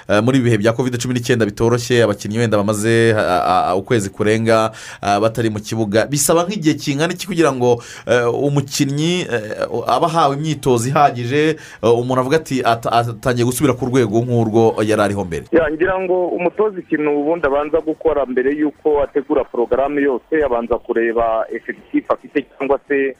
eh, 0.09 0.21
muri 0.23 0.37
ibi 0.37 0.45
bihe 0.49 0.57
bya 0.57 0.73
covid 0.73 0.97
cumi 1.01 1.13
n'icyenda 1.13 1.45
bitoroshye 1.45 2.03
abakinnyi 2.03 2.37
wenda 2.39 2.57
bamaze 2.57 3.13
ah, 3.17 3.69
ah, 3.71 3.75
ukwezi 3.75 4.09
kurenga 4.09 4.71
batari 5.01 5.49
mu 5.49 5.59
kibuga 5.59 6.05
bisaba 6.05 6.43
nk'igihe 6.43 6.75
kingana 6.75 7.13
iki 7.13 7.27
kugira 7.27 7.51
ngo 7.53 7.81
eh, 8.07 8.27
umukinnyi 8.33 9.21
eh, 9.21 9.67
aba 9.87 10.07
ahawe 10.07 10.35
imyitozo 10.35 10.89
ihagije 10.89 11.57
eh, 11.83 11.99
umuntu 11.99 12.19
avuga 12.21 12.37
ati 12.37 12.61
"Ata- 12.63 12.91
atangiye 12.91 13.45
gusubira 13.45 13.73
ku 13.73 13.85
rwego 13.85 14.21
nk'urwo 14.21 14.75
yari 14.83 15.01
ariho 15.01 15.23
mbere. 15.25 15.45
Ngira 15.71 15.99
ngo 15.99 16.27
umutoza 16.27 16.79
ikintu 16.79 17.09
ubundi 17.19 17.45
abanza 17.47 17.79
gukora 17.81 18.25
mbere 18.25 18.53
y'uko 18.55 19.01
ategura 19.03 19.43
porogaramu 19.43 19.99
yose 19.99 20.33
abanza 20.45 20.77
kureba 20.77 21.45
efekitifu 21.49 22.13
afite 22.13 22.45
cyangwa 22.57 22.79
se 22.87 23.15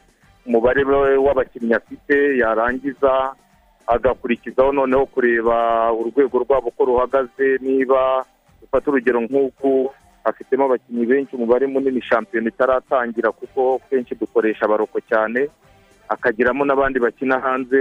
umubare 0.46 0.84
w'abakinnyi 1.26 1.74
afite 1.74 2.38
yarangiza 2.42 3.34
agakurikizaho 3.88 4.72
noneho 4.72 5.06
kureba 5.06 5.92
urwego 5.94 6.40
rwabo 6.40 6.68
uko 6.68 6.86
ruhagaze 6.86 7.58
niba 7.62 8.26
ufata 8.64 8.92
urugero 8.92 9.22
nk'uku 9.22 9.92
afitemo 10.24 10.66
abakinnyi 10.66 11.06
benshi 11.06 11.36
umubare 11.36 11.68
munini 11.68 12.02
shampiyona 12.02 12.50
itaratangira 12.50 13.32
kuko 13.32 13.82
kenshi 13.90 14.16
dukoresha 14.16 14.66
abaroko 14.66 15.00
cyane 15.10 15.50
akagiramo 16.10 16.66
n'abandi 16.66 17.00
bakina 17.00 17.40
hanze 17.40 17.78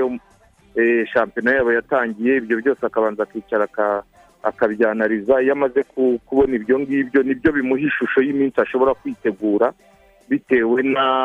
eh, 0.74 1.06
shampiyona 1.12 1.52
yabo 1.56 1.72
yatangiye 1.72 2.36
ibyo 2.36 2.56
byose 2.62 2.86
akabanza 2.86 3.22
akicara 3.22 3.64
aka- 3.64 4.02
akabyanariza 4.43 5.43
iyo 5.43 5.52
amaze 5.52 5.82
ku- 5.82 6.18
kubona 6.27 6.55
ibyo 6.56 6.78
ngibyo 6.81 7.22
ni 7.22 7.35
byo 7.35 7.52
bimuha 7.52 7.81
ishusho 7.81 8.20
y'iminsi 8.22 8.60
ashobora 8.60 8.94
kwitegura 8.94 9.72
bitewe 10.28 10.82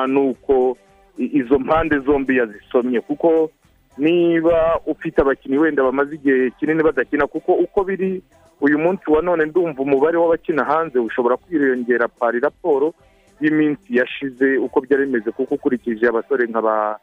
n'uko 0.08 0.78
izo 1.18 1.60
mpande 1.60 2.00
zombi 2.00 2.38
yazisomye 2.38 3.02
kuko 3.02 3.50
niba 3.98 4.80
ufite 4.86 5.22
abakinnyi 5.22 5.58
wenda 5.58 5.84
bamaze 5.84 6.16
igihe 6.16 6.52
kinini 6.60 6.84
badakina 6.84 7.28
kuko 7.28 7.54
uko 7.54 7.84
biri 7.84 8.22
uyu 8.62 8.78
munsi 8.80 9.04
wa 9.12 9.22
none 9.22 9.46
ndumva 9.46 9.82
umubare 9.82 10.18
w'abakina 10.18 10.64
hanze 10.64 11.00
ushobora 11.00 11.38
kwiyongera 11.38 12.08
pari 12.08 12.40
raporo 12.40 12.94
y'iminsi 13.42 13.96
yashize 13.98 14.58
uko 14.58 14.82
byari 14.82 15.06
bimeze. 15.06 15.32
Kuko 15.32 15.56
ukurikije 15.56 16.08
abasore 16.08 16.48
nka 16.48 16.62
ba 16.62 17.00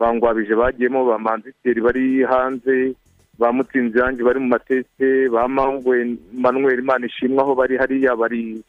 bangwabije 0.00 0.54
bagiyemo 0.56 1.04
ba 1.04 1.18
manziteri 1.18 1.80
bari 1.80 2.22
hanze 2.24 2.94
ba 3.38 3.52
mutsinzi 3.52 3.98
yanjye 3.98 4.22
bari 4.24 4.40
mu 4.40 4.48
mateste 4.48 5.28
ba 5.28 5.48
mangwe 5.48 6.16
manuel 6.32 6.78
imana 6.80 7.06
ishimwe 7.06 7.40
aho 7.42 7.52
bari 7.54 7.76
hariya 7.76 8.16
bari 8.16 8.64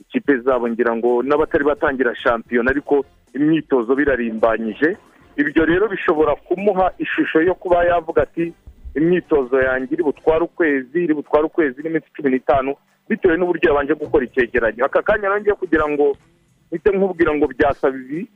ikipe 0.00 0.38
zabo 0.46 0.68
ngira 0.70 0.94
ngo 0.96 1.22
n'abatari 1.22 1.64
batangira 1.64 2.14
shampiyona 2.14 2.70
ariko 2.70 3.04
imyitozo 3.34 3.94
birarimbanyije. 3.98 4.96
Ibyo 5.36 5.64
rero 5.64 5.88
bishobora 5.88 6.34
kumuha 6.36 6.92
ishusho 6.98 7.40
yo 7.42 7.54
kuba 7.54 7.84
yavuga 7.84 8.22
ati 8.22 8.52
imyitozo 8.96 9.60
yanjye 9.62 9.94
iri 9.94 10.02
butware 10.02 10.42
ukwezi 10.44 11.04
iri 11.04 11.14
butware 11.14 11.44
ukwezi 11.46 11.82
n'iminsi 11.82 12.10
cumi 12.16 12.30
n'itanu 12.30 12.74
bitewe 13.08 13.36
n'uburyo 13.36 13.70
yabanje 13.70 13.94
gukora 13.94 14.24
icyegeranyo 14.24 14.84
aka 14.84 15.02
kanya 15.02 15.28
nongeye 15.28 15.54
kugira 15.54 15.88
ngo 15.88 16.16
mpite 16.70 16.90
nkubwira 16.96 17.34
ngo 17.34 17.46
byasaba 17.46 17.96
ibi 17.96 18.28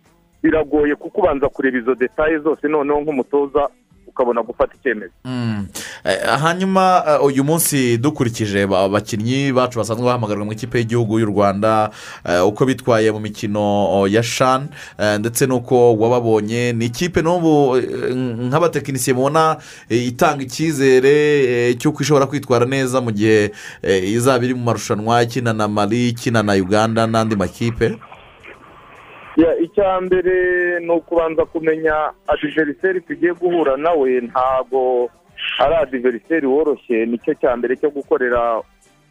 biragoye 0.42 0.94
kuko 0.94 1.20
ubanza 1.20 1.48
kureba 1.48 1.78
izo 1.78 1.94
detaye 1.94 2.38
zose 2.38 2.68
noneho 2.68 3.00
nk'umutoza 3.00 3.68
ukabona 4.14 4.42
gufata 4.42 4.72
icyemezo. 4.80 5.12
Mm. 5.24 5.66
Eh, 6.04 6.18
hanyuma 6.40 7.02
eh, 7.08 7.24
uyu 7.24 7.44
munsi 7.44 7.98
dukurikije 7.98 8.66
ba- 8.66 8.84
abakinnyi 8.86 9.52
bacu 9.52 9.78
basanzwe 9.78 10.06
bahamagarwa 10.06 10.44
mu 10.44 10.52
ikipe 10.52 10.78
y'igihugu 10.78 11.18
y'u 11.18 11.26
rwanda 11.26 11.90
eh, 12.24 12.46
uko 12.46 12.66
bitwaye 12.66 13.10
mu 13.12 13.20
mikino 13.20 13.60
oh, 13.90 14.06
ya 14.08 14.22
shani 14.22 14.66
ndetse 15.18 15.46
n'uko 15.46 15.96
wababonye. 15.96 16.72
Ni 16.72 16.86
ikipe 16.86 17.22
n'ubu 17.22 17.76
nk'abatekinisiye 18.48 19.14
mubona 19.16 19.56
itanga 19.90 20.42
icyizere 20.42 21.74
cy'uko 21.74 22.02
ishobora 22.02 22.26
kwitwara 22.26 22.66
neza 22.66 23.00
mu 23.00 23.10
gihe 23.10 23.50
izaba 24.14 24.44
iri 24.44 24.54
mu 24.54 24.62
marushanwa 24.64 25.22
ikina 25.22 25.52
na 25.52 25.68
mali 25.68 26.08
ikina 26.08 26.42
na 26.42 26.52
uganda 26.52 27.06
n'andi 27.06 27.36
makipe. 27.36 27.98
Icya 29.36 30.00
mbere 30.00 30.34
ni 30.80 30.90
ukubanza 30.92 31.44
kumenya 31.44 32.12
adiveriseri 32.28 33.00
tugiye 33.00 33.32
guhura 33.34 33.76
nawe 33.76 34.20
ntago 34.20 35.10
ari 35.58 35.74
adiveriseri 35.74 36.46
woroshye. 36.46 37.06
Nicyo 37.06 37.34
cya 37.34 37.56
mbere 37.56 37.76
cyo 37.76 37.90
gukorera 37.90 38.62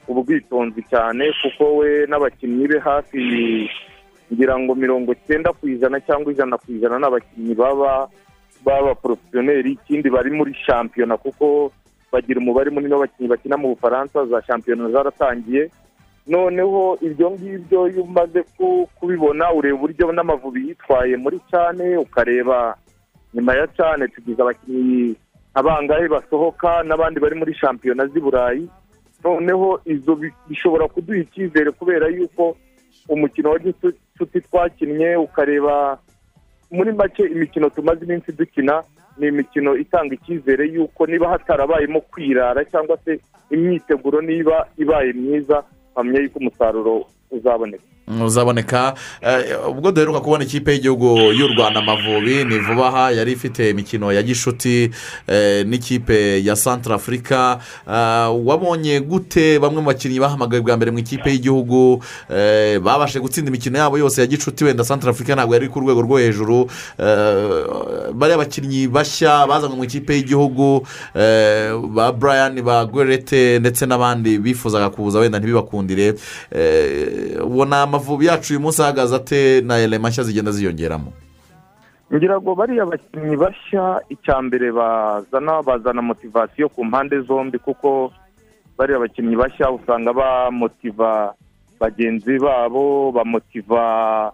ubwitonzi 0.08 0.82
cyane 0.92 1.32
kuko 1.42 1.76
we 1.84 2.06
n'abakinnyi 2.08 2.68
be 2.68 2.80
hafi 2.80 3.20
ngira 4.34 4.56
ngo 4.60 4.76
mirongo 4.76 5.12
icyenda 5.14 5.52
ku 5.54 5.68
ijana 5.68 6.00
cyangwa 6.00 6.32
ijana 6.32 6.58
ku 6.58 6.72
ijana 6.72 7.00
ni 7.00 7.06
abakinnyi 7.06 7.54
baba 7.56 8.08
baba 8.66 8.96
porofesiyoneri 8.96 9.72
ikindi 9.76 10.10
bari 10.10 10.32
muri 10.32 10.56
shampiyona 10.66 11.18
kuko 11.20 11.72
bagira 12.12 12.40
umubare 12.40 12.72
munini 12.72 12.94
w'abakinnyi 12.96 13.28
bakina 13.30 13.58
mu 13.60 13.76
bufaransa. 13.76 14.26
Za 14.26 14.40
shampiyona 14.48 14.88
zaratangiye 14.90 15.68
noneho 16.28 16.98
ibyo 17.02 17.32
ngibyo 17.32 17.88
iyo 17.90 18.04
umaze 18.04 18.44
ku- 18.58 18.88
kubibona 18.96 19.52
ureba 19.54 19.76
uburyo 19.76 20.12
n'amavubi 20.12 20.68
yitwaye 20.68 21.18
muri 21.18 21.40
cyane 21.52 21.98
ukareba 21.98 22.76
nyuma 23.34 23.52
ya 23.56 23.68
cyane 23.78 24.08
tugize 24.08 24.42
abakinnyi 24.42 25.16
abangahe 25.54 26.08
basohoka 26.08 26.84
n'abandi 26.84 27.20
bari 27.20 27.36
muri 27.36 27.54
shampiyona 27.54 28.08
z'i 28.08 28.20
burayi. 28.20 28.70
Noneho 29.24 29.82
izo 29.86 30.16
bi- 30.16 30.34
bishobora 30.50 30.88
kuduha 30.88 31.20
icyizere 31.20 31.72
kubera 31.72 32.08
yuko 32.08 32.56
umukino 33.10 33.50
wa 33.52 33.60
gicuti 33.60 34.42
twakinnye 34.42 35.16
ukareba 35.16 35.98
muri 36.72 36.92
make 36.94 37.24
imikino 37.24 37.70
tumaze 37.70 38.06
iminsi 38.06 38.32
dukina 38.32 38.84
ni 39.18 39.28
imikino 39.28 39.76
itanga 39.78 40.16
icyizere 40.16 40.66
yuko 40.74 41.06
niba 41.08 41.30
hatarabayemo 41.30 42.02
kwirara 42.02 42.66
cyangwa 42.66 42.98
se 43.06 43.20
imyiteguro 43.52 44.22
niba 44.22 44.68
ibaye 44.78 45.14
myiza 45.14 45.64
mpamya 45.94 46.20
yuko 46.22 46.40
umusaruro 46.40 47.06
uzaboneka 47.32 47.84
uzaboneka 48.08 48.94
eh, 49.22 49.70
ubwo 49.70 49.92
duheruka 49.92 50.20
kubona 50.20 50.44
ikipe 50.44 50.72
y'igihugu 50.74 51.18
y'u 51.34 51.48
rwanda 51.48 51.80
amavubi 51.80 52.44
ni 52.46 52.60
vuba 52.60 52.88
aha 52.88 53.12
yari 53.12 53.32
ifite 53.32 53.70
imikino 53.70 54.12
ya 54.14 54.24
gishuti 54.24 54.90
eh, 55.28 55.66
n'ikipe 55.68 56.44
ya 56.46 56.56
santara 56.56 56.96
afurika 56.96 57.60
wabonye 58.46 59.00
gute 59.00 59.60
bamwe 59.60 59.82
mu 59.82 59.88
bakinnyi 59.88 60.20
bahamagaye 60.20 60.62
bwa 60.62 60.78
mbere 60.78 60.92
mu 60.92 61.00
ikipe 61.00 61.30
y'igihugu? 61.32 62.04
Eh, 62.30 62.80
babashe 62.80 63.20
gutsinda 63.20 63.50
imikino 63.50 63.78
yabo 63.80 63.98
yose 63.98 64.22
ya 64.22 64.28
gishuti? 64.28 64.64
Wenda 64.64 64.84
santara 64.84 65.12
afurika 65.12 65.36
ntabwo 65.36 65.54
yari 65.54 65.70
ku 65.70 65.80
rwego 65.80 66.02
rwo 66.02 66.18
hejuru. 66.18 66.70
Eh, 67.00 68.12
bariya 68.14 68.38
bakinnyi 68.38 68.88
bashya 68.88 69.48
bazanywe 69.48 69.76
mu 69.78 69.84
ikipe 69.84 70.14
y'igihugu 70.16 70.88
eh, 71.16 71.72
ba 71.94 72.12
brian 72.12 72.62
ba 72.62 72.86
gwerete 72.86 73.60
ndetse 73.60 73.86
n'abandi 73.86 74.38
bifuzaga 74.40 74.90
kuza 74.90 75.20
wenda 75.20 75.40
ntibibakundire. 75.40 76.14
Eh, 76.52 77.40
ubona 77.44 77.86
amavubi 77.94 78.26
yacu 78.26 78.54
uyu 78.54 78.60
munsi 78.60 78.82
ahagaze 78.82 79.16
ate 79.16 79.62
na 79.62 79.78
elema 79.78 80.10
nshya 80.10 80.24
zigenda 80.24 80.52
ziyongeramo? 80.52 81.14
Ngira 82.14 82.42
ngo 82.42 82.56
bariya 82.56 82.86
bakinnyi 82.86 83.38
bashya 83.38 84.02
icya 84.10 84.42
mbere 84.42 84.72
bazana 84.72 85.62
bazana 85.62 86.02
motivasiyo 86.02 86.70
ku 86.70 86.86
mpande 86.86 87.22
zombi 87.22 87.60
kuko 87.60 88.12
bariya 88.78 89.00
bakinnyi 89.00 89.36
bashya 89.36 89.72
usanga 89.72 90.14
bamotiva 90.14 91.34
bagenzi 91.80 92.40
babo 92.40 93.12
bamotiva 93.12 94.34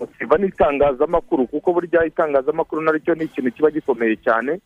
motiva 0.00 0.36
n'itangazamakuru 0.38 1.46
kuko 1.46 1.72
burya 1.72 2.04
itangazamakuru 2.06 2.80
naryo 2.82 3.14
ni 3.14 3.24
ikintu 3.24 3.52
kiba 3.52 3.70
gikomeye 3.70 4.16
cyane 4.16 4.60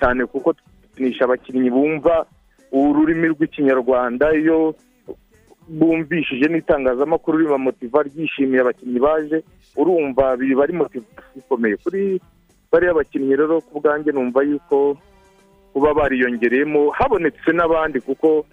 cyane 0.00 0.26
kuko 0.26 0.52
tukinisha 0.52 1.24
abakinnyi 1.24 1.70
bumva 1.70 2.24
ururimi 2.72 3.28
rw'ikinyarwanda 3.28 4.32
iyo 4.36 4.74
bumvishije 5.68 6.46
n'itangazamakuru 6.48 7.38
ribamotiva 7.38 8.02
ryishimiye 8.02 8.60
abakinnyi 8.60 8.98
baje 9.00 9.38
urumva 9.76 10.36
biba 10.36 10.62
ari 10.64 10.72
motivasiyo 10.72 11.38
ikomeye. 11.40 11.76
Kuri 11.76 12.20
bariya 12.72 12.94
bakinnyi 12.94 13.36
rero 13.36 13.60
ku 13.60 13.80
bwanjye 13.80 14.10
numva 14.12 14.42
yuko 14.42 14.96
kuba 15.72 15.94
bariyongereyemo 15.94 16.90
habonetse 16.90 17.50
n'abandi 17.52 18.00
kuko 18.00 18.46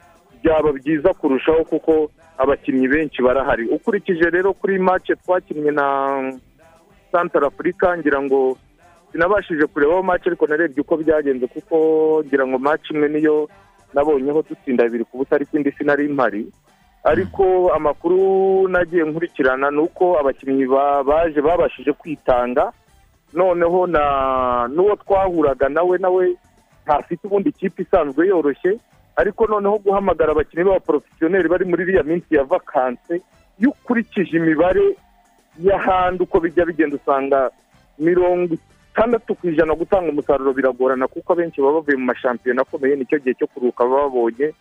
byaba 0.43 0.69
byiza 0.77 1.09
kurushaho 1.15 1.63
kuko 1.63 2.11
abakinnyi 2.37 2.87
benshi 2.87 3.23
barahari. 3.23 3.67
Ukurikije 3.71 4.29
rero 4.29 4.53
kuri 4.53 4.79
make 4.79 5.15
twakinnye 5.15 5.71
na 5.71 5.87
santara 7.11 7.47
afurika 7.47 7.97
ngira 7.97 8.21
ngo 8.21 8.57
sinabashije 9.11 9.65
kurebaho 9.71 10.03
make 10.03 10.27
ariko 10.29 10.47
narebye 10.47 10.81
uko 10.83 10.97
byagenze 10.99 11.47
kuko 11.47 11.75
ngira 12.27 12.43
ngo 12.47 12.57
make 12.59 12.91
imwe 12.93 13.07
niyo 13.09 13.47
nabonyeho 13.93 14.43
dutsinda 14.43 14.83
bibiri 14.83 15.03
ku 15.07 15.17
busa 15.23 15.35
ariko 15.39 15.55
sinari 15.77 16.07
mpari. 16.11 16.43
Ariko 17.05 17.69
amakuru 17.75 18.17
nagiye 18.67 19.03
nkurikirana 19.05 19.71
ni 19.71 19.77
uko 19.85 20.17
abakinnyi 20.19 20.65
ba- 20.65 21.03
baje 21.03 21.41
babashije 21.41 21.93
kwitanga. 21.93 22.73
Noneho 23.33 23.87
na 23.87 24.03
n'uwo 24.73 24.95
twahuraga 24.95 25.69
nawe 25.69 25.97
nawe 26.01 26.23
ntafite 26.85 27.21
ubundi 27.27 27.49
ikipe 27.49 27.83
isanzwe 27.85 28.27
yoroshye. 28.27 28.79
Ariko 29.15 29.45
noneho 29.47 29.77
guhamagara 29.85 30.31
abakinnyi 30.33 30.65
b'abaporofesiyoneri 30.65 31.47
bari 31.49 31.65
muri 31.65 31.83
iriya 31.83 32.03
minsi 32.03 32.35
ya 32.35 32.43
vakanse 32.43 33.21
iyo 33.59 33.69
ukurikije 33.71 34.37
imibare 34.37 34.95
y'ahandi 35.61 36.23
uko 36.23 36.39
bijya 36.39 36.65
bigenda 36.65 36.95
usanga 36.99 37.49
mirongo 37.99 38.55
itandatu 38.91 39.35
ku 39.35 39.47
ijana 39.47 39.75
gutanga 39.75 40.11
umusaruro 40.11 40.51
biragorana 40.53 41.07
kuko 41.07 41.33
abenshi 41.33 41.61
baba 41.61 41.79
bavuye 41.79 41.97
mu 41.97 42.05
mashampiyona 42.11 42.61
akomeye 42.67 42.95
ni 42.95 43.05
cyo 43.07 43.19
gihe 43.23 43.33
cyo 43.39 43.47
kuruhuka 43.47 43.83
baba 43.87 44.03
babonye. 44.11 44.51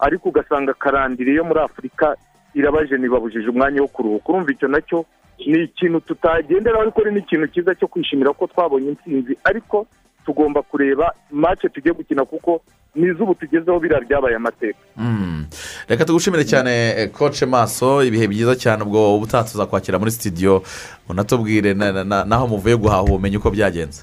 Ariko 0.00 0.28
ugasanga 0.28 0.72
karandire 0.74 1.34
yo 1.34 1.44
muri 1.44 1.60
afurika 1.60 2.16
irabaje 2.54 2.96
ntibabujije 2.98 3.48
umwanya 3.48 3.80
wo 3.82 3.88
kuruhuka. 3.88 4.28
Urumva 4.32 4.52
icyo 4.52 4.68
na 4.68 4.80
cyo? 4.80 5.04
Ni 5.46 5.62
ikintu 5.64 6.00
tutagenderaho 6.00 6.82
ariko 6.82 7.00
ni 7.04 7.10
n'ikintu 7.20 7.46
cyiza 7.52 7.74
cyo 7.74 7.88
kwishimira 7.88 8.32
ko 8.32 8.46
twabonye 8.46 8.88
intsinzi. 8.92 9.36
Ariko 9.44 9.86
tugomba 10.26 10.62
kureba 10.62 11.14
mace 11.30 11.68
tugiye 11.68 11.94
gukina 11.94 12.24
kuko 12.24 12.60
n'iz'ubu 12.94 13.34
tugezeho 13.34 13.80
biriya 13.80 14.00
byabaye 14.00 14.36
amateka. 14.36 14.78
Mm. 14.96 15.46
reka 15.88 16.04
tugushimire 16.04 16.44
cyane 16.44 16.70
eh, 16.98 17.10
koce 17.10 17.46
maso. 17.46 18.02
Ibihe 18.04 18.26
byiza 18.28 18.56
cyane 18.56 18.82
ubwo 18.82 19.16
ubutaha 19.16 19.44
tuzakwakira 19.44 19.98
muri 19.98 20.10
sitidiyo 20.10 20.62
unatubwire 21.08 21.74
na- 21.74 21.92
na- 21.92 22.04
na- 22.04 22.24
n'aho 22.24 22.46
muvuye 22.46 22.76
guhaha 22.76 23.02
ubumenyi 23.02 23.36
uko 23.36 23.50
byagenze. 23.50 24.02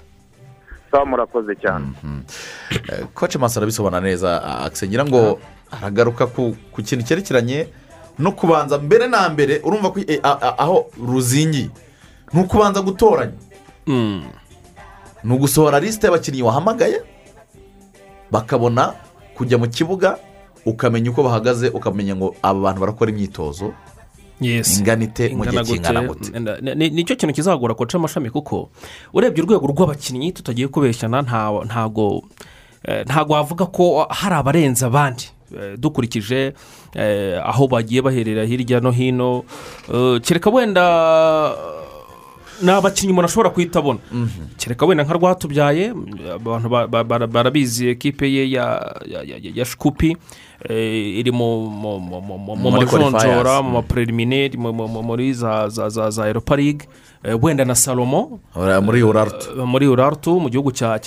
Sawa 0.92 1.06
murakoze 1.06 1.56
cyane. 1.56 1.86
Eh, 2.72 3.06
koce 3.14 3.38
maso 3.38 3.60
arabisobanura 3.60 4.02
neza 4.02 4.42
ngira 4.88 5.06
ngo 5.06 5.40
aragaruka 5.72 6.28
ku 6.28 6.56
kintu 6.84 7.04
cyerekeranye 7.06 7.68
no 8.20 8.32
kubanza 8.32 8.78
mbere 8.78 9.08
na 9.08 9.30
mbere 9.30 9.62
urumva 9.64 9.92
ko 9.92 10.00
eh, 10.08 10.20
aho 10.58 10.90
ruzingiye. 10.98 11.70
Ni 12.34 12.42
ukubanza 12.42 12.82
gutoranya. 12.82 13.38
Ni 15.24 15.34
ugusohora 15.34 15.80
lisite 15.80 16.04
y'abakinnyi 16.08 16.42
wahamagaye 16.44 17.02
bakabona 18.32 18.94
kujya 19.36 19.58
mu 19.58 19.68
kibuga 19.68 20.18
ukamenya 20.66 21.12
uko 21.12 21.24
bahagaze 21.24 21.70
ukamenya 21.70 22.16
ngo 22.16 22.36
aba 22.42 22.60
bantu 22.60 22.80
barakora 22.82 23.12
imyitozo. 23.12 23.74
Ingana 24.42 25.04
ite 25.04 25.30
mu 25.34 25.46
gihe 25.46 25.58
Ingana 25.58 25.64
kingana 25.66 26.02
gute. 26.08 26.30
gute? 26.32 26.62
Ni- 26.62 26.76
ni- 26.76 26.90
ni 26.90 27.04
cyo 27.06 27.16
kintu 27.16 27.34
kizagora 27.34 27.74
koca 27.74 27.98
amashami 27.98 28.30
kuko 28.30 28.70
urebye 29.14 29.44
urwego 29.44 29.68
rw'abakinnyi 29.68 30.32
tutagiye 30.32 30.68
kubeshyana 30.68 31.22
nta- 31.22 31.66
ntago 31.66 32.22
eh, 32.86 33.06
ntago 33.06 33.34
wavuga 33.34 33.66
ko 33.66 34.06
hari 34.10 34.36
abarenze 34.36 34.86
abandi. 34.86 35.30
Dukurikije 35.78 36.54
eh, 36.96 37.40
aho 37.46 37.68
bagiye 37.68 38.02
baherera 38.02 38.46
hirya 38.46 38.80
no 38.80 38.92
hino. 38.92 39.44
Eh, 39.94 40.22
kereka 40.22 40.50
wenda 40.50 41.54
ni 42.62 42.72
abakinnyi 42.72 43.12
umuntu 43.14 43.26
ashobora 43.30 43.50
guhita 43.54 43.80
abona 43.80 44.00
kereka 44.58 44.86
wenda 44.86 45.04
nka 45.04 45.14
rwatubyaye 45.14 45.94
abantu 46.36 46.70
ba- 46.70 46.88
ba- 46.88 47.04
bara- 47.04 47.28
barabizi 47.28 47.88
ekipe 47.90 48.26
ye 48.34 48.50
ya 48.52 49.66
shikupi 49.66 50.18
eh, 50.70 51.20
iri 51.22 51.32
mu 51.32 51.70
majonjora 52.72 53.62
mu 53.62 53.70
maprelimineri 53.78 54.58
mu- 54.58 54.74
muri 55.04 55.34
za 55.34 55.70
za 55.70 56.28
eropa 56.30 56.56
ligue 56.58 56.88
eh, 57.24 57.38
wenda 57.44 57.66
na 57.66 57.76
salomo 57.76 58.40
muri 59.66 59.86
eh, 59.86 59.92
urartu 59.92 60.40
mu 60.42 60.50
gihugu 60.50 60.72
cya 60.74 60.98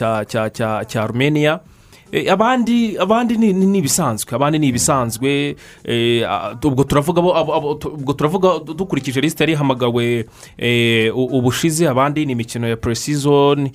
cya 0.86 1.64
Eh, 2.12 2.26
abandi 2.32 2.98
abandi 2.98 3.36
ni 3.38 3.78
ibisanzwe 3.78 4.34
abandi 4.34 4.58
ni 4.58 4.66
ibisanzwe 4.68 5.56
eh, 5.84 6.26
ah, 6.28 6.54
ubwo 6.64 6.84
turavuga 6.84 7.20
ubwo 7.22 8.12
turavuga 8.12 8.48
du- 8.66 8.74
dukurikije 8.74 9.20
lisite 9.20 9.40
yari 9.42 9.52
ihamagawe 9.52 10.26
eh, 10.58 11.16
ubushize 11.16 11.88
abandi 11.88 12.26
ni 12.26 12.32
imikino 12.32 12.68
ya 12.68 12.76
puresizoni 12.76 13.72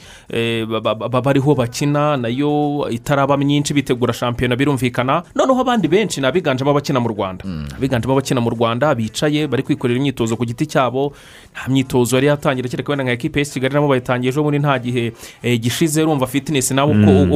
bariho 1.24 1.56
bakina 1.56 2.18
na 2.18 2.28
yo 2.28 2.88
itaraba 2.92 3.38
myinshi 3.38 3.74
bitegura 3.74 4.14
shampiyona 4.14 4.56
birumvikana. 4.56 5.24
Noneho 5.36 5.62
abandi 5.62 5.88
benshi 5.88 6.22
ni 6.22 6.28
abiganjemo 6.28 6.72
abakina 6.72 7.00
mu 7.00 7.08
rwanda. 7.10 7.46
Abiganjemo 7.78 8.14
abakina 8.14 8.42
mu 8.42 8.50
rwanda 8.50 8.96
bicaye 8.96 9.48
bari 9.48 9.64
kwikorera 9.64 9.98
imyitozo 10.00 10.36
ku 10.38 10.46
giti 10.46 10.66
cyabo. 10.66 11.14
Nta 11.54 11.70
myitozo 11.72 12.16
yari 12.18 12.28
yatangira 12.28 12.70
kereka 12.70 12.92
wenda 12.92 13.04
nka 13.04 13.12
ekipe 13.14 13.40
y'isi 13.40 13.54
kigali 13.54 13.74
nabo 13.74 13.88
bayitangiye 13.88 14.30
ejo 14.32 14.44
bundi 14.44 14.60
nta 14.60 14.80
gihe 14.80 15.14
gishize 15.60 16.04
urumva 16.04 16.28
fitinesi 16.28 16.74
nawe 16.74 16.92
uko, 16.92 17.12
Mm. 17.16 17.32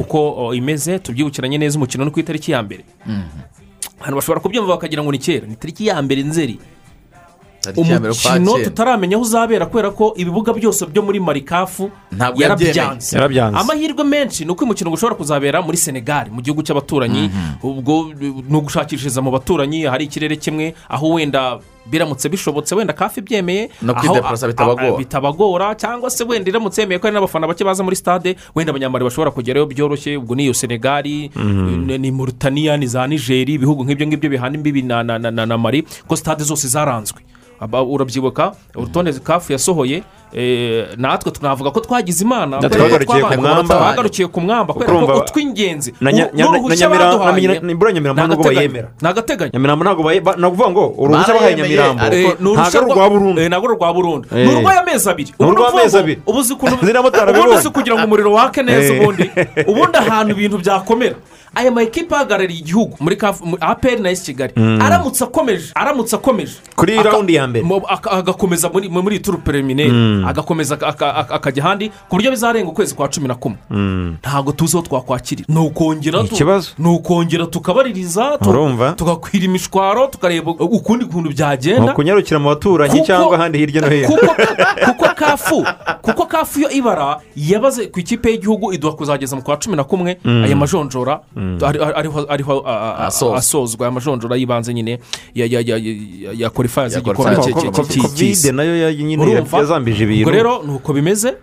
Imeze 0.90 1.04
tubyibukiranye 1.04 1.58
neza 1.58 1.78
umukino 1.78 2.06
ni 2.06 2.12
ku 2.12 2.20
itariki 2.20 2.52
ya 2.52 2.64
mbere. 2.64 2.84
Abantu 4.00 4.16
bashobora 4.16 4.40
kubyumva 4.42 4.74
bakagira 4.76 5.04
ngo 5.04 5.12
ni 5.12 5.20
kera 5.20 5.48
ni 5.48 5.54
itariki 5.54 5.88
ya 5.88 6.02
mbere 6.02 6.24
nzeri. 6.24 6.60
Umukino 7.76 8.58
tutaramenya 8.64 9.16
aho 9.16 9.24
uzabera 9.26 9.66
kubera 9.66 9.92
ko 9.92 10.14
ibibuga 10.18 10.54
byose 10.54 10.86
byo 10.86 11.02
muri 11.02 11.20
marikafu 11.20 11.92
yarabyanze. 12.36 13.18
amahirwe 13.60 14.04
menshi 14.04 14.46
ni 14.46 14.52
uko 14.52 14.64
uyu 14.64 14.68
mukino 14.72 14.92
ushobora 14.92 15.16
kuzabera 15.16 15.62
muri 15.62 15.78
senegali 15.78 16.30
mu 16.32 16.42
gihugu 16.42 16.62
cy'abaturanyi. 16.64 17.30
Ubwo 17.64 18.14
ni 18.50 18.56
ugushakishiriza 18.58 19.22
mu 19.22 19.32
baturanyi 19.32 19.84
hari 19.86 20.06
ikirere 20.06 20.36
kimwe 20.36 20.74
aho 20.90 21.10
wenda 21.20 21.60
biramutse 21.90 22.30
bishobotse 22.30 22.76
wenda 22.76 22.94
kafi 22.94 23.22
byemeye 23.22 23.70
No 23.82 23.94
aho- 23.94 24.00
kwideplasa 24.00 24.46
a- 24.46 24.98
bitabagora. 24.98 25.76
cyangwa 25.76 26.10
se 26.10 26.24
wenda 26.24 26.50
iramutse 26.50 26.82
yemeye 26.82 27.00
ko 27.00 27.08
hari 27.08 27.16
n'abafana 27.18 27.48
bake 27.48 27.64
baza 27.64 27.84
muri 27.84 27.96
stade 27.96 28.36
wenda 28.56 28.70
abanyamari 28.72 29.04
bashobora 29.04 29.32
kugerayo 29.32 29.66
byoroshye. 29.66 30.18
Ubwo 30.18 30.36
ni 30.36 30.44
iyo 30.44 30.54
senegali 30.54 31.32
Mhm. 31.36 31.86
ni- 31.88 31.98
ni 31.98 32.12
murutaniya 32.12 32.78
ni 32.78 32.88
za 32.88 33.08
nigeri 33.08 33.54
ibihugu 33.58 33.84
nk'ibyo 33.84 34.08
ngibyo 34.08 34.30
bihana 34.30 34.56
imbibi 34.56 34.82
na 34.82 35.04
na- 35.04 35.20
na- 35.20 35.32
na 35.32 35.46
na 35.46 35.58
mari 35.58 35.84
ko 36.08 36.16
stade 36.16 36.44
zose 36.44 36.68
zaranzwe. 36.68 37.22
Urabyibuka 37.94 38.56
urutonde 38.76 39.14
kafu 39.14 39.52
yasohoye 39.54 40.04
natwe 40.98 41.32
tunavuga 41.32 41.72
ko 41.72 41.80
twagize 41.80 42.24
imana 42.24 42.60
twagarukiye 42.70 44.28
ku 44.28 44.42
mwamba. 44.42 44.74
kubera 44.74 44.94
ko 44.94 45.18
utw'ingenzi 45.26 45.94
n'uruhushya 46.02 46.90
baduhaye 46.90 47.60
ntabwo 47.62 47.92
nyamirambo 49.54 49.84
ntabwo 49.84 50.04
baye 50.04 50.20
ba- 50.22 50.36
ni 50.38 50.46
ukuvuga 50.46 50.70
ngo 50.70 50.84
uruhushya 50.98 51.34
bahaye 51.34 51.56
nyamirambo 51.56 52.04
Eh, 52.06 52.36
ntabwo 52.40 52.62
ari 52.62 52.78
rwa- 52.94 53.10
burundu 53.10 53.42
eh, 53.42 53.48
ntabwo 53.50 53.68
urwa 53.68 53.94
burundu 53.94 54.28
Eh. 54.36 54.48
ni 54.48 54.56
urw'amezi 54.56 55.10
abiri 55.10 55.32
Ubu 55.40 55.52
ni 55.52 55.58
urw'amezi 55.58 55.78
ukuvuga 55.80 55.90
ngo 55.90 55.98
abiri. 56.00 56.22
ubu 56.28 56.40
uzi 56.40 56.54
ukuntu 56.54 56.76
Ziriya 56.86 57.02
motari 57.02 57.24
ubundi 57.32 57.40
abibonye. 57.40 57.60
uzi 57.60 57.70
kugira 57.70 57.96
ngo 57.96 58.06
umuriro 58.06 58.32
wake 58.34 58.64
neza 58.64 58.94
Eh. 58.94 59.02
ubundi 59.02 59.26
ubundi 59.72 59.98
ahantu 59.98 60.32
ibintu 60.34 60.58
byakomera 60.58 61.16
aya 61.56 61.72
ma 61.72 61.82
ekipa 61.82 62.16
ahagarariye 62.16 62.60
igihugu 62.62 62.94
muri 63.02 63.18
aperi 63.60 64.02
na 64.02 64.10
esi 64.14 64.26
kigali 64.34 64.54
Mm. 64.56 64.82
aramutse 64.82 65.24
akomeje 65.24 65.72
aramutse 65.76 66.16
akomeje 66.16 66.54
Kuri 66.76 66.94
rawundi 67.04 67.36
ya 67.36 67.48
mbere. 67.48 67.66
agakomeza 68.10 68.70
muri 68.70 69.20
turu 69.20 69.38
Mm. 69.90 70.19
Agakomeza 70.28 70.76
aka- 70.76 70.88
aka- 70.88 71.30
akajya 71.30 71.64
ahandi 71.64 71.90
ku 71.90 72.16
buryo 72.16 72.32
bizarenga 72.32 72.70
ukwezi 72.70 72.96
kwa 72.96 73.08
cumi 73.08 73.28
na 73.28 73.36
kumwe 73.36 73.58
Mm. 73.70 74.16
ntabwo 74.22 74.52
tuzi 74.52 74.78
aho 74.78 74.86
twakwakirira 74.88 75.46
ni 75.50 75.60
ukongera 75.60 76.24
ni 76.80 76.88
ukongera 76.90 77.46
tukabaririza 77.46 78.38
tugakwira 78.96 79.46
imishwaro 79.46 80.08
tukareba 80.08 80.52
ukundi 80.52 81.06
kuntu 81.06 81.30
ni 81.30 81.36
byagenda 81.36 81.92
ukunyarukira 81.94 82.40
mu 82.40 82.50
baturanyi 82.50 83.02
cyangwa 83.06 83.36
ahandi 83.38 83.58
hirya 83.58 83.82
no 83.82 83.90
hino 83.90 84.08
kuko 84.86 85.06
kafu 85.16 85.66
kuko 86.02 86.26
kafu 86.26 86.60
yo 86.60 86.70
ibara 86.72 87.20
yabaze 87.36 87.88
ku 87.88 88.00
ikipe 88.00 88.32
y'igihugu 88.32 88.74
iduha 88.74 88.94
kuzageza 88.96 89.36
mu 89.36 89.42
kwa 89.42 89.58
cumi 89.58 89.76
na 89.76 89.84
kumwe 89.84 90.18
Mm. 90.26 90.44
aya 90.44 90.56
majonjora 90.56 91.20
Mm. 91.36 91.58
ari- 91.66 91.80
ari- 91.84 92.26
ariho 92.30 92.64
Asozwa. 93.36 93.86
aya 93.86 93.92
majonjora 93.92 94.36
y'ibanze 94.36 94.74
nyine 94.74 95.00
ya 95.36 95.46
ya 95.46 95.60
ya 95.62 95.78
ya- 95.78 96.34
ya 96.38 96.50
korifayazi 96.50 96.96
Ya 96.96 97.00
y'igikombe 97.02 97.36
qualifiers. 97.36 97.56
cye- 97.56 97.62
cye- 97.62 97.72
Ko- 97.72 97.82
ko- 97.82 97.88
cye- 97.94 98.02
kovide 98.02 98.18
cy'isi 98.18 98.52
na 98.52 98.64
yo 98.64 98.76
ya- 98.78 98.94
nyine 98.94 99.44
yazambije. 99.54 100.06
Ubwo 100.10 100.32
rero 100.32 100.64
ni 100.66 100.72
uko 100.74 100.94
bimeze 100.94 101.38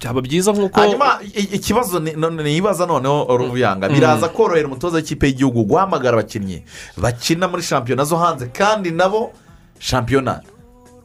byaba 0.00 0.20
byiza 0.20 0.52
nk'uko 0.52 0.80
hanyuma 0.80 1.18
ikibazo 1.34 2.00
nibaza 2.00 2.86
noneho 2.86 3.36
ruvuyanga. 3.36 3.88
Biraza 3.88 4.28
korohera 4.28 4.66
umutoza 4.68 4.96
w'ikipe 4.96 5.26
y'igihugu 5.26 5.64
guhamagara 5.64 6.16
abakinnyi 6.18 6.64
bakina 6.96 7.48
muri 7.48 7.62
shampiyona 7.62 8.04
zo 8.04 8.16
hanze 8.16 8.46
kandi 8.50 8.90
nabo 8.90 9.32
shampiyona 9.78 10.40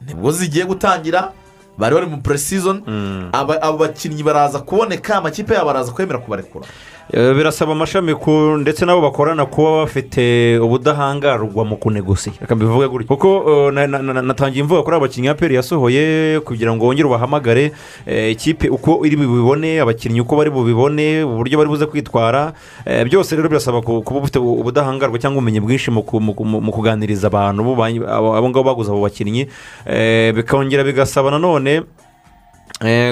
ni 0.08 0.14
bwo 0.14 0.32
zigiye 0.32 0.66
gutangira 0.66 1.32
bari 1.78 1.96
bari 1.96 2.08
mu 2.08 2.22
puresizoni 2.22 2.82
aba 3.34 3.62
abo 3.62 3.78
bakinnyi 3.78 4.24
baraza 4.24 4.60
kuboneka 4.60 5.16
amakipe 5.18 5.54
yabo 5.54 5.70
araza 5.70 5.92
kwemera 5.92 6.20
kubarekura. 6.20 6.66
Birasaba 7.14 7.72
amashami 7.72 8.16
ku 8.16 8.58
ndetse 8.58 8.86
nabo 8.86 9.02
bakorana 9.02 9.46
kuba 9.46 9.86
bafite 9.86 10.58
ubudahangarwa 10.60 11.66
mu 11.66 11.78
kunegosiya 11.78 12.36
reka 12.42 12.56
mbivuge 12.56 12.88
gutya. 12.88 13.08
Kuko 13.08 13.30
eh, 13.68 13.74
na- 13.74 13.88
na- 13.88 14.02
na- 14.14 14.22
natangiye 14.22 14.64
imvuga 14.64 14.82
kuri 14.84 14.96
aba 14.98 15.06
bakinnyi 15.08 15.28
aperi 15.30 15.56
yasohoye 15.56 16.40
kugira 16.42 16.74
ngo 16.76 16.86
wongere 16.86 17.08
ubahamagare 17.08 17.72
eh, 18.06 18.32
ikipe 18.32 18.70
uko 18.70 19.06
iri 19.06 19.16
bubibone 19.18 19.80
abakinnyi 19.82 20.22
uko 20.22 20.36
bari 20.36 20.50
bubibone 20.50 21.24
uburyo 21.24 21.58
bari 21.58 21.70
buze 21.70 21.86
kwitwara 21.86 22.54
eh, 22.86 23.06
byose 23.06 23.36
rero 23.36 23.50
birasaba 23.50 23.82
ku- 23.82 24.02
kuba 24.02 24.20
ufite 24.20 24.40
ubudahangarwa 24.40 25.20
cyangwa 25.20 25.38
ubumenyi 25.40 25.60
bwinshi 25.62 25.92
mu 25.92 26.02
ku- 26.04 26.20
mu 26.20 26.34
ku- 26.34 26.46
mu 26.46 26.72
kuganiriza 26.74 27.28
abantu. 27.28 27.64
Bo 27.64 27.76
ba- 27.76 27.86
abo 27.88 28.34
abo 28.36 28.50
ngabo 28.50 28.64
baguze 28.66 28.90
abo 28.92 29.02
bakinnyi 29.06 29.46
eh, 29.86 30.34
bikongera 30.34 30.84
bigasaba 30.84 31.30
nanone 31.32 31.72
eh, 31.76 31.84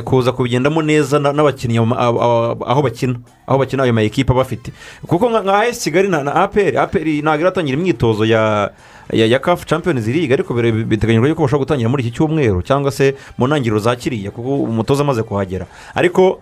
kuza 0.03 0.31
kubigendamo 0.31 0.81
neza 0.81 1.19
na- 1.19 1.31
n'abakinnyi 1.33 1.77
aho 1.79 2.81
bakina 2.83 3.15
aho 3.47 3.57
bakina 3.59 3.83
ayo 3.83 3.93
ma 3.93 4.01
ekipa 4.03 4.33
bafite 4.33 4.71
kuko 5.07 5.29
nka 5.29 5.67
esi 5.67 5.89
kigali 5.91 6.07
na 6.09 6.23
na 6.23 6.35
aperi 6.35 6.77
aperi 6.77 7.21
ntabwo 7.21 7.41
iratangira 7.41 7.77
imyitozo 7.79 8.25
ya 8.25 8.69
ya 9.11 9.25
ya 9.25 9.39
kafu 9.39 9.65
champions 9.65 10.07
league 10.07 10.33
ariko 10.33 10.53
biteganyijwe 10.53 11.29
yuko 11.29 11.41
bashobora 11.43 11.63
gutangira 11.65 11.89
muri 11.89 12.03
iki 12.03 12.11
cyumweru 12.11 12.61
cyangwa 12.61 12.91
se 12.91 13.15
mu 13.37 13.47
ntangiriro 13.47 13.79
za 13.79 13.95
kiriya 13.95 14.31
kuko 14.31 14.63
umutoza 14.63 15.03
amaze 15.03 15.23
kuhagera. 15.23 15.65
Ariko 15.95 16.39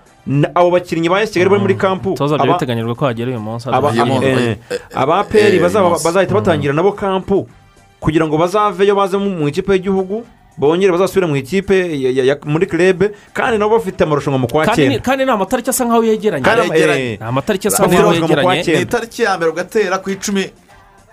abo 0.55 0.71
bakinnyi 0.71 1.09
ba 1.09 1.21
esi 1.21 1.33
kigali 1.33 1.49
bari 1.49 1.61
muri 1.61 1.75
kampu 1.75 2.09
umutoza 2.17 2.35
byari 2.37 2.49
aba- 2.49 2.57
biteganyijwe 2.59 2.95
ko 2.95 3.05
hagera 3.05 3.29
uyu 3.31 3.39
munsi 3.39 3.69
aba- 3.69 3.89
Uyu 3.93 4.05
munsi. 4.05 4.27
eh, 4.27 4.57
eh, 4.69 4.79
bazahita 6.03 6.33
batangira 6.33 6.73
nabo 6.73 6.91
kampu 6.93 7.47
kugira 7.99 8.25
ngo 8.27 8.37
bazaveyo 8.37 8.95
baze 8.95 9.17
mu 9.17 9.45
ikipe 9.49 9.73
y'igihugu 9.73 10.25
bongere 10.61 10.91
bazasubire 10.93 11.25
mu 11.27 11.35
ikipe 11.35 11.75
muri 12.45 12.67
kirebe 12.69 13.11
kandi 13.33 13.57
nabo 13.57 13.77
bafite 13.81 14.03
amarushanwa 14.05 14.37
mu 14.39 14.47
kwa 14.47 14.67
cyenda. 14.75 14.99
kandi 15.01 15.25
ni 15.25 15.31
amatariki 15.31 15.69
asa 15.69 15.85
nkaho 15.85 16.03
yegeranye. 16.05 16.43
Kandi 16.45 16.61
ama- 16.61 16.75
Yegeranye. 16.75 17.11
eh, 17.13 17.19
ni 17.19 17.25
amatariki 17.25 17.67
asa 17.67 17.83
bafite 17.83 17.97
nkaho 18.01 18.13
yegeranye 18.13 18.63
ni 18.77 18.81
itariki 18.81 19.21
ya 19.25 19.37
mbere 19.37 19.51
ugatera 19.51 19.97
ku 19.97 20.09
icumi 20.13 20.43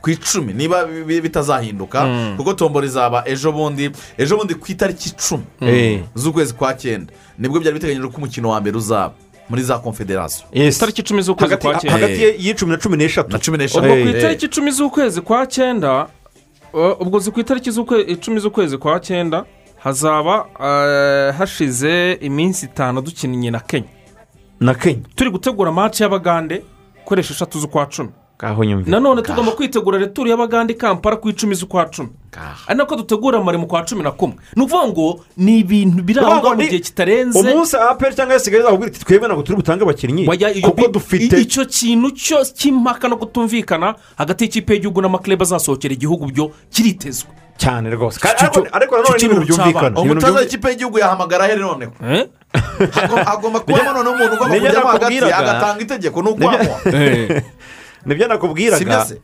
ku 0.02 0.10
icumi 0.10 0.52
niba 0.52 0.84
bi- 0.84 1.20
bitazahinduka 1.20 2.04
Mm. 2.04 2.34
kuko 2.36 2.52
tombora 2.54 2.86
izaba 2.86 3.24
ejo 3.26 3.52
bundi 3.52 3.90
ejo 4.18 4.36
bundi 4.36 4.54
ku 4.54 4.66
itariki 4.68 5.08
icumi 5.16 5.44
Eh. 5.60 6.00
z'ukwezi 6.14 6.52
kwa 6.54 6.74
cyenda. 6.76 7.12
Nibwo 7.38 7.58
byari 7.60 7.74
biteganyijwe 7.80 8.10
ko 8.12 8.16
umukino 8.20 8.48
wa 8.52 8.60
mbere 8.60 8.76
uzaba 8.76 9.14
muri 9.48 9.62
za 9.64 9.78
konfederasiyo 9.80 10.44
itariki 10.52 11.00
icumi 11.00 11.22
z'ukwezi 11.24 11.56
kwa 11.56 11.80
cyenda. 11.80 11.92
hagati 11.96 12.20
ye- 12.22 12.36
y'icumi 12.38 12.72
na 12.72 12.78
cumi 12.78 12.96
n'eshatu. 13.00 13.32
Na 13.32 13.38
cumi 13.40 13.56
ubwo 13.56 13.64
n'eshanu 13.64 13.88
ku 14.04 14.08
itariki 14.12 14.44
icumi 14.46 14.70
z'ukwezi 14.70 15.20
kwa 15.24 15.46
cyenda 15.48 16.06
ubwo 17.00 17.18
zi 17.18 17.30
ku 17.30 17.40
itariki 17.40 17.70
icumi 18.06 18.40
z'ukwezi 18.40 18.78
kwa 18.78 19.00
cyenda 19.00 19.44
hazaba 19.78 20.44
uh, 20.44 21.36
hashize 21.38 22.12
iminsi 22.20 22.66
itanu 22.66 23.00
dukinnye 23.02 23.50
na 23.50 23.60
kenya. 23.60 23.88
Na 24.60 24.74
kenya. 24.74 25.00
Turi 25.14 25.30
gutegura 25.30 25.72
match 25.72 26.00
y'abagande 26.00 26.62
koresha 27.04 27.34
eshatu 27.34 27.58
z'ukwa 27.60 27.86
cumi. 27.86 28.10
Kaho 28.38 28.64
nyumvira 28.64 28.90
nanone 29.00 29.22
tugomba 29.22 29.52
kwitegura 29.52 29.98
returu 29.98 30.30
y'abagande 30.30 30.72
i 30.72 30.76
kampala 30.76 31.16
ku 31.16 31.28
icumi 31.28 31.54
z'ukwa 31.54 31.90
cumi. 31.90 32.08
Ari 32.68 32.78
nako 32.78 32.96
dutegura 32.96 33.42
mare 33.42 33.58
mu 33.58 33.66
kwa 33.66 33.82
cumi 33.82 34.02
na 34.02 34.10
kumwe. 34.10 34.36
Ni 34.56 34.62
ukuvuga 34.62 34.86
ngo 34.88 35.24
ni 35.36 35.58
ibintu 35.58 36.02
biri 36.02 36.20
aho 36.20 36.30
ngaho 36.38 36.54
mu 36.54 36.62
gihe 36.62 36.78
kitarenze. 36.78 37.38
umunsi 37.38 37.76
aperi 37.76 38.14
cyangwa 38.14 38.34
yasigaye 38.34 38.62
izakubwira 38.62 38.92
iti 38.94 39.04
twebwe 39.04 39.26
ntabwo 39.28 39.42
turi 39.42 39.56
butange 39.56 39.82
abakinnyi 39.82 40.26
kuko 40.62 40.88
dufite 40.88 41.34
icyo 41.40 41.64
kintu 41.66 42.10
cyose 42.14 42.54
cy'impaka 42.54 43.08
no 43.08 43.16
kutumvikana 43.16 43.94
hagati 44.16 44.44
y'ikipe 44.44 44.70
y'igihugu 44.74 45.02
n'amakirebe 45.02 45.42
azasohokera 45.42 45.94
igihugu 45.94 46.26
byo 46.30 46.50
kiritezwe. 46.70 47.30
Cyane 47.58 47.90
rwose. 47.90 48.20
Ariko 48.72 48.96
nanone 48.96 49.18
ni 49.18 49.24
ibintu 49.24 49.44
byumvikana. 49.50 50.00
umutoza 50.00 50.38
w'ikipe 50.38 50.68
y'igihugu 50.70 50.98
yahamagara 50.98 51.44
ahere 51.44 51.60
noneho 51.60 51.92
Hagom- 52.94 53.24
hagomba 53.24 53.60
kubamo 53.60 53.92
noneho 53.92 54.14
umuntu 54.14 54.34
ugomba 54.34 54.54
kujyamo 54.60 54.88
hagati 54.88 55.18
agatanga 55.18 55.82
itegeko 55.82 56.22
ni 56.22 56.28
ukwamuha 56.30 56.78
ni 58.06 58.14
byo 58.14 58.28
nakubwiraga 58.28 59.04
se? 59.04 59.14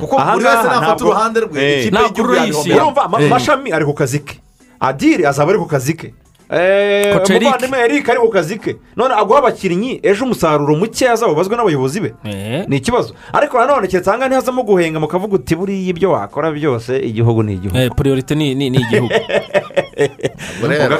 kuko 0.00 0.14
buri 0.18 0.44
wese 0.44 0.68
nafata 0.68 1.04
uruhande 1.04 1.40
rwe 1.40 1.58
Eh. 1.64 1.86
ikipe 1.86 1.98
y'igihugu 2.02 2.34
yabihomera 2.34 2.82
urumva 2.84 3.02
ama- 3.04 3.20
Eh. 3.20 3.26
amashami 3.30 3.72
ari 3.72 3.84
ku 3.84 3.94
kazi 3.94 4.18
ke 4.20 4.40
adiri 4.80 5.26
azaba 5.26 5.50
ari 5.50 5.58
ku 5.58 5.66
kazi 5.66 5.94
ke. 5.94 6.14
Umuvandimwe 6.50 7.78
eric 7.84 8.08
ari 8.08 8.18
ku 8.20 8.28
kazi 8.28 8.58
ke 8.58 8.76
none 8.96 9.14
aguha 9.14 9.38
abakinnyi 9.38 10.00
ejo 10.02 10.24
umusaruro 10.24 10.76
muke 10.76 11.08
azawubazwe 11.08 11.56
n'abayobozi 11.56 12.00
be. 12.00 12.14
Eh. 12.24 12.64
ni 12.68 12.76
ikibazo. 12.76 13.14
Ariko 13.32 13.58
nanone 13.58 13.88
ngaha 13.88 14.28
ntihazamo 14.28 14.62
guhenga 14.62 15.00
mukavuga 15.00 15.34
uti 15.34 15.54
buriya 15.56 15.88
ibyo 15.90 16.10
wakora 16.10 16.50
byose 16.52 16.98
igihugu 16.98 17.42
ni 17.42 17.52
igihugu. 17.54 17.78
Eh, 17.78 17.90
priorite 17.96 18.34
ni 18.34 18.54
ni 18.54 18.70
ni 18.70 18.78
igihugu. 18.78 19.14
Rero 20.68 20.96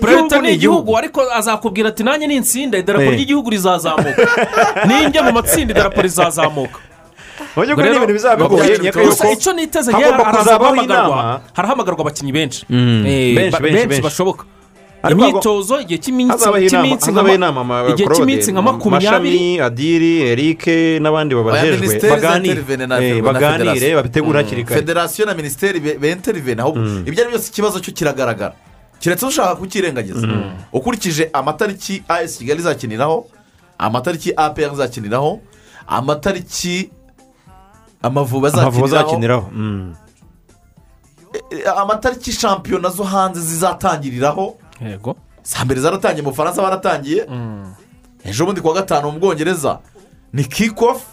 priorite 0.00 0.40
ni 0.40 0.52
igihugu. 0.52 0.90
Ni 0.90 0.96
ariko 0.96 1.20
azakubwira 1.32 1.88
ati 1.88 2.02
nanjye 2.04 2.26
ninsinda 2.26 2.78
idarapo 2.78 3.04
Eh. 3.04 3.12
ry'igihugu 3.12 3.50
rizazamuka. 3.50 4.26
Ninjya 4.86 5.22
mu 5.22 5.32
matsinda 5.32 5.72
idarapo 5.74 6.02
rizazamuka. 6.02 6.87
Mu 7.56 7.62
by'ukuri 7.64 7.90
ni 7.90 7.96
ibintu 7.96 8.12
bizaba 8.14 8.36
bigoye 8.48 8.92
gusa 9.08 9.32
icyo 9.32 9.52
niteze 9.52 9.92
harahamagarwa 11.56 12.00
abakinnyi 12.00 12.32
benshi. 12.32 12.66
Mm. 12.70 13.02
Benshi, 13.36 13.52
ba- 13.52 13.60
benshi, 13.60 13.74
benshi 13.74 13.88
benshi. 13.88 14.02
bashoboka. 14.02 14.44
Imyitozo 15.10 15.80
igihe 15.80 15.98
cy'iminsi 16.02 16.44
nka 18.52 18.62
makumyabiri. 18.62 19.60
Adiri 19.62 20.12
erike 20.30 20.98
n'abandi 21.00 21.34
babajejwe 21.34 21.86
baganire. 22.10 22.54
Eh, 23.06 23.22
federasiyo. 23.78 23.96
babitegure 23.96 24.38
hakiri 24.42 24.64
kare. 24.64 24.80
Federasiyo 24.80 25.26
na 25.26 25.34
minisiteri 25.34 25.80
be- 25.80 25.98
benterivene 26.02 26.62
ahubwo 26.62 26.80
ibyo 27.06 27.20
ari 27.22 27.30
byo 27.30 27.38
byose 27.38 27.48
ikibazo 27.52 27.78
cyo 27.80 27.92
kiragaragara. 27.94 28.54
Keretse 29.00 29.26
ushaka 29.26 29.54
kukirengagiza 29.56 30.26
ukurikije 30.72 31.30
amatariki 31.32 32.02
as 32.08 32.38
kigali 32.38 32.58
izakiniraho 32.60 33.26
amatariki 33.78 34.32
apr 34.36 34.72
izakiniraho 34.74 35.38
amatariki 35.86 36.90
amavubi 38.02 38.46
azakiniraho 38.46 39.50
Mm. 39.52 39.94
eh, 41.50 41.78
amatariki 41.78 42.32
shampiyona 42.32 42.88
zo 42.88 43.04
hanze 43.04 43.40
zizatangiriraho? 43.40 44.56
Yego. 44.80 45.16
Saa 45.42 45.64
mbere 45.64 45.80
zaratangiye 45.80 46.22
mu 46.22 46.30
bufaransa 46.30 46.62
baratangiye. 46.62 47.26
Ejo 48.24 48.46
bundi 48.46 48.60
kuwa 48.60 48.74
gatanu 48.74 49.10
mu 49.12 49.18
bwongereza. 49.18 49.78
Ni 50.32 50.44
kikofu 50.44 51.06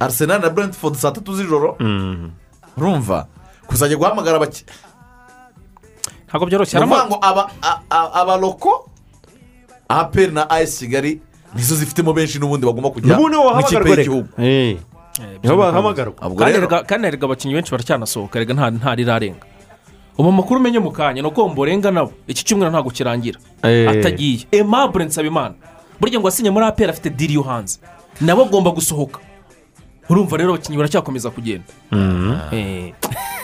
arisenali 0.00 0.42
na 0.42 0.50
brentford 0.50 0.94
saa 0.96 1.10
tatu 1.10 1.34
z'ijoro. 1.36 1.76
Mm. 1.80 2.30
urumva? 2.76 3.26
Kuzajya 3.66 3.96
guhamagara 3.96 4.36
abaki 4.36 4.64
ntabwo 6.28 6.46
byoroshye. 6.46 6.78
Haramo 6.78 6.96
ngo 7.06 7.18
abaroko 7.90 8.90
aperi 9.88 10.32
na 10.32 10.50
ayesi 10.50 10.84
kigali 10.86 11.20
nizo 11.54 11.76
zifitemo 11.76 12.12
benshi 12.12 12.38
n'ubundi 12.38 12.66
bagomba 12.66 12.90
kujya 12.90 13.16
mu 13.18 13.60
ikipe 13.60 13.90
y'igihugu. 13.90 14.28
Eh, 14.42 14.76
ni 15.42 15.48
ho 15.50 15.56
bahamagarwa 15.56 16.14
kandi 16.86 17.08
erega- 17.08 17.24
abakinnyi 17.24 17.54
benshi 17.54 17.70
baracyanasohoka 17.70 18.38
erega 18.38 18.54
nta 18.54 18.70
nta 18.70 18.94
rirarenga. 18.94 19.44
Ubu 20.18 20.28
amakuru 20.28 20.60
umenye 20.60 20.78
mu 20.78 20.90
kanya 20.90 21.22
ni 21.22 21.28
uko 21.28 21.48
mborenga 21.48 21.90
nabo 21.90 22.12
iki 22.26 22.44
cyumweru 22.44 22.70
ntabwo 22.70 22.90
kirangira. 22.90 23.38
Eh. 23.62 23.88
atagiye. 23.90 24.46
Emabure 24.52 25.04
nsabimana. 25.04 25.54
Burya 26.00 26.20
ngo 26.20 26.28
asinye 26.28 26.50
muri 26.50 26.64
aperi 26.66 26.90
afite 26.90 27.10
diri 27.10 27.34
yo 27.34 27.42
hanze. 27.42 27.78
Nabo 28.20 28.42
agomba 28.44 28.70
gusohoka. 28.70 29.20
Urumva 30.08 30.36
rero 30.36 30.54
abakinnyi 30.54 30.78
baracyakomeza 30.78 31.30
kugenda. 31.30 31.68
Eh. 32.52 32.92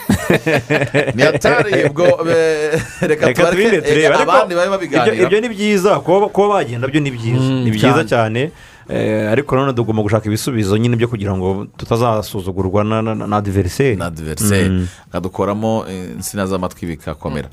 ni 1.15 1.23
atari 1.23 1.83
ubwo 1.85 2.03
eh, 2.29 2.81
reka 3.01 3.33
tubareke 3.33 4.01
eh, 4.03 4.21
abandi 4.21 4.55
babe 4.55 4.65
ibyo- 4.65 4.69
babiganira 4.71 5.23
ibyo 5.25 5.39
ni 5.41 5.49
byiza. 5.49 5.99
Kuba 5.99 6.27
kuba 6.29 6.47
bagenda 6.57 6.87
byo 6.87 6.99
ni 7.01 7.11
byiza. 7.11 7.39
Mm, 7.41 7.63
ni 7.63 7.71
byiza 7.71 8.03
cyane. 8.05 8.51
Eh, 8.89 9.31
ariko 9.31 9.55
nanone 9.55 9.73
tugomba 9.73 10.01
gushaka 10.03 10.25
ibisubizo. 10.27 10.77
Nyine 10.77 10.95
byo 10.95 11.07
kugira 11.07 11.37
ngo 11.37 11.65
tutazasuzugurwa 11.77 12.83
na- 12.83 13.01
na 13.01 13.15
na 13.15 13.37
adiveriseri 13.37 13.95
na 13.95 14.05
adiveriseri 14.05 14.87
akadukoramo 15.09 15.85
insina 16.15 16.45
z'amatwi 16.47 16.87
bikakomera. 16.87 17.49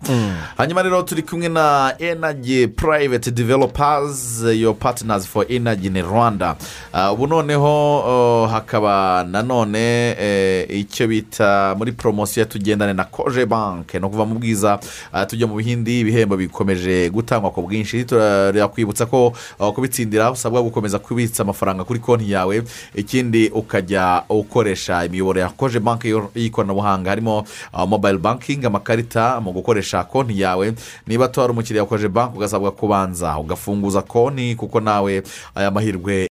Hanyuma 0.56 0.82
rero 0.82 1.02
turi 1.02 1.22
kumwe 1.22 1.48
na 1.48 1.94
enagi 1.98 2.68
purayiveti 2.68 3.30
developazi 3.30 4.62
yo 4.62 4.74
patinazi 4.74 5.26
foru 5.28 5.46
enagi 5.48 5.86
in 5.86 6.02
rwanda. 6.02 6.56
Ah, 6.92 7.12
ubu 7.12 7.26
noneho 7.26 7.66
oh, 8.06 8.46
hakaba 8.46 9.24
nanone 9.24 10.16
eh, 10.20 10.66
icyo 10.70 11.06
bita 11.08 11.74
muri 11.78 11.92
poromosiyo 11.92 12.44
tugendane 12.44 12.92
na 12.92 13.04
koje 13.04 13.46
banke 13.46 13.98
ni 13.98 14.06
ukuva 14.06 14.26
mu 14.26 14.34
bwiza 14.38 14.78
ah, 15.12 15.26
tujya 15.26 15.46
mu 15.46 15.54
bihindi 15.56 16.00
ibihembo 16.00 16.36
bikomeje 16.36 17.10
gutangwa 17.10 17.50
ku 17.50 17.62
bwinshi. 17.62 18.04
Turakwibutsa 18.04 19.06
ko 19.06 19.32
ah, 19.60 19.72
kubitsindira 19.72 20.30
usabwa 20.30 20.62
gukomeza 20.62 20.98
kubitsa 21.20 21.42
amafaranga 21.42 21.84
kuri 21.84 22.00
konti 22.00 22.30
yawe 22.32 22.62
ikindi 22.94 23.48
ukajya 23.52 24.24
ukoresha 24.28 25.04
imiyoboro 25.04 25.40
ya 25.40 25.48
koje 25.48 25.78
banke 25.80 26.08
yo- 26.08 26.30
y'ikoranabuhanga. 26.34 27.10
Harimo 27.10 27.44
ah, 27.72 27.86
mobayiro 27.86 28.18
bankingi 28.18 28.66
amakarita 28.66 29.40
mu 29.40 29.52
gukoresha 29.52 30.04
konti 30.04 30.40
yawe. 30.40 30.72
Niba 31.06 31.28
tuwari 31.28 31.52
umukiriya 31.52 31.82
wa 31.82 31.88
koje 31.88 32.08
banke 32.08 32.36
ugasabwa 32.36 32.70
kubanza 32.72 33.38
ugafunguza 33.38 34.02
konti 34.02 34.54
kuko 34.56 34.80
nawe 34.80 35.22
aya 35.54 35.70
mahirwe 35.70 36.16